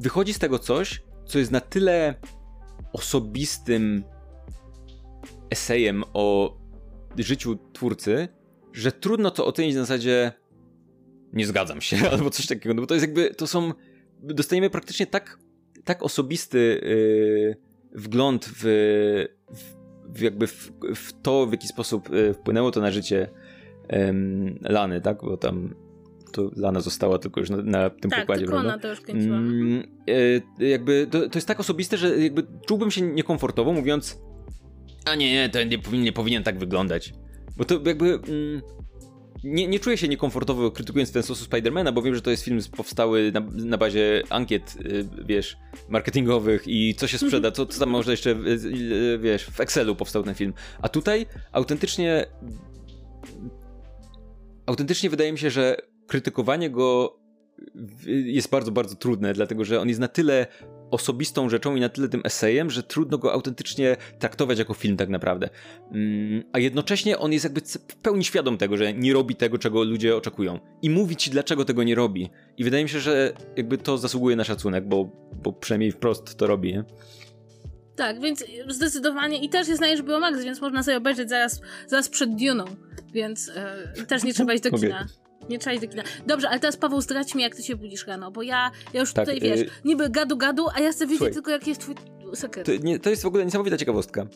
wychodzi 0.00 0.34
z 0.34 0.38
tego 0.38 0.58
coś, 0.58 1.02
co 1.26 1.38
jest 1.38 1.50
na 1.50 1.60
tyle 1.60 2.14
osobistym 2.92 4.04
esejem 5.50 6.04
o 6.12 6.56
życiu 7.18 7.58
twórcy, 7.72 8.28
że 8.72 8.92
trudno 8.92 9.30
to 9.30 9.46
ocenić 9.46 9.74
na 9.74 9.80
zasadzie 9.80 10.32
nie 11.32 11.46
zgadzam 11.46 11.80
się, 11.80 11.96
albo 12.12 12.30
coś 12.30 12.46
takiego, 12.46 12.74
no 12.74 12.80
bo 12.80 12.86
to 12.86 12.94
jest 12.94 13.06
jakby, 13.06 13.34
to 13.34 13.46
są, 13.46 13.72
dostajemy 14.22 14.70
praktycznie 14.70 15.06
tak, 15.06 15.38
tak 15.88 16.02
osobisty 16.02 16.80
yy, 16.82 17.56
wgląd 18.00 18.50
w, 18.54 18.64
w, 20.14 20.20
jakby 20.20 20.46
w, 20.46 20.72
w 20.94 21.22
to, 21.22 21.46
w 21.46 21.52
jaki 21.52 21.68
sposób 21.68 22.10
yy, 22.10 22.34
wpłynęło 22.34 22.70
to 22.70 22.80
na 22.80 22.90
życie 22.90 23.28
Lany, 24.62 25.00
tak, 25.00 25.20
bo 25.22 25.36
tam 25.36 25.74
to 26.32 26.50
Lana 26.56 26.80
została 26.80 27.18
tylko 27.18 27.40
już 27.40 27.50
na, 27.50 27.56
na 27.56 27.90
tym 27.90 28.10
Tak, 28.10 28.20
pokładzie, 28.20 28.40
tylko 28.40 28.52
prawda? 28.52 28.72
ona 28.72 28.82
to 28.82 28.88
już 28.88 29.00
kręciła. 29.00 29.36
Mm, 29.36 29.82
e, 30.60 30.64
jakby 30.64 31.06
to, 31.10 31.28
to 31.28 31.38
jest 31.38 31.48
tak 31.48 31.60
osobiste, 31.60 31.96
że 31.96 32.18
jakby 32.18 32.46
czułbym 32.66 32.90
się 32.90 33.02
niekomfortowo 33.02 33.72
mówiąc 33.72 34.18
a 35.04 35.14
nie, 35.14 35.32
nie, 35.32 35.48
to 35.48 35.64
nie 35.64 35.78
powinien, 35.78 36.04
nie 36.04 36.12
powinien 36.12 36.42
tak 36.42 36.58
wyglądać. 36.58 37.14
Bo 37.56 37.64
to 37.64 37.80
jakby 37.84 38.06
mm, 38.06 38.62
nie, 39.44 39.68
nie 39.68 39.80
czuję 39.80 39.96
się 39.96 40.08
niekomfortowo 40.08 40.70
krytykując 40.70 41.12
ten 41.12 41.22
sposób 41.22 41.46
Spidermana, 41.46 41.92
bo 41.92 42.02
wiem, 42.02 42.14
że 42.14 42.22
to 42.22 42.30
jest 42.30 42.44
film 42.44 42.60
powstały 42.76 43.32
na, 43.32 43.40
na 43.40 43.78
bazie 43.78 44.22
ankiet, 44.30 44.76
y, 44.86 45.08
wiesz, 45.24 45.56
marketingowych 45.88 46.62
i 46.66 46.94
co 46.94 47.06
się 47.06 47.18
sprzeda, 47.18 47.50
co, 47.50 47.66
co 47.66 47.80
tam 47.80 47.88
można 47.88 48.12
jeszcze, 48.12 48.30
y, 48.30 48.34
y, 48.34 49.18
wiesz, 49.18 49.44
w 49.44 49.60
Excelu 49.60 49.96
powstał 49.96 50.22
ten 50.22 50.34
film. 50.34 50.52
A 50.82 50.88
tutaj 50.88 51.26
autentycznie 51.52 52.26
autentycznie 54.66 55.10
wydaje 55.10 55.32
mi 55.32 55.38
się, 55.38 55.50
że 55.50 55.76
krytykowanie 56.06 56.70
go 56.70 57.18
jest 58.04 58.50
bardzo, 58.50 58.72
bardzo 58.72 58.94
trudne, 58.94 59.32
dlatego 59.32 59.64
że 59.64 59.80
on 59.80 59.88
jest 59.88 60.00
na 60.00 60.08
tyle 60.08 60.46
osobistą 60.90 61.48
rzeczą 61.48 61.76
i 61.76 61.80
na 61.80 61.88
tyle 61.88 62.08
tym 62.08 62.20
esejem, 62.24 62.70
że 62.70 62.82
trudno 62.82 63.18
go 63.18 63.32
autentycznie 63.32 63.96
traktować 64.18 64.58
jako 64.58 64.74
film 64.74 64.96
tak 64.96 65.08
naprawdę. 65.08 65.48
Mm, 65.92 66.44
a 66.52 66.58
jednocześnie 66.58 67.18
on 67.18 67.32
jest 67.32 67.44
jakby 67.44 67.60
w 67.60 67.96
pełni 67.96 68.24
świadom 68.24 68.58
tego, 68.58 68.76
że 68.76 68.94
nie 68.94 69.12
robi 69.12 69.34
tego, 69.34 69.58
czego 69.58 69.84
ludzie 69.84 70.16
oczekują. 70.16 70.58
I 70.82 70.90
mówi 70.90 71.16
ci, 71.16 71.30
dlaczego 71.30 71.64
tego 71.64 71.82
nie 71.82 71.94
robi. 71.94 72.30
I 72.56 72.64
wydaje 72.64 72.82
mi 72.82 72.90
się, 72.90 73.00
że 73.00 73.32
jakby 73.56 73.78
to 73.78 73.98
zasługuje 73.98 74.36
na 74.36 74.44
szacunek, 74.44 74.88
bo, 74.88 75.10
bo 75.42 75.52
przynajmniej 75.52 75.92
wprost 75.92 76.36
to 76.36 76.46
robi, 76.46 76.72
nie? 76.72 76.84
Tak, 77.96 78.20
więc 78.20 78.44
zdecydowanie 78.68 79.44
i 79.44 79.48
też 79.48 79.68
jest 79.68 79.80
na 79.80 79.96
HBO 79.96 80.20
Max, 80.20 80.44
więc 80.44 80.60
można 80.60 80.82
sobie 80.82 80.96
obejrzeć 80.96 81.28
zaraz, 81.28 81.60
zaraz 81.86 82.08
przed 82.08 82.36
Duną, 82.36 82.64
więc 83.12 83.50
e, 83.54 84.04
też 84.06 84.24
nie 84.24 84.34
trzeba 84.34 84.54
iść 84.54 84.62
do 84.62 84.70
kina. 84.70 85.06
Nie 85.48 85.58
trzeba 85.58 85.74
iść 85.74 85.82
do 85.82 85.88
kina. 85.90 86.02
Dobrze, 86.26 86.48
ale 86.48 86.60
teraz 86.60 86.76
Paweł 86.76 87.00
zdradź 87.00 87.34
mi, 87.34 87.42
jak 87.42 87.54
ty 87.56 87.62
się 87.62 87.76
budzisz 87.76 88.06
rano, 88.06 88.30
bo 88.30 88.42
ja, 88.42 88.70
ja 88.94 89.00
już 89.00 89.12
Tak, 89.12 89.24
tutaj, 89.24 89.40
wiesz, 89.40 89.60
y- 89.60 89.68
niby 89.84 90.10
gadu 90.10 90.36
gadu, 90.36 90.66
a 90.74 90.80
ja 90.80 90.92
chcę 90.92 91.04
wiedzieć 91.06 91.18
Słuchaj. 91.18 91.34
tylko, 91.34 91.50
jaki 91.50 91.68
jest 91.70 91.80
twój 91.80 91.94
sekret. 92.34 92.66
To, 92.66 92.72
nie, 92.82 92.98
to 92.98 93.10
jest 93.10 93.22
w 93.22 93.26
ogóle 93.26 93.44
niesamowita 93.44 93.76
ciekawostka. 93.76 94.26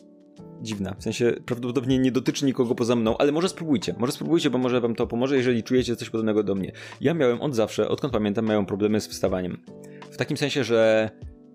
Dziwna. 0.61 0.95
W 0.99 1.03
sensie 1.03 1.33
prawdopodobnie 1.45 1.99
nie 1.99 2.11
dotyczy 2.11 2.45
nikogo 2.45 2.75
poza 2.75 2.95
mną, 2.95 3.17
ale 3.17 3.31
może 3.31 3.49
spróbujcie. 3.49 3.95
Może 3.99 4.11
spróbujcie, 4.11 4.49
bo 4.49 4.57
może 4.57 4.81
wam 4.81 4.95
to 4.95 5.07
pomoże, 5.07 5.37
jeżeli 5.37 5.63
czujecie 5.63 5.95
coś 5.95 6.09
podobnego 6.09 6.43
do 6.43 6.55
mnie. 6.55 6.71
Ja 7.01 7.13
miałem 7.13 7.41
od 7.41 7.55
zawsze, 7.55 7.89
odkąd 7.89 8.13
pamiętam, 8.13 8.45
miałem 8.45 8.65
problemy 8.65 9.01
z 9.01 9.07
wstawaniem. 9.07 9.63
W 10.11 10.17
takim 10.17 10.37
sensie, 10.37 10.63
że 10.63 11.09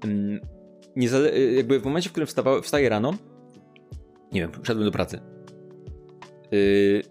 mm, 0.05 0.41
nie 0.97 1.09
zale- 1.09 1.39
jakby 1.39 1.81
w 1.81 1.85
momencie, 1.85 2.09
w 2.09 2.13
którym 2.13 2.27
wstawa- 2.27 2.61
wstaję 2.61 2.89
rano, 2.89 3.15
nie 4.33 4.41
wiem, 4.41 4.51
szedłem 4.63 4.85
do 4.87 4.93
pracy. 4.93 5.21
Yy, 6.51 7.03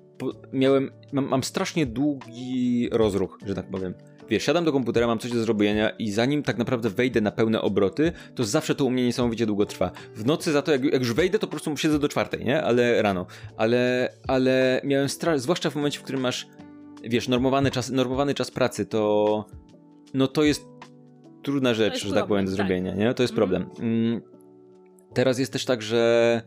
miałem, 0.53 0.91
mam, 1.11 1.27
mam 1.27 1.43
strasznie 1.43 1.85
długi 1.85 2.89
rozruch, 2.91 3.39
że 3.45 3.55
tak 3.55 3.65
powiem. 3.69 3.93
Wiesz, 4.29 4.43
siadam 4.43 4.65
do 4.65 4.71
komputera, 4.71 5.07
mam 5.07 5.19
coś 5.19 5.31
do 5.31 5.39
zrobienia 5.43 5.89
i 5.89 6.11
zanim 6.11 6.43
tak 6.43 6.57
naprawdę 6.57 6.89
wejdę 6.89 7.21
na 7.21 7.31
pełne 7.31 7.61
obroty, 7.61 8.11
to 8.35 8.43
zawsze 8.43 8.75
to 8.75 8.85
u 8.85 8.89
mnie 8.89 9.05
niesamowicie 9.05 9.45
długo 9.45 9.65
trwa. 9.65 9.91
W 10.15 10.25
nocy 10.25 10.51
za 10.51 10.61
to, 10.61 10.71
jak, 10.71 10.83
jak 10.83 10.99
już 10.99 11.13
wejdę, 11.13 11.39
to 11.39 11.47
po 11.47 11.51
prostu 11.51 11.77
siedzę 11.77 11.99
do 11.99 12.07
czwartej, 12.09 12.45
nie? 12.45 12.63
Ale 12.63 13.01
rano. 13.01 13.25
Ale, 13.57 14.09
ale 14.27 14.81
miałem 14.83 15.09
strach, 15.09 15.39
zwłaszcza 15.39 15.69
w 15.69 15.75
momencie, 15.75 15.99
w 15.99 16.03
którym 16.03 16.21
masz, 16.21 16.47
wiesz, 17.03 17.27
normowany 17.27 17.71
czas, 17.71 17.89
normowany 17.89 18.33
czas 18.33 18.51
pracy, 18.51 18.85
to 18.85 19.45
no 20.13 20.27
to 20.27 20.43
jest 20.43 20.65
trudna 21.43 21.73
rzecz, 21.73 21.93
jest 21.93 22.05
że 22.05 22.13
tak 22.13 22.27
powiem, 22.27 22.45
do 22.45 22.51
problem, 22.51 22.67
tak. 22.67 22.77
zrobienia, 22.83 22.95
nie? 23.07 23.13
To 23.13 23.23
jest 23.23 23.33
Mhm. 23.33 23.35
problem. 23.49 23.69
Mm, 23.79 24.21
Teraz 25.13 25.39
jest 25.39 25.53
też 25.53 25.65
tak, 25.65 25.81
że 25.81 26.41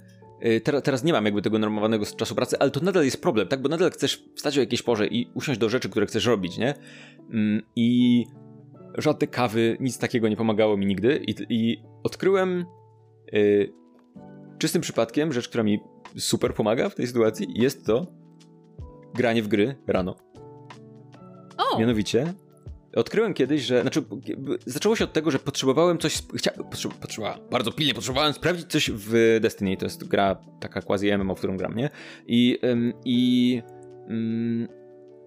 y, 0.44 0.60
teraz, 0.60 1.04
nie 1.04 1.12
mam 1.12 1.24
jakby 1.24 1.42
tego 1.42 1.58
normowanego 1.58 2.06
czasu 2.06 2.34
pracy, 2.34 2.58
ale 2.58 2.70
to 2.70 2.80
nadal 2.80 3.04
jest 3.04 3.22
problem, 3.22 3.48
tak? 3.48 3.62
Bo 3.62 3.68
nadal 3.68 3.90
chcesz 3.90 4.24
wstać 4.34 4.58
o 4.58 4.60
jakiejś 4.60 4.82
porze 4.82 5.06
i 5.06 5.30
usiąść 5.34 5.60
do 5.60 5.68
rzeczy, 5.68 5.88
które 5.88 6.06
chcesz 6.06 6.26
robić, 6.26 6.58
nie? 6.58 6.74
Mm, 7.30 7.62
I 7.76 8.24
żadne 8.98 9.26
kawy, 9.26 9.76
nic 9.80 9.98
takiego 9.98 10.28
nie 10.28 10.36
pomagało 10.36 10.76
mi 10.76 10.86
nigdy 10.86 11.24
i, 11.26 11.34
i 11.48 11.82
odkryłem 12.02 12.64
y, 13.34 13.72
czystym 14.58 14.82
przypadkiem 14.82 15.32
rzecz, 15.32 15.48
która 15.48 15.64
mi 15.64 15.80
super 16.18 16.54
pomaga 16.54 16.88
w 16.88 16.94
tej 16.94 17.06
sytuacji, 17.06 17.46
jest 17.54 17.86
to 17.86 18.06
granie 19.14 19.42
w 19.42 19.48
gry 19.48 19.74
rano. 19.86 20.16
o! 21.56 21.78
Mianowicie 21.78 22.34
odkryłem 22.94 23.34
kiedyś, 23.34 23.62
że. 23.62 23.82
Znaczy, 23.82 24.02
zaczęło 24.66 24.96
się 24.96 25.04
od 25.04 25.12
tego, 25.12 25.30
że 25.30 25.38
potrzebowałem 25.38 25.98
coś. 25.98 26.22
Chcia, 26.36 26.50
potrzeba, 27.00 27.38
bardzo 27.50 27.72
pilnie 27.72 27.94
potrzebowałem 27.94 28.32
sprawdzić 28.32 28.66
coś 28.66 28.90
w 28.90 29.38
Destiny. 29.40 29.76
To 29.76 29.86
jest 29.86 30.04
gra 30.04 30.36
taka 30.60 30.82
quasi 30.82 31.12
MMO, 31.18 31.34
w 31.34 31.38
którą 31.38 31.56
gram, 31.56 31.76
nie? 31.76 31.90
I. 32.26 32.58
I 33.04 33.62
ym, 34.10 34.68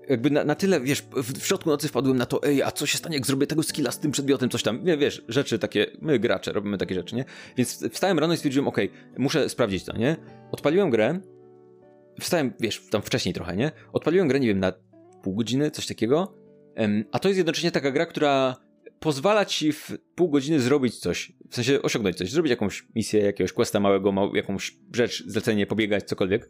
jakby 0.10 0.30
na, 0.30 0.44
na, 0.44 0.56
tyle, 0.56 0.82
wiesz, 0.82 1.02
w, 1.02 1.40
w, 1.40 1.48
środku 1.48 1.70
nocy 1.70 1.88
wpadłem 1.88 2.18
na 2.18 2.26
to, 2.26 2.44
ej, 2.44 2.64
a 2.64 2.72
co 2.72 2.86
się 2.86 2.98
stanie, 2.98 3.16
jak 3.16 3.28
zrobię 3.28 3.48
tego 3.48 3.64
skilla 3.64 3.92
z 3.92 4.00
tym 4.00 4.12
przedmiotem, 4.12 4.50
coś 4.50 4.64
tam, 4.64 4.84
nie, 4.84 4.98
wiesz, 4.98 5.24
rzeczy 5.28 5.60
takie, 5.60 5.88
my 6.02 6.20
gracze 6.20 6.54
robimy 6.54 6.78
takie 6.78 6.96
rzeczy, 6.96 7.16
nie? 7.16 7.26
Więc 7.58 7.90
wstałem 7.92 8.20
rano 8.20 8.34
i 8.34 8.38
stwierdziłem, 8.38 8.68
okej, 8.68 8.90
okay, 8.90 9.02
muszę 9.18 9.50
sprawdzić 9.50 9.84
to, 9.84 9.98
nie? 9.98 10.16
Odpaliłem 10.52 10.90
grę, 10.90 11.20
wstałem, 12.20 12.54
wiesz, 12.60 12.82
tam 12.90 13.02
wcześniej 13.02 13.34
trochę, 13.34 13.56
nie? 13.56 13.72
Odpaliłem 13.94 14.28
grę, 14.28 14.40
nie 14.40 14.48
wiem, 14.48 14.60
na 14.60 14.74
pół 15.24 15.36
godziny, 15.36 15.72
coś 15.72 15.88
takiego, 15.88 16.43
a 17.12 17.20
to 17.20 17.28
jest 17.28 17.38
jednocześnie 17.38 17.72
taka 17.72 17.92
gra, 17.92 18.06
która 18.06 18.56
pozwala 19.00 19.46
ci 19.46 19.74
w 19.74 19.92
pół 20.16 20.30
godziny 20.30 20.60
zrobić 20.60 21.00
coś, 21.00 21.32
w 21.50 21.56
sensie 21.56 21.82
osiągnąć 21.82 22.18
coś, 22.18 22.32
zrobić 22.32 22.50
jakąś 22.50 22.86
misję, 22.96 23.22
jakiegoś 23.22 23.54
questa 23.54 23.80
małego, 23.80 24.32
jakąś 24.34 24.78
rzecz, 24.94 25.24
zlecenie, 25.28 25.66
pobiegać, 25.66 26.04
cokolwiek. 26.04 26.50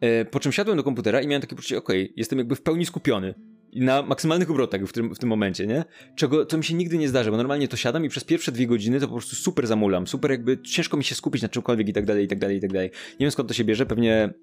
E, 0.00 0.24
po 0.24 0.40
czym 0.40 0.52
siadłem 0.52 0.76
do 0.76 0.84
komputera 0.84 1.20
i 1.20 1.26
miałem 1.26 1.40
takie 1.40 1.56
poczucie, 1.56 1.78
okej, 1.78 2.02
okay, 2.02 2.14
jestem 2.16 2.38
jakby 2.38 2.56
w 2.56 2.62
pełni 2.62 2.86
skupiony. 2.86 3.34
Na 3.74 4.02
maksymalnych 4.02 4.50
obrotach 4.50 4.80
w 4.80 4.92
tym, 4.92 5.14
w 5.14 5.18
tym 5.18 5.28
momencie, 5.28 5.66
nie? 5.66 5.84
Czego, 6.16 6.46
co 6.46 6.58
mi 6.58 6.64
się 6.64 6.74
nigdy 6.74 6.98
nie 6.98 7.08
zdarza, 7.08 7.30
bo 7.30 7.36
normalnie 7.36 7.68
to 7.68 7.76
siadam 7.76 8.04
i 8.04 8.08
przez 8.08 8.24
pierwsze 8.24 8.52
dwie 8.52 8.66
godziny 8.66 9.00
to 9.00 9.06
po 9.08 9.14
prostu 9.14 9.36
super 9.36 9.66
zamulam, 9.66 10.06
super 10.06 10.30
jakby 10.30 10.62
ciężko 10.62 10.96
mi 10.96 11.04
się 11.04 11.14
skupić 11.14 11.42
na 11.42 11.48
czymkolwiek 11.48 11.88
i 11.88 11.92
tak 11.92 12.04
dalej, 12.04 12.24
i 12.24 12.28
tak 12.28 12.38
dalej, 12.38 12.56
i 12.56 12.60
tak 12.60 12.72
dalej. 12.72 12.90
Nie 13.12 13.24
wiem 13.24 13.30
skąd 13.30 13.48
to 13.48 13.54
się 13.54 13.64
bierze, 13.64 13.86
pewnie 13.86 14.34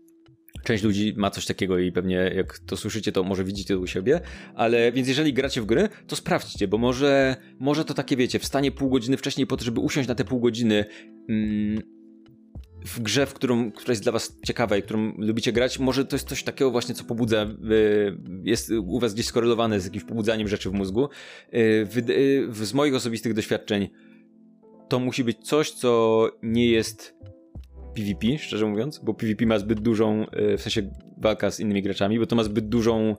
Część 0.65 0.83
ludzi 0.83 1.13
ma 1.17 1.29
coś 1.29 1.45
takiego 1.45 1.79
i 1.79 1.91
pewnie 1.91 2.15
jak 2.15 2.59
to 2.59 2.77
słyszycie, 2.77 3.11
to 3.11 3.23
może 3.23 3.43
widzicie 3.43 3.73
to 3.73 3.79
u 3.79 3.87
siebie, 3.87 4.21
ale 4.55 4.91
więc 4.91 5.07
jeżeli 5.07 5.33
gracie 5.33 5.61
w 5.61 5.65
gry, 5.65 5.89
to 6.07 6.15
sprawdźcie, 6.15 6.67
bo 6.67 6.77
może, 6.77 7.35
może 7.59 7.85
to 7.85 7.93
takie 7.93 8.17
wiecie, 8.17 8.39
wstanie 8.39 8.71
pół 8.71 8.89
godziny 8.89 9.17
wcześniej 9.17 9.47
po 9.47 9.57
to, 9.57 9.63
żeby 9.63 9.79
usiąść 9.79 10.09
na 10.09 10.15
te 10.15 10.25
pół 10.25 10.39
godziny 10.39 10.85
mm, 11.29 11.81
w 12.85 12.99
grze, 12.99 13.25
w 13.25 13.33
którą, 13.33 13.71
która 13.71 13.91
jest 13.91 14.03
dla 14.03 14.11
was 14.11 14.37
ciekawa 14.45 14.77
i 14.77 14.83
którą 14.83 15.13
lubicie 15.17 15.51
grać, 15.51 15.79
może 15.79 16.05
to 16.05 16.15
jest 16.15 16.29
coś 16.29 16.43
takiego 16.43 16.71
właśnie, 16.71 16.95
co 16.95 17.03
pobudza, 17.03 17.37
e, 17.41 17.47
jest 18.43 18.71
u 18.71 18.99
was 18.99 19.13
gdzieś 19.13 19.25
skorelowane 19.25 19.79
z 19.79 19.85
jakimś 19.85 20.03
pobudzaniem 20.03 20.47
rzeczy 20.47 20.69
w 20.69 20.73
mózgu. 20.73 21.09
E, 21.51 22.65
z 22.65 22.73
moich 22.73 22.95
osobistych 22.95 23.33
doświadczeń 23.33 23.89
to 24.89 24.99
musi 24.99 25.23
być 25.23 25.37
coś, 25.47 25.71
co 25.71 26.29
nie 26.43 26.67
jest 26.67 27.15
PvP, 27.95 28.37
szczerze 28.37 28.65
mówiąc, 28.65 28.99
bo 28.99 29.13
PvP 29.13 29.45
ma 29.45 29.59
zbyt 29.59 29.79
dużą, 29.79 30.25
e, 30.29 30.57
w 30.57 30.61
sensie 30.61 30.89
walka 31.17 31.51
z 31.51 31.59
innymi 31.59 31.81
graczami, 31.81 32.19
bo 32.19 32.25
to 32.25 32.35
ma 32.35 32.43
zbyt 32.43 32.69
dużą, 32.69 33.15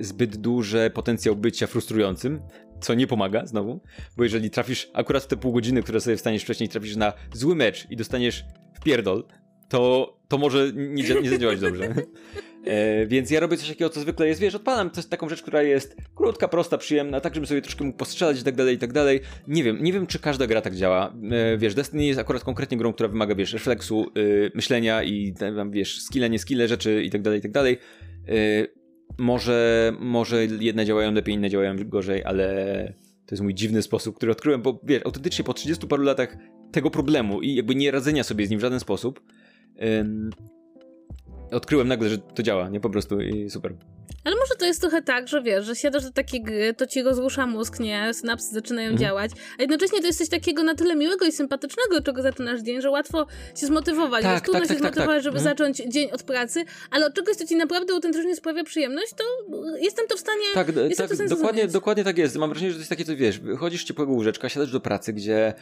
zbyt 0.00 0.36
duże 0.36 0.90
potencjał 0.90 1.36
bycia 1.36 1.66
frustrującym, 1.66 2.40
co 2.80 2.94
nie 2.94 3.06
pomaga 3.06 3.46
znowu, 3.46 3.80
bo 4.16 4.24
jeżeli 4.24 4.50
trafisz 4.50 4.90
akurat 4.94 5.28
te 5.28 5.36
pół 5.36 5.52
godziny, 5.52 5.82
które 5.82 6.00
sobie 6.00 6.16
wstaniesz 6.16 6.42
wcześniej, 6.42 6.68
trafisz 6.68 6.96
na 6.96 7.12
zły 7.32 7.54
mecz 7.54 7.86
i 7.90 7.96
dostaniesz 7.96 8.44
w 8.74 8.82
pierdol, 8.84 9.24
to, 9.68 10.16
to 10.28 10.38
może 10.38 10.72
nie, 10.74 11.20
nie 11.22 11.30
zadziałać 11.30 11.60
dobrze. 11.60 11.94
E, 12.64 13.06
więc 13.06 13.30
ja 13.30 13.40
robię 13.40 13.56
coś 13.56 13.68
takiego, 13.68 13.90
co 13.90 14.00
zwykle 14.00 14.28
jest, 14.28 14.40
wiesz, 14.40 14.54
odpalam 14.54 14.90
coś, 14.90 15.06
taką 15.06 15.28
rzecz, 15.28 15.42
która 15.42 15.62
jest 15.62 15.96
krótka, 16.14 16.48
prosta, 16.48 16.78
przyjemna, 16.78 17.20
tak, 17.20 17.34
żebym 17.34 17.46
sobie 17.46 17.62
troszkę 17.62 17.84
mógł 17.84 17.98
postrzelać 17.98 18.40
i 18.40 18.44
tak 18.44 18.56
dalej, 18.56 18.74
i 18.74 18.78
tak 18.78 18.92
dalej. 18.92 19.20
Nie 19.48 19.64
wiem, 19.64 19.82
nie 19.82 19.92
wiem, 19.92 20.06
czy 20.06 20.18
każda 20.18 20.46
gra 20.46 20.60
tak 20.60 20.74
działa. 20.74 21.14
E, 21.30 21.58
wiesz, 21.58 21.74
Destiny 21.74 22.04
jest 22.04 22.20
akurat 22.20 22.44
konkretnie 22.44 22.78
grą, 22.78 22.92
która 22.92 23.08
wymaga, 23.08 23.34
wiesz, 23.34 23.52
refleksu, 23.52 24.06
y, 24.18 24.52
myślenia 24.54 25.02
i 25.02 25.34
tam, 25.34 25.70
wiesz, 25.70 26.02
skille, 26.02 26.30
nie 26.30 26.38
skille 26.38 26.68
rzeczy 26.68 27.02
i 27.02 27.10
tak 27.10 27.22
dalej, 27.22 27.38
i 27.38 27.42
tak 27.42 27.52
dalej. 27.52 27.78
E, 28.28 28.66
może, 29.18 29.92
może 30.00 30.46
jedne 30.46 30.84
działają 30.84 31.12
lepiej, 31.12 31.34
inne 31.34 31.50
działają 31.50 31.76
gorzej, 31.88 32.24
ale 32.24 32.94
to 33.26 33.34
jest 33.34 33.42
mój 33.42 33.54
dziwny 33.54 33.82
sposób, 33.82 34.16
który 34.16 34.32
odkryłem, 34.32 34.62
bo 34.62 34.80
wiesz, 34.84 35.02
autentycznie 35.04 35.44
po 35.44 35.54
30 35.54 35.86
paru 35.86 36.02
latach 36.02 36.36
tego 36.72 36.90
problemu 36.90 37.40
i 37.40 37.54
jakby 37.54 37.74
nie 37.74 37.90
radzenia 37.90 38.24
sobie 38.24 38.46
z 38.46 38.50
nim 38.50 38.58
w 38.58 38.62
żaden 38.62 38.80
sposób, 38.80 39.20
odkryłem 41.50 41.88
nagle, 41.88 42.08
że 42.08 42.18
to 42.18 42.42
działa, 42.42 42.68
nie 42.68 42.80
po 42.80 42.90
prostu 42.90 43.20
i 43.20 43.50
super. 43.50 43.74
Ale 44.24 44.36
może 44.36 44.54
to 44.58 44.66
jest 44.66 44.80
trochę 44.80 45.02
tak, 45.02 45.28
że 45.28 45.42
wiesz, 45.42 45.64
że 45.64 45.76
siadasz 45.76 46.04
do 46.04 46.10
takiej 46.10 46.42
gry, 46.42 46.74
to 46.74 46.86
ci 46.86 47.02
rozrusza 47.02 47.46
mózg, 47.46 47.80
nie? 47.80 48.14
Synapsy 48.14 48.54
zaczynają 48.54 48.90
mhm. 48.90 49.08
działać, 49.08 49.30
a 49.58 49.62
jednocześnie 49.62 50.00
to 50.00 50.06
jest 50.06 50.18
coś 50.18 50.28
takiego 50.28 50.62
na 50.62 50.74
tyle 50.74 50.96
miłego 50.96 51.26
i 51.26 51.32
sympatycznego, 51.32 52.02
czego 52.02 52.22
zaczynasz 52.22 52.60
dzień, 52.60 52.82
że 52.82 52.90
łatwo 52.90 53.26
się 53.56 53.66
zmotywować. 53.66 54.22
Tak, 54.22 54.44
trudno 54.44 54.60
tak, 54.60 54.68
się 54.68 54.74
tak, 54.74 54.82
tak 54.82 54.92
zmotywować, 54.94 55.16
tak, 55.16 55.24
żeby 55.24 55.38
mhm. 55.38 55.56
zacząć 55.56 55.92
dzień 55.92 56.10
od 56.10 56.22
pracy, 56.22 56.64
ale 56.90 57.06
od 57.06 57.14
czegoś, 57.14 57.36
co 57.36 57.46
ci 57.46 57.56
naprawdę 57.56 57.92
autentycznie 57.92 58.36
sprawia 58.36 58.64
przyjemność, 58.64 59.14
to 59.16 59.24
jestem 59.80 60.06
to 60.08 60.16
w 60.16 60.20
stanie. 60.20 60.44
Tak, 60.54 60.72
tak 60.96 61.28
dokładnie, 61.28 61.68
dokładnie 61.68 62.04
tak 62.04 62.18
jest. 62.18 62.36
Mam 62.36 62.50
wrażenie, 62.50 62.70
że 62.70 62.76
to 62.76 62.80
jest 62.80 62.90
takie, 62.90 63.04
co 63.04 63.16
wiesz, 63.16 63.40
chodzisz 63.58 63.84
ciepłego 63.84 64.12
łóżeczka, 64.12 64.48
siadasz 64.48 64.72
do 64.72 64.80
pracy, 64.80 65.12
gdzie 65.12 65.54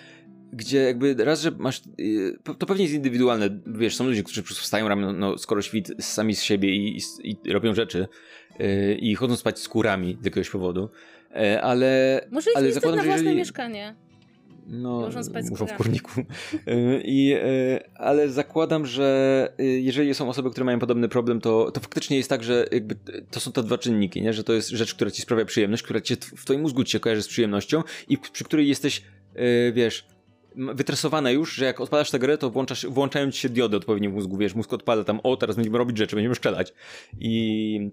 gdzie 0.53 0.79
jakby 0.79 1.15
raz, 1.15 1.43
że 1.43 1.51
masz, 1.51 1.83
y, 2.01 2.39
to 2.59 2.67
pewnie 2.67 2.85
jest 2.85 2.95
indywidualne, 2.95 3.61
wiesz, 3.67 3.97
są 3.97 4.07
ludzie, 4.07 4.23
którzy 4.23 4.43
po 4.43 4.47
prostu 4.47 4.63
wstają 4.63 4.89
rano, 4.89 5.13
no, 5.13 5.39
skoro 5.39 5.63
świt 5.63 5.93
sami 6.01 6.35
z 6.35 6.43
siebie 6.43 6.77
i, 6.77 6.99
i, 7.23 7.37
i 7.45 7.53
robią 7.53 7.75
rzeczy 7.75 8.09
yy, 8.59 8.95
i 8.95 9.15
chodzą 9.15 9.37
spać 9.37 9.59
z 9.59 9.69
kurami 9.69 10.19
z 10.23 10.25
jakiegoś 10.25 10.51
powodu, 10.51 10.91
yy, 11.35 11.63
ale... 11.63 12.21
Może 12.31 12.51
ale 12.57 12.73
zakładam, 12.73 12.99
na 12.99 13.05
własne 13.05 13.23
jeżeli... 13.23 13.37
mieszkanie. 13.37 13.95
No, 14.71 15.11
muszą 15.51 15.67
w 15.67 15.77
kurniku. 15.77 16.11
Y, 16.69 17.03
I, 17.05 17.35
y, 17.35 17.95
ale 17.95 18.29
zakładam, 18.29 18.87
że 18.87 19.53
jeżeli 19.59 20.15
są 20.15 20.29
osoby, 20.29 20.51
które 20.51 20.65
mają 20.65 20.79
podobny 20.79 21.09
problem, 21.09 21.41
to, 21.41 21.71
to 21.71 21.81
faktycznie 21.81 22.17
jest 22.17 22.31
tak, 22.31 22.45
że 22.45 22.67
jakby 22.73 22.97
to 23.31 23.41
są 23.41 23.53
te 23.53 23.63
dwa 23.63 23.79
czynniki, 23.79 24.23
nie? 24.23 24.33
że 24.33 24.45
to 24.45 24.53
jest 24.53 24.69
rzecz, 24.69 24.95
która 24.95 25.11
ci 25.11 25.23
sprawia 25.23 25.45
przyjemność, 25.45 25.83
która 25.83 26.01
cię, 26.01 26.17
w 26.17 26.45
twoim 26.45 26.61
mózgu 26.61 26.85
ci 26.85 26.93
się 26.93 27.01
kojarzy 27.01 27.23
z 27.23 27.29
przyjemnością 27.29 27.83
i 28.09 28.19
przy 28.19 28.45
której 28.45 28.69
jesteś, 28.69 29.03
wiesz, 29.73 30.07
wytresowane 30.57 31.33
już, 31.33 31.55
że 31.55 31.65
jak 31.65 31.81
odpalasz 31.81 32.11
tę 32.11 32.19
grę, 32.19 32.39
to 32.39 32.51
włączasz, 32.51 32.87
włączają 32.87 33.31
ci 33.31 33.41
się 33.41 33.49
diody 33.49 33.77
odpowiednio 33.77 34.11
w 34.11 34.15
mózgu, 34.15 34.37
wiesz, 34.37 34.55
mózg 34.55 34.73
odpala 34.73 35.05
tam, 35.05 35.21
o, 35.23 35.37
teraz 35.37 35.57
będziemy 35.57 35.79
robić 35.79 35.99
rzeczy, 35.99 36.17
będziemy 36.17 36.35
strzelać. 36.35 36.73
I... 37.19 37.91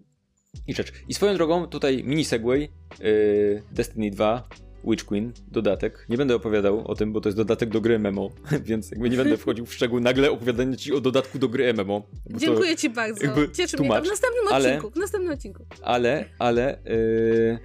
I 0.68 0.74
rzecz. 0.74 0.94
I 1.08 1.14
swoją 1.14 1.34
drogą, 1.34 1.68
tutaj 1.68 2.04
mini 2.04 2.26
segway, 2.26 2.70
yy, 3.00 3.64
Destiny 3.72 4.12
2, 4.12 4.48
Witch 4.88 5.06
Queen, 5.06 5.34
dodatek. 5.52 6.06
Nie 6.10 6.18
będę 6.18 6.36
opowiadał 6.36 6.88
o 6.88 6.96
tym, 6.96 7.14
bo 7.14 7.22
to 7.22 7.30
jest 7.30 7.38
dodatek 7.38 7.70
do 7.70 7.82
gry 7.82 8.00
MMO, 8.00 8.30
więc 8.66 8.92
jakby 8.92 9.10
nie 9.10 9.18
będę 9.18 9.38
wchodził 9.38 9.66
w 9.66 9.74
szczegóły 9.74 10.02
nagle 10.02 10.32
opowiadanie 10.32 10.78
ci 10.78 10.94
o 10.94 11.02
dodatku 11.02 11.40
do 11.40 11.50
gry 11.50 11.74
MMO. 11.74 12.08
Dziękuję 12.30 12.76
ci 12.76 12.90
bardzo. 12.90 13.22
Cieszę 13.54 13.78
mnie 13.78 13.90
to 13.90 14.02
w 14.02 14.08
następnym 14.08 14.48
ale, 14.52 14.70
odcinku. 14.70 14.92
W 14.92 14.96
następnym 14.96 15.34
odcinku. 15.34 15.66
Ale, 15.82 16.26
ale 16.40 16.80
yy, 16.86 17.60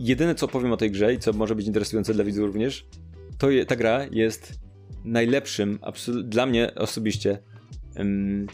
jedyne 0.00 0.34
co 0.34 0.48
powiem 0.48 0.72
o 0.72 0.76
tej 0.76 0.90
grze 0.90 1.14
i 1.14 1.18
co 1.18 1.32
może 1.32 1.54
być 1.54 1.66
interesujące 1.66 2.14
dla 2.14 2.24
widzów 2.24 2.46
również, 2.46 2.86
to 3.42 3.50
je, 3.50 3.66
ta 3.66 3.76
gra 3.76 4.06
jest 4.10 4.60
najlepszym, 5.04 5.78
dla 6.24 6.46
mnie 6.46 6.74
osobiście, 6.74 7.38
um, 7.96 8.46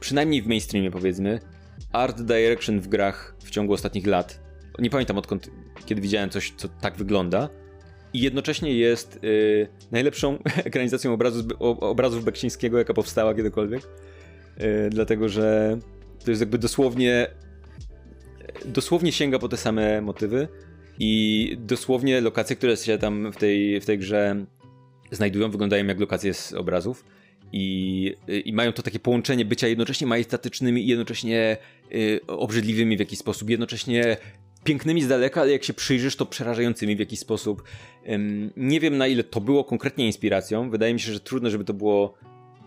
przynajmniej 0.00 0.42
w 0.42 0.46
mainstreamie 0.46 0.90
powiedzmy, 0.90 1.40
art 1.92 2.22
direction 2.22 2.80
w 2.80 2.88
grach 2.88 3.34
w 3.38 3.50
ciągu 3.50 3.72
ostatnich 3.72 4.06
lat. 4.06 4.40
Nie 4.78 4.90
pamiętam 4.90 5.18
odkąd, 5.18 5.50
kiedy 5.86 6.00
widziałem 6.00 6.30
coś, 6.30 6.52
co 6.56 6.68
tak 6.68 6.96
wygląda. 6.96 7.48
I 8.12 8.20
jednocześnie 8.20 8.74
jest 8.74 9.20
y, 9.24 9.68
najlepszą 9.90 10.38
ekranizacją 10.64 11.12
obrazu, 11.12 11.48
obrazów 11.58 12.24
Beksińskiego, 12.24 12.78
jaka 12.78 12.94
powstała 12.94 13.34
kiedykolwiek. 13.34 13.82
Y, 14.60 14.90
dlatego, 14.90 15.28
że 15.28 15.78
to 16.24 16.30
jest 16.30 16.40
jakby 16.40 16.58
dosłownie 16.58 17.26
dosłownie 18.64 19.12
sięga 19.12 19.38
po 19.38 19.48
te 19.48 19.56
same 19.56 20.00
motywy 20.00 20.48
i 21.00 21.56
dosłownie 21.60 22.20
lokacje, 22.20 22.56
które 22.56 22.76
się 22.76 22.98
tam 22.98 23.32
w 23.32 23.36
tej, 23.36 23.80
w 23.80 23.86
tej 23.86 23.98
grze 23.98 24.46
znajdują, 25.10 25.50
wyglądają 25.50 25.86
jak 25.86 26.00
lokacje 26.00 26.34
z 26.34 26.52
obrazów. 26.52 27.04
I, 27.52 28.14
I 28.44 28.52
mają 28.52 28.72
to 28.72 28.82
takie 28.82 28.98
połączenie 28.98 29.44
bycia 29.44 29.68
jednocześnie 29.68 30.06
majestatycznymi 30.06 30.84
i 30.84 30.86
jednocześnie 30.86 31.56
y, 31.92 32.20
obrzydliwymi 32.26 32.96
w 32.96 33.00
jakiś 33.00 33.18
sposób, 33.18 33.50
jednocześnie 33.50 34.16
pięknymi 34.64 35.02
z 35.02 35.08
daleka, 35.08 35.40
ale 35.40 35.52
jak 35.52 35.64
się 35.64 35.74
przyjrzysz, 35.74 36.16
to 36.16 36.26
przerażającymi 36.26 36.96
w 36.96 36.98
jakiś 36.98 37.18
sposób. 37.18 37.62
Ym, 38.08 38.50
nie 38.56 38.80
wiem 38.80 38.98
na 38.98 39.06
ile 39.06 39.24
to 39.24 39.40
było 39.40 39.64
konkretnie 39.64 40.06
inspiracją. 40.06 40.70
Wydaje 40.70 40.94
mi 40.94 41.00
się, 41.00 41.12
że 41.12 41.20
trudno, 41.20 41.50
żeby 41.50 41.64
to 41.64 41.74
było 41.74 42.14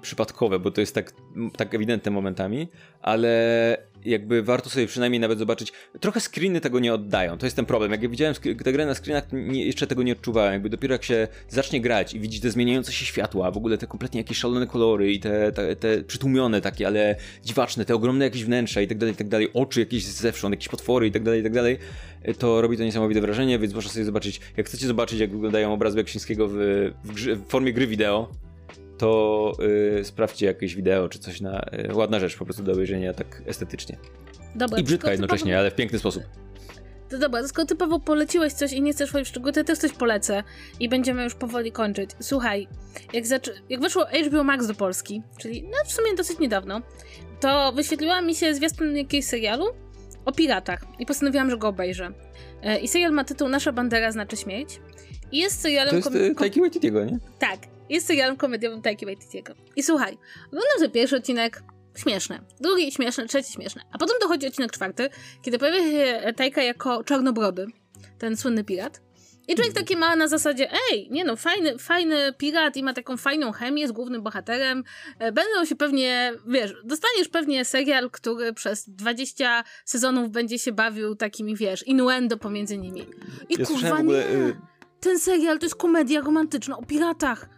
przypadkowe, 0.04 0.60
bo 0.60 0.72
to 0.72 0.82
jest 0.82 0.96
tak, 0.96 1.14
tak 1.58 1.76
ewidentne 1.76 2.12
momentami, 2.12 2.68
ale 3.02 3.78
jakby 4.06 4.44
warto 4.44 4.70
sobie 4.70 4.88
przynajmniej 4.88 5.20
nawet 5.20 5.40
zobaczyć. 5.40 5.74
Trochę 6.00 6.20
screeny 6.20 6.62
tego 6.62 6.80
nie 6.80 6.94
oddają, 6.94 7.38
to 7.38 7.46
jest 7.46 7.56
ten 7.56 7.66
problem. 7.66 7.92
Jak 7.92 8.04
ja 8.04 8.10
widziałem 8.10 8.36
tę 8.64 8.72
grę 8.72 8.86
na 8.86 8.96
screenach, 8.96 9.24
nie, 9.32 9.66
jeszcze 9.66 9.88
tego 9.88 10.04
nie 10.04 10.12
odczuwałem. 10.12 10.54
Jakby 10.54 10.70
dopiero 10.70 10.94
jak 10.94 11.04
się 11.04 11.28
zacznie 11.50 11.82
grać 11.82 12.14
i 12.14 12.20
widzi 12.20 12.42
te 12.42 12.52
zmieniające 12.52 12.92
się 12.92 13.06
światła, 13.06 13.52
w 13.52 13.58
ogóle 13.58 13.78
te 13.78 13.88
kompletnie 13.88 14.20
jakieś 14.20 14.38
szalone 14.38 14.68
kolory 14.68 15.12
i 15.12 15.20
te, 15.20 15.52
te, 15.52 15.76
te 15.76 16.04
przytłumione 16.04 16.62
takie, 16.62 16.88
ale 16.88 17.16
dziwaczne, 17.44 17.86
te 17.86 17.96
ogromne 17.96 18.26
jakieś 18.26 18.44
wnętrza 18.44 18.82
i 18.82 18.88
tak 18.88 18.98
dalej, 18.98 19.14
i 19.14 19.18
tak 19.18 19.28
dalej, 19.28 19.50
oczy 19.54 19.80
jakieś 19.80 20.06
zewsząd, 20.06 20.54
jakieś 20.54 20.68
potwory 20.68 21.08
i 21.08 21.12
tak 21.12 21.24
dalej, 21.24 21.40
i 21.40 21.44
tak 21.44 21.54
dalej, 21.54 21.78
to 22.40 22.62
robi 22.62 22.78
to 22.78 22.84
niesamowite 22.84 23.22
wrażenie, 23.22 23.60
więc 23.60 23.74
można 23.74 23.92
sobie 23.92 24.06
zobaczyć, 24.06 24.42
jak 24.58 24.68
chcecie 24.68 24.88
zobaczyć, 24.88 25.20
jak 25.20 25.32
wyglądają 25.32 25.74
obrazy 25.74 25.96
Beksińskiego 25.96 26.48
w, 26.48 26.54
w, 27.04 27.14
w 27.14 27.48
formie 27.48 27.74
gry 27.74 27.88
wideo, 27.88 28.30
to 28.98 29.52
yy, 29.96 30.04
sprawdźcie 30.06 30.46
jakieś 30.46 30.76
wideo 30.76 31.10
czy 31.10 31.20
coś 31.20 31.42
na. 31.42 31.66
Yy, 31.72 31.96
ładna 31.96 32.20
rzecz 32.20 32.38
po 32.38 32.46
prostu 32.46 32.64
do 32.64 32.72
obejrzenia 32.72 33.14
tak 33.14 33.42
estetycznie. 33.46 33.98
Dobra, 34.56 34.80
I 34.80 34.84
brzydka 34.84 35.12
jednocześnie, 35.12 35.60
ale 35.60 35.72
w 35.72 35.76
piękny 35.76 36.00
sposób. 36.00 36.24
To 37.10 37.18
dobra, 37.20 37.48
skoro 37.48 37.66
ty 37.66 37.76
Paweł 37.76 38.00
poleciłeś 38.00 38.54
coś 38.54 38.74
i 38.74 38.82
nie 38.82 38.94
chcesz 38.94 39.10
wchodzić 39.10 39.28
w 39.28 39.32
szczegóły, 39.32 39.54
to 39.54 39.60
ja 39.60 39.64
też 39.64 39.80
coś 39.80 39.92
polecę 39.92 40.44
i 40.80 40.90
będziemy 40.90 41.24
już 41.24 41.36
powoli 41.36 41.72
kończyć. 41.72 42.10
Słuchaj, 42.20 42.68
jak, 43.14 43.28
zaczy- 43.28 43.54
jak 43.70 43.82
weszło 43.82 44.06
HBO 44.28 44.44
Max 44.44 44.68
do 44.68 44.74
Polski, 44.74 45.22
czyli 45.38 45.64
no 45.64 45.78
w 45.86 45.92
sumie 45.94 46.16
dosyć 46.16 46.40
niedawno, 46.40 46.82
to 47.40 47.72
wyświetliła 47.72 48.22
mi 48.22 48.36
się 48.36 48.56
zwiastun 48.56 48.98
jakiegoś 48.98 49.26
serialu 49.26 49.66
o 50.26 50.32
piratach 50.32 50.86
i 51.00 51.06
postanowiłam, 51.06 51.50
że 51.50 51.58
go 51.58 51.68
obejrzę. 51.68 52.12
E, 52.64 52.80
I 52.80 52.88
serial 52.88 53.12
ma 53.12 53.24
tytuł 53.24 53.50
Nasza 53.50 53.72
bandera 53.72 54.12
znaczy 54.12 54.38
śmierć. 54.38 54.80
I 55.32 55.38
jest 55.38 55.62
serialem... 55.62 55.90
To 55.90 55.96
jest 55.96 56.08
kom- 56.08 56.18
y, 56.18 56.28
kom- 56.28 56.36
Taiki 56.36 56.60
Waititiego, 56.60 57.06
nie? 57.06 57.20
tak, 57.40 57.60
jest 57.90 58.08
serialem 58.08 58.38
komediowym 58.38 58.82
Taiki 58.82 59.06
Waititiego. 59.06 59.54
I 59.76 59.84
słuchaj, 59.84 60.18
oglądam 60.48 60.78
sobie 60.78 60.90
pierwszy 60.90 61.16
odcinek, 61.16 61.64
śmieszny, 61.98 62.40
drugi 62.62 62.92
śmieszny, 62.92 63.28
trzeci 63.28 63.54
śmieszny, 63.54 63.82
a 63.92 63.98
potem 63.98 64.16
dochodzi 64.22 64.48
odcinek 64.48 64.72
czwarty, 64.72 65.10
kiedy 65.42 65.60
pojawia 65.60 65.92
się 65.92 66.34
Taika 66.36 66.62
jako 66.64 67.04
czarnobrody, 67.04 67.68
ten 68.20 68.38
słynny 68.38 68.64
pirat. 68.64 69.02
I 69.48 69.56
człowiek 69.56 69.74
taki 69.74 69.96
ma 69.96 70.16
na 70.16 70.28
zasadzie, 70.28 70.70
ej, 70.92 71.08
nie 71.12 71.26
no, 71.26 71.36
fajny, 71.36 71.78
fajny 71.80 72.34
pirat 72.38 72.78
i 72.78 72.84
ma 72.84 72.94
taką 72.94 73.18
fajną 73.18 73.52
chemię 73.52 73.88
z 73.88 73.92
głównym 73.92 74.22
bohaterem. 74.24 74.84
E, 75.20 75.32
Będą 75.32 75.66
się 75.66 75.76
pewnie, 75.76 76.34
wiesz, 76.48 76.74
dostaniesz 76.84 77.28
pewnie 77.28 77.66
serial, 77.66 78.10
który 78.12 78.54
przez 78.54 78.90
20 78.90 79.64
sezonów 79.86 80.30
będzie 80.30 80.60
się 80.60 80.72
bawił 80.72 81.16
takimi, 81.16 81.56
wiesz, 81.56 81.88
innuendo 81.88 82.38
pomiędzy 82.38 82.78
nimi. 82.78 83.02
I 83.50 83.56
Ja 83.60 83.66
kurwa 83.66 83.98
ogóle, 83.98 84.20
nie. 84.30 84.36
y, 84.36 84.56
Ten 85.00 85.20
serial 85.20 85.60
to 85.60 85.66
jest 85.66 85.76
komedia 85.76 86.22
romantyczna 86.22 86.78
o 86.78 86.86
piratach. 86.86 87.50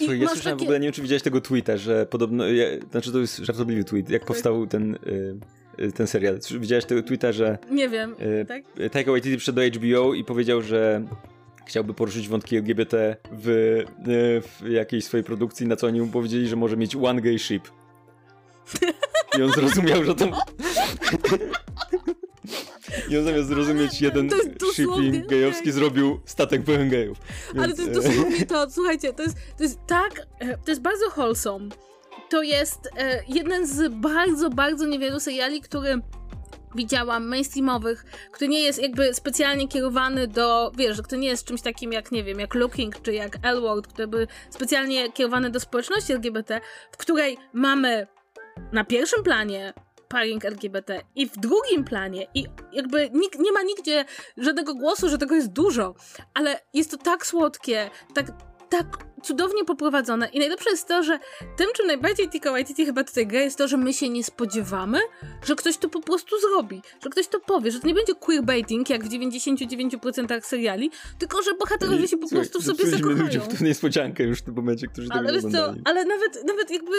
I 0.00 0.04
Słuchaj, 0.04 0.20
ja 0.20 0.28
słyszałem 0.28 0.58
takie- 0.58 0.64
w 0.64 0.68
ogóle, 0.68 0.80
nie 0.80 0.84
wiem 0.86 0.92
czy 0.92 1.02
widziałeś 1.02 1.22
tego 1.22 1.40
tweeta, 1.40 1.76
że 1.76 2.06
podobno, 2.06 2.46
ja, 2.48 2.66
znaczy 2.90 3.12
to 3.12 3.18
jest 3.18 3.36
żartobliwy 3.36 3.84
tweet, 3.84 4.10
jak 4.10 4.24
powstał 4.24 4.66
ten, 4.66 4.94
y, 4.94 5.36
y, 5.84 5.92
ten 5.92 6.06
serial. 6.06 6.38
Widziałeś 6.60 6.84
tego 6.84 7.02
tweeta, 7.02 7.32
że 7.32 7.58
Nie 7.70 7.88
wiem, 7.88 8.14
y, 8.42 8.44
tak? 8.46 8.62
Taika 8.92 9.10
Waititi 9.10 9.36
przyszedł 9.36 9.56
do 9.56 9.78
HBO 9.78 10.14
i 10.14 10.24
powiedział, 10.24 10.62
że 10.62 11.04
chciałby 11.66 11.94
poruszyć 11.94 12.28
wątki 12.28 12.56
LGBT 12.56 13.16
w, 13.32 13.48
y, 13.48 13.84
w 14.42 14.68
jakiejś 14.70 15.04
swojej 15.04 15.24
produkcji, 15.24 15.66
na 15.66 15.76
co 15.76 15.86
oni 15.86 16.00
mu 16.00 16.06
powiedzieli, 16.06 16.48
że 16.48 16.56
może 16.56 16.76
mieć 16.76 16.96
one 16.96 17.20
gay 17.20 17.38
ship. 17.38 17.68
I 19.38 19.42
on 19.42 19.52
zrozumiał, 19.52 20.04
że 20.04 20.14
to... 20.14 20.26
I 23.08 23.18
on 23.18 23.24
zamiast 23.24 23.48
zrozumieć 23.48 24.00
jeden 24.00 24.28
to 24.28 24.72
shipping 24.72 25.26
gejowski, 25.26 25.72
zrobił 25.72 26.20
statek 26.24 26.64
pełen 26.64 26.88
gejów. 26.88 27.18
Ale 27.58 27.66
Więc, 27.66 27.76
to 27.76 27.82
jest 27.82 27.96
e, 27.96 28.02
dosłownie 28.02 28.46
to, 28.46 28.70
słuchajcie, 28.76 29.12
to 29.12 29.22
jest, 29.22 29.36
to 29.56 29.62
jest 29.62 29.78
tak, 29.86 30.26
e, 30.38 30.58
to 30.58 30.70
jest 30.70 30.82
bardzo 30.82 31.10
wholesome. 31.10 31.68
To 32.30 32.42
jest 32.42 32.88
e, 32.96 33.22
jeden 33.28 33.66
z 33.66 33.92
bardzo, 33.92 34.50
bardzo 34.50 34.86
niewielu 34.86 35.20
seriali, 35.20 35.60
który 35.60 36.00
widziałam, 36.74 37.28
mainstreamowych, 37.28 38.04
który 38.32 38.48
nie 38.48 38.62
jest 38.62 38.82
jakby 38.82 39.14
specjalnie 39.14 39.68
kierowany 39.68 40.26
do, 40.26 40.72
wiesz, 40.76 41.02
który 41.02 41.20
nie 41.20 41.28
jest 41.28 41.44
czymś 41.44 41.62
takim 41.62 41.92
jak, 41.92 42.12
nie 42.12 42.24
wiem, 42.24 42.40
jak 42.40 42.54
Looking 42.54 43.02
czy 43.02 43.12
jak 43.12 43.38
L-Word, 43.42 43.86
który 43.86 44.08
by 44.08 44.26
specjalnie 44.50 45.12
kierowany 45.12 45.50
do 45.50 45.60
społeczności 45.60 46.12
LGBT, 46.12 46.60
w 46.92 46.96
której 46.96 47.38
mamy 47.52 48.06
na 48.72 48.84
pierwszym 48.84 49.22
planie 49.22 49.72
paring 50.10 50.44
LGBT 50.44 51.00
i 51.16 51.28
w 51.28 51.38
drugim 51.38 51.84
planie 51.84 52.26
i 52.34 52.46
jakby 52.72 53.10
nikt, 53.12 53.38
nie 53.38 53.52
ma 53.52 53.62
nigdzie 53.62 54.04
żadnego 54.36 54.74
głosu, 54.74 55.08
że 55.08 55.18
tego 55.18 55.34
jest 55.34 55.48
dużo, 55.48 55.94
ale 56.34 56.60
jest 56.74 56.90
to 56.90 56.96
tak 56.96 57.26
słodkie, 57.26 57.90
tak, 58.14 58.26
tak 58.68 58.86
cudownie 59.22 59.64
poprowadzone 59.64 60.28
i 60.28 60.38
najlepsze 60.38 60.70
jest 60.70 60.88
to, 60.88 61.02
że 61.02 61.18
tym, 61.56 61.66
czym 61.76 61.86
najbardziej 61.86 62.28
Tika 62.28 62.50
Waititi 62.50 62.86
chyba 62.86 63.04
tutaj 63.04 63.26
gra, 63.26 63.40
jest 63.40 63.58
to, 63.58 63.68
że 63.68 63.76
my 63.76 63.92
się 63.92 64.08
nie 64.08 64.24
spodziewamy, 64.24 64.98
że 65.44 65.56
ktoś 65.56 65.76
to 65.76 65.88
po 65.88 66.00
prostu 66.00 66.40
zrobi, 66.40 66.82
że 67.04 67.10
ktoś 67.10 67.28
to 67.28 67.40
powie, 67.40 67.70
że 67.70 67.80
to 67.80 67.86
nie 67.86 67.94
będzie 67.94 68.14
queerbaiting, 68.14 68.90
jak 68.90 69.04
w 69.04 69.08
99% 69.08 70.40
seriali, 70.40 70.90
tylko, 71.18 71.42
że 71.42 71.54
bohaterowie 71.54 72.08
się 72.08 72.16
po 72.16 72.28
Słuchaj, 72.28 72.48
prostu 72.48 72.60
w 72.60 72.76
sobie 72.76 72.90
zakochają. 72.90 73.22
ludziom 73.22 73.42
w 73.42 73.60
niespodziankę 73.60 74.22
już 74.24 74.38
w 74.38 74.42
tym 74.42 74.54
momencie, 74.54 74.86
którzy 74.86 75.08
tego 75.08 75.20
Ale 75.20 75.32
nie 75.32 75.40
wiesz 75.40 75.52
co, 75.52 75.74
ale 75.84 76.04
nawet, 76.04 76.44
nawet 76.46 76.70
jakby, 76.70 76.96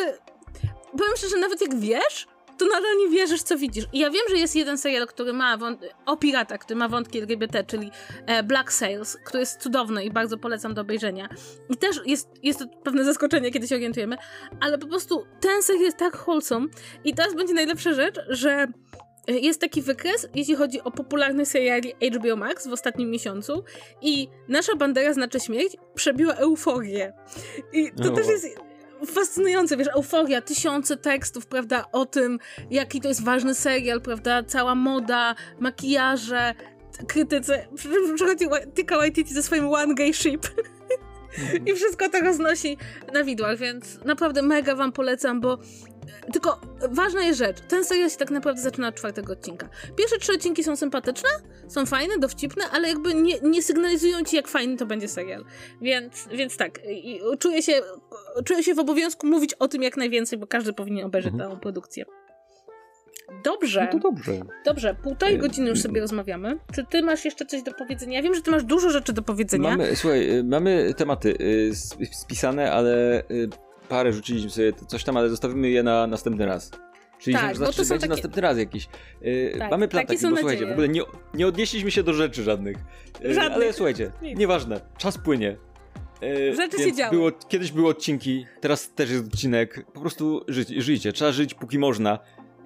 powiem 0.92 1.14
szczerze, 1.18 1.38
nawet 1.38 1.62
jak 1.62 1.80
wiesz, 1.80 2.28
to 2.62 2.68
nadal 2.68 2.98
nie 2.98 3.10
wierzysz, 3.10 3.44
co 3.44 3.58
widzisz. 3.58 3.86
I 3.94 4.00
ja 4.00 4.10
wiem, 4.10 4.24
że 4.30 4.38
jest 4.38 4.56
jeden 4.56 4.78
serial, 4.78 5.08
który 5.08 5.34
ma 5.34 5.58
o 6.06 6.18
piratach, 6.18 6.60
który 6.60 6.80
ma 6.80 6.88
wątki 6.88 7.20
LGBT, 7.20 7.64
czyli 7.64 7.92
e, 8.26 8.44
Black 8.44 8.72
Sails, 8.72 9.18
który 9.26 9.40
jest 9.40 9.62
cudowny 9.62 10.06
i 10.06 10.12
bardzo 10.12 10.38
polecam 10.38 10.74
do 10.74 10.82
obejrzenia. 10.82 11.30
I 11.70 11.78
też 11.78 12.02
jest, 12.06 12.30
jest 12.44 12.60
to 12.60 12.66
pewne 12.84 13.04
zaskoczenie, 13.04 13.52
kiedy 13.52 13.68
się 13.68 13.76
orientujemy, 13.76 14.18
ale 14.60 14.78
po 14.78 14.88
prostu 14.88 15.24
ten 15.40 15.64
serial 15.64 15.86
jest 15.86 15.98
tak 15.98 16.18
wholesome 16.28 16.68
i 17.04 17.14
teraz 17.14 17.36
będzie 17.36 17.54
najlepsza 17.54 17.94
rzecz, 17.94 18.16
że 18.30 18.68
e, 19.28 19.40
jest 19.40 19.62
taki 19.62 19.82
wykres, 19.82 20.28
jeśli 20.36 20.56
chodzi 20.56 20.82
o 20.82 20.92
popularnych 20.92 21.48
seriali 21.48 21.94
HBO 22.18 22.36
Max 22.36 22.68
w 22.68 22.74
ostatnim 22.74 23.10
miesiącu 23.10 23.64
i 24.02 24.28
Nasza 24.48 24.76
bandera 24.76 25.14
znaczy 25.14 25.40
śmierć 25.40 25.78
przebiła 25.96 26.34
euforię. 26.34 27.14
I 27.74 27.92
to 28.04 28.12
O, 28.12 28.16
też 28.16 28.28
jest 28.28 28.71
fascynujące, 29.08 29.78
wiesz, 29.78 29.88
euforia, 29.96 30.42
tysiące 30.42 30.98
tekstów, 30.98 31.46
prawda, 31.46 31.86
o 31.92 32.06
tym, 32.06 32.40
jaki 32.70 33.02
to 33.02 33.08
jest 33.08 33.24
ważny 33.24 33.56
serial, 33.56 34.02
prawda, 34.02 34.44
cała 34.44 34.76
moda, 34.76 35.36
makijaże, 35.60 36.54
krytyce. 37.08 37.68
Przy- 37.76 37.90
przy- 37.90 38.14
Przychodzi 38.16 38.46
Tika 38.76 38.98
Waititi 38.98 39.34
ze 39.34 39.44
swoim 39.44 39.68
One 39.70 39.96
Gay 39.96 40.14
Ship 40.14 40.48
i 41.66 41.74
wszystko 41.74 42.10
to 42.10 42.20
roznosi 42.20 42.78
na 43.14 43.24
widłach, 43.24 43.58
więc 43.58 44.04
naprawdę 44.06 44.42
mega 44.42 44.76
wam 44.76 44.92
polecam, 44.92 45.42
bo 45.42 45.58
tylko 46.34 46.62
ważna 46.90 47.22
jest 47.24 47.40
rzecz, 47.40 47.58
ten 47.68 47.86
serial 47.86 48.10
się 48.10 48.18
tak 48.18 48.32
naprawdę 48.32 48.62
zaczyna 48.62 48.88
od 48.88 48.96
czwartego 48.96 49.34
odcinka. 49.34 49.70
Pierwsze 49.96 50.18
trzy 50.18 50.34
odcinki 50.34 50.64
są 50.64 50.76
sympatyczne, 50.76 51.30
są 51.68 51.86
fajne, 51.86 52.18
dowcipne, 52.18 52.64
ale 52.72 52.88
jakby 52.88 53.14
nie, 53.14 53.40
nie 53.40 53.64
sygnalizują 53.64 54.24
ci, 54.24 54.36
jak 54.36 54.48
fajny 54.48 54.78
to 54.78 54.86
będzie 54.86 55.08
serial. 55.08 55.46
Więc, 55.82 56.28
więc 56.32 56.58
tak, 56.58 56.80
czuję 57.40 57.62
się, 57.64 57.82
czuję 58.46 58.64
się 58.64 58.74
w 58.74 58.80
obowiązku 58.80 59.28
mówić 59.28 59.54
o 59.54 59.68
tym 59.68 59.84
jak 59.84 59.98
najwięcej, 59.98 60.40
bo 60.40 60.48
każdy 60.48 60.74
powinien 60.74 61.06
obejrzeć 61.06 61.34
Mhm. 61.34 61.52
tę 61.52 61.58
produkcję. 61.60 62.06
Dobrze, 63.44 63.82
No 63.94 64.00
to 64.00 64.10
dobrze. 64.10 64.32
dobrze, 64.66 64.96
półtorej 65.04 65.36
E, 65.36 65.38
godziny 65.38 65.70
już 65.70 65.82
sobie 65.82 66.02
rozmawiamy. 66.02 66.58
Czy 66.76 66.86
ty 66.86 67.02
masz 67.02 67.26
jeszcze 67.26 67.46
coś 67.46 67.64
do 67.64 67.72
powiedzenia? 67.74 68.18
Ja 68.18 68.24
wiem, 68.24 68.36
że 68.36 68.42
ty 68.42 68.52
masz 68.52 68.64
dużo 68.64 68.90
rzeczy 68.90 69.14
do 69.14 69.22
powiedzenia. 69.22 69.70
Mamy, 69.70 69.96
słuchaj, 69.96 70.44
mamy 70.44 70.94
tematy 70.98 71.38
spisane, 72.12 72.72
ale 72.72 73.24
parę 73.90 74.14
rzuciliśmy 74.14 74.50
sobie 74.50 74.74
coś 74.88 75.04
tam, 75.04 75.18
ale 75.18 75.30
zostawimy 75.30 75.70
je 75.70 75.84
na 75.84 76.08
następny 76.08 76.46
raz. 76.46 76.72
Czyli 77.20 77.36
Tak, 77.36 77.58
znaczy, 77.58 77.78
to 77.78 77.86
są 77.86 77.90
będzie 77.90 78.02
takie- 78.02 78.10
następny 78.10 78.42
raz 78.42 78.58
jakiś. 78.58 78.88
Y, 79.26 79.56
Tak, 79.60 79.72
mamy 79.72 79.88
plan 79.88 80.06
taki, 80.06 80.22
bo 80.30 80.38
słuchajcie, 80.38 80.66
w 80.68 80.72
ogóle 80.72 80.90
nie, 80.90 81.02
nie 81.34 81.48
odnieśliśmy 81.48 81.92
się 81.92 82.04
do 82.04 82.14
rzeczy 82.14 82.44
żadnych. 82.44 82.78
Y, 83.26 83.34
Żadnych. 83.34 83.56
Ale 83.56 83.74
słuchajcie, 83.74 84.12
Nic. 84.22 84.40
nieważne, 84.40 84.80
czas 84.98 85.18
płynie. 85.18 85.58
Y, 86.24 86.56
Rzeczy 86.56 86.78
się 86.78 86.94
działy. 86.94 87.12
Było, 87.18 87.32
kiedyś 87.32 87.72
były 87.72 87.90
odcinki, 87.90 88.46
teraz 88.62 88.94
też 88.94 89.10
jest 89.10 89.26
odcinek. 89.28 89.86
Po 89.94 90.00
prostu 90.00 90.46
żyć, 90.48 90.70
żyjcie, 90.70 91.14
trzeba 91.14 91.32
żyć 91.32 91.54
póki 91.54 91.80
można. 91.80 92.20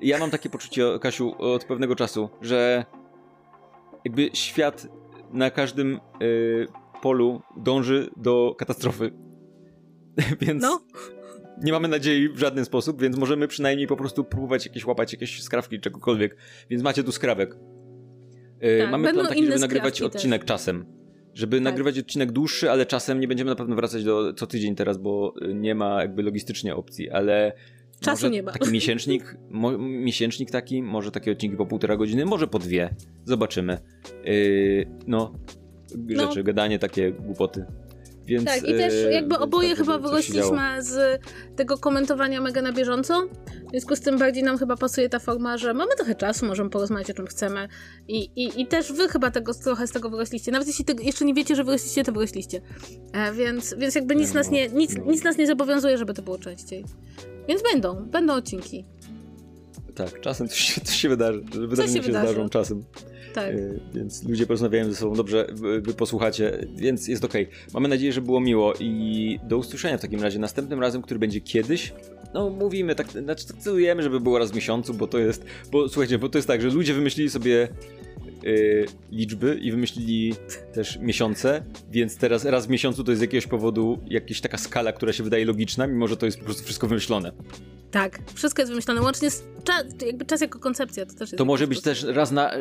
Ja 0.06 0.18
mam 0.20 0.32
takie 0.32 0.50
poczucie, 0.50 1.00
Kasiu, 1.02 1.36
od 1.38 1.66
pewnego 1.66 1.96
czasu, 1.96 2.30
że 2.42 2.86
jakby 4.06 4.30
świat 4.34 4.88
na 5.34 5.52
każdym 5.52 6.00
y, 6.22 6.68
polu 7.02 7.42
dąży 7.58 8.10
do 8.18 8.56
katastrofy. 8.58 9.12
więc 10.42 10.64
No. 10.64 10.82
nie 11.64 11.72
mamy 11.72 11.88
nadziei 11.88 12.30
w 12.30 12.40
żaden 12.40 12.66
sposób, 12.66 13.02
więc 13.02 13.18
możemy 13.18 13.48
przynajmniej 13.48 13.88
po 13.88 13.96
prostu 13.96 14.24
próbować 14.24 14.66
jakieś 14.66 14.86
łapać 14.86 15.14
jakieś 15.14 15.44
skrawki, 15.44 15.80
czegokolwiek. 15.80 16.38
Więc 16.70 16.84
macie 16.84 17.04
tu 17.04 17.12
skrawek. 17.12 17.56
Y, 18.64 18.80
Tak, 18.82 18.92
mamy 18.92 19.14
plan 19.14 19.28
taki, 19.28 19.46
żeby 19.46 19.60
nagrywać 19.60 20.02
odcinek 20.02 20.46
czasem. 20.46 20.86
Żeby 21.34 21.62
nagrywać 21.62 22.00
odcinek 22.00 22.32
dłuższy, 22.32 22.72
ale 22.72 22.86
czasem 22.86 23.20
nie 23.20 23.28
będziemy 23.28 23.50
na 23.50 23.56
pewno 23.56 23.76
wracać 23.76 24.04
do 24.04 24.34
co 24.34 24.48
tydzień 24.48 24.76
teraz, 24.76 24.98
bo 24.98 25.34
y, 25.42 25.54
nie 25.54 25.76
ma 25.76 26.02
jakby 26.02 26.24
logistycznie 26.24 26.76
opcji, 26.76 27.10
ale 27.10 27.54
Czasu 28.06 28.30
nie 28.30 28.44
ma. 28.44 28.52
Taki 28.52 28.72
miesięcznik, 28.72 29.38
mo, 29.50 29.78
miesięcznik 29.78 30.52
taki, 30.52 30.84
może 30.84 31.12
takie 31.12 31.32
odcinki 31.32 31.58
po 31.58 31.66
półtora 31.66 31.98
godziny, 31.98 32.26
może 32.26 32.48
po 32.48 32.60
dwie. 32.60 32.96
Zobaczymy. 33.26 33.78
Yy, 34.26 34.88
no, 35.08 35.34
No. 35.98 36.28
rzeczy, 36.28 36.44
gadanie, 36.44 36.80
takie 36.80 37.12
głupoty. 37.12 37.66
Więc, 38.26 38.46
Tak, 38.46 38.58
i 38.64 38.74
też 38.74 38.94
yy, 38.94 39.12
jakby 39.14 39.30
więc 39.30 39.44
oboje 39.44 39.70
tak, 39.70 39.78
chyba 39.78 39.98
wyrośliśmy 40.00 40.60
z 40.84 41.22
tego 41.56 41.78
komentowania 41.78 42.42
mega 42.42 42.62
na 42.62 42.72
bieżąco. 42.74 43.28
W 43.68 43.70
związku 43.72 43.96
z 43.96 44.02
tym 44.02 44.18
bardziej 44.20 44.44
nam 44.44 44.58
chyba 44.58 44.76
pasuje 44.78 45.10
ta 45.10 45.20
forma, 45.20 45.58
że 45.58 45.74
mamy 45.74 45.96
trochę 45.98 46.16
czasu, 46.16 46.46
możemy 46.46 46.70
porozmawiać 46.70 47.12
o 47.12 47.14
czym 47.14 47.26
chcemy. 47.28 47.68
I, 48.08 48.18
i, 48.36 48.62
i 48.62 48.68
też 48.68 48.94
wy 48.94 49.08
chyba 49.08 49.32
tego, 49.32 49.54
trochę 49.54 49.88
z 49.88 49.92
tego 49.92 50.10
wyrośliście. 50.10 50.52
Nawet 50.52 50.68
jeśli 50.68 50.86
jeszcze 51.02 51.26
nie 51.26 51.34
wiecie, 51.34 51.56
że 51.56 51.64
wyrośliście, 51.64 52.04
to 52.04 52.12
wyrośliście. 52.12 52.62
E, 53.14 53.34
więc, 53.34 53.76
więc 53.78 53.96
jakby 53.96 54.16
nic, 54.16 54.30
No, 54.34 54.40
nas 54.40 54.52
nie, 54.52 54.70
nic, 54.70 54.98
no. 54.98 55.04
nic 55.12 55.24
nas 55.24 55.38
nie 55.38 55.48
zobowiązuje, 55.48 55.98
żeby 55.98 56.14
to 56.14 56.22
było 56.22 56.38
częściej. 56.38 56.86
Więc 57.48 57.64
będą, 57.64 58.06
będą 58.06 58.34
odcinki. 58.34 58.86
Tak, 59.96 60.22
czasem 60.22 60.48
coś 60.48 60.60
się, 60.60 60.82
coś 60.82 60.96
się 60.96 61.10
wydarzy. 61.10 61.42
Wydarzenia 61.42 61.96
się, 61.96 62.02
wydarzy. 62.02 62.34
zdarzą 62.34 62.50
czasem. 62.50 62.84
Tak. 63.34 63.56
Yy, 63.56 63.80
więc 63.94 64.24
ludzie 64.24 64.46
porozmawiają 64.46 64.86
ze 64.86 64.96
sobą 64.96 65.16
dobrze, 65.16 65.48
wy, 65.54 65.82
wy 65.82 65.94
posłuchacie, 65.94 66.68
więc 66.76 67.08
jest 67.08 67.26
okej. 67.26 67.50
Mamy 67.74 67.88
nadzieję, 67.88 68.14
że 68.14 68.22
było 68.22 68.40
miło 68.40 68.74
i 68.80 69.40
do 69.44 69.58
usłyszenia 69.58 69.98
w 69.98 70.02
takim 70.02 70.22
razie. 70.22 70.40
Następnym 70.40 70.80
razem, 70.80 71.02
który 71.02 71.20
będzie 71.20 71.42
kiedyś, 71.42 71.94
no 72.34 72.50
mówimy, 72.50 72.96
tak, 72.96 73.12
znaczy 73.12 73.46
celujemy, 73.60 74.04
żeby 74.04 74.20
było 74.20 74.40
raz 74.40 74.52
w 74.52 74.56
miesiącu, 74.56 74.94
bo 74.94 75.08
to 75.08 75.20
jest, 75.20 75.46
bo 75.72 75.90
słuchajcie, 75.90 76.18
bo 76.18 76.30
to 76.30 76.38
jest 76.38 76.48
tak, 76.48 76.62
że 76.62 76.70
ludzie 76.70 76.94
wymyślili 76.94 77.30
sobie 77.30 77.68
y, 78.46 78.86
liczby 79.12 79.60
i 79.62 79.72
wymyślili 79.72 80.34
też 80.74 81.00
miesiące, 81.00 81.64
więc 81.92 82.18
teraz 82.18 82.46
raz 82.46 82.68
w 82.68 82.70
miesiącu 82.70 83.04
to 83.04 83.12
jest 83.12 83.20
z 83.20 83.22
jakiegoś 83.22 83.48
powodu 83.48 84.00
jakaś 84.08 84.42
taka 84.42 84.58
skala, 84.58 84.94
która 84.94 85.14
się 85.14 85.24
wydaje 85.24 85.46
logiczna, 85.46 85.88
mimo 85.88 86.08
że 86.08 86.18
to 86.18 86.26
jest 86.26 86.40
po 86.40 86.46
prostu 86.46 86.64
wszystko 86.64 86.88
wymyślone. 86.88 87.32
Tak, 87.92 88.20
wszystko 88.34 88.62
jest 88.62 88.72
wymyślone, 88.72 89.02
łącznie 89.02 89.32
z 89.32 89.44
czas, 89.64 89.84
jakby 90.06 90.26
czas 90.26 90.42
jako 90.42 90.60
koncepcja. 90.60 91.06
To, 91.06 91.14
też 91.14 91.32
jest 91.32 91.38
To 91.38 91.46
może 91.46 91.68
być 91.68 91.82
też 91.82 92.04
raz 92.04 92.32
na 92.32 92.52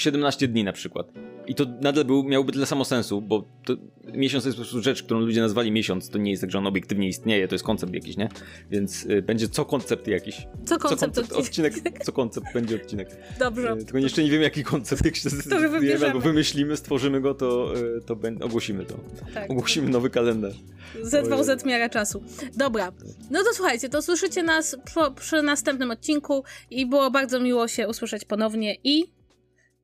17 0.00 0.48
dni 0.48 0.64
na 0.64 0.72
przykład. 0.72 1.12
I 1.46 1.54
to 1.54 1.66
nadal 1.80 2.04
był, 2.04 2.24
miałby 2.24 2.52
tyle 2.52 2.66
samo 2.66 2.84
sensu, 2.84 3.20
bo 3.22 3.44
to, 3.64 3.74
miesiąc 4.14 4.44
to 4.44 4.48
jest 4.48 4.56
po 4.58 4.62
prostu 4.62 4.82
rzecz, 4.82 5.02
którą 5.02 5.20
ludzie 5.20 5.40
nazwali 5.40 5.72
miesiąc. 5.72 6.10
To 6.10 6.18
nie 6.18 6.30
jest 6.30 6.40
tak, 6.40 6.50
że 6.50 6.58
on 6.58 6.66
obiektywnie 6.66 7.08
istnieje, 7.08 7.48
to 7.48 7.54
jest 7.54 7.64
koncept 7.64 7.94
jakiś, 7.94 8.16
nie? 8.16 8.28
Więc 8.70 9.04
y, 9.06 9.22
będzie 9.22 9.48
co 9.48 9.64
koncept 9.64 10.06
jakiś. 10.06 10.36
Co 10.36 10.74
Co 10.74 10.78
koncept, 10.78 11.14
koncept 11.16 11.32
odcinek, 11.32 11.74
co 12.06 12.12
koncept 12.12 12.46
będzie 12.54 12.76
odcinek. 12.76 13.08
Dobrze. 13.38 13.72
Y, 13.72 13.84
Tylko 13.84 13.98
jeszcze 13.98 14.22
nie 14.24 14.30
wiem 14.30 14.42
jaki 14.42 14.64
koncept, 14.64 15.04
jak 15.04 15.16
się 15.16 15.30
zdecydujemy 15.30 16.06
albo 16.06 16.20
wymyślimy, 16.20 16.76
stworzymy 16.76 17.20
go, 17.20 17.34
to, 17.34 17.74
y, 17.76 18.00
to 18.06 18.16
bę- 18.16 18.44
ogłosimy 18.44 18.84
to. 18.84 18.94
Tak. 19.34 19.50
Ogłosimy 19.50 19.88
nowy 19.88 20.10
kalendarz. 20.10 20.56
ZVZ 21.02 21.64
miara 21.64 21.88
czasu. 21.88 22.22
Dobra, 22.56 22.92
no 23.30 23.38
to 23.44 23.54
słuchajcie, 23.54 23.88
to 23.88 24.02
słyszycie 24.02 24.42
nas 24.42 24.76
przy 25.16 25.42
następnym 25.42 25.90
odcinku 25.90 26.44
i 26.70 26.86
było 26.86 27.10
bardzo 27.10 27.40
miło 27.40 27.68
się 27.68 27.88
usłyszeć 27.88 28.24
ponownie 28.24 28.76
i, 28.84 29.04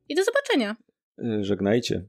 i 0.08 0.14
do 0.14 0.24
zobaczenia. 0.24 0.76
Y, 1.18 1.44
Żegnajcie. 1.44 2.04